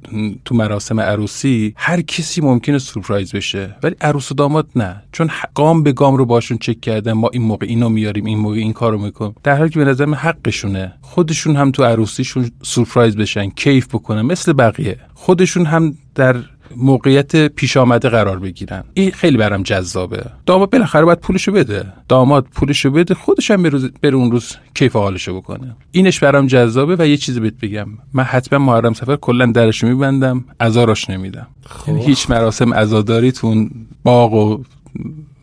تو 0.46 0.56
مراسم 0.56 1.00
عروسی 1.00 1.74
هر 1.78 2.02
کسی 2.02 2.42
ممکنه 2.42 2.78
سورپرایز 2.78 3.32
بشه. 3.32 3.76
ولی 3.84 3.96
عروس 4.02 4.32
و 4.32 4.36
داماد 4.36 4.70
نه. 4.76 5.04
چون 5.12 5.30
گام 5.56 5.84
به 5.84 5.92
گام 5.92 6.16
رو 6.16 6.26
باشون 6.26 6.58
چک 6.58 6.82
کردن 6.82 7.12
ما 7.12 7.30
این 7.34 7.42
موقع 7.42 7.66
اینو 7.70 7.90
میاریم 7.90 8.26
این 8.26 8.38
موقع 8.38 8.56
این 8.56 8.74
کارو 8.74 8.98
می‌کنیم. 8.98 9.36
در 9.44 9.58
حالی 9.58 9.70
که 9.70 9.80
به 9.80 9.86
نظر 9.86 10.06
حقشونه. 10.06 10.94
خودشون 11.02 11.56
هم 11.56 11.72
تو 11.72 11.84
عروسیشون 11.84 12.52
سورپرایز 12.64 13.18
بشن 13.18 13.50
کیف 13.50 13.88
بکنن 13.88 14.22
مثل 14.22 14.54
بقیه. 14.54 14.98
خودشون 15.14 15.66
هم 15.66 15.98
در 16.16 16.36
موقعیت 16.76 17.48
پیش 17.48 17.78
آمده 17.78 18.10
قرار 18.10 18.40
بگیرن. 18.40 18.84
این 18.94 19.12
خیلی 19.12 19.38
برام 19.38 19.64
جذابه. 19.64 20.26
داماد 20.46 20.70
بالاخره 20.70 21.06
باید 21.06 21.20
پولشو 21.20 21.52
بده. 21.52 21.94
داماد 22.08 22.48
پولشو 22.54 22.92
بده 22.92 23.14
خودش 23.14 23.52
هم 23.52 23.64
بره 24.02 24.16
اون 24.16 24.32
روز 24.32 24.56
کیف 24.74 24.96
حالشو 24.96 25.38
بکنه. 25.38 25.76
اینش 25.92 26.20
برام 26.20 26.48
جذابه 26.48 26.96
و 27.00 27.08
یه 27.08 27.18
چیزی 27.18 27.40
بهت 27.40 27.54
بگم. 27.62 27.88
من 28.14 28.24
حتما 28.24 28.60
محرم 28.60 28.94
سفر 28.94 29.16
کلا 29.16 29.46
درشو 29.46 29.88
میبندم 29.88 30.46
عزاراش 30.60 31.10
نمیدم. 31.10 31.48
خب. 31.66 31.90
یعنی 31.90 32.06
هیچ 32.06 32.30
مراسم 32.30 32.74
عزاداری 32.74 33.32
تون 33.32 33.72
باغ 34.04 34.34
و 34.34 34.64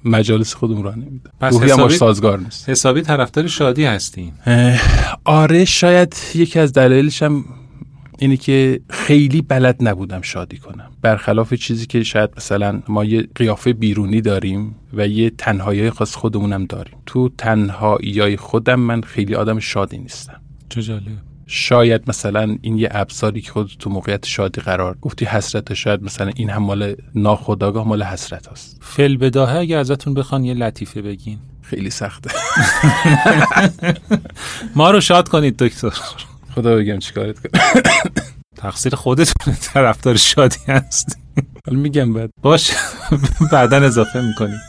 مجالس 0.05 0.55
خودمون 0.55 0.83
راه 0.83 0.97
نمیدم 0.97 1.31
پس 1.41 1.62
حسابی 1.62 1.95
سازگار 1.95 2.39
نیست. 2.39 2.68
حسابی 2.68 3.03
طرفدار 3.03 3.47
شادی 3.47 3.85
هستین. 3.85 4.33
آره 5.24 5.64
شاید 5.64 6.16
یکی 6.35 6.59
از 6.59 6.72
دلایلش 6.72 7.22
هم 7.22 7.45
اینه 8.19 8.37
که 8.37 8.81
خیلی 8.91 9.43
بلد 9.43 9.77
نبودم 9.81 10.21
شادی 10.21 10.57
کنم. 10.57 10.91
برخلاف 11.03 11.55
چیزی 11.55 11.87
که 11.87 12.03
شاید 12.03 12.31
مثلا 12.37 12.83
ما 12.89 13.05
یه 13.05 13.29
قیافه 13.35 13.73
بیرونی 13.73 14.21
داریم 14.21 14.77
و 14.93 15.09
یه 15.09 15.31
تنهایی 15.31 15.91
خاص 15.91 16.16
خودمونم 16.16 16.64
داریم. 16.64 16.95
تو 17.07 17.29
تنهایی 17.39 18.37
خودم 18.37 18.81
من 18.81 19.01
خیلی 19.01 19.35
آدم 19.35 19.59
شادی 19.59 19.99
نیستم. 19.99 20.41
چه 20.69 20.83
جالب. 20.83 21.03
شاید 21.51 22.03
مثلا 22.07 22.57
این 22.62 22.79
یه 22.79 22.89
ابزاری 22.93 23.41
که 23.41 23.51
خود 23.51 23.71
تو 23.79 23.91
موقعیت 23.91 24.27
شادی 24.27 24.61
قرار 24.61 24.99
گفتی 25.01 25.25
حسرت 25.25 25.75
شاید 25.75 26.03
مثلا 26.03 26.31
این 26.37 26.51
هم 26.51 26.62
مال 26.62 26.95
ناخداگاه 27.14 27.89
مال 27.89 28.03
حسرت 28.03 28.49
هست 28.49 28.79
فل 28.81 29.16
بداهه 29.16 29.57
اگه 29.57 29.77
ازتون 29.77 30.14
بخوان 30.14 30.45
یه 30.45 30.55
لطیفه 30.55 31.03
بگین. 31.03 31.39
خیلی 31.62 31.91
سخته. 31.91 32.31
ما 34.77 34.91
رو 34.91 35.01
شاد 35.01 35.29
کنید 35.29 35.57
دکتر. 35.57 35.93
خدا 36.59 36.76
بگم 36.76 36.98
چیکارت 36.98 37.38
کنم. 37.38 37.82
تقصیر 38.56 38.94
خودتون 38.94 39.54
طرفدار 39.61 40.16
شادی 40.16 40.59
هست 40.68 41.18
حالا 41.66 41.78
میگم 41.78 42.12
بعد. 42.12 42.30
باش 42.42 42.72
بعدا 43.52 43.76
اضافه 43.76 44.20
می‌کنیم. 44.20 44.61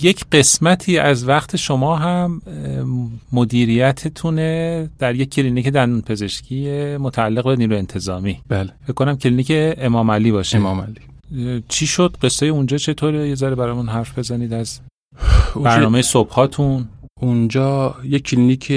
یک 0.00 0.24
قسمتی 0.32 0.98
از 0.98 1.28
وقت 1.28 1.56
شما 1.56 1.96
هم 1.96 2.42
مدیریتتونه 3.32 4.90
در 4.98 5.14
یک 5.14 5.30
کلینیک 5.30 5.68
دندون 5.68 6.00
پزشکی 6.00 6.68
متعلق 6.96 7.44
به 7.44 7.56
نیرو 7.56 7.76
انتظامی. 7.76 8.40
بله. 8.48 8.72
فکر 8.82 8.92
کنم 8.92 9.16
کلینیک 9.16 9.52
امام 9.52 10.10
علی 10.10 10.32
باشه. 10.32 10.58
امام 10.58 10.80
علی. 10.80 11.62
چی 11.68 11.86
شد؟ 11.86 12.16
قصه 12.22 12.46
اونجا 12.46 12.76
چطوره؟ 12.76 13.28
یه 13.28 13.34
ذره 13.34 13.54
برامون 13.54 13.88
حرف 13.88 14.18
بزنید 14.18 14.52
از 14.52 14.80
برنامه 15.56 16.02
صبحاتون. 16.02 16.88
اونجا 17.20 17.94
یک 18.04 18.22
کلینیک 18.22 18.72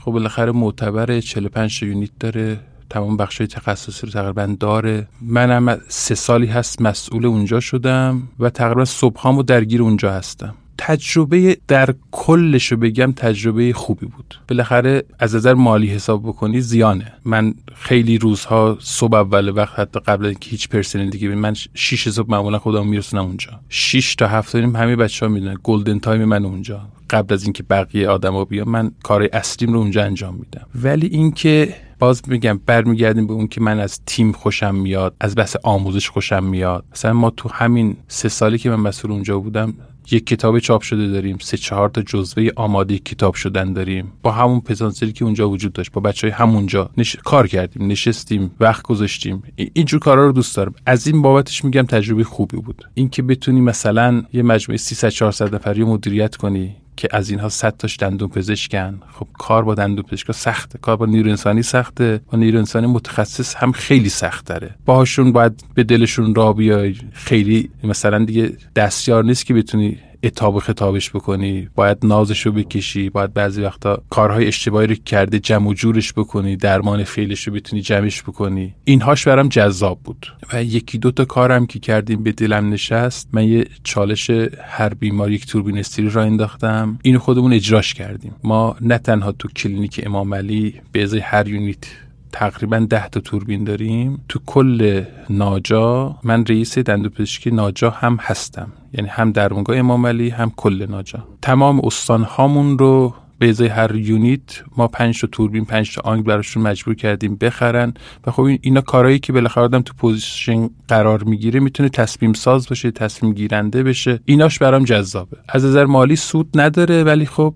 خب 0.00 0.12
بالاخره 0.12 0.52
معتبر 0.52 1.20
45 1.20 1.82
یونیت 1.82 2.10
داره. 2.20 2.60
تمام 2.90 3.16
بخش 3.16 3.36
تخصصی 3.36 4.06
رو 4.06 4.12
تقریبا 4.12 4.56
داره. 4.60 5.08
منم 5.22 5.78
سه 5.88 6.14
سالی 6.14 6.46
هست 6.46 6.82
مسئول 6.82 7.26
اونجا 7.26 7.60
شدم 7.60 8.22
و 8.38 8.50
تقریبا 8.50 8.84
صبحامو 8.84 9.42
درگیر 9.42 9.82
اونجا 9.82 10.12
هستم. 10.12 10.54
تجربه 10.78 11.58
در 11.68 11.94
کلش 12.12 12.72
رو 12.72 12.78
بگم 12.78 13.12
تجربه 13.12 13.72
خوبی 13.72 14.06
بود. 14.06 14.34
بالاخره 14.48 15.02
از 15.18 15.34
نظر 15.34 15.54
مالی 15.54 15.86
حساب 15.86 16.22
بکنی 16.22 16.60
زیانه. 16.60 17.12
من 17.24 17.54
خیلی 17.74 18.18
روزها 18.18 18.78
صبح 18.80 19.16
اول 19.16 19.48
وقت 19.56 19.78
حتی 19.78 20.00
قبل 20.00 20.26
اینکه 20.26 20.50
هیچ 20.50 20.68
پرسنل 20.68 21.10
دیگه 21.10 21.28
من 21.28 21.54
6 21.74 22.08
صبح 22.08 22.30
معمولا 22.30 22.58
خودم 22.58 22.86
میرسونم 22.86 23.24
اونجا. 23.24 23.60
6 23.68 24.14
تا 24.14 24.26
7 24.26 24.54
همه 24.54 24.96
بچه 24.96 25.26
ها 25.26 25.32
می‌دونن. 25.32 25.56
golden 25.62 25.98
time 25.98 26.24
من 26.24 26.44
اونجا. 26.44 26.88
قبل 27.10 27.34
از 27.34 27.44
اینکه 27.44 27.62
بقیه 27.62 28.08
آدما 28.08 28.44
بیان 28.44 28.68
من 28.68 28.90
کار 29.02 29.28
اصلیم 29.32 29.72
رو 29.72 29.78
اونجا 29.78 30.04
انجام 30.04 30.34
میدم. 30.34 30.66
ولی 30.74 31.06
اینکه 31.06 31.74
باز 31.98 32.22
میگم 32.28 32.60
برمیگردیم 32.66 33.26
به 33.26 33.32
اون 33.32 33.46
که 33.46 33.60
من 33.60 33.80
از 33.80 34.00
تیم 34.06 34.32
خوشم 34.32 34.74
میاد 34.74 35.14
از 35.20 35.34
بحث 35.34 35.56
آموزش 35.62 36.08
خوشم 36.08 36.44
میاد. 36.44 36.84
مثلا 36.92 37.12
ما 37.12 37.30
تو 37.30 37.48
همین 37.48 37.96
سه 38.08 38.28
سالی 38.28 38.58
که 38.58 38.70
من 38.70 38.80
مسئول 38.80 39.12
اونجا 39.12 39.38
بودم 39.38 39.74
یک 40.10 40.26
کتاب 40.26 40.58
چاپ 40.58 40.82
شده 40.82 41.08
داریم 41.08 41.38
سه 41.40 41.56
چهار 41.56 41.88
تا 41.88 42.02
جزوه 42.02 42.48
آماده 42.56 42.98
کتاب 42.98 43.34
شدن 43.34 43.72
داریم. 43.72 44.12
با 44.22 44.30
همون 44.30 44.60
پتانسیلی 44.60 45.12
که 45.12 45.24
اونجا 45.24 45.50
وجود 45.50 45.72
داشت 45.72 45.92
با 45.92 46.00
بچه 46.00 46.26
های 46.26 46.34
همونجا 46.34 46.90
نش... 46.96 47.16
کار 47.16 47.46
کردیم 47.46 47.86
نشستیم 47.86 48.50
وقت 48.60 48.82
گذاشتیم. 48.82 49.42
اینجور 49.72 50.00
کارا 50.00 50.26
رو 50.26 50.32
دوست 50.32 50.56
دارم. 50.56 50.74
از 50.86 51.06
این 51.06 51.22
بابتش 51.22 51.64
میگم 51.64 51.82
تجربه 51.82 52.24
خوبی 52.24 52.56
بود. 52.56 52.88
اینکه 52.94 53.22
بتونی 53.22 53.60
مثلا 53.60 54.22
یه 54.32 54.42
مجموعه 54.42 54.78
300 54.78 55.08
400 55.08 55.54
نفری 55.54 55.84
مدیریت 55.84 56.36
کنی 56.36 56.76
که 56.98 57.08
از 57.12 57.30
اینها 57.30 57.48
صد 57.48 57.76
تاش 57.76 57.96
دندون 57.98 58.28
پزشکن. 58.28 59.00
خب 59.12 59.26
کار 59.38 59.64
با 59.64 59.74
دندون 59.74 60.04
پزشکا 60.04 60.32
سخته. 60.32 60.78
کار 60.78 60.96
با 60.96 61.06
نیرو 61.06 61.30
انسانی 61.30 61.62
سخته. 61.62 62.20
با 62.32 62.38
نیرو 62.38 62.58
انسانی 62.58 62.86
متخصص 62.86 63.54
هم 63.54 63.72
خیلی 63.72 64.08
سخت 64.08 64.46
داره 64.46 64.74
باهاشون 64.84 65.32
باید 65.32 65.64
به 65.74 65.84
دلشون 65.84 66.34
را 66.34 66.52
بیای. 66.52 66.94
خیلی 67.12 67.70
مثلا 67.84 68.24
دیگه 68.24 68.52
دستیار 68.76 69.24
نیست 69.24 69.46
که 69.46 69.54
بتونی 69.54 69.98
اتاب 70.22 70.54
و 70.54 70.60
خطابش 70.60 71.10
بکنی 71.10 71.68
باید 71.74 71.98
نازش 72.02 72.46
رو 72.46 72.52
بکشی 72.52 73.10
باید 73.10 73.34
بعضی 73.34 73.62
وقتا 73.62 74.02
کارهای 74.10 74.46
اشتباهی 74.46 74.86
رو 74.86 74.94
کرده 74.94 75.38
جمع 75.38 75.68
و 75.68 75.74
جورش 75.74 76.12
بکنی 76.12 76.56
درمان 76.56 77.04
fail 77.04 77.33
ش 77.33 77.48
رو 77.48 77.52
بتونی 77.54 77.82
جمعش 77.82 78.22
بکنی. 78.22 78.74
اینهاش 78.84 79.28
برام 79.28 79.48
جذاب 79.48 80.00
بود. 80.04 80.26
و 80.52 80.64
یکی 80.64 80.98
دو 80.98 81.10
تا 81.10 81.24
کارم 81.24 81.66
که 81.66 81.78
کردیم 81.78 82.22
به 82.22 82.32
دلم 82.32 82.68
نشست 82.68 83.28
من 83.32 83.48
یه 83.48 83.66
چالش 83.84 84.30
هر 84.64 84.94
بیماری 84.94 85.34
یک 85.34 85.46
توربین 85.46 85.78
استریل 85.78 86.10
راه 86.10 86.22
انداختم. 86.22 86.98
اینو 87.02 87.18
خودمون 87.18 87.52
اجراش 87.52 87.94
کردیم. 87.94 88.34
ما 88.44 88.76
نه 88.80 88.98
تنها 88.98 89.32
تو 89.32 89.48
کلینیک 89.48 90.00
امام 90.06 90.34
علی 90.34 90.80
به 90.92 91.02
ازای 91.02 91.20
هر 91.20 91.48
یونیت 91.48 91.86
تقریبا 92.32 92.78
ده 92.78 93.08
تا 93.08 93.20
توربین 93.20 93.64
داریم. 93.64 94.24
تو 94.28 94.38
کل 94.46 95.04
ناجا 95.30 96.16
من 96.24 96.44
رئیس 96.46 96.78
دندوپزشکی 96.78 97.50
ناجا 97.50 97.90
هم 97.90 98.18
هستم. 98.20 98.72
یعنی 98.92 99.08
هم 99.08 99.32
درمانگاه 99.32 99.76
امام 99.76 100.06
علی 100.06 100.28
هم 100.28 100.52
کل 100.56 100.86
ناجا. 100.90 101.24
تمام 101.42 101.80
استان 101.84 102.22
هامون 102.22 102.78
رو 102.78 103.14
به 103.38 103.48
ازای 103.48 103.68
هر 103.68 103.96
یونیت 103.96 104.62
ما 104.76 104.88
پنج 104.88 105.20
تا 105.20 105.26
توربین 105.26 105.64
پنج 105.64 105.94
تا 105.94 106.02
آنگل 106.04 106.24
براشون 106.24 106.62
مجبور 106.62 106.94
کردیم 106.94 107.36
بخرن. 107.36 107.94
و 108.26 108.30
خب 108.30 108.48
اینا 108.60 108.80
کارهایی 108.80 109.18
که 109.18 109.32
بالاخره 109.32 109.64
آدم 109.64 109.80
تو 109.80 109.94
position 109.98 110.70
قرار 110.88 111.24
می‌گیره 111.24 111.60
می‌تونه 111.60 111.88
تصمیم 111.88 112.32
ساز 112.32 112.68
باشه 112.68 112.90
تصمیم 112.90 113.32
گیرنده 113.32 113.82
بشه. 113.82 114.20
ایناش 114.24 114.58
برام 114.58 114.84
جذابه. 114.84 115.36
از 115.48 115.64
نظر 115.64 115.84
مالی 115.84 116.16
سود 116.16 116.60
نداره 116.60 117.04
ولی 117.04 117.26
خب 117.26 117.54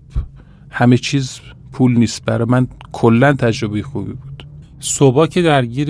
همه 0.69 0.97
چیز 0.97 1.39
پول 1.71 1.97
نیست. 1.97 2.25
برای 2.25 2.47
من 2.49 2.67
کلا 2.91 3.33
تجربه 3.33 3.81
خوبی 3.81 4.13
بود. 4.13 4.32
صبح 4.85 5.27
که 5.27 5.41
درگیر 5.41 5.89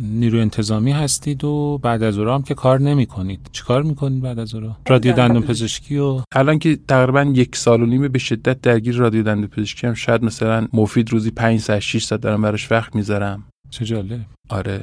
نیرو 0.00 0.38
انتظامی 0.38 0.92
هستید 0.92 1.44
و 1.44 1.78
بعد 1.82 2.02
از 2.02 2.18
هم 2.18 2.42
که 2.42 2.54
کار 2.54 2.80
نمی 2.80 3.06
کنید 3.06 3.40
چیکار 3.52 3.82
می‌کنید 3.82 4.22
بعد 4.22 4.38
از 4.38 4.54
اون 4.54 4.76
رادیو 4.88 5.12
دندون 5.12 5.42
پزشکی 5.42 5.98
و 5.98 6.20
الان 6.32 6.58
که 6.58 6.78
تقریبا 6.88 7.22
یک 7.22 7.56
سال 7.56 7.82
و 7.82 7.86
نیمه 7.86 8.08
به 8.08 8.18
شدت 8.18 8.60
درگیر 8.60 8.96
رادیو 8.96 9.22
دندون 9.22 9.46
پزشکی 9.46 9.86
هم 9.86 9.94
شاید 9.94 10.24
مثلا 10.24 10.68
مفید 10.72 11.12
روزی 11.12 11.30
5 11.30 11.60
ساعت 11.60 11.80
6 11.80 12.04
ساعت 12.04 12.20
دارم 12.20 12.42
براش 12.42 12.72
وقت 12.72 12.96
می‌ذارم. 12.96 13.44
چه 13.70 13.84
جالب. 13.84 14.20
آره. 14.48 14.80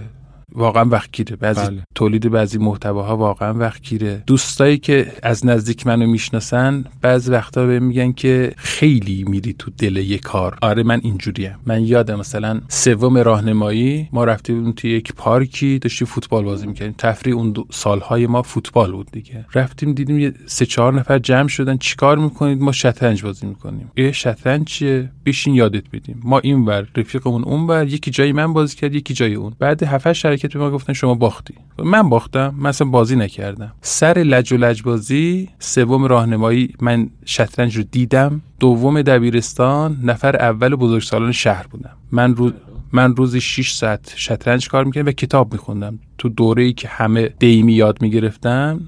واقعا 0.52 0.86
وقت 0.86 1.22
بعضی 1.34 1.62
بله. 1.62 1.84
تولید 1.96 2.30
بعضی 2.30 2.58
محتواها 2.58 3.18
واقعا 3.18 3.54
وقت 3.54 3.82
دوستایی 4.28 4.78
که 4.78 5.12
از 5.24 5.46
نزدیک 5.46 5.88
منو 5.88 6.08
می‌شناسن 6.08 6.86
بعضی 7.02 7.32
وقتا 7.32 7.66
به 7.66 7.80
میگن 7.80 8.12
که 8.12 8.54
خیلی 8.58 9.24
میری 9.28 9.54
تو 9.54 9.72
دل 9.78 9.98
یه 9.98 10.18
کار. 10.18 10.58
آره 10.62 10.84
من 10.84 11.00
اینجوریم. 11.04 11.56
من 11.66 11.84
یادم 11.84 12.20
مثلا 12.20 12.62
سوم 12.68 13.18
راهنمایی 13.18 14.10
ما 14.12 14.24
رفتیم 14.24 14.72
توی 14.72 14.92
یک 14.92 15.14
پارکی 15.14 15.80
داشتیم 15.80 16.08
فوتبال 16.08 16.44
بازی 16.44 16.68
می‌کردیم. 16.68 16.96
تفریح 16.98 17.36
اون 17.36 17.54
سالهای 17.72 18.28
ما 18.28 18.42
فوتبال 18.42 18.92
بود 18.92 19.12
دیگه. 19.12 19.46
رفتیم 19.56 19.94
دیدیم 19.94 20.20
یه 20.20 20.34
سه 20.46 20.66
چهار 20.66 20.94
نفر 20.94 21.20
جمع 21.20 21.48
شدن. 21.48 21.78
چیکار 21.78 22.18
می‌کنید؟ 22.18 22.62
ما 22.62 22.72
شطرنج 22.72 23.24
بازی 23.24 23.48
می‌کنیم. 23.48 23.92
یه 23.98 24.12
شطرنج 24.12 24.68
چیه؟ 24.68 25.12
بشین 25.26 25.56
یادت 25.56 25.84
بدیم. 25.94 26.22
ما 26.24 26.40
این 26.40 26.66
ور 26.66 26.88
رفیقمون 26.96 27.44
اون 27.44 27.68
ور 27.68 27.88
یکی 27.88 28.12
جای 28.12 28.32
من 28.32 28.54
بازی 28.54 28.76
کرد 28.76 28.96
یکی 28.96 29.14
جای 29.14 29.34
اون. 29.34 29.54
بعد 29.60 29.84
هفت 29.84 30.12
شرکت 30.42 30.54
به 30.54 30.60
ما 30.60 30.72
گفتن 30.72 30.94
شما 30.94 31.14
باختی. 31.14 31.54
من 31.78 32.10
باختم 32.10 32.56
من 32.58 32.70
اصلا 32.70 32.88
بازی 32.88 33.16
نکردم. 33.16 33.72
سر 33.82 34.14
لج 34.18 34.54
و 34.54 34.58
لج 34.58 34.82
بازی 34.84 35.50
سوم 35.60 36.06
راهنمایی 36.06 36.74
من 36.82 37.10
شطرنج 37.26 37.78
رو 37.78 37.84
دیدم. 37.84 38.42
دوم 38.60 39.02
دبیرستان 39.02 39.98
نفر 40.04 40.36
اول 40.36 40.76
بزرگسالان 40.76 41.32
شهر 41.32 41.68
بودم. 41.68 41.98
من 42.12 42.36
رو 42.36 42.52
من 42.92 43.16
روزی 43.16 43.42
6 43.42 43.72
ساعت 43.72 44.14
شطرنج 44.16 44.70
کار 44.70 44.84
می‌کردم 44.84 45.08
و 45.08 45.12
کتاب 45.12 45.54
میخوندم. 45.54 46.00
تو 46.18 46.30
دوره 46.30 46.64
ای 46.64 46.74
که 46.74 46.88
همه 46.88 47.30
دیمی 47.40 47.74
یاد 47.74 48.02
می‌گرفتم 48.02 48.82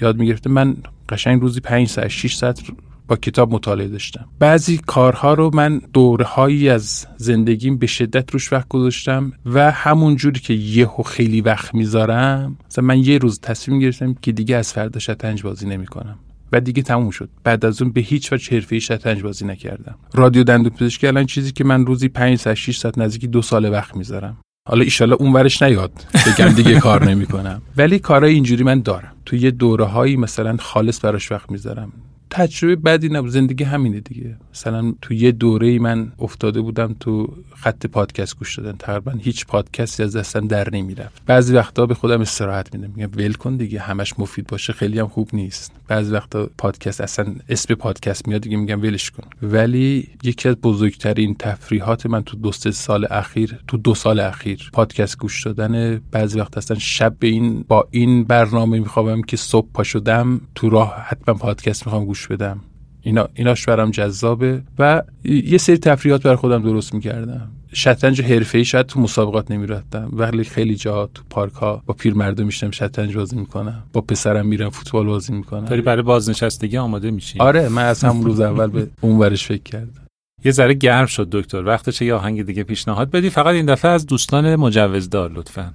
یاد 0.00 0.16
می‌گرفتم 0.16 0.50
من 0.50 0.76
قشنگ 1.08 1.40
روزی 1.40 1.60
5 1.60 1.88
ساعت 1.88 2.08
6 2.08 2.34
ساعت 2.34 2.62
با 3.10 3.16
کتاب 3.16 3.54
مطالعه 3.54 3.88
داشتم. 3.88 4.28
بعضی 4.38 4.78
کارها 4.86 5.34
رو 5.34 5.50
من 5.54 5.80
دوره 5.92 6.24
هایی 6.24 6.68
از 6.68 7.06
زندگیم 7.16 7.78
به 7.78 7.86
شدت 7.86 8.30
روش 8.30 8.52
وقت 8.52 8.68
گذاشتم 8.68 9.32
و 9.46 9.70
همون 9.70 10.16
جوری 10.16 10.40
که 10.40 10.54
یهو 10.54 11.02
خیلی 11.02 11.40
وقت 11.40 11.74
می‌ذارم 11.74 12.56
مثلا 12.70 12.84
من 12.84 12.98
یه 12.98 13.18
روز 13.18 13.40
تصمیم 13.40 13.78
گرفتم 13.78 14.14
که 14.14 14.32
دیگه 14.32 14.56
از 14.56 14.72
فردا 14.72 15.00
شطرنج 15.00 15.42
بازی 15.42 15.66
نمی‌کنم 15.66 16.18
و 16.52 16.60
دیگه 16.60 16.82
تموم 16.82 17.10
شد. 17.10 17.30
بعد 17.44 17.64
از 17.64 17.82
اون 17.82 17.92
به 17.92 18.00
هیچ 18.00 18.32
وجه 18.32 18.54
حرفه‌ای 18.54 18.80
شطرنج 18.80 19.22
بازی 19.22 19.46
نکردم. 19.46 19.94
رادیو 20.14 20.44
دندون 20.44 20.70
پزشکی 20.70 21.06
الان 21.06 21.26
چیزی 21.26 21.52
که 21.52 21.64
من 21.64 21.86
روزی 21.86 22.08
5 22.08 22.38
ساعت 22.38 22.56
6 22.56 22.78
ساعت 22.78 22.98
نزدیکی 22.98 23.26
دو 23.26 23.42
سال 23.42 23.72
وقت 23.72 23.96
می‌ذارم. 23.96 24.36
حالا 24.68 24.82
ایشالا 24.82 25.16
اون 25.16 25.32
ورش 25.32 25.62
نیاد 25.62 25.92
بگم 26.26 26.48
دیگه 26.48 26.80
کار 26.80 27.04
نمی‌کنم. 27.04 27.62
ولی 27.76 27.98
کارهای 27.98 28.34
اینجوری 28.34 28.64
من 28.64 28.80
دارم. 28.80 29.12
تو 29.26 29.36
یه 29.36 29.50
دوره 29.50 29.84
هایی 29.84 30.16
مثلا 30.16 30.56
خالص 30.60 31.04
براش 31.04 31.32
وقت 31.32 31.50
می‌ذارم. 31.50 31.92
تجربه 32.30 32.76
بدی 32.76 33.08
نبود. 33.08 33.30
زندگی 33.30 33.64
همینه 33.64 34.00
دیگه. 34.00 34.36
مثلا 34.52 34.94
تو 35.02 35.14
یه 35.14 35.32
دوره 35.32 35.68
ای 35.68 35.78
من 35.78 36.12
افتاده 36.18 36.60
بودم 36.60 36.96
تو 37.00 37.36
خط 37.56 37.86
پادکست 37.86 38.38
گوش 38.38 38.58
دادن. 38.58 38.76
تقریبا 38.78 39.12
هیچ 39.12 39.46
پادکستی 39.46 40.02
از 40.02 40.16
دستم 40.16 40.46
در 40.46 40.74
نمی‌رفت. 40.74 41.22
بعضی 41.26 41.54
وقتا 41.54 41.86
به 41.86 41.94
خودم 41.94 42.20
استراحت 42.20 42.74
میدم. 42.74 42.92
میگم 42.96 43.10
ول 43.16 43.32
کن 43.32 43.56
دیگه 43.56 43.80
همش 43.80 44.14
مفید 44.18 44.46
باشه 44.46 44.72
خیلی 44.72 44.98
هم 44.98 45.08
خوب 45.08 45.28
نیست. 45.32 45.72
بعضی 45.90 46.12
وقتا 46.12 46.50
پادکست 46.58 47.00
اصلا 47.00 47.34
اسم 47.48 47.74
پادکست 47.74 48.28
میاد 48.28 48.40
دیگه 48.40 48.56
میگم 48.56 48.82
ولش 48.82 49.10
کن. 49.10 49.22
ولی 49.42 50.08
یکی 50.22 50.48
از 50.48 50.56
بزرگترین 50.56 51.34
تفریحات 51.38 52.06
من 52.06 52.22
تو 52.22 52.36
دو 52.36 52.52
سال 52.52 53.06
اخیر 53.10 53.58
تو 53.68 53.76
دو 53.76 53.94
سال 53.94 54.20
اخیر 54.20 54.70
پادکست 54.72 55.18
گوش 55.18 55.46
دادن 55.46 56.00
بعضی 56.10 56.40
وقت 56.40 56.58
اصلا 56.58 56.78
شب 56.78 57.16
به 57.18 57.26
این 57.26 57.64
با 57.68 57.88
این 57.90 58.24
برنامه 58.24 58.78
میخوابم 58.78 59.22
که 59.22 59.36
صبح 59.36 59.68
پا 59.74 59.82
شدم 59.82 60.40
تو 60.54 60.70
راه 60.70 60.94
حتما 61.06 61.34
پادکست 61.34 61.86
می‌خوام 61.86 62.04
گوش 62.04 62.26
بدم. 62.26 62.60
اینا 63.02 63.28
ایناش 63.34 63.66
برام 63.66 63.90
جذابه 63.90 64.62
و 64.78 65.02
یه 65.24 65.58
سری 65.58 65.78
تفریحات 65.78 66.22
بر 66.22 66.34
خودم 66.34 66.62
درست 66.62 66.94
می‌کردم. 66.94 67.48
شطرنج 67.72 68.22
ای 68.54 68.64
شاید 68.64 68.86
تو 68.86 69.00
مسابقات 69.00 69.50
نمی‌رفتم 69.50 70.08
ولی 70.12 70.44
خیلی 70.44 70.76
جا 70.76 71.10
تو 71.14 71.22
پارک 71.30 71.52
ها 71.52 71.82
با 71.86 71.94
پیرمردا 71.94 72.44
میشم 72.44 72.70
شطرنج 72.70 73.16
بازی 73.16 73.36
می‌کنم 73.36 73.82
با 73.92 74.00
پسرم 74.00 74.46
میرم 74.46 74.70
فوتبال 74.70 75.06
بازی 75.06 75.32
می‌کنم. 75.32 75.64
داری 75.64 75.82
برای 75.82 76.02
بازنشستگی 76.02 76.76
آماده 76.76 77.10
میشی؟ 77.10 77.38
آره 77.38 77.68
من 77.68 77.84
از 77.84 78.04
همون 78.04 78.24
روز 78.24 78.40
اول 78.40 78.66
به 78.66 78.86
اون 79.00 79.18
ورش 79.18 79.46
فکر 79.46 79.62
کردم. 79.62 80.06
یه 80.44 80.52
ذره 80.52 80.74
گرم 80.74 81.06
شد 81.06 81.28
دکتر. 81.32 81.64
وقتشه 81.64 82.04
یه 82.04 82.14
آهنگ 82.14 82.42
دیگه 82.42 82.62
پیشنهاد 82.62 83.10
بدی؟ 83.10 83.30
فقط 83.30 83.54
این 83.54 83.66
دفعه 83.66 83.90
از 83.90 84.06
دوستان 84.06 84.56
مجوزدار 84.56 85.32
لطفا. 85.32 85.74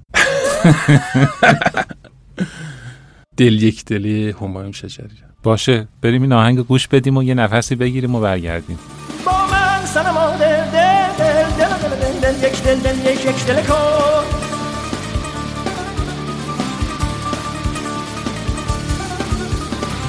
دل 3.36 3.62
یک 3.62 3.84
دلی 3.84 4.30
همایون 4.30 4.72
شجری 4.72 5.25
باشه 5.46 5.88
بریم 6.02 6.22
این 6.22 6.32
آهنگ 6.32 6.58
گوش 6.58 6.88
بدیم 6.88 7.16
و 7.16 7.22
یه 7.22 7.34
نفسی 7.34 7.74
بگیریم 7.74 8.14
و 8.14 8.20
برگردیم 8.20 8.78
با 9.24 9.32
من 9.32 9.86
سنما 9.86 10.30
دل 10.30 10.64
دل 10.72 11.12
دل 11.18 11.44
دل 11.58 11.96
دل 11.96 12.32
دل 12.32 12.48
یک 12.48 12.62
دل 12.62 12.78
دل 12.78 13.12
یک 13.12 13.24
یک 13.24 13.46
دل 13.46 13.62
کن 13.62 14.24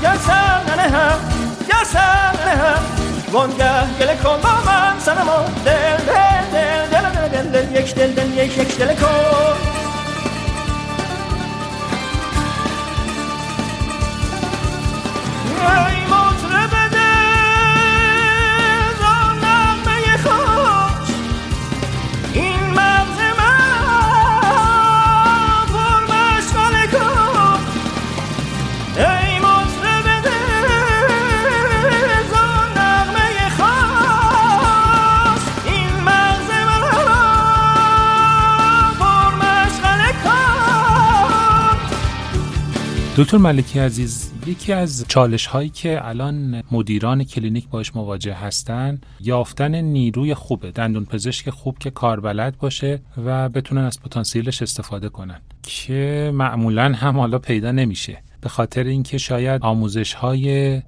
یا 0.03 0.17
سن 0.17 0.79
هم 0.79 1.19
یا 1.69 1.83
سن 1.83 2.49
هم 2.49 2.81
وانگه 3.31 3.81
گل 3.99 4.15
کن 4.15 4.41
با 4.43 4.71
من 4.71 4.99
سنما 4.99 5.45
دل 5.65 5.97
دل 6.07 6.45
دل 6.53 6.89
دل 6.91 7.43
دل 7.43 7.49
دل 7.49 7.81
یک 7.81 7.95
دل 7.95 8.11
دل 8.11 8.45
یک 8.45 8.57
یک 8.57 8.77
دل 8.77 8.95
کن 8.95 9.86
Ej, 15.57 16.07
mocne 16.09 16.76
دکتر 43.17 43.37
ملکی 43.37 43.79
عزیز 43.79 44.31
یکی 44.45 44.73
از 44.73 45.05
چالش 45.07 45.45
هایی 45.45 45.69
که 45.69 46.07
الان 46.07 46.63
مدیران 46.71 47.23
کلینیک 47.23 47.69
باش 47.69 47.95
مواجه 47.95 48.33
هستن 48.33 49.01
یافتن 49.19 49.75
نیروی 49.75 50.33
خوبه 50.33 50.71
دندون 50.71 51.05
پزشک 51.05 51.49
خوب 51.49 51.77
که 51.77 51.89
کاربلد 51.89 52.57
باشه 52.57 52.99
و 53.25 53.49
بتونن 53.49 53.81
از 53.81 54.01
پتانسیلش 54.01 54.61
استفاده 54.61 55.09
کنن 55.09 55.41
که 55.63 56.31
معمولا 56.33 56.93
هم 56.93 57.19
حالا 57.19 57.39
پیدا 57.39 57.71
نمیشه. 57.71 58.23
به 58.47 58.51
خاطر 58.51 58.83
اینکه 58.83 59.17
شاید 59.17 59.61
آموزش 59.61 60.13
های 60.13 60.81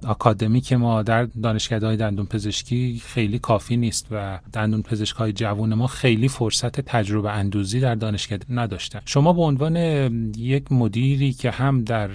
که 0.64 0.76
ما 0.76 1.02
در 1.02 1.24
دانشکده 1.24 1.86
های 1.86 1.96
دندون 1.96 2.26
پزشکی 2.26 3.02
خیلی 3.04 3.38
کافی 3.38 3.76
نیست 3.76 4.06
و 4.10 4.38
دندون 4.52 4.82
پزشک 4.82 5.16
های 5.16 5.32
جوون 5.32 5.74
ما 5.74 5.86
خیلی 5.86 6.28
فرصت 6.28 6.80
تجربه 6.80 7.30
اندوزی 7.30 7.80
در 7.80 7.94
دانشکده 7.94 8.46
نداشتن. 8.50 9.00
شما 9.04 9.32
به 9.32 9.42
عنوان 9.42 9.76
یک 10.36 10.72
مدیری 10.72 11.32
که 11.32 11.50
هم 11.50 11.84
در 11.84 12.10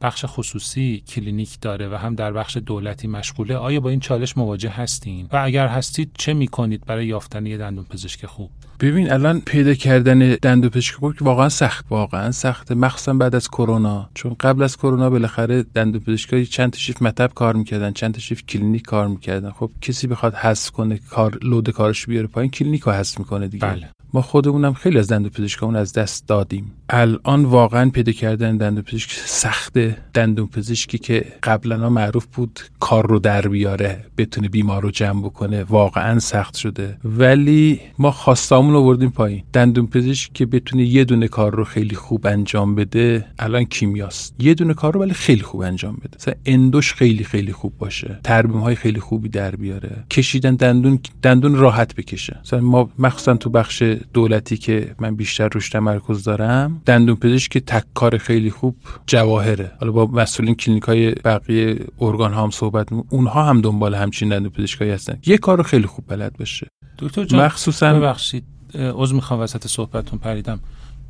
بخش 0.00 0.24
خصوصی 0.28 1.02
کلینیک 1.08 1.60
داره 1.60 1.88
و 1.88 1.94
هم 1.94 2.14
در 2.14 2.32
بخش 2.32 2.56
دولتی 2.56 3.08
مشغوله 3.08 3.56
آیا 3.56 3.80
با 3.80 3.90
این 3.90 4.00
چالش 4.00 4.36
مواجه 4.36 4.70
هستین؟ 4.70 5.28
و 5.32 5.36
اگر 5.44 5.66
هستید 5.68 6.10
چه 6.18 6.34
می‌کنید 6.34 6.84
برای 6.86 7.06
یافتن 7.06 7.46
یه 7.46 7.56
دندون 7.56 7.84
پزشک 7.84 8.26
خوب؟ 8.26 8.50
ببین 8.80 9.12
الان 9.12 9.40
پیدا 9.40 9.74
کردن 9.74 10.18
دندون 10.42 10.70
پزشک 10.70 10.94
خوب 10.94 11.14
واقعا 11.20 11.48
سخت 11.48 11.86
واقعا 11.90 12.30
سخته 12.30 12.74
مخصوصا 12.74 13.14
بعد 13.14 13.34
از 13.34 13.48
کرونا. 13.48 14.10
چون 14.14 14.36
قبل 14.40 14.62
از 14.62 14.76
کرونا 14.76 15.10
بالاخره 15.10 15.62
دندون 15.62 16.00
پزشکای 16.00 16.46
چند 16.46 16.70
تا 16.70 16.78
شیفت 16.78 17.02
مطب 17.02 17.30
کار 17.34 17.56
می‌کردن 17.56 17.92
چند 17.92 18.14
تا 18.14 18.20
شیفت 18.20 18.46
کلینیک 18.46 18.82
کار 18.82 19.08
می‌کردن. 19.08 19.50
خب 19.50 19.70
کسی 19.80 20.06
بخواد 20.06 20.34
حذف 20.34 20.70
کنه 20.70 20.98
کار 21.10 21.38
load 21.42 21.70
کارش 21.70 22.06
بیاره 22.06 22.26
پایین 22.26 22.50
کلینیک 22.50 22.82
رو 22.82 22.92
حذف 22.92 23.18
می‌کنه 23.18 23.48
دیگه. 23.48 23.66
بله. 23.66 23.88
ما 24.14 24.22
خودمونم 24.22 24.72
خیلی 24.72 24.98
از 24.98 25.08
دندون 25.12 25.30
پزشکامون 25.30 25.76
از 25.76 25.92
دست 25.92 26.28
دادیم. 26.28 26.72
الان 26.90 27.44
واقعا 27.44 27.90
پیدا 27.90 28.12
کردن 28.12 28.56
دندون 28.56 28.82
پزشک 28.82 29.10
سخته 29.12 29.96
دندون 30.14 30.46
پزشکی 30.46 30.98
که 30.98 31.24
قبلا 31.42 31.90
معروف 31.90 32.26
بود 32.26 32.60
کار 32.80 33.06
رو 33.06 33.18
در 33.18 33.48
بیاره 33.48 34.04
بتونه 34.18 34.48
بیمار 34.48 34.82
رو 34.82 34.90
جمع 34.90 35.22
بکنه 35.22 35.64
واقعا 35.64 36.18
سخت 36.18 36.56
شده. 36.56 36.96
ولی 37.04 37.80
ما 37.98 38.10
خواستامون 38.10 38.74
رو 38.74 38.84
بردیم 38.84 39.10
پایین. 39.10 39.42
دندون 39.52 39.86
پزشک 39.86 40.32
که 40.32 40.46
بتونه 40.46 40.84
یه 40.84 41.04
دونه 41.04 41.28
کار 41.28 41.54
رو 41.54 41.64
خیلی 41.64 41.96
خوب 41.96 42.26
انجام 42.26 42.74
بده 42.74 43.26
الان 43.38 43.64
کیمیاست. 43.64 44.34
یه 44.38 44.54
دونه 44.54 44.74
کار 44.74 44.94
رو 44.94 45.00
ولی 45.00 45.14
خیلی 45.14 45.42
خوب 45.42 45.60
انجام 45.60 45.94
بده. 45.94 46.16
مثلا 46.20 46.34
اندوش 46.46 46.94
خیلی 46.94 47.24
خیلی 47.24 47.52
خوب 47.52 47.78
باشه. 47.78 48.20
ترمیم 48.24 48.60
های 48.60 48.74
خیلی 48.74 49.00
خوبی 49.00 49.28
در 49.28 49.56
بیاره. 49.56 50.04
کشیدن 50.10 50.54
دندون 50.54 50.98
دندون 51.22 51.54
راحت 51.54 51.94
بکشه. 51.94 52.40
مثلا 52.44 52.60
ما 52.60 52.90
مخصوصا 52.98 53.34
تو 53.34 53.50
بخش 53.50 53.82
دولتی 54.12 54.56
که 54.56 54.94
من 54.98 55.16
بیشتر 55.16 55.48
روش 55.48 55.68
تمرکز 55.68 56.24
دارم 56.24 56.82
دندون 56.86 57.16
پزشک 57.16 57.58
تک 57.58 57.84
کار 57.94 58.18
خیلی 58.18 58.50
خوب 58.50 58.76
جواهره. 59.06 59.72
حالا 59.80 59.92
با 59.92 60.06
مسئولین 60.06 60.54
کلینیک 60.54 60.82
های 60.82 61.10
بقیه 61.10 61.78
ارگان 62.00 62.32
ها 62.32 62.42
هم 62.42 62.50
صحبت 62.50 62.88
اونها 63.08 63.42
هم 63.42 63.60
دنبال 63.60 63.94
همچین 63.94 64.28
دندون 64.28 64.50
پزشکایی 64.50 64.90
هستن. 64.90 65.18
یه 65.26 65.38
کار 65.38 65.62
خیلی 65.62 65.86
خوب 65.86 66.04
بلد 66.08 66.36
باشه. 66.38 66.66
دکتر 66.98 67.24
جان 67.24 67.44
مخصوصا 67.44 67.94
ببخشید 67.94 68.44
عذر 68.74 69.14
می‌خوام 69.14 69.40
وسط 69.40 69.66
صحبتتون 69.66 70.18
پریدم. 70.18 70.60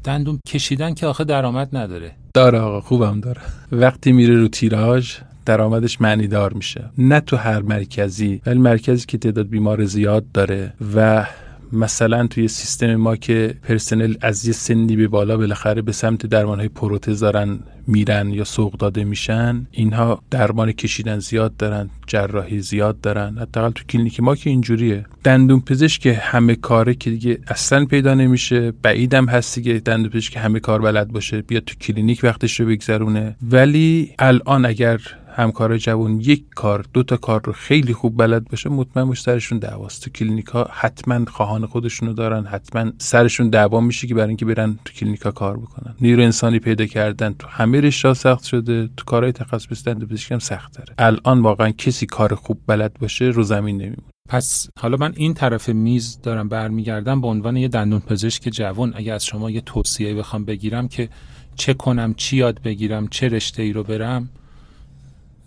دندون 0.05 0.41
کشیدن 0.49 0.95
که 0.95 1.07
آخه 1.07 1.25
درآمد 1.25 1.77
نداره. 1.77 2.13
داره 2.35 2.59
آقا 2.59 2.81
خوبم 2.81 3.21
داره. 3.21 3.41
وقتی 3.73 4.13
میره 4.13 4.37
رو 4.37 4.49
تیراژ 4.49 5.17
درآمدش 5.47 6.01
معنی 6.01 6.27
دار 6.27 6.53
میشه. 6.53 6.91
نه 6.99 7.21
تو 7.21 7.37
هر 7.37 7.63
مرکزی 7.63 8.41
ولی 8.47 8.59
مرکزی 8.59 9.07
که 9.07 9.19
تعداد 9.19 9.49
بیمار 9.49 9.85
زیاد 9.85 10.33
داره 10.33 10.73
و 10.95 11.27
مثلا 11.73 12.27
توی 12.27 12.49
سیستم 12.49 12.97
ما 12.97 13.17
که 13.17 13.55
پرسنل 13.63 14.15
از 14.21 14.47
یه 14.47 14.53
سنی 14.53 14.97
به 14.97 15.09
بالا 15.09 15.37
بالاخره 15.37 15.83
به 15.83 15.93
سمت 15.93 16.27
درمان 16.27 16.59
های 16.59 16.69
پروتز 16.69 17.21
دارن 17.21 17.59
میرن 17.89 18.31
یا 18.31 18.45
سوق 18.45 18.73
داده 18.73 19.05
میشن 19.05 19.67
اینها 19.71 20.23
درمان 20.31 20.73
کشیدن 20.73 21.19
زیاد 21.19 21.57
دارن 21.57 21.91
جراحی 22.07 22.61
زیاد 22.61 23.01
دارن. 23.01 23.39
حداقل 23.39 23.71
تو 23.71 23.85
کلینیک 23.85 24.21
ما 24.21 24.37
که 24.37 24.51
اینجوریه. 24.51 25.07
دندون 25.25 25.61
پزشک 25.61 26.07
همه 26.21 26.55
کاره 26.55 26.95
که 26.95 27.11
دیگه 27.11 27.39
اصلا 27.49 27.85
پیدا 27.85 28.15
نمیشه 28.15 28.73
بعیدم 28.83 29.27
هستی 29.27 29.63
که 29.63 29.81
دندون 29.81 30.11
پزشک 30.11 30.37
همه 30.37 30.61
کار 30.61 30.81
بلد 30.81 31.09
باشه 31.09 31.43
بیاد 31.43 31.65
تو 31.65 31.75
کلینیک 31.75 32.21
وقتش 32.23 32.61
رو 32.61 32.67
بگذرونه. 32.67 33.37
ولی 33.43 34.15
الان 34.19 34.67
اگر 34.67 35.01
همکار 35.37 35.77
جوان 35.77 36.21
یک 36.21 36.45
کار 36.55 36.85
دو 36.93 37.03
تا 37.03 37.17
کار 37.17 37.41
رو 37.45 37.53
خیلی 37.53 37.93
خوب 37.93 38.19
بلد 38.19 38.49
باشه 38.49 38.71
مطمئن 38.71 39.05
باش 39.05 39.23
سرشون 39.23 39.59
دعواست. 39.59 40.05
تو 40.05 40.11
کلینیک 40.11 40.47
ها 40.47 40.69
حتما 40.73 41.25
خواهان 41.25 41.67
خودشونو 41.67 42.13
دارن 42.13 42.45
حتما 42.45 42.93
سرشون 42.99 43.51
دعوا 43.51 43.81
میشه 43.81 44.07
که 44.07 44.15
برای 44.15 44.29
اینکه 44.29 44.45
برن 44.45 44.79
تو 44.85 44.93
کلینیک 44.93 45.21
ها 45.21 45.31
کار 45.31 45.57
بکنن. 45.57 45.95
نیرو 46.01 46.23
انسانی 46.23 46.59
پیدا 46.59 46.87
کردن 46.87 47.35
تو 47.39 47.49
همه 47.49 47.78
رشته 47.81 48.15
سخت 48.15 48.45
شده 48.45 48.89
تو 48.97 49.05
کارهای 49.05 49.33
تخصصی 49.33 49.85
دندون 49.85 50.09
پزشکی 50.09 50.35
هم 50.35 50.41
سخت 50.41 50.79
داره 50.79 50.95
الان 50.99 51.43
واقعا 51.43 51.71
کسی 51.71 52.07
کار 52.07 52.35
خوب 52.35 52.61
بلد 52.67 52.95
باشه 53.01 53.25
رو 53.25 53.43
زمین 53.43 53.77
نمیمونه. 53.77 54.09
پس 54.29 54.69
حالا 54.81 54.97
من 54.97 55.13
این 55.17 55.35
طرف 55.35 55.69
میز 55.69 56.21
دارم 56.23 56.49
برمیگردم 56.49 57.21
به 57.21 57.27
عنوان 57.27 57.57
یه 57.57 57.69
دندون 57.69 58.01
پزشک 58.01 58.43
جوان 58.43 58.93
اگه 58.97 59.13
از 59.13 59.27
شما 59.27 59.51
یه 59.51 59.61
توصیه 59.61 60.15
بخوام 60.15 60.45
بگیرم 60.45 60.89
که 60.89 61.09
چه 61.57 61.75
کنم 61.75 62.15
چی 62.15 62.37
یاد 62.37 62.63
بگیرم 62.63 63.09
چه 63.09 63.29
رشته 63.29 63.63
ای 63.63 63.73
رو 63.73 63.83
برم 63.83 64.29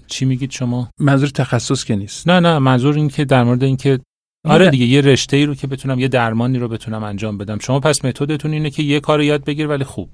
چی 0.07 0.25
میگید 0.25 0.51
شما؟ 0.51 0.89
منظور 0.99 1.29
تخصص 1.29 1.83
که 1.83 1.95
نیست. 1.95 2.27
نه 2.27 2.39
نه 2.39 2.59
منظور 2.59 2.95
این 2.95 3.07
که 3.07 3.25
در 3.25 3.43
مورد 3.43 3.63
اینکه 3.63 3.99
آره 4.45 4.69
دیگه 4.69 4.85
یه 4.85 5.01
رشته 5.01 5.37
ای 5.37 5.45
رو 5.45 5.55
که 5.55 5.67
بتونم 5.67 5.99
یه 5.99 6.07
درمانی 6.07 6.59
رو 6.59 6.67
بتونم 6.67 7.03
انجام 7.03 7.37
بدم. 7.37 7.59
شما 7.59 7.79
پس 7.79 8.05
متدتون 8.05 8.51
اینه 8.51 8.69
که 8.69 8.83
یه 8.83 8.99
کار 8.99 9.21
یاد 9.21 9.45
بگیر 9.45 9.67
ولی 9.67 9.83
خوب. 9.83 10.09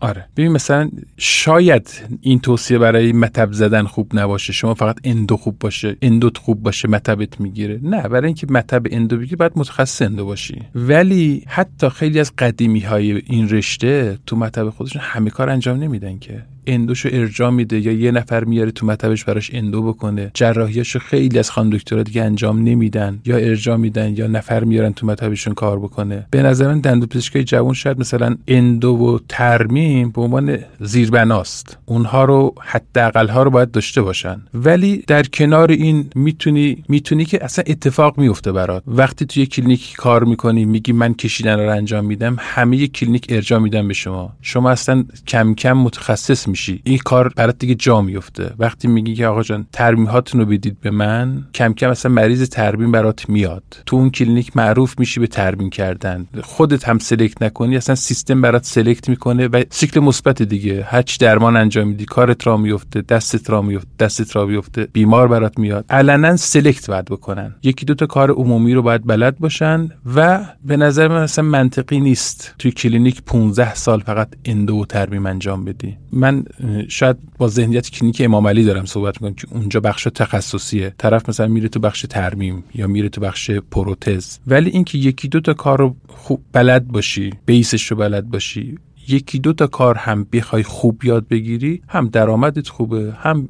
آره. 0.00 0.26
ببین 0.36 0.52
مثلا 0.52 0.90
شاید 1.16 1.90
این 2.20 2.40
توصیه 2.40 2.78
برای 2.78 3.12
مطب 3.12 3.52
زدن 3.52 3.84
خوب 3.84 4.18
نباشه. 4.18 4.52
شما 4.52 4.74
فقط 4.74 4.98
endo 5.04 5.36
خوب 5.36 5.58
باشه 5.58 5.96
endo 6.02 6.31
ت 6.31 6.38
خوب 6.38 6.62
باشه 6.62 6.88
مطبت 6.88 7.40
می‌گیره. 7.40 7.80
نه 7.82 8.08
برای 8.08 8.26
اینکه 8.26 8.46
مطب 8.50 8.82
endo 8.90 9.16
بگیری 9.16 9.36
باید 9.36 9.52
متخصص 9.56 10.02
endo 10.02 10.26
باشی. 10.26 10.62
ولی 10.74 11.44
حتی 11.46 11.88
خیلی 11.88 12.20
از 12.20 12.32
قدیمی 12.38 12.80
های 12.80 13.22
این 13.26 13.48
رشته 13.48 14.18
تو 14.26 14.36
مطب 14.36 14.70
خودشون 14.70 15.02
همه 15.04 15.30
کار 15.30 15.50
انجام 15.50 15.78
نمیدن 15.78 16.18
که. 16.18 16.42
endo 16.70 16.92
شو 16.92 17.08
ارجاع 17.12 17.50
میده 17.50 17.80
یا 17.80 17.92
یه 17.92 18.10
نفر 18.10 18.44
میاره 18.44 18.70
تو 18.70 18.86
مطبش 18.86 19.24
براش 19.24 19.50
endo 19.54 19.82
بکنه 19.82 20.30
جراحیاشو 20.34 20.98
خیلی 20.98 21.38
از 21.38 21.50
خانم 21.50 21.70
دکترا 21.70 22.02
دیگه 22.02 22.22
انجام 22.22 22.62
نمیدن 22.62 23.20
یا 23.24 23.36
ارجاع 23.36 23.76
میدن 23.76 24.16
یا 24.16 24.26
نفر 24.26 24.64
میارن 24.64 24.92
تو 24.92 25.06
مطبشون 25.06 25.54
کار 25.54 25.78
بکنه. 25.78 26.26
به 26.30 26.42
نظر 26.42 26.66
من 26.66 26.80
دندون 26.80 27.08
پزشکای 27.08 27.44
جوان 27.44 27.74
شاید 27.74 28.00
مثلا 28.00 28.36
endo 28.48 28.90
و 28.90 29.18
ترمیم 29.28 30.10
به 30.10 30.22
عنوان 30.22 30.58
زیربناست. 30.80 31.78
اونها 31.86 32.24
رو 32.24 32.54
حداقل 32.60 33.28
ها 33.28 33.42
رو 33.42 33.50
باید 33.50 33.70
داشته 33.70 34.02
باشن. 34.02 34.42
ولی 34.54 35.04
در 35.06 35.22
کنار 35.22 35.70
این 35.70 36.10
می‌تونی 36.14 36.84
می‌تونی 36.88 37.24
که 37.24 37.44
اصلا 37.44 37.64
اتفاق 37.66 38.18
میفته 38.18 38.52
برات. 38.52 38.82
وقتی 38.86 39.26
توی 39.26 39.46
کلینیک 39.46 39.94
کار 39.96 40.24
می‌کنی 40.24 40.64
میگی 40.64 40.92
من 40.92 41.14
کشیدن 41.14 41.58
رو 41.60 41.70
انجام 41.70 42.04
میدم 42.04 42.36
همه 42.38 42.86
کلینیک 42.86 43.26
ارجاع 43.28 43.58
میدن 43.58 43.88
به 43.88 43.94
شما. 43.94 44.32
شما 44.42 44.70
اصلا 44.70 45.04
کم 45.26 45.54
کم 45.54 45.72
متخصص 45.72 46.48
میشی. 46.48 46.59
این 46.84 46.98
کار 46.98 47.28
برات 47.28 47.58
دیگه 47.58 47.74
جا 47.74 48.00
میفته 48.00 48.54
وقتی 48.58 48.88
میگی 48.88 49.14
که 49.14 49.26
آقا 49.26 49.42
جان 49.42 49.66
ترمیماتونو 49.72 50.44
بدید 50.44 50.80
به 50.80 50.90
من 50.90 51.44
کم 51.54 51.72
کم 51.72 51.90
اصلا 51.90 52.12
مریض 52.12 52.48
ترمیم 52.48 52.92
برات 52.92 53.28
میاد. 53.28 53.62
تو 53.86 53.96
اون 53.96 54.10
کلینیک 54.10 54.56
معروف 54.56 54.98
میشی 54.98 55.20
به 55.20 55.26
ترمیم 55.26 55.70
کردن. 55.70 56.26
خودت 56.42 56.88
هم 56.88 56.98
select 56.98 57.42
نکنی 57.42 57.76
اصلا 57.76 57.94
سیستم 57.94 58.40
برات 58.40 58.64
select 58.64 59.08
می‌کنه 59.08 59.48
و 59.48 59.62
سیکل 59.70 60.00
مثبت 60.00 60.42
دیگه. 60.42 60.82
هرچی 60.82 61.18
درمان 61.18 61.56
انجام 61.56 61.88
میدی 61.88 62.04
کارت 62.04 62.46
راه 62.46 62.56
میفته 62.56 63.02
دستت 63.02 63.50
راه 63.50 63.62
میفته 63.62 63.88
دستت 63.98 64.36
راه 64.36 64.46
میفته 64.46 64.88
بیمار 64.92 65.28
برات 65.28 65.58
میاد. 65.58 65.84
علنا 65.90 66.36
select 66.36 66.90
باید 66.90 67.04
بکنن. 67.04 67.54
یکی 67.62 67.86
دو 67.86 67.94
تا 67.94 68.06
کار 68.06 68.30
عمومی 68.30 68.74
رو 68.74 68.82
باید 68.82 69.06
بلد 69.06 69.38
باشن 69.38 69.88
و 70.16 70.40
به 70.64 70.76
نظر 70.76 71.08
من 71.08 71.22
اصلا 71.22 71.44
منطقی 71.44 72.00
نیست. 72.00 72.54
توی 72.58 72.70
کلینیک 72.70 73.22
15 73.22 73.74
سال 73.74 74.00
فقط 74.00 74.28
endo 74.44 74.76
و 74.76 74.84
ترمیم 74.84 75.26
انجام 75.26 75.64
بدی. 75.64 75.96
من 76.12 76.39
شاید 76.88 77.16
با 77.38 77.48
ذهنیت 77.48 77.90
کلینیک 77.90 78.22
امام 78.24 78.48
علی 78.48 78.64
دارم 78.64 78.84
صحبت 78.84 79.22
می‌کنم 79.22 79.34
که 79.34 79.46
اونجا 79.50 79.80
بخش 79.80 80.08
تخصصیه. 80.14 80.94
طرف 80.98 81.28
مثلا 81.28 81.46
میره 81.46 81.68
تو 81.68 81.80
بخش 81.80 82.06
ترمیم 82.10 82.64
یا 82.74 82.86
میره 82.86 83.08
تو 83.08 83.20
بخش 83.20 83.50
پروتز. 83.50 84.38
ولی 84.46 84.70
اینکه 84.70 84.98
یکی 84.98 85.28
دو 85.28 85.40
تا 85.40 85.54
کار 85.54 85.78
رو 85.78 85.96
خوب 86.08 86.42
بلد 86.52 86.88
باشی 86.88 87.30
base 87.46 87.73
ش 87.73 87.86
رو 87.86 87.96
بلد 87.96 88.30
باشی 88.30 88.78
یکی 89.08 89.38
دو 89.38 89.52
تا 89.52 89.66
کار 89.66 89.94
هم 89.96 90.26
بخوای 90.32 90.62
خوب 90.62 91.04
یاد 91.04 91.28
بگیری 91.28 91.82
هم 91.88 92.08
درآمدت 92.08 92.68
خوبه 92.68 93.12
هم 93.18 93.48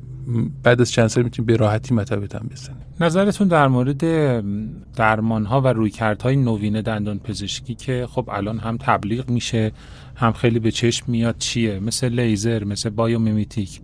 بعد 0.63 0.81
از 0.81 0.93
چند 0.93 1.07
سال 1.07 1.25
می‌تونی 1.25 1.47
به 1.47 1.57
راحتی 1.57 1.95
مطبت 1.95 2.35
هم 2.35 2.49
بزنی. 2.53 2.77
نظرتون 3.01 3.49
در 3.49 3.69
مورد 3.69 4.05
درمان 4.97 5.45
ها 5.45 5.61
و 5.61 5.67
رویکردهای 5.67 6.37
نوین 6.37 6.81
دندان 6.81 7.19
پزشکی 7.19 7.75
که 7.75 8.07
خب 8.11 8.29
الان 8.33 8.59
هم 8.59 8.77
تبلیغ 8.81 9.31
میشه 9.31 9.73
هم 10.21 10.33
خیلی 10.33 10.59
به 10.59 10.71
چشم 10.71 11.05
میاد 11.09 11.35
چیه؟ 11.39 11.79
مثل 11.79 12.21
لیزر 12.21 12.65
مثل 12.65 12.91
biomimetic 12.91 13.81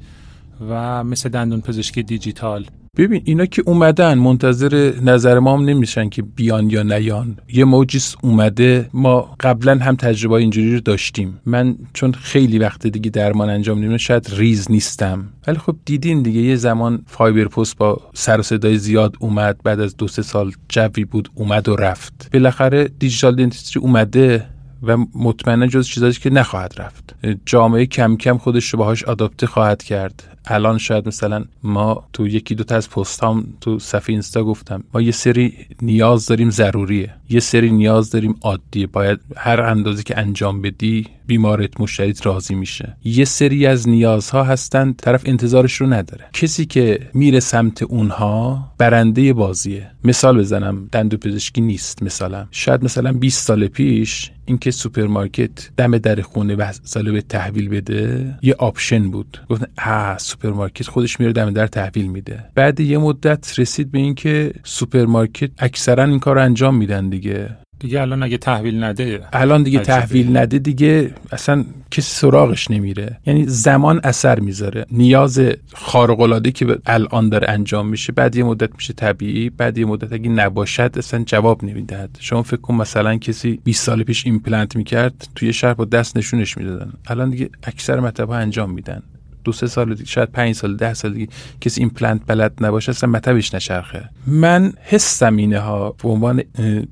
و 0.71 1.05
مثل 1.05 1.29
دندون 1.29 1.61
پزشکی 1.61 2.03
دیجیتال. 2.03 2.67
ببین 2.97 3.23
اینا 3.25 3.47
که 3.47 3.63
اومدن 3.67 4.19
منتظر 4.19 4.93
نظر 5.03 5.39
ما 5.39 5.57
هم 5.57 5.65
نمیشن 5.65 6.09
که 6.09 6.23
بیان 6.23 6.71
یا 6.71 6.83
نیان. 6.83 7.37
یه 7.53 7.65
موجیس 7.65 8.17
اومده. 8.23 8.91
ما 8.93 9.37
قبلا 9.41 9.79
هم 9.79 9.97
تجربه 9.97 10.35
اینجوری 10.35 10.75
رو 10.75 10.81
داشتیم. 10.81 11.41
من 11.47 11.77
چون 11.93 12.13
خیلی 12.13 12.59
وقت 12.59 12.87
دیگه 12.87 13.11
درمان 13.11 13.51
انجام 13.51 13.79
نمیدم 13.79 13.97
شاید 13.97 14.29
ریز 14.37 14.71
نیستم. 14.71 15.29
ولی 15.47 15.59
خب 15.59 15.77
دیدین 15.85 16.23
دیگه 16.23 16.41
یه 16.41 16.57
زمان 16.57 17.03
fiber 17.07 17.45
post 17.45 17.77
با 17.77 18.01
سر 18.15 18.41
و 18.41 18.43
صدای 18.43 18.79
زیاد 18.79 19.17
اومد. 19.19 19.57
بعد 19.65 19.81
از 19.81 19.97
دو 19.97 20.09
سه 20.09 20.23
سال 20.23 20.53
جوی 20.69 21.05
بود 21.05 21.29
اومد 21.35 21.69
و 21.69 21.77
رفت. 21.77 22.31
بالاخره 22.33 22.89
digital 22.99 23.37
dentistry 23.37 23.83
اومده. 23.83 24.56
و 24.83 24.97
مطمئنا 25.15 25.67
جز 25.67 25.87
چیزایی 25.87 26.13
که 26.13 26.31
نخواهد 26.31 26.75
رفت. 26.77 27.15
جامعه 27.47 27.87
کم 27.87 28.17
کم 28.17 28.39
خودش 28.39 28.69
رو 28.69 28.79
باهاش 28.79 29.05
آداپته 29.05 29.47
خواهد 29.47 29.83
کرد. 29.83 30.37
الان 30.47 30.79
شاید 30.79 31.09
مثلا 31.09 31.45
ما 31.63 32.05
تو 32.13 32.27
یکی 32.27 32.55
دو 32.55 32.65
تا 32.65 32.77
از 32.77 32.91
پست 32.91 33.25
هام 33.25 33.47
تو 33.61 33.79
صفحه 33.79 34.11
اینستا 34.11 34.45
گفتم 34.45 34.85
ما 34.95 35.01
یه 35.01 35.11
سری 35.11 35.55
نیاز 35.83 36.27
داریم 36.27 36.51
ضروریه. 36.51 37.15
یه 37.29 37.41
سری 37.41 37.71
نیاز 37.71 38.11
داریم 38.11 38.35
عادیه 38.43 38.87
باید 38.87 39.21
هر 39.37 39.61
اندازه 39.61 40.03
که 40.03 40.19
انجام 40.19 40.63
بدی 40.63 41.07
بیمارت 41.27 41.81
مشتریت 41.81 42.27
راضی 42.27 42.55
میشه. 42.55 42.97
یه 43.05 43.25
سری 43.25 43.67
از 43.67 43.89
نیازها 43.89 44.45
هستن 44.45 44.93
طرف 44.93 45.23
انتظارش 45.27 45.75
رو 45.75 45.87
نداره. 45.87 46.25
کسی 46.33 46.67
که 46.67 47.11
میره 47.15 47.41
سمت 47.41 47.83
اونها 47.83 48.73
برنده 48.79 49.33
بازیه. 49.33 49.91
مثال 50.05 50.39
بزنم 50.39 50.89
دندو 50.93 51.17
پزشکی 51.17 51.61
نیست 51.61 52.03
مثلا. 52.03 52.47
شاید 52.51 52.85
مثلا 52.85 53.13
20 53.13 53.47
سال 53.47 53.69
پیش 53.69 54.31
اینکه 54.47 54.71
سوپرمارکت 54.71 55.71
دم 55.77 55.99
در 55.99 56.21
خونه 56.21 56.73
سال 56.73 57.13
به 57.13 57.23
تحویل 57.23 57.69
بده 57.69 58.35
یه 58.43 58.55
option 58.59 59.11
بود. 59.11 59.39
گفتن 59.49 59.67
آ 59.87 60.17
سوپرمارکت 60.19 60.89
خودش 60.89 61.21
میره 61.21 61.33
دم 61.33 61.51
در 61.51 61.67
تحویل 61.67 62.07
میده. 62.07 62.45
بعد 62.55 62.81
یه 62.81 62.99
مدت 62.99 63.59
رسید 63.59 63.91
به 63.91 63.99
اینکه 63.99 64.53
سوپرمارکت 64.65 65.51
اکثرا 65.59 66.05
این 66.05 66.19
کار 66.19 66.39
انجام 66.39 66.77
میدن 66.77 67.09
دیگه. 67.09 67.57
دیگه 67.87 68.01
الان 68.01 68.23
اگه 68.23 68.39
تحویل 68.39 68.85
نده 68.85 69.21
الان 69.33 69.63
دیگه 69.63 69.79
تحویل 69.79 70.37
نده 70.37 70.59
دیگه 70.59 71.11
اصلا 71.33 71.65
کسی 71.91 72.15
سراغش 72.21 72.71
نمیره. 72.71 73.19
یعنی 73.27 73.45
زمان 73.47 74.01
اثر 74.05 74.41
می‌ذاره. 74.41 74.87
نیاز 74.91 75.41
خارق 75.75 76.21
العاده 76.21 76.51
که 76.51 76.79
الان 76.87 77.29
داره 77.29 77.51
انجام 77.51 77.89
میشه 77.89 78.13
بعد 78.13 78.37
یه 78.37 78.45
مدت 78.45 78.75
میشه 78.75 78.93
طبیعی 78.93 79.51
بعد 79.51 79.79
یه 79.79 79.85
مدت 79.85 80.13
اگه 80.13 80.31
نباشد 80.31 80.91
اصلا 80.99 81.25
جواب 81.27 81.65
نمی‌دهد. 81.65 82.11
شما 82.21 82.43
فکر 82.43 82.61
کن 82.61 82.75
مثلا 82.75 83.17
کسی 83.17 83.61
20 83.65 83.85
سال 83.85 84.03
پیش 84.03 84.27
ایمپلنت 84.27 84.77
می‌کرد 84.77 85.29
توی 85.35 85.53
شهر 85.53 85.75
با 85.75 85.85
دست 85.85 86.17
نشونش 86.17 86.59
می‌دادن. 86.59 86.93
الان 87.07 87.31
دیگه 87.31 87.51
اکثر 87.63 88.01
مطب 88.01 88.31
انجام 88.31 88.71
میدن. 88.71 89.03
دو 89.47 89.53
سه 89.53 89.67
سال 89.67 89.95
دیگه 89.95 90.11
شاید 90.11 90.31
پنج 90.33 90.55
سال 90.55 90.77
ده 90.77 90.95
سال 90.95 91.15
دیگه 91.15 91.29
کسی 91.61 91.81
ایمپلنت 91.81 92.21
بلد 92.27 92.53
نباشه 92.61 92.91
اصلا 92.91 93.11
مطبش 93.11 93.55
نچرخه. 93.55 94.09
من 94.27 94.73
حسم 94.83 95.37
اینه 95.37 95.59
ها 95.59 95.91
به 96.03 96.09
عنوان 96.09 96.43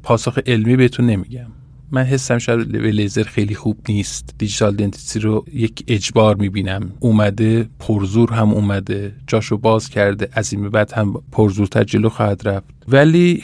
پاسخ 0.03 0.39
علمی 0.47 0.77
بهتون 0.77 1.07
نمیگم. 1.07 1.47
من 1.91 2.05
حسم 2.05 2.39
شاید 2.39 2.77
لیزر 2.77 3.23
خیلی 3.23 3.55
خوب 3.55 3.79
نیست. 3.89 4.35
digital 4.39 4.77
dentistry 4.77 5.19
رو 5.19 5.45
یک 5.53 5.85
اجبار 5.89 6.37
می‌بینم. 6.37 6.93
اومده 7.01 7.69
پرزور 7.79 8.33
هم 8.33 8.51
اومده 8.51 9.15
جاشو 9.27 9.57
باز 9.57 9.89
کرده 9.89 10.29
از 10.33 10.53
این 10.53 10.69
بعد 10.69 10.93
هم 10.93 11.15
پرزورتر 11.33 11.85
جلو 11.85 12.09
خواهد 12.09 12.49
رفت. 12.49 12.67
ولی 12.89 13.43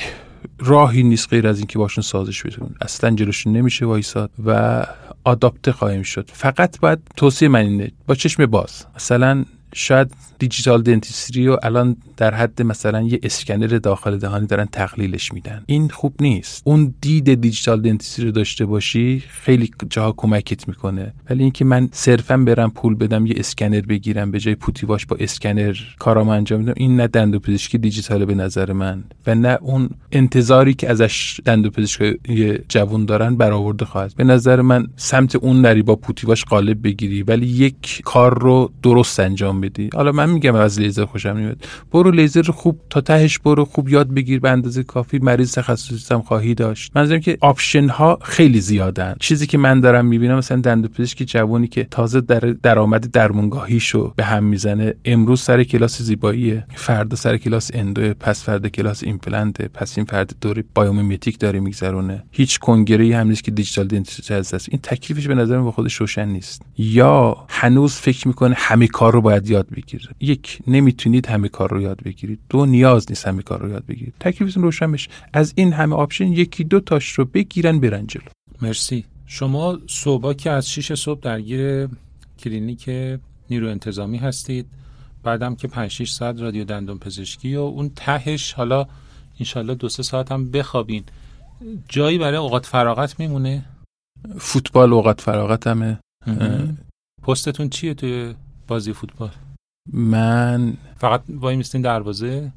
راهی 0.58 1.02
نیست 1.02 1.28
غیر 1.28 1.46
از 1.46 1.58
اینکه 1.58 1.78
باشون 1.78 2.02
سازش 2.02 2.46
بتون 2.46 2.70
اصلا 2.80 3.10
جلوشون 3.10 3.52
نمیشه 3.52 3.86
وایساد 3.86 4.30
و 4.44 4.86
آداپته 5.24 5.72
خواهیم 5.72 6.02
شد. 6.02 6.30
فقط 6.32 6.80
باید 6.80 6.98
توصیه 7.16 7.48
من 7.48 7.60
اینه. 7.60 7.92
با 8.06 8.14
چشم 8.14 8.46
باز. 8.46 8.86
مثلا 8.96 9.44
شاید 9.74 10.12
digital 10.38 10.82
dentistry 10.82 11.46
رو 11.46 11.58
الان 11.62 11.96
در 12.16 12.34
حد 12.34 12.62
مثلا 12.62 13.02
یه 13.02 13.20
اسکنر 13.22 13.66
داخل 13.66 14.16
دهانی 14.16 14.46
دارن 14.46 14.64
تقلیلش 14.72 15.32
میدن. 15.32 15.62
این 15.66 15.88
خوب 15.88 16.14
نیست. 16.20 16.62
اون 16.64 16.94
دید 17.00 17.40
digital 17.40 17.82
dentistry 17.82 18.26
رو 18.26 18.32
داشته 18.32 18.66
باشی 18.66 19.22
خیلی 19.28 19.70
جاها 19.90 20.14
کمکت 20.16 20.68
می‌کنه. 20.68 21.12
ولی 21.30 21.42
اینکه 21.42 21.64
من 21.64 21.88
صرفا 21.92 22.36
برم 22.36 22.70
پول 22.70 22.94
بدم 22.94 23.26
یه 23.26 23.34
اسکنر 23.36 23.80
بگیرم 23.80 24.30
به 24.30 24.40
جای 24.40 24.54
putty 24.54 24.83
wash 24.83 25.06
با 25.06 25.16
اسکنر 25.20 25.76
کارام 25.98 26.28
انجام 26.28 26.60
میدم 26.60 26.74
این 26.76 26.96
نه 26.96 27.06
دندوپزشکی 27.06 27.78
دیجیتال 27.78 28.24
به 28.24 28.34
نظر 28.34 28.72
من. 28.72 29.04
و 29.26 29.34
نه 29.34 29.58
اون 29.60 29.90
انتظاری 30.12 30.74
که 30.74 30.90
ازش 30.90 31.40
دندوپزشکی 31.44 32.18
جوون 32.68 33.04
دارن 33.04 33.36
برآورده 33.36 33.84
خواهد. 33.84 34.14
به 34.16 34.24
نظر 34.24 34.60
من 34.60 34.86
سمت 34.96 35.36
اون 35.36 35.60
نری 35.60 35.82
با 35.82 35.96
putty 35.96 36.23
wash 36.23 36.44
قالب 36.44 36.82
بگیری. 36.82 37.22
ولی 37.22 37.46
یک 37.46 38.00
کار 38.04 38.42
رو 38.42 38.72
درست 38.82 39.20
انجام 39.20 39.59
بدی. 39.60 39.90
حالا 39.94 40.12
من 40.12 40.30
میگم 40.30 40.54
از 40.54 40.80
لیزر 40.80 41.04
خوشم 41.04 41.28
نمیاد 41.28 41.64
برو 41.92 42.10
لیزر 42.10 42.42
خوب 42.42 42.80
تا 42.90 43.00
تهش 43.00 43.38
برو 43.38 43.64
خوب 43.64 43.88
یاد 43.88 44.08
بگیر 44.14 44.40
به 44.40 44.50
اندازه 44.50 44.82
کافی. 44.82 45.18
مریض 45.18 45.52
تخصصی 45.52 46.14
هم 46.14 46.22
خواهی 46.22 46.54
داشت. 46.54 46.92
منظورم 46.96 47.20
که 47.20 47.38
option 47.40 47.88
ها 47.88 48.18
خیلی 48.22 48.60
زیادن. 48.60 49.14
چیزی 49.20 49.46
که 49.46 49.58
من 49.58 49.80
دارم 49.80 50.06
می‌بینم 50.06 50.38
مثلا 50.38 50.60
دندوپزشک 50.60 51.18
جوانی 51.18 51.68
که 51.68 51.84
تازه 51.90 52.20
در 52.20 52.40
درآمد 52.40 53.10
درمونگاهیشو 53.10 54.12
به 54.16 54.24
هم 54.24 54.44
می‌زنه 54.44 54.94
امروز 55.04 55.40
سر 55.40 55.64
کلاس 55.64 56.02
زیبایی 56.02 56.62
فردا 56.74 57.16
سر 57.16 57.36
کلاس 57.36 57.70
endo 57.74 58.14
پس 58.14 58.44
فردا 58.44 58.68
کلاس 58.68 59.04
ایمپلنت 59.04 59.62
پس 59.62 59.98
این 59.98 60.06
فردا 60.06 60.34
دوره‌ی 60.40 60.64
biomimetic 60.74 61.38
داره 61.38 61.60
میگذرونه. 61.60 62.22
هیچ 62.30 62.58
کنگره 62.58 63.16
هم 63.16 63.28
نیست 63.28 63.44
که 63.44 63.50
digital 63.50 63.86
dentistry 63.86 64.38
هست 64.38 64.68
این 64.70 64.80
تکلیفش 64.82 65.26
به 65.26 65.34
نظر 65.34 65.58
با 65.58 65.70
خودش 65.70 65.94
روشن 65.94 66.28
نیست. 66.28 66.62
یا 66.78 67.36
هنوز 67.48 67.94
فکر 67.94 68.28
می‌کنه 68.28 68.54
همه 68.58 68.86
کار 68.86 69.12
رو 69.12 69.20
باید 69.20 69.49
یاد 69.50 69.68
بگیره. 69.70 70.08
یک 70.20 70.58
نمی‌تونید 70.66 71.26
همه 71.26 71.48
کار 71.48 71.70
رو 71.70 71.80
یاد 71.80 72.02
بگیرید. 72.02 72.40
دو 72.48 72.66
نیاز 72.66 73.06
نیست 73.08 73.28
همه 73.28 73.42
کار 73.42 73.60
رو 73.60 73.70
یاد 73.70 73.86
بگیرید. 73.86 74.14
تکلیفتون 74.20 74.62
روشن 74.62 74.92
بشه 74.92 75.10
از 75.32 75.52
این 75.56 75.72
همه 75.72 75.96
option 75.96 76.32
یکی 76.32 76.64
دو 76.64 76.80
تاش 76.80 77.12
رو 77.12 77.24
بگیرن 77.24 77.80
برن 77.80 78.06
جلو. 78.06 78.24
مرسی. 78.62 79.04
شما 79.26 79.78
صبح 79.86 80.32
که 80.32 80.50
از 80.50 80.70
6 80.70 80.94
صبح 80.94 81.20
درگیر 81.20 81.88
کلینیک 82.38 82.90
نیرو 83.50 83.68
انتظامی 83.68 84.18
هستید. 84.18 84.66
بعدم 85.22 85.54
که 85.54 85.68
5 85.68 85.90
6 85.90 86.10
ساعت 86.10 86.40
رادیو 86.40 86.64
دندون 86.64 86.98
پزشکی 86.98 87.56
و 87.56 87.60
اون 87.60 87.90
تهش 87.96 88.52
حالا 88.52 88.86
انشالله 89.40 89.74
دو 89.74 89.88
سه 89.88 90.02
ساعت 90.02 90.32
هم 90.32 90.50
بخوابین. 90.50 91.04
جایی 91.88 92.18
برای 92.18 92.36
اوقات 92.36 92.66
فراغت 92.66 93.20
میمونه؟ 93.20 93.64
فوتبال 94.38 94.92
اوقات 94.92 95.20
فراغت 95.20 95.66
همه. 95.66 95.98
پستتون 97.22 97.68
چیه 97.68 97.94
توی 97.94 98.34
بازی 98.70 98.92
فوتبال. 98.92 99.30
من 99.92 100.74
فقط 100.96 101.22
وای 101.28 101.56
میستین 101.56 101.82
دروازه؟ 101.82 102.52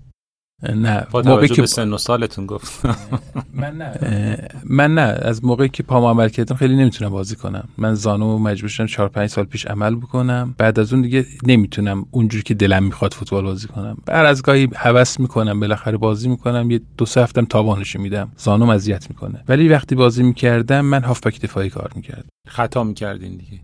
نه 0.76 1.07
با 1.11 1.22
توجه 1.22 1.55
که... 1.55 1.66
سن 1.66 1.93
و 1.93 1.97
سالتون 1.97 2.45
گفت. 2.45 2.86
من 3.61 3.78
نه. 3.78 4.47
من 4.64 4.93
نه 4.93 5.01
از 5.01 5.45
موقعی 5.45 5.70
که 5.70 5.84
پام 5.84 6.05
عمل 6.05 6.30
کردم 6.30 6.55
خیلی 6.55 6.76
نمی‌تونم 6.76 7.11
بازی 7.11 7.36
کنم. 7.36 7.68
من 7.78 7.93
زانو 7.93 8.38
مجبور 8.38 8.70
شدم 8.70 8.86
4 8.86 9.09
5 9.09 9.30
سال 9.30 9.45
پیش 9.45 9.66
عمل 9.66 9.95
بکنم. 9.95 10.55
بعد 10.57 10.80
از 10.80 10.93
اون 10.93 11.01
دیگه 11.01 11.26
نمی‌تونم 11.43 12.05
اونجوری 12.11 12.43
که 12.43 12.53
دلم 12.53 12.84
می‌خواد 12.84 13.14
فوتبال 13.14 13.43
بازی 13.43 13.68
کنم. 13.68 13.97
بعد 14.05 14.26
از 14.26 14.41
گاهی 14.41 14.70
هوس 14.76 15.20
می‌کنم 15.20 15.59
بالاخره 15.59 15.97
بازی 15.97 16.30
می‌کنم. 16.30 16.72
یه 16.72 16.82
دو 16.97 17.05
سه 17.05 17.24
هفتم 17.24 17.45
تاوانش 17.45 17.95
میدم. 17.95 18.32
زانو 18.38 18.70
اذیت 18.70 19.09
می‌کنه. 19.09 19.43
ولی 19.47 19.68
وقتی 19.70 19.95
بازی 19.95 20.24
می‌کردم 20.24 20.82
من 20.82 21.03
هافبک 21.03 21.41
دفاعی 21.41 21.70
کار 21.70 21.91
می‌کردم. 21.95 22.30
خطا 22.47 22.84
می‌کردین 22.84 23.38
دیگه. 23.38 23.59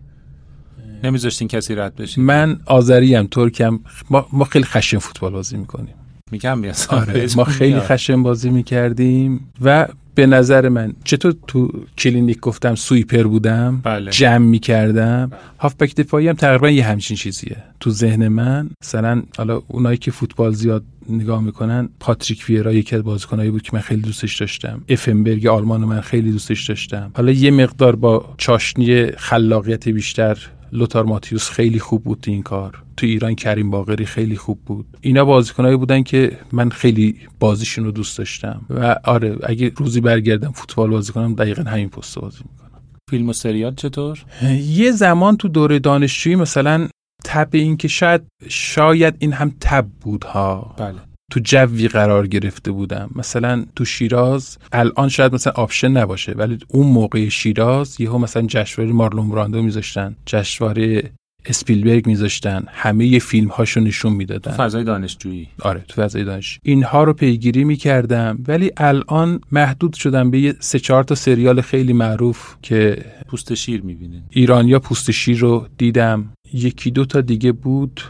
نمیذاشتین 1.04 1.48
کسی 1.48 1.74
رد 1.74 1.96
بشه. 1.96 2.20
من 2.20 2.60
آذریم 2.66 3.26
ترکم 3.26 3.80
ما, 4.10 4.26
ما 4.32 4.44
خیلی 4.44 4.64
خشن 4.64 4.98
فوتبال 4.98 5.32
بازی 5.32 5.56
می‌کنیم. 5.56 5.94
میگم 6.32 6.62
آره 6.88 7.26
ما 7.36 7.44
خیلی 7.44 7.80
خشن 7.80 8.22
بازی 8.22 8.50
می‌کردیم 8.50 9.52
و 9.62 9.88
به 10.14 10.26
نظر 10.26 10.68
من 10.68 10.92
چطور 11.04 11.34
تو 11.46 11.72
کلینیک 11.98 12.40
گفتم 12.40 12.74
sweeper 12.74 13.22
بودم 13.22 13.80
بله. 13.84 14.10
جمع 14.10 14.46
می‌کردم 14.46 15.30
هافبک 15.58 15.94
دفاعی 15.94 16.28
هم 16.28 16.34
تقریبا 16.34 16.70
یه 16.70 16.84
همچین 16.84 17.16
چیزیه. 17.16 17.56
تو 17.80 17.90
ذهن 17.90 18.28
من 18.28 18.70
مثلا 18.82 19.22
حالا 19.36 19.62
اونایی 19.68 19.98
که 19.98 20.10
فوتبال 20.10 20.52
زیاد 20.52 20.84
نگاه 21.08 21.42
می‌کنن 21.42 21.88
پاتریک 22.00 22.44
ویرا 22.48 22.72
یکی 22.72 22.96
از 22.96 23.02
بازیکنایی 23.02 23.50
بود 23.50 23.62
که 23.62 23.70
من 23.72 23.80
خیلی 23.80 24.02
دوستش 24.02 24.40
داشتم. 24.40 24.84
افنبرگ 24.88 25.46
آلمان 25.46 25.84
من 25.84 26.00
خیلی 26.00 26.32
دوستش 26.32 26.66
داشتم. 26.66 27.10
حالا 27.14 27.32
یه 27.32 27.50
مقدار 27.50 27.96
با 27.96 28.34
چاشنی 28.38 29.06
خلاقیت 29.06 29.88
بیشتر 29.88 30.38
لوتار 30.72 31.04
ماتیوس 31.04 31.50
خیلی 31.50 31.78
خوب 31.78 32.04
بود 32.04 32.24
این 32.26 32.42
کار. 32.42 32.82
تو 32.96 33.06
ایران 33.06 33.34
کریم 33.34 33.70
باقری 33.70 34.06
خیلی 34.06 34.36
خوب 34.36 34.58
بود. 34.66 34.86
اینا 35.00 35.24
بازیکنایی 35.24 35.76
بودن 35.76 36.02
که 36.02 36.38
من 36.52 36.70
خیلی 36.70 37.16
بازیشون 37.40 37.84
رو 37.84 37.90
دوست 37.90 38.18
داشتم. 38.18 38.66
و 38.70 38.96
آره 39.04 39.36
اگه 39.42 39.72
روزی 39.76 40.00
برگردم 40.00 40.52
فوتبال 40.52 40.90
بازی 40.90 41.12
کنم 41.12 41.34
دقیقا 41.34 41.62
همین 41.62 41.88
پست 41.88 42.18
بازی 42.18 42.38
می‌کنم. 42.52 42.80
فیلم 43.10 43.28
و 43.28 43.32
سریال 43.32 43.74
چطور؟ 43.74 44.24
یه 44.66 44.92
زمان 44.92 45.36
تو 45.36 45.48
دوره 45.48 45.78
دانشجویی 45.78 46.36
مثلا 46.36 46.88
تب 47.24 47.48
این 47.52 47.76
که 47.76 47.88
شاید 47.88 48.22
شاید 48.48 49.16
این 49.18 49.32
هم 49.32 49.54
تب 49.60 49.86
بود 50.00 50.24
ها 50.24 50.74
بله. 50.78 51.09
تو 51.30 51.40
جوی 51.44 51.88
قرار 51.88 52.26
گرفته 52.26 52.72
بودم. 52.72 53.10
مثلا 53.14 53.64
تو 53.76 53.84
شیراز 53.84 54.58
الان 54.72 55.08
شاید 55.08 55.34
مثلا 55.34 55.52
option 55.56 55.88
نباشه 55.88 56.32
ولی 56.32 56.58
اون 56.68 56.86
موقع 56.86 57.28
شیراز 57.28 58.00
یهو 58.00 58.18
مثلا 58.18 58.42
جشنواره 58.46 58.92
مارلون 58.92 59.30
براندو 59.30 59.62
میذاشتن 59.62 60.16
جشنواره 60.26 61.10
اسپیلبرگ 61.46 62.06
میذاشتن 62.06 62.64
همه 62.68 63.06
ی 63.06 63.20
فیلم 63.20 63.48
هاشو 63.48 63.80
نشون 63.80 64.12
می‌دادن. 64.12 64.52
فضای 64.52 64.84
دانشجویی. 64.84 65.48
آره 65.62 65.84
تو 65.88 66.02
فضای 66.02 66.24
دانش. 66.24 66.58
اینها 66.62 67.04
رو 67.04 67.12
پیگیری 67.12 67.64
می‌کردم 67.64 68.38
ولی 68.48 68.70
الان 68.76 69.40
محدود 69.52 69.94
شدم 69.94 70.30
به 70.30 70.40
یه 70.40 70.54
سه 70.58 70.78
چهار 70.78 71.04
تا 71.04 71.14
سریال 71.14 71.60
خیلی 71.60 71.92
معروف 71.92 72.54
که 72.62 73.04
پوست 73.28 73.54
شیر 73.54 73.82
می‌بینین. 73.82 74.22
ایرانیا 74.30 74.78
پوست 74.78 75.10
شیر 75.10 75.38
رو 75.38 75.66
دیدم. 75.78 76.32
یکی 76.52 76.90
دو 76.90 77.04
تا 77.04 77.20
دیگه 77.20 77.52
بود. 77.52 78.00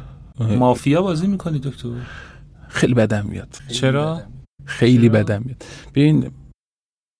مافیا 0.40 1.02
بازی 1.02 1.26
می‌کنی 1.26 1.58
دکتر؟ 1.58 1.88
خیلی 2.70 2.94
بدم 2.94 3.26
میاد. 3.26 3.56
چرا؟ 3.68 4.22
خیلی 4.64 5.08
بدم 5.08 5.42
میاد. 5.44 5.64
ببین 5.94 6.30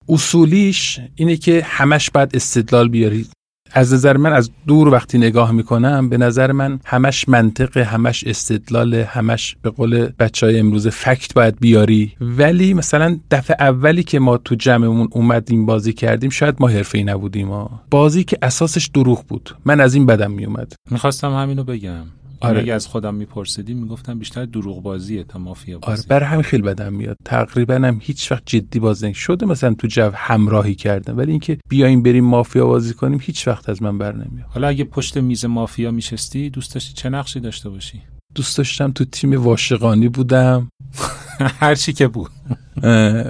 اصولیش 0.09 1.01
اینه 1.14 1.36
که 1.36 1.62
همش 1.64 2.11
بعد 2.11 2.36
استدلال 2.36 2.88
بیاری. 2.88 3.26
از 3.72 3.94
نظر 3.94 4.16
من 4.16 4.32
از 4.32 4.51
دور 4.66 4.88
وقتی 4.88 5.18
نگاه 5.18 5.53
می‌کنم 5.53 6.09
به 6.09 6.18
نظر 6.18 6.53
من 6.53 6.80
همش 6.84 7.28
منطق 7.28 7.76
همش 7.76 8.24
استدلال 8.24 8.94
همش 8.94 9.57
به 9.62 9.70
قول 9.70 10.07
بچه 10.18 10.46
های 10.46 10.59
امروز 10.59 10.88
فکت 10.88 11.34
باید 11.34 11.61
بیاری. 11.61 12.12
ولی 12.20 12.74
مثلا 12.74 13.18
دفعه 13.30 13.57
اولی 13.61 14.03
که 14.03 14.18
ما 14.18 14.36
تو 14.36 14.55
جمعمون 14.55 15.09
اومدیم 15.12 15.66
بازی 15.66 15.92
کردیم 15.92 16.30
شاید 16.30 16.55
ما 16.61 16.68
حرفه 16.68 16.98
نبودیم 16.98 17.48
ما 17.48 17.82
بازی 17.90 18.24
که 18.24 18.38
اساسش 18.42 18.86
دروغ 18.86 19.26
بود. 19.26 19.57
من 19.64 19.80
از 19.80 19.94
این 19.94 20.07
بدم 20.07 20.30
میومد 20.30 20.72
می‌خواستم 20.90 21.32
همینو 21.32 21.64
بگم. 21.64 22.05
آره. 22.41 22.61
اگه 22.61 22.72
از 22.72 22.86
خودم 22.86 23.14
میپرسیدی 23.14 23.74
می‌گفتم 23.74 24.18
بیشتر 24.18 24.45
دروغ 24.45 24.82
بازیه 24.82 25.24
تا 25.24 25.38
مافیا 25.38 25.78
بازی. 25.78 25.93
آره 25.93 26.09
برای 26.09 26.26
همین 26.28 26.43
خیلی 26.43 26.62
بدم 26.62 26.93
میاد. 26.93 27.16
تقریبا 27.24 27.74
هم 27.74 27.99
هیچ 28.03 28.32
وقت 28.32 28.43
جدی 28.47 28.78
بازی 28.78 29.14
شده 29.14 29.47
مثلا 29.47 29.74
تو 29.74 29.86
جو 29.86 30.11
همراهی 30.14 30.74
کردم 30.74 31.18
ولی 31.18 31.30
اینکه 31.30 31.59
بیایم 31.68 32.03
بریم 32.03 32.24
مافیا 32.24 32.66
بازی 32.66 32.95
کنیم 32.95 33.18
هیچ 33.22 33.49
وقت 33.49 33.68
از 33.68 33.82
من 33.82 33.99
بر 33.99 34.12
نمیاد. 34.12 34.47
حالا 34.49 34.68
اگه 34.68 34.84
پشت 34.84 35.16
میز 35.16 35.45
مافیا 35.45 35.91
میشستی 35.91 36.51
دوست 36.51 36.74
داشتی 36.74 36.95
چه 36.95 37.09
نقشی 37.09 37.41
داشته 37.41 37.68
باشی؟ 37.68 38.03
دوست 38.34 38.59
داشتم 38.59 38.91
تو 38.93 39.05
تیم 39.05 39.43
واشقانی 39.43 40.09
بودم. 40.09 40.68
هر 41.61 41.74
چی 41.74 41.93
که 41.93 42.09
بود. 42.09 42.30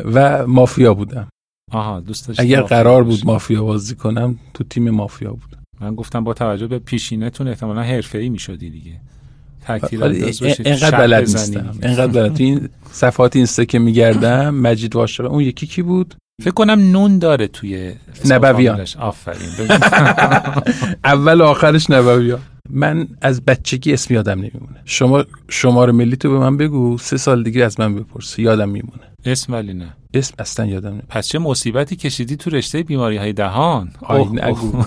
و 0.05 0.47
مافیا 0.47 0.95
بودم. 0.95 1.29
آها 1.73 2.01
دوست 2.01 2.41
اگر 2.41 2.63
قرار. 2.63 3.05
بود 3.05 3.21
مافیا 3.27 3.65
بازی 3.65 3.95
کنم 3.95 4.39
تو 4.55 4.65
تیم 4.65 4.91
مافیا 4.91 5.31
بودم 5.33 5.60
من 5.81 5.95
گفتم 5.95 6.25
با 6.25 6.35
توجه 6.35 6.67
به 6.67 6.79
پیشینتون 6.79 7.49
احتمالا 7.49 7.83
حرفه‌ای 7.83 8.29
می‌شدی 8.29 8.71
دیگه. 8.71 9.01
تکتیر 9.67 10.05
انداز 10.05 10.43
بشی 10.43 10.63
اینقدر 10.67 10.99
بلد. 10.99 11.21
نیستم. 11.21 11.79
اینقدر 11.83 12.13
بلد. 12.13 12.35
تو 12.37 12.43
این 12.43 12.69
صفحات 12.93 13.37
اینستا 13.37 13.65
که 13.65 13.79
میگردم 13.79 14.55
مجید 14.55 14.97
واشقه 14.97 15.27
اون 15.27 15.41
یکی 15.43 15.67
کی 15.67 15.83
بود؟ 15.83 16.15
فکر 16.43 16.51
کنم 16.51 16.91
نون 16.93 17.19
داره 17.19 17.47
توی 17.47 17.93
نبویان. 18.25 18.87
آفرین. 18.99 19.49
اول 21.05 21.41
و 21.41 21.45
آخرش 21.45 21.91
نبوی 21.91 22.37
من 22.71 23.09
از 23.21 23.45
بچگی 23.45 23.93
اسم 23.93 24.15
یادم 24.15 24.39
نمیمونه. 24.39 24.81
شما 24.85 25.25
شماره 25.49 25.93
ملی 25.93 26.17
تو 26.17 26.31
به 26.31 26.39
من 26.39 26.57
بگو 26.57 26.99
سه 26.99 27.17
سال 27.17 27.43
دیگه 27.43 27.65
از 27.65 27.81
من 27.81 27.95
بپرس. 27.95 28.39
یادم 28.39 28.69
میمونه. 28.69 29.03
اسم 29.25 29.53
ولی 29.53 29.75
نه. 29.75 29.95
اسم 30.15 30.35
اصلا 30.39 30.67
یادم 30.67 30.89
نمیمونه. 30.89 31.07
پس 31.09 31.29
چه 31.29 31.39
مصیبتی 31.39 31.97
کشیدی 31.97 32.37
تو 32.37 32.51
رشته 32.51 32.83
بیماری 32.83 33.17
های 33.17 33.33
دهان 33.33 33.91
آی 34.03 34.25
نگو. 34.25 34.73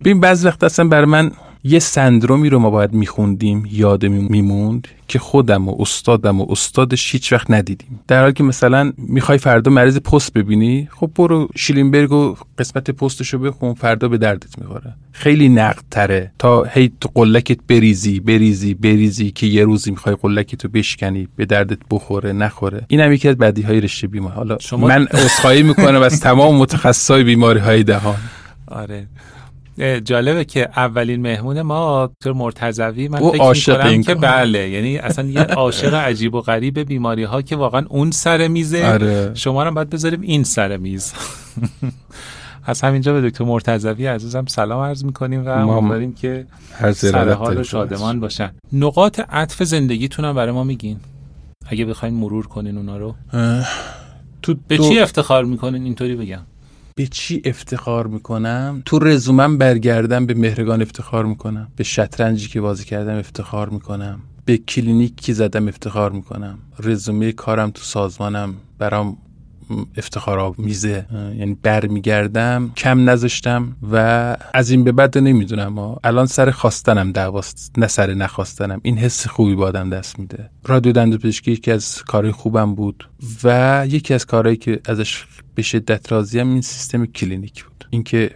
ببین 0.00 0.20
بعضی 0.20 0.46
وقت 0.46 0.64
اصلا 0.64 0.88
بر 0.88 1.04
من 1.04 1.30
یه 1.66 1.78
سندرومی 1.78 2.48
رو 2.48 2.58
ما 2.58 2.70
باید 2.70 2.92
میخوندیم 2.92 3.68
یاد 3.70 4.06
میموند 4.06 4.88
که 5.08 5.18
خودم 5.18 5.68
و 5.68 5.76
استادم 5.78 6.40
و 6.40 6.46
استادش 6.48 7.12
هیچ 7.12 7.32
وقت 7.32 7.50
ندیدیم. 7.50 8.00
در 8.08 8.20
حالی 8.20 8.32
که 8.32 8.42
مثلا 8.42 8.92
می‌خوای 8.98 9.38
فردا 9.38 9.70
مریض 9.70 9.98
پست 9.98 10.32
ببینی 10.32 10.88
خب 10.90 11.10
برو 11.16 11.48
شیلینبرگ 11.56 12.12
و 12.12 12.36
قسمت 12.58 12.90
پستش 12.90 13.34
رو 13.34 13.38
بخون 13.38 13.74
فردا 13.74 14.08
به 14.08 14.18
دردت 14.18 14.58
می‌خوره. 14.58 14.94
خیلی 15.12 15.48
نقد 15.48 15.82
تره 15.90 16.32
تا 16.38 16.62
هی 16.62 16.92
تو 17.00 17.08
قلکت 17.14 17.58
بریزی 17.68 18.20
بریزی 18.20 18.74
بریزی 18.74 19.30
که 19.30 19.46
یه 19.46 19.64
روزی 19.64 19.90
می‌خوای 19.90 20.16
قلکت 20.22 20.64
رو 20.64 20.70
بشکنی 20.70 21.28
به 21.36 21.46
دردت 21.46 21.78
بخوره 21.90 22.32
نخوره. 22.32 22.86
این 22.88 23.00
هم 23.00 23.12
یکی 23.12 23.28
از 23.28 23.36
بدی 23.36 23.62
های 23.62 23.80
رشته 23.80 24.06
بیمار. 24.06 24.32
حالا 24.32 24.58
شما... 24.60 24.86
من 24.86 25.04
عذرخواهی 25.04 25.62
می‌کنم 25.62 26.02
از 26.02 26.20
تمام 26.20 26.56
متخصصای 26.56 27.24
بیماری 27.24 27.60
های 27.60 27.82
دهان. 27.82 28.16
آره. 28.66 29.06
جالبه 30.04 30.44
که 30.44 30.68
اولین 30.76 31.22
مهمون 31.22 31.62
ما 31.62 32.06
دکتر 32.06 32.32
مرتضوی 32.32 33.08
من 33.08 33.18
فکر 33.18 33.72
می‌کنم 33.72 34.02
که 34.02 34.14
بله 34.14 34.68
یعنی 34.70 34.98
اصلا 34.98 35.28
یه 35.28 35.40
عاشق 35.40 35.94
عجیب 35.94 36.34
و 36.34 36.40
غریب 36.40 36.78
بیماری 36.78 37.24
ها 37.24 37.42
که 37.42 37.56
واقعا 37.56 37.86
اون 37.88 38.10
سر 38.10 38.48
میزه. 38.48 38.86
آره. 38.86 39.30
شما 39.34 39.64
رو 39.64 39.70
باید 39.70 39.90
بذاریم 39.90 40.20
این 40.20 40.44
سر 40.44 40.76
میز. 40.76 41.12
از 42.66 42.80
همینجا 42.80 43.12
به 43.12 43.30
دکتر 43.30 43.44
مرتضوی 43.44 44.06
عزیزم 44.06 44.44
سلام 44.46 44.80
عرض 44.82 45.04
می‌کنیم 45.04 45.46
و 45.46 45.48
امیدواریم 45.48 46.14
که 46.14 46.46
سر 46.94 47.32
حال 47.32 47.58
و 47.58 47.64
شادمان 47.64 48.20
باشن. 48.20 48.52
نقاط 48.72 49.20
عطف 49.20 49.62
زندگیتون 49.62 50.24
هم 50.24 50.34
برای 50.34 50.52
ما 50.52 50.64
میگین. 50.64 50.96
اگه 51.66 51.84
بخواین 51.84 52.14
مرور 52.14 52.46
کنین 52.46 52.76
اونا 52.76 52.96
رو. 52.96 53.14
تو 54.42 54.54
به 54.68 54.78
چی 54.78 54.98
افتخار 54.98 55.44
می‌کنین؟ 55.44 55.84
اینطوری 55.84 56.16
بگم. 56.16 56.40
به 56.96 57.06
چی 57.06 57.42
افتخار 57.44 58.06
می‌کنم؟ 58.06 58.82
تو 58.84 58.98
رزومم 58.98 59.58
برگردم 59.58 60.26
به 60.26 60.34
مهرگان 60.34 60.82
افتخار 60.82 61.24
می‌کنم. 61.24 61.68
به 61.76 61.84
شطرنجی 61.84 62.48
که 62.48 62.60
بازی 62.60 62.84
کردم 62.84 63.18
افتخار 63.18 63.68
می‌کنم. 63.68 64.20
به 64.44 64.56
کلینیک 64.56 65.16
که 65.16 65.32
زدم 65.32 65.68
افتخار 65.68 66.12
می‌کنم. 66.12 66.58
رزومه 66.78 67.32
کارم 67.32 67.70
تو 67.70 67.82
سازمانم 67.82 68.54
برام 68.78 69.16
افتخار 69.96 70.54
میزه 70.58 71.06
یعنی 71.38 71.56
برمیگردم 71.62 72.72
کم 72.76 73.10
نذاشتم 73.10 73.76
و 73.92 74.36
از 74.54 74.70
این 74.70 74.84
به 74.84 74.92
بعد 74.92 75.18
نمی‌دونم 75.18 75.96
الان 76.04 76.26
سر 76.26 76.50
خواستنم 76.50 77.12
دعواست 77.12 77.72
نه 77.78 77.86
سر 77.86 78.14
نخواستنم. 78.14 78.80
این 78.82 78.98
حس 78.98 79.26
خوبی 79.26 79.54
بادم 79.54 79.90
دست 79.90 80.18
میده. 80.18 80.50
رادیو 80.64 80.92
دندو 80.92 81.18
پزشکی 81.18 81.52
یکی 81.52 81.70
از 81.70 82.02
کارهای 82.02 82.32
خوبم 82.32 82.74
بود 82.74 83.08
و 83.44 83.86
یکی 83.88 84.14
از 84.14 84.26
کارهایی 84.26 84.56
که 84.56 84.80
ازش 84.84 85.24
به 85.54 85.62
شدت 85.62 86.12
راضیم 86.12 86.48
این 86.48 86.60
سیستم 86.60 87.06
کلینیک 87.06 87.64
بود. 87.64 87.84
اینکه 87.90 88.30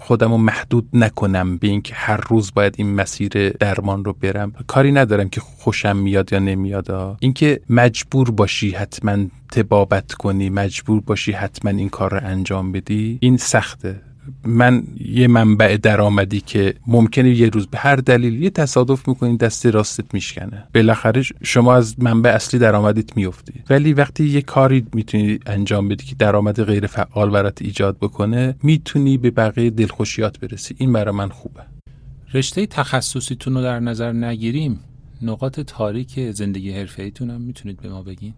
خودم 0.00 0.30
رو 0.30 0.36
محدود 0.36 0.88
نکنم 0.92 1.56
به 1.56 1.68
اینکه 1.68 1.94
هر 1.94 2.16
روز 2.28 2.52
باید 2.54 2.74
این 2.78 2.94
مسیر 2.94 3.48
درمان 3.50 4.04
رو 4.04 4.12
برم. 4.12 4.52
کاری 4.66 4.92
ندارم 4.92 5.28
که 5.28 5.40
خوشم 5.40 5.96
میاد 5.96 6.32
یا 6.32 6.38
نمیاد. 6.38 7.16
اینکه 7.20 7.60
مجبور 7.70 8.30
باشی 8.30 8.70
حتما 8.70 9.16
تبابت 9.52 10.12
کنی 10.12 10.50
مجبور 10.50 11.00
باشی 11.00 11.32
حتما 11.32 11.70
این 11.70 11.88
کار 11.88 12.10
رو 12.10 12.20
انجام 12.26 12.72
بدی 12.72 13.18
این 13.20 13.36
سخته. 13.36 14.07
من 14.44 14.82
یه 15.00 15.28
منبع 15.28 15.76
درآمدی 15.76 16.40
که 16.40 16.74
ممکنه 16.86 17.30
یه 17.30 17.48
روز 17.48 17.66
به 17.66 17.78
هر 17.78 17.96
دلیل 17.96 18.42
یه 18.42 18.50
تصادف 18.50 19.08
می‌کنی 19.08 19.36
دست 19.36 19.66
راستت 19.66 20.14
میشکنه. 20.14 20.64
بالاخره 20.74 21.22
شما 21.42 21.74
از 21.74 22.00
منبع 22.02 22.30
اصلی 22.30 22.60
درآمدیت 22.60 23.16
میفتی 23.16 23.52
ولی 23.70 23.92
وقتی 23.92 24.24
یه 24.24 24.42
کاری 24.42 24.86
می‌تونی 24.94 25.38
انجام 25.46 25.88
بدی 25.88 26.04
که 26.04 26.14
درآمد 26.14 26.62
غیر 26.62 26.86
فعال 26.86 27.30
برات 27.30 27.62
ایجاد 27.62 27.96
بکنه 27.98 28.54
می‌تونی 28.62 29.18
به 29.18 29.30
بقیه 29.30 29.70
دلخوشیات 29.70 30.40
برسی. 30.40 30.74
این 30.78 30.92
برای 30.92 31.14
من 31.14 31.28
خوبه. 31.28 31.60
رشته 32.34 32.66
تخصصیتون 32.66 33.54
رو 33.54 33.62
در 33.62 33.80
نظر 33.80 34.12
نگیریم. 34.12 34.80
نقاط 35.22 35.60
تاریک 35.60 36.30
زندگی 36.30 36.72
حرفه 36.72 37.12
هم 37.20 37.40
می‌تونید 37.40 37.80
به 37.80 37.88
ما 37.88 38.02
بگین. 38.02 38.34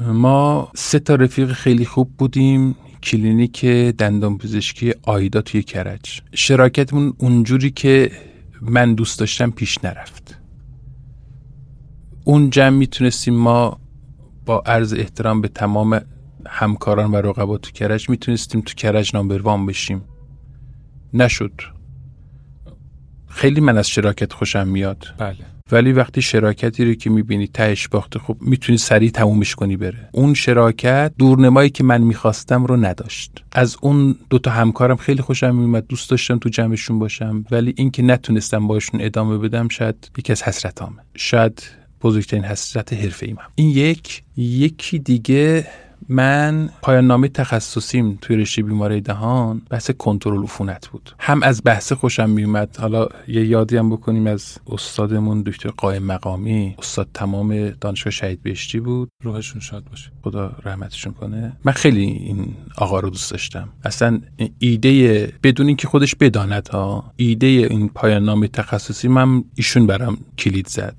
ما 0.00 0.68
سه 0.74 0.98
تا 0.98 1.14
رفیق 1.14 1.52
خیلی 1.52 1.84
خوب 1.84 2.10
بودیم. 2.18 2.76
کلینیک 3.02 3.64
دندان 3.98 4.38
پزشکی 4.38 4.94
آیدا 5.02 5.42
توی 5.42 5.62
کرج. 5.62 6.22
شراکتمون 6.34 7.14
اونجوری 7.18 7.70
که 7.70 8.10
من 8.60 8.94
دوست 8.94 9.20
داشتم 9.20 9.50
پیش 9.50 9.84
نرفت. 9.84 10.36
اون 12.24 12.50
جمع 12.50 12.76
می‌تونستیم 12.76 13.34
ما 13.34 13.80
با 14.46 14.62
عرض 14.66 14.94
احترام 14.94 15.40
به 15.40 15.48
تمام 15.48 16.00
همکاران 16.46 17.10
و 17.10 17.16
رقبا 17.16 17.58
تو 17.58 17.70
کرج 17.70 18.10
می‌تونستیم 18.10 18.60
تو 18.60 18.74
کرج 18.74 19.10
نامبروان 19.14 19.66
بشیم. 19.66 20.02
نشد. 21.14 21.60
خیلی 23.28 23.60
من 23.60 23.78
از 23.78 23.88
شراکت 23.88 24.32
خوشم 24.32 24.68
میاد. 24.68 25.06
بله. 25.18 25.59
ولی 25.72 25.92
وقتی 25.92 26.22
شراکتی 26.22 26.84
رو 26.84 26.94
که 26.94 27.10
می‌بینی 27.10 27.46
تهش 27.46 27.88
باخته 27.88 28.18
خب 28.18 28.36
می‌تونی 28.40 28.78
سریع 28.78 29.10
تمومش 29.10 29.54
کنی 29.54 29.76
بره. 29.76 30.08
اون 30.12 30.34
شراکت 30.34 31.12
دورنمایی 31.18 31.70
که 31.70 31.84
من 31.84 32.00
می‌خواستم 32.00 32.64
رو 32.64 32.76
نداشت. 32.76 33.44
از 33.52 33.76
اون 33.80 34.16
دوتا 34.30 34.50
همکارم 34.50 34.96
خیلی 34.96 35.22
خوشم 35.22 35.56
میومد 35.56 35.86
دوست 35.86 36.10
داشتم 36.10 36.38
تو 36.38 36.48
جمعشون 36.48 36.98
باشم 36.98 37.44
ولی 37.50 37.74
اینکه 37.76 38.02
نتونستم 38.02 38.66
باشون 38.66 39.00
ادامه 39.00 39.38
بدم 39.38 39.68
شاید 39.68 40.10
یکی 40.18 40.32
از 40.32 40.42
حسرتامه. 40.42 40.96
شاید 41.16 41.62
بزرگترین 42.02 42.44
حسرت 42.44 42.92
حرفه 42.92 43.26
ایم 43.26 43.36
این 43.54 43.70
یک 43.70 44.22
یکی 44.36 44.98
دیگه 44.98 45.66
من 46.12 46.70
پایان 46.82 47.06
نامه 47.06 47.28
تخصصیم 47.28 48.18
توی 48.20 48.36
رشته 48.36 48.62
بیماری 48.62 49.00
دهان 49.00 49.62
بحث 49.70 49.90
کنترل 49.90 50.42
عفونت 50.42 50.88
بود. 50.88 51.14
هم 51.18 51.42
از 51.42 51.62
بحث 51.64 51.92
خوشم 51.92 52.30
میومد 52.30 52.76
حالا 52.76 53.08
یه 53.28 53.46
یادی 53.46 53.76
هم 53.76 53.90
بکنیم 53.90 54.26
از 54.26 54.58
استادمون 54.66 55.42
دکتر 55.42 55.68
قائم 55.68 56.02
مقامی. 56.02 56.74
استاد 56.78 57.08
تمام 57.14 57.70
دانشگاه 57.70 58.10
شهید 58.10 58.42
بهشتی 58.42 58.80
بود. 58.80 59.08
روحشون 59.22 59.60
شاد 59.60 59.84
باشه. 59.90 60.10
خدا 60.22 60.52
رحمتشون 60.64 61.12
کنه. 61.12 61.52
من 61.64 61.72
خیلی 61.72 62.04
این 62.04 62.56
آقا 62.78 63.00
رو 63.00 63.10
دوست 63.10 63.30
داشتم. 63.30 63.68
اصلا 63.84 64.20
ایده 64.58 65.32
بدون 65.42 65.66
اینکه 65.66 65.88
خودش 65.88 66.14
بداند 66.14 66.68
ها 66.68 67.12
ایده 67.16 67.46
این 67.46 67.88
پایان 67.88 68.24
نامه 68.24 68.48
تخصصی 68.48 69.08
من 69.08 69.44
ایشون 69.54 69.86
برام 69.86 70.18
کلید 70.38 70.66
زد. 70.66 70.96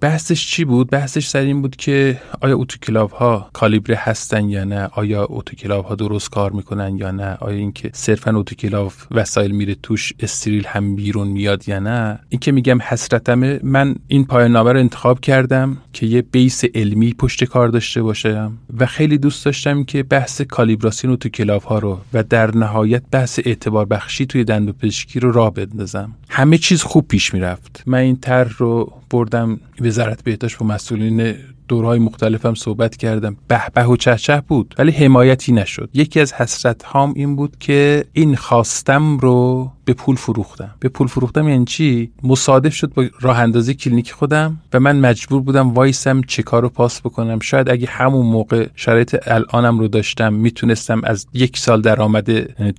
بحثش 0.00 0.46
چی 0.46 0.64
بود؟ 0.64 0.90
بحثش 0.90 1.26
سر 1.26 1.40
این 1.40 1.62
بود 1.62 1.76
که 1.76 2.20
آیا 2.40 2.56
اوتوکلاو 2.56 3.10
ها 3.10 3.50
کالیبره 3.52 3.96
هستن 3.96 4.49
یا 4.50 4.64
نه 4.64 4.88
آیا 4.92 5.24
اوتوکلاو 5.24 5.82
ها 5.82 5.94
درست 5.94 6.30
کار 6.30 6.52
می‌کنن 6.52 6.96
یا 6.96 7.10
نه؟ 7.10 7.36
آیا 7.40 7.56
اینکه 7.56 7.90
صرفا 7.94 8.36
اوتوکلاو 8.36 8.92
وسایل 9.10 9.50
میره 9.50 9.76
توش 9.82 10.12
استریل 10.20 10.66
هم 10.66 10.96
بیرون 10.96 11.28
میاد 11.28 11.68
یا 11.68 11.78
نه؟ 11.78 12.18
این 12.28 12.38
که 12.38 12.52
میگم 12.52 12.78
حسرتمه. 12.82 13.60
من 13.62 13.94
این 14.08 14.24
پایان 14.24 14.52
نامه 14.52 14.72
رو 14.72 14.78
انتخاب 14.78 15.20
کردم 15.20 15.76
که 15.92 16.06
یه 16.06 16.22
بیس 16.22 16.64
علمی 16.74 17.14
پشت 17.14 17.44
کار 17.44 17.68
داشته 17.68 18.02
باشم 18.02 18.52
و 18.78 18.86
خیلی 18.86 19.18
دوست 19.18 19.44
داشتم 19.44 19.84
که 19.84 20.02
بحث 20.02 20.42
کالیبراسیون 20.42 21.10
اوتوکلاو 21.10 21.62
ها 21.62 21.78
رو 21.78 22.00
و 22.12 22.22
در 22.22 22.56
نهایت 22.56 23.02
بحث 23.10 23.40
اعتبار 23.44 23.86
بخشی 23.86 24.26
توی 24.26 24.44
دندوپزشکی 24.44 25.20
رو 25.20 25.32
راه 25.32 25.54
بندازم. 25.54 26.12
همه 26.28 26.58
چیز 26.58 26.82
خوب 26.82 27.08
پیش 27.08 27.34
می‌رفت. 27.34 27.82
من 27.86 27.98
این 27.98 28.16
طرح 28.16 28.44
رو 28.44 28.92
بردم 29.10 29.60
وزارت 29.80 30.24
بهداشت 30.24 30.58
با 30.58 30.66
مسئولین 30.66 31.34
دوره‌های 31.70 31.98
مختلفم 31.98 32.54
صحبت 32.54 32.96
کردم. 32.96 33.36
به 33.48 33.60
به 33.74 33.84
و 33.84 33.96
چه 33.96 34.42
بود 34.48 34.74
ولی 34.78 34.90
حمایتی 34.90 35.52
نشد. 35.52 35.90
یکی 35.94 36.20
از 36.20 36.32
حسرت 36.32 36.82
هام 36.82 37.12
این 37.16 37.36
بود 37.36 37.58
که 37.58 38.04
این 38.12 38.36
خواستم 38.36 39.18
رو 39.18 39.70
به 39.90 39.94
پول 39.94 40.16
فروختم. 40.16 40.74
به 40.80 40.88
پول 40.88 41.06
فروختم 41.06 41.48
یعنی 41.48 41.64
چی؟ 41.64 42.12
مصادف 42.22 42.74
شد 42.74 42.92
با 42.94 43.04
راه 43.20 43.38
اندازی 43.38 43.74
کلینیک 43.74 44.12
خودم 44.12 44.60
و 44.72 44.80
من 44.80 45.00
مجبور 45.00 45.42
بودم 45.42 45.74
وایسم 45.74 46.22
چک‌هامو 46.22 46.68
پاس 46.68 47.00
بکنم. 47.00 47.38
شاید 47.40 47.70
اگه 47.70 47.86
همون 47.86 48.26
موقع 48.26 48.68
شرایط 48.74 49.16
الانم 49.26 49.78
رو 49.78 49.88
داشتم 49.88 50.32
می‌تونستم 50.34 51.00
از 51.04 51.26
یک 51.34 51.58
سال 51.58 51.82
درآمد 51.82 52.30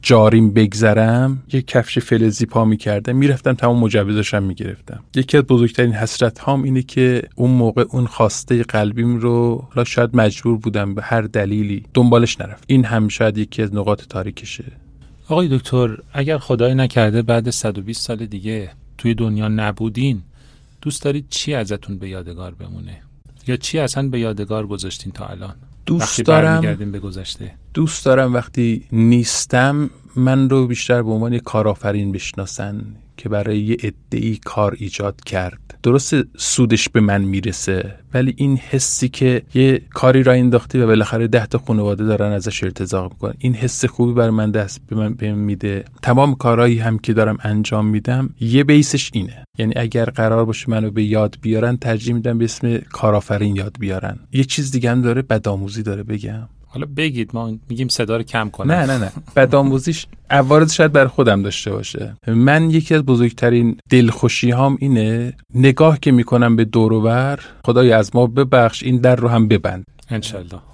جاریم 0.01 0.53
بگذرم 0.53 1.43
یک 1.53 1.67
کفش 1.67 1.99
فلزی 1.99 2.45
پا 2.45 2.65
می‌کردم 2.65 3.15
می‌رفتم 3.15 3.53
تمام 3.53 3.79
مجوزشم 3.79 4.43
می‌گرفتم. 4.43 5.03
یکی 5.15 5.37
از 5.37 5.43
بزرگترین 5.43 5.93
حسرت 5.93 6.39
هام 6.39 6.63
اینه 6.63 6.81
که 6.81 7.21
اون 7.35 7.51
موقع 7.51 7.85
اون 7.89 8.05
خواسته 8.05 8.63
قلبیم 8.63 9.17
رو 9.17 9.65
شاید 9.85 10.09
مجبور 10.15 10.57
بودم 10.57 10.95
به 10.95 11.01
هر 11.01 11.21
دلیلی 11.21 11.83
دنبالش 11.93 12.41
نرفت 12.41 12.63
این 12.67 12.85
هم 12.85 13.07
شاید 13.07 13.37
یکی 13.37 13.61
از 13.61 13.75
نقاط 13.75 14.01
تاریکشه. 14.09 14.63
آقای 15.31 15.47
دکتر 15.47 15.97
اگر 16.13 16.37
خدای 16.37 16.75
نکرده 16.75 17.21
بعد 17.21 17.49
120 17.49 18.01
سال 18.01 18.25
دیگه 18.25 18.71
توی 18.97 19.13
دنیا 19.13 19.47
نبودین 19.47 20.21
دوست 20.81 21.03
دارید 21.03 21.25
چی 21.29 21.53
ازتون 21.53 21.97
به 21.97 22.09
یادگار 22.09 22.53
بمونه؟ 22.53 23.01
یا 23.47 23.57
چی 23.57 23.79
اصلا 23.79 24.09
به 24.09 24.19
یادگار 24.19 24.67
گذاشتین 24.67 25.11
تا 25.11 25.25
الان؟ 25.25 25.55
دوست 25.85 26.21
دارم. 26.21 26.75
به 26.91 26.99
گذشته. 26.99 27.53
دوست 27.73 28.05
دارم 28.05 28.33
وقتی 28.33 28.85
نیستم 28.91 29.89
من 30.15 30.49
رو 30.49 30.67
بیشتر 30.67 31.01
به 31.01 31.11
عنوان 31.11 31.39
کارآفرین 31.39 32.11
بشناسن. 32.11 32.81
که 33.21 33.29
برای 33.29 33.59
یه 33.59 33.77
ای 34.11 34.39
کار 34.45 34.75
ایجاد 34.79 35.21
کرد. 35.25 35.77
درست 35.83 36.15
سودش 36.37 36.89
به 36.89 36.99
من 36.99 37.21
می‌رسه 37.21 37.95
ولی 38.13 38.33
این 38.37 38.57
حسی 38.57 39.09
که 39.09 39.41
یه 39.53 39.81
کاری 39.93 40.23
را 40.23 40.33
انداختی 40.33 40.77
و 40.77 40.87
بالاخره 40.87 41.27
ده 41.27 41.45
تا 41.45 41.57
خانواده 41.57 42.03
دارن 42.03 42.31
ازش 42.31 42.63
ارتزاق 42.63 43.11
می‌کنن 43.11 43.33
این 43.39 43.53
حس 43.53 43.85
خوبی 43.85 44.13
بر 44.13 44.29
من 44.29 44.51
دست 44.51 44.81
به 44.87 44.95
من, 44.95 45.31
میده. 45.31 45.85
تمام 46.01 46.35
کارهایی 46.35 46.79
هم 46.79 46.99
که 46.99 47.13
دارم 47.13 47.37
انجام 47.43 47.85
میدم 47.87 48.29
یه 48.39 48.63
بیسش 48.63 49.09
اینه. 49.13 49.43
یعنی 49.57 49.73
اگر 49.75 50.05
قرار 50.05 50.45
باشه 50.45 50.69
منو 50.69 50.91
به 50.91 51.03
یاد 51.03 51.37
بیارن 51.41 51.77
ترجیح 51.77 52.13
میدم 52.13 52.37
به 52.37 52.45
اسم 52.45 52.77
کارآفرین 52.77 53.55
یاد 53.55 53.75
بیارن. 53.79 54.19
یه 54.31 54.43
چیز 54.43 54.71
دیگه 54.71 54.91
هم 54.91 55.01
داره 55.01 55.21
بدآموزی 55.21 55.83
داره 55.83 56.03
بگم. 56.03 56.49
حالا 56.73 56.87
بگید 56.97 57.29
ما 57.33 57.53
میگیم 57.69 57.87
صدا 57.87 58.17
رو 58.17 58.23
کم 58.23 58.49
کنم. 58.49 58.71
نه 58.71 58.85
نه 58.85 58.97
نه. 58.97 59.11
بدآموزیش 59.35 60.05
عوارض 60.29 60.73
شاید 60.73 60.91
بر 60.91 61.07
خودم 61.07 61.43
داشته 61.43 61.71
باشه. 61.71 62.15
من 62.27 62.69
یکی 62.69 62.95
از 62.95 63.03
بزرگترین 63.03 63.77
دلخوشی 63.89 64.51
هام 64.51 64.77
اینه 64.79 65.33
نگاه 65.55 65.99
که 65.99 66.11
می‌کنم 66.11 66.55
به 66.55 66.65
دور 66.65 66.93
و 66.93 67.01
بر 67.01 67.39
خدای 67.65 67.91
از 67.91 68.15
ما 68.15 68.27
ببخش 68.27 68.83
این 68.83 68.97
در 68.97 69.15
رو 69.15 69.27
هم 69.27 69.47
ببند. 69.47 69.85
انشالله 70.09 70.70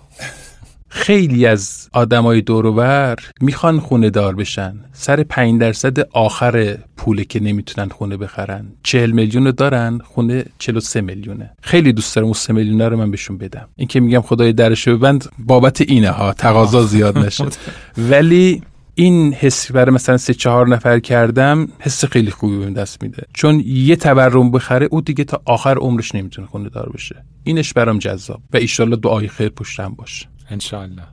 خیلی 0.90 1.46
از 1.46 1.90
آدمای 1.94 2.42
دوروبر 2.42 3.16
می‌خوان 3.42 3.80
خونه 3.80 4.10
دار 4.10 4.36
بشن. 4.36 4.76
سر 4.94 5.24
5 5.24 5.62
درصد 5.62 6.00
آخر 6.00 6.78
پوله 6.98 7.24
که 7.24 7.40
نمی‌تونن 7.40 7.90
خونه 7.90 8.18
بخرن. 8.18 8.66
40 8.84 9.12
میلیون 9.12 9.46
رو 9.46 9.52
دارن 9.52 10.00
خونه 10.04 10.46
43 10.60 11.02
میلیونه. 11.02 11.52
خیلی 11.62 11.94
دوست 11.94 12.16
دارم 12.16 12.26
اون 12.26 12.34
3 12.34 12.54
میلیون 12.54 12.82
رو 12.82 12.98
من 12.98 13.12
بهشون 13.12 13.38
بدم. 13.38 13.68
این 13.76 13.88
که 13.88 14.00
میگم 14.00 14.22
خدای 14.22 14.54
درشو 14.54 14.98
ببند 14.98 15.26
بابت 15.40 15.82
اینه 15.82 16.10
ها 16.10 16.34
تقاضا 16.34 16.84
زیاد 16.84 17.18
نشه. 17.18 17.46
ولی 18.12 18.62
این 18.96 19.34
حس 19.34 19.72
برای 19.72 19.96
مثلا 19.96 20.18
سه 20.18 20.34
چهار 20.34 20.68
نفر 20.68 21.00
کردم 21.00 21.68
حس 21.80 22.06
خیلی 22.06 22.32
خوبی 22.32 22.58
بهم 22.58 22.74
دست 22.74 23.04
میده. 23.04 23.24
چون 23.34 23.64
یه 23.66 23.96
تورم 23.96 24.52
بخره 24.52 24.88
او 24.92 25.02
دیگه 25.02 25.24
تا 25.24 25.42
آخر 25.46 25.78
عمرش 25.78 26.16
نمی‌تونه 26.16 26.48
خونه 26.48 26.70
دار 26.70 26.90
بشه. 26.94 27.26
اینش 27.44 27.74
برام 27.74 28.00
جذاب. 28.00 28.42
و 28.54 28.58
ایشالله 28.58 28.96
دعای 28.96 29.28
خیر 29.28 29.50
پشتم 29.50 29.94
باشه. 29.98 30.28
انشالله 30.50 31.04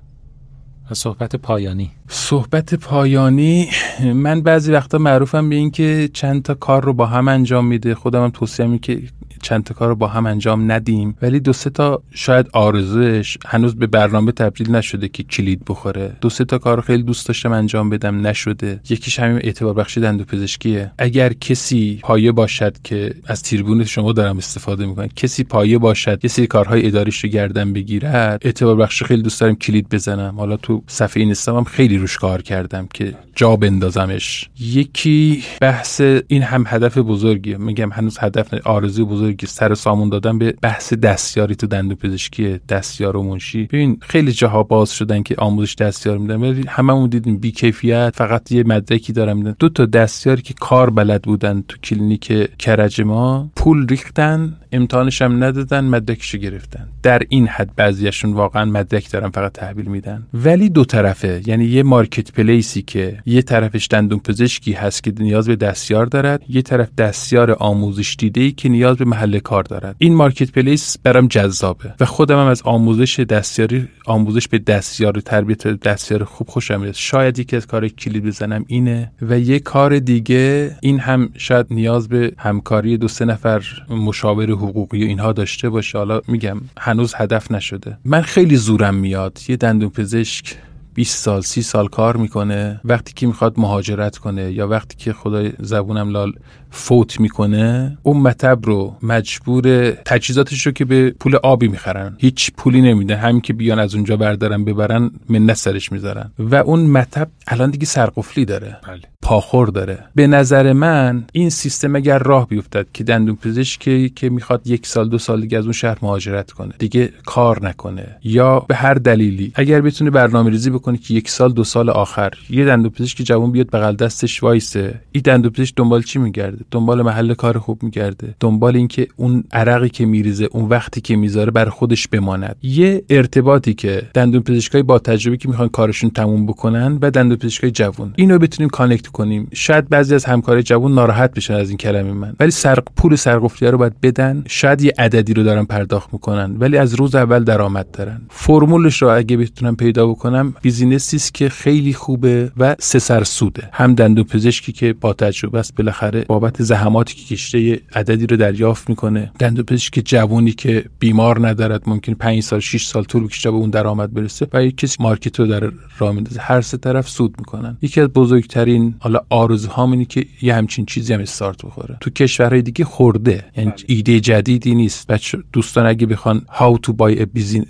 و 0.90 0.94
صحبت 0.94 1.36
پایانی. 1.36 1.90
صحبت 2.08 2.74
پایانی 2.74 3.68
من 4.14 4.40
بعضی 4.40 4.72
وقتا 4.72 4.98
معروفم 4.98 5.48
به 5.48 5.54
این 5.54 5.70
که 5.70 6.10
چند 6.12 6.42
تا 6.42 6.54
کار 6.54 6.84
رو 6.84 6.92
با 6.92 7.06
هم 7.06 7.28
انجام 7.28 7.66
میده. 7.66 7.94
خودم 7.94 8.24
هم 8.24 8.30
توصیه 8.30 8.78
که 8.78 9.02
چند 9.44 9.64
تا 9.64 9.74
کار 9.74 9.88
رو 9.88 9.94
با 9.94 10.06
هم 10.06 10.26
انجام 10.26 10.72
ندیم. 10.72 11.16
ولی 11.22 11.40
دو 11.40 11.52
سه 11.52 11.70
تا 11.70 12.02
شاید 12.10 12.46
آرزوش 12.52 13.38
هنوز 13.46 13.74
به 13.76 13.86
برنامه 13.86 14.32
تبدیل 14.32 14.70
نشده 14.70 15.08
که 15.08 15.22
کلید 15.22 15.62
بخوره. 15.68 16.16
دو 16.20 16.30
سه 16.30 16.44
تا 16.44 16.58
کار 16.58 16.80
خیلی 16.80 17.02
دوست 17.02 17.28
داشتم 17.28 17.52
انجام 17.52 17.90
بدم 17.90 18.26
نشده. 18.26 18.80
یکیش 18.90 19.18
همین 19.18 19.40
اعتبار 19.42 19.74
بخشی 19.74 20.00
دندو 20.00 20.24
پزشکیه. 20.24 20.90
اگر 20.98 21.32
کسی 21.32 21.98
پایه 22.02 22.32
باشد 22.32 22.76
که 22.84 23.14
از 23.26 23.42
تیربون 23.42 23.84
شما 23.84 24.12
دارم 24.12 24.38
استفاده 24.38 24.86
می‌کنم 24.86 25.08
کسی 25.16 25.44
پایه 25.44 25.78
باشد 25.78 26.24
یه 26.24 26.30
سری 26.30 26.46
کارهای 26.46 26.86
اداریش 26.86 27.24
رو 27.24 27.30
گردن 27.30 27.72
بگیرد 27.72 28.38
اعتبار 28.42 28.76
بخشی 28.76 29.04
خیلی 29.04 29.22
دوست 29.22 29.40
دارم 29.40 29.54
کلید 29.54 29.88
بزنم. 29.88 30.34
حالا 30.38 30.56
تو 30.56 30.82
صفحه 30.86 31.22
اینستام 31.22 31.56
هم 31.56 31.64
خیلی 31.64 31.98
روش 31.98 32.18
کار 32.18 32.42
کردم 32.42 32.88
که 32.94 33.14
جا 33.34 33.56
بندازمش. 33.56 34.50
یکی 34.60 35.44
بحث 35.60 36.00
این 36.28 36.42
هم 36.42 36.64
هدف 36.66 36.98
بزرگیه. 36.98 37.56
میگم 37.56 37.92
هنوز 37.92 38.18
هدف 38.20 38.54
آرزو 38.64 39.06
بزرگی. 39.06 39.46
سر 39.46 39.74
سامون 39.74 40.08
دادن 40.08 40.38
به 40.38 40.54
بحث 40.62 40.94
دستیاری 40.94 41.54
تو 41.54 41.66
دندون 41.66 41.94
پزشکی 41.94 42.60
دستیار 42.68 43.16
و 43.16 43.22
منشی. 43.22 43.64
ببین 43.64 43.98
خیلی 44.00 44.32
جاها 44.32 44.62
باز 44.62 44.92
شدن 44.92 45.22
که 45.22 45.34
آموزش 45.38 45.74
دستیار 45.74 46.18
میدن 46.18 46.36
ولی 46.36 46.64
هممون 46.68 47.08
دیدیم 47.08 47.36
بی 47.36 47.52
کیفیت 47.52 48.12
فقط 48.16 48.52
یه 48.52 48.62
مدرکی 48.62 49.12
دارم 49.12 49.36
میدن. 49.36 49.56
دو 49.58 49.68
تا 49.68 49.86
دستیاری 49.86 50.42
که 50.42 50.54
کار 50.60 50.90
بلد 50.90 51.22
بودن 51.22 51.64
تو 51.68 51.76
کلینیک 51.78 52.56
کرج 52.58 53.00
ما 53.00 53.50
پول 53.56 53.86
ریختن 53.86 54.56
امتحانش 54.72 55.22
هم 55.22 55.44
ندادن 55.44 55.84
مدرکش 55.84 56.36
گرفتن. 56.36 56.88
در 57.02 57.22
این 57.28 57.46
حد 57.46 57.70
بعضیشون 57.76 58.32
واقعا 58.32 58.64
مدرک 58.64 59.10
دارن 59.10 59.30
فقط 59.30 59.52
تحویل 59.52 59.86
میدن. 59.86 60.26
ولی 60.34 60.68
دو 60.68 60.84
طرفه. 60.84 61.42
یعنی 61.46 61.64
یه 61.64 61.82
marketplace 61.82 62.32
ی 62.32 62.82
که 62.82 63.22
یه 63.26 63.42
طرفش 63.42 63.88
دندون 63.90 64.18
پزشکی 64.18 64.72
هست 64.72 65.02
که 65.02 65.12
نیاز 65.18 65.48
به 65.48 65.56
دستیار 65.56 66.06
دارد 66.06 66.42
یه 66.48 66.62
طرف 66.62 66.88
دستیار 66.98 67.50
آموزش 67.50 68.16
دیده 68.18 68.40
ای 68.40 68.52
که 68.52 68.68
نیاز 68.68 68.96
به 68.96 69.04
محل 69.04 69.38
کار 69.38 69.62
دارد. 69.62 69.96
این 69.98 70.14
مارکت 70.14 70.52
پلیس 70.52 70.98
برام 70.98 71.26
جذابه 71.26 71.94
و 72.00 72.04
خودم 72.04 72.38
هم 72.38 72.46
از 72.46 72.62
آموزش 72.62 73.20
دستیاری 73.20 73.88
آموزش 74.06 74.48
به 74.48 74.58
دستیار 74.58 75.20
تربیت 75.20 75.66
دستیار 75.66 76.24
خوب 76.24 76.48
خوشم 76.48 76.80
میاد. 76.80 76.94
شاید 76.94 77.38
یکی 77.38 77.56
از 77.56 77.66
کار 77.66 77.88
کلید 77.88 78.24
بزنم 78.24 78.64
اینه 78.68 79.12
و 79.22 79.38
یه 79.38 79.58
کار 79.58 79.98
دیگه 79.98 80.76
این 80.80 80.98
هم 80.98 81.30
شاید 81.36 81.66
نیاز 81.70 82.08
به 82.08 82.32
همکاری 82.38 82.96
دو 82.96 83.08
سه 83.08 83.24
نفر 83.24 83.62
مشاور 83.88 84.50
حقوقی 84.50 85.04
و 85.04 85.06
اینها 85.06 85.32
داشته 85.32 85.68
باشه. 85.68 85.98
حالا 85.98 86.20
میگم 86.28 86.60
هنوز 86.78 87.14
هدف 87.16 87.50
نشده. 87.50 87.98
من 88.04 88.20
خیلی 88.22 88.56
زورم 88.56 88.94
میاد. 88.94 89.38
یه 89.48 89.56
دندون 89.56 89.90
پزشک 89.90 90.56
20 90.94 91.18
سال 91.18 91.40
30 91.40 91.62
سال 91.62 91.88
کار 91.88 92.16
می‌کنه. 92.16 92.80
وقتی 92.84 93.12
که 93.16 93.26
می‌خواد 93.26 93.54
مهاجرت 93.56 94.18
کنه 94.18 94.52
یا 94.52 94.68
وقتی 94.68 94.96
که 94.96 95.12
خدای 95.12 95.52
زبونم 95.58 96.08
لال 96.08 96.32
فوت 96.70 97.20
می‌کنه 97.20 97.98
اون 98.02 98.16
مطب 98.16 98.58
رو 98.62 98.96
مجبور 99.02 99.90
تجهیزاتش 99.90 100.66
رو 100.66 100.72
که 100.72 100.84
به 100.84 101.10
پول 101.10 101.36
آبی 101.36 101.68
می‌خرن. 101.68 102.16
هیچ 102.18 102.50
پولی 102.56 102.82
نمیده. 102.82 103.16
همین 103.16 103.40
که 103.40 103.52
بیان 103.52 103.78
از 103.78 103.94
اونجا 103.94 104.16
بردارن 104.16 104.64
ببرن 104.64 105.10
منت 105.28 105.56
سرش 105.56 105.92
می‌ذارن. 105.92 106.30
و 106.38 106.54
اون 106.54 106.80
مطب 106.80 107.28
الان 107.46 107.70
دیگه 107.70 107.86
سرقفلی 107.86 108.44
داره. 108.44 108.76
بله. 108.88 109.00
پاخور 109.22 109.68
داره. 109.68 110.04
به 110.14 110.26
نظر 110.26 110.72
من 110.72 111.24
این 111.32 111.50
سیستم 111.50 111.96
اگر 111.96 112.18
راه 112.18 112.48
بیفتد 112.48 112.86
که 112.92 113.04
دندون 113.04 113.36
پزشکی 113.36 114.08
که 114.08 114.30
می‌خواد 114.30 114.66
یک 114.66 114.86
سال 114.86 115.08
دو 115.08 115.18
سال 115.18 115.40
دیگه 115.40 115.58
از 115.58 115.64
اون 115.64 115.72
شهر 115.72 115.98
مهاجرت 116.02 116.50
کنه 116.50 116.74
دیگه 116.78 117.12
کار 117.26 117.68
نکنه. 117.68 118.16
یا 118.24 118.60
به 118.60 118.74
هر 118.74 118.94
دلیلی 118.94 119.52
اگر 119.54 119.80
بتونه 119.80 120.10
برنامه 120.10 120.50
ریزی 120.50 120.70
بکنه 120.84 120.98
که 120.98 121.14
یک 121.14 121.28
سال 121.28 121.52
دو 121.52 121.64
سال 121.64 121.90
آخر. 121.90 122.30
یه 122.50 122.64
دندون 122.64 122.90
پزشک 122.90 123.22
جوان 123.22 123.52
بیاد 123.52 123.70
بغل 123.70 123.96
دستش 123.96 124.42
وایسه. 124.42 125.00
این 125.12 125.22
دندون 125.24 125.52
پزشک 125.52 125.74
دنبال 125.76 126.02
چی 126.02 126.18
میگرده؟ 126.18 126.64
دنبال 126.70 127.02
محل 127.02 127.34
کار 127.34 127.58
خوب 127.58 127.82
میگرده. 127.82 128.34
دنبال 128.40 128.76
اینکه 128.76 129.08
اون 129.16 129.44
عرقی 129.52 129.88
که 129.88 130.06
میریزه 130.06 130.48
اون 130.50 130.68
وقتی 130.68 131.00
که 131.00 131.16
می‌ذاره 131.16 131.50
بر 131.50 131.68
خودش 131.68 132.08
بماند. 132.08 132.56
یه 132.62 133.02
ارتباطی 133.10 133.74
که 133.74 134.02
دندون 134.14 134.42
پزشکای 134.42 134.82
با 134.82 134.98
تجربه 134.98 135.36
که 135.36 135.48
می‌خوان 135.48 135.68
کارشون 135.68 136.10
تموم 136.10 136.46
بکنن 136.46 136.98
و 137.02 137.10
دندون 137.10 137.36
پزشکای 137.36 137.70
جوون 137.70 138.12
اینو 138.16 138.38
بتونیم 138.38 138.70
connect 138.70 139.06
کنیم. 139.06 139.48
شاید 139.52 139.88
بعضی 139.88 140.14
از 140.14 140.24
همکارای 140.24 140.62
جوون 140.62 140.94
ناراحت 140.94 141.34
بشن 141.34 141.54
از 141.54 141.68
این 141.68 141.78
کلمه 141.78 142.12
من. 142.12 142.36
ولی 142.40 142.50
سرق 142.50 142.84
پول 142.96 143.16
سرقفلی 143.16 143.68
رو 143.68 143.78
باید 143.78 144.00
بدن. 144.00 144.44
شاید 144.46 144.82
یه 144.82 144.92
عددی 144.98 145.34
رو 145.34 145.42
دارن 145.42 145.64
پرداخت 145.64 146.12
می‌کنن. 146.12 146.56
ولی 146.58 146.76
از 146.76 146.94
روز 146.94 147.14
اول 147.14 147.44
درآمد 147.44 147.90
دارن. 147.90 148.20
فرمولش 148.30 149.02
رو 149.02 149.08
اگه 149.08 149.36
بتونم 149.36 149.76
پیدا 149.76 150.06
بکنم 150.06 150.54
business 150.74 151.12
ی 151.12 151.16
است 151.16 151.34
که 151.34 151.48
خیلی 151.48 151.92
خوبه 151.92 152.52
و 152.56 152.76
سه 152.78 152.98
سر 152.98 153.24
سوده. 153.24 153.68
هم 153.72 153.94
دندون 153.94 154.24
پزشکی 154.24 154.72
که 154.72 154.92
با 154.92 155.12
تجربه 155.12 155.58
است 155.58 155.74
بالاخره 155.74 156.24
بابت 156.28 156.62
زحماتی 156.62 157.14
که 157.14 157.34
کشته 157.34 157.80
عددی 157.94 158.26
رو 158.26 158.36
دریافت 158.36 158.88
می‌کنه. 158.88 159.32
دندون 159.38 159.64
پزشک 159.64 160.02
جوونی 160.04 160.52
که 160.52 160.84
بیمار 160.98 161.48
ندارد 161.48 161.82
ممکن 161.86 162.14
5 162.14 162.42
سال 162.42 162.60
6 162.60 162.86
سال 162.86 163.04
طول 163.04 163.24
بکشه 163.24 163.50
به 163.50 163.56
اون 163.56 163.70
درآمد 163.70 164.14
برسه 164.14 164.46
و 164.52 164.64
یک 164.64 164.76
کسی 164.76 164.96
market 165.00 165.40
رو 165.40 165.46
در 165.46 165.70
راه 165.98 166.12
میندازه. 166.12 166.40
هر 166.40 166.60
سه 166.60 166.76
طرف 166.76 167.08
سود 167.08 167.34
می‌کنن. 167.38 167.78
یکی 167.82 168.00
از 168.00 168.08
بزرگترین 168.08 168.94
حالا 168.98 169.20
آرزوهام 169.30 169.92
اینه 169.92 170.04
که 170.04 170.26
یه 170.42 170.54
همچین 170.54 170.86
چیزی 170.86 171.14
هم 171.14 171.20
استارت 171.20 171.62
بخوره. 171.64 171.96
تو 172.00 172.10
کشورهای 172.10 172.62
دیگه 172.62 172.84
خورده. 172.84 173.44
یعنی 173.56 173.70
بله. 173.70 173.84
ایده 173.86 174.20
جدیدی 174.20 174.74
نیست. 174.74 175.06
بچه 175.06 175.38
دوستان 175.52 175.86
اگه 175.86 176.06
بخوان 176.06 176.46
how 176.48 176.76
to 176.86 176.92
buy 176.92 177.18
a 177.18 177.26
business 177.38 177.64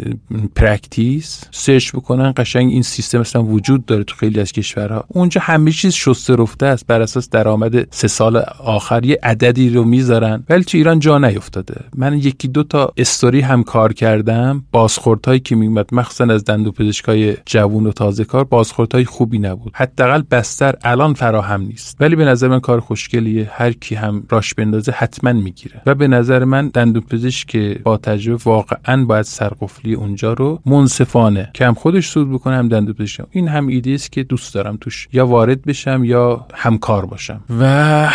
practice 0.60 1.46
سرچ 1.50 1.92
بکنن 1.92 2.32
قشنگ 2.36 2.70
این 2.70 2.82
سیستم 2.94 3.20
اصلا 3.20 3.42
وجود 3.42 3.86
داره 3.86 4.04
تو 4.04 4.16
خیلی 4.16 4.40
از 4.40 4.52
کشورها. 4.52 5.04
اونجا 5.08 5.40
همه 5.44 5.72
چیز 5.72 5.94
شسته 5.94 6.36
رفته 6.36 6.66
است. 6.66 6.86
بر 6.86 7.00
اساس 7.00 7.30
درآمد 7.30 7.94
سه 7.94 8.08
سال 8.08 8.36
آخر 8.58 9.04
یه 9.04 9.18
عددی 9.22 9.70
رو 9.70 9.84
می‌ذارن. 9.84 10.44
ولی 10.48 10.64
تو 10.64 10.78
ایران 10.78 10.98
جا 10.98 11.18
نیفتاده. 11.18 11.74
من 11.96 12.18
یکی 12.18 12.48
دو 12.48 12.62
تا 12.62 12.92
استوری 12.96 13.40
هم 13.40 13.62
کار 13.62 13.92
کردم. 13.92 14.64
بازخوردهایی 14.72 15.40
که 15.40 15.56
میومد 15.56 15.94
مخصوصا 15.94 16.32
از 16.34 16.44
دندو 16.44 16.72
پزشکای 16.72 17.36
جوون 17.46 17.86
و 17.86 17.92
تازه 17.92 18.24
کار 18.24 18.44
بازخوردهای 18.44 19.04
خوبی 19.04 19.38
نبود. 19.38 19.72
حداقل 19.74 20.22
بستر 20.30 20.74
الان 20.84 21.14
فراهم 21.14 21.60
نیست. 21.60 21.96
ولی 22.00 22.16
به 22.16 22.24
نظر 22.24 22.48
من 22.48 22.60
کار 22.60 22.80
خوشگلیه. 22.80 23.50
هر 23.52 23.72
کی 23.72 23.94
هم 23.94 24.22
راش 24.30 24.54
بندازه 24.54 24.92
حتما 24.92 25.32
می‌گیره. 25.32 25.82
و 25.86 25.94
به 25.94 26.08
نظر 26.08 26.44
من 26.44 26.68
دندون 26.68 27.02
پزشک 27.02 27.56
با 27.82 27.96
تجربه 27.96 28.42
واقعا 28.44 29.04
باید 29.04 29.24
سرقفلی 29.24 29.94
اونجا 29.94 30.32
رو 30.32 30.60
منصفانه 30.66 31.50
که 31.54 31.66
هم 31.66 31.74
خودش 31.74 32.08
سود 32.08 32.32
بکنه 32.32 32.56
هم 32.56 32.68
دندون 32.84 32.94
پزشک 32.94 33.26
این 33.30 33.48
هم 33.48 33.66
ایده 33.66 33.90
است 33.90 34.12
که 34.12 34.22
دوست 34.22 34.54
دارم 34.54 34.76
توش 34.80 35.08
یا 35.12 35.26
وارد 35.26 35.62
بشم 35.62 36.04
یا 36.04 36.46
همکار 36.54 37.06
باشم. 37.06 37.44
و 37.60 38.10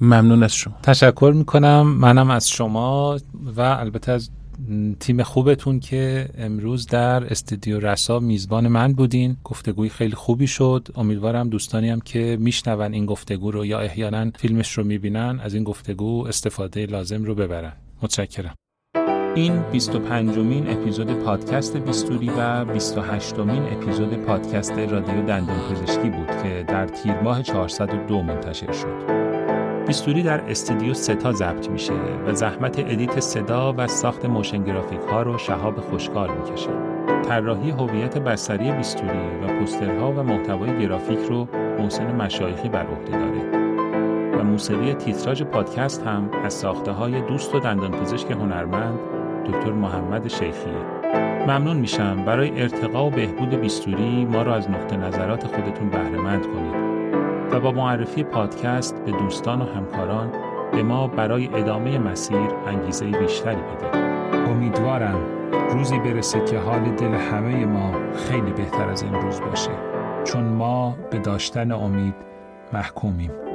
ممنون 0.00 0.42
از 0.42 0.54
شما. 0.54 0.74
تشکر 0.82 1.32
می‌کنم. 1.36 1.82
منم 1.82 2.30
از 2.30 2.50
شما 2.50 3.18
و 3.56 3.60
البته 3.60 4.12
از 4.12 4.30
تیم 5.00 5.22
خوبتون 5.22 5.80
که 5.80 6.28
امروز 6.38 6.86
در 6.86 7.24
استودیو 7.24 7.80
رسا 7.80 8.20
میزبان 8.20 8.68
من 8.68 8.92
بودین. 8.92 9.36
گفتگوی 9.44 9.88
خیلی 9.88 10.14
خوبی 10.14 10.46
شد. 10.46 10.88
امیدوارم 10.94 11.48
دوستانی 11.48 11.88
هم 11.90 12.00
که 12.00 12.36
میشنون 12.40 12.94
این 12.94 13.06
گفتگو 13.06 13.50
رو 13.50 13.66
یا 13.66 13.78
احیانا 13.80 14.30
فیلمش 14.38 14.78
رو 14.78 14.84
می‌بینن 14.84 15.40
از 15.42 15.54
این 15.54 15.64
گفتگو 15.64 16.26
استفاده 16.28 16.86
لازم 16.86 17.24
رو 17.24 17.34
ببرن. 17.34 17.72
متشکرم. 18.02 18.54
این 19.36 19.62
25 19.72 20.38
مین 20.38 20.70
اپیزود 20.70 21.12
پادکست 21.12 21.76
بیستوری 21.76 22.30
و 22.38 22.64
28 22.64 23.38
مین 23.38 23.62
اپیزود 23.62 24.14
پادکست 24.14 24.78
رادیو 24.78 25.22
دندان 25.26 25.56
پزشکی 25.70 26.10
بود 26.10 26.26
که 26.42 26.64
در 26.68 26.86
تیر 26.86 27.20
ماه 27.20 27.42
402 27.42 28.22
منتشر 28.22 28.72
شد. 28.72 29.16
بیستوری 29.86 30.22
در 30.22 30.50
استودیو 30.50 30.94
ستا 30.94 31.32
ضبط 31.32 31.70
میشه 31.70 31.92
و 32.26 32.34
زحمت 32.34 32.78
edit 32.78 33.20
صدا 33.20 33.74
و 33.78 33.86
ساخت 33.86 34.24
motion 34.24 34.64
graphic 34.64 35.00
ها 35.10 35.22
رو 35.22 35.38
شهاب 35.38 35.80
خوشکار 35.80 36.30
می‌کشه. 36.30 36.70
طراحی 37.28 37.70
هویت 37.70 38.18
بصری 38.18 38.72
بیستوری 38.72 39.18
و 39.42 39.58
پوسترها 39.58 40.12
و 40.12 40.22
محتوای 40.22 40.78
گرافیک 40.78 41.18
رو 41.28 41.48
محسن 41.78 42.14
مشایخی 42.14 42.68
بر 42.68 42.86
عهده 42.86 43.10
داره. 43.10 43.66
و 44.38 44.44
موسیقی 44.44 44.94
تیتراژ 44.94 45.42
پادکست 45.42 46.02
هم 46.02 46.30
از 46.44 46.54
ساخته 46.54 46.92
های 46.92 47.20
دوست 47.20 47.54
و 47.54 47.60
دندانپزشک 47.60 48.30
هنرمند 48.30 49.15
دکتر 49.48 49.72
محمد 49.72 50.28
شیخیه. 50.28 51.06
ممنون 51.46 51.76
میشم 51.76 52.24
برای 52.24 52.62
ارتقا 52.62 53.06
و 53.06 53.10
بهبود 53.10 53.48
بیستوری 53.48 54.24
ما 54.24 54.42
را 54.42 54.54
از 54.54 54.70
نقطه 54.70 54.96
نظرات 54.96 55.46
خودتون 55.46 55.90
بهرهمند 55.90 56.46
کنید 56.46 56.74
و 57.52 57.60
با 57.60 57.72
معرفی 57.72 58.22
پادکست 58.22 59.04
به 59.04 59.12
دوستان 59.12 59.62
و 59.62 59.64
همکاران 59.64 60.32
به 60.72 60.82
ما 60.82 61.06
برای 61.06 61.48
ادامه 61.54 61.98
مسیر 61.98 62.50
انگیزه 62.66 63.06
بیشتری 63.06 63.56
بدید. 63.56 63.96
امیدوارم 64.50 65.20
روزی 65.70 65.98
برسه 65.98 66.44
که 66.44 66.58
حال 66.58 66.80
دل 66.80 67.14
همه 67.14 67.64
ما 67.64 67.92
خیلی 68.14 68.50
بهتر 68.50 68.88
از 68.88 69.02
امروز 69.02 69.40
باشه. 69.40 69.70
چون 70.24 70.44
ما 70.44 70.96
به 71.10 71.18
داشتن 71.18 71.72
امید 71.72 72.14
محکومیم. 72.72 73.45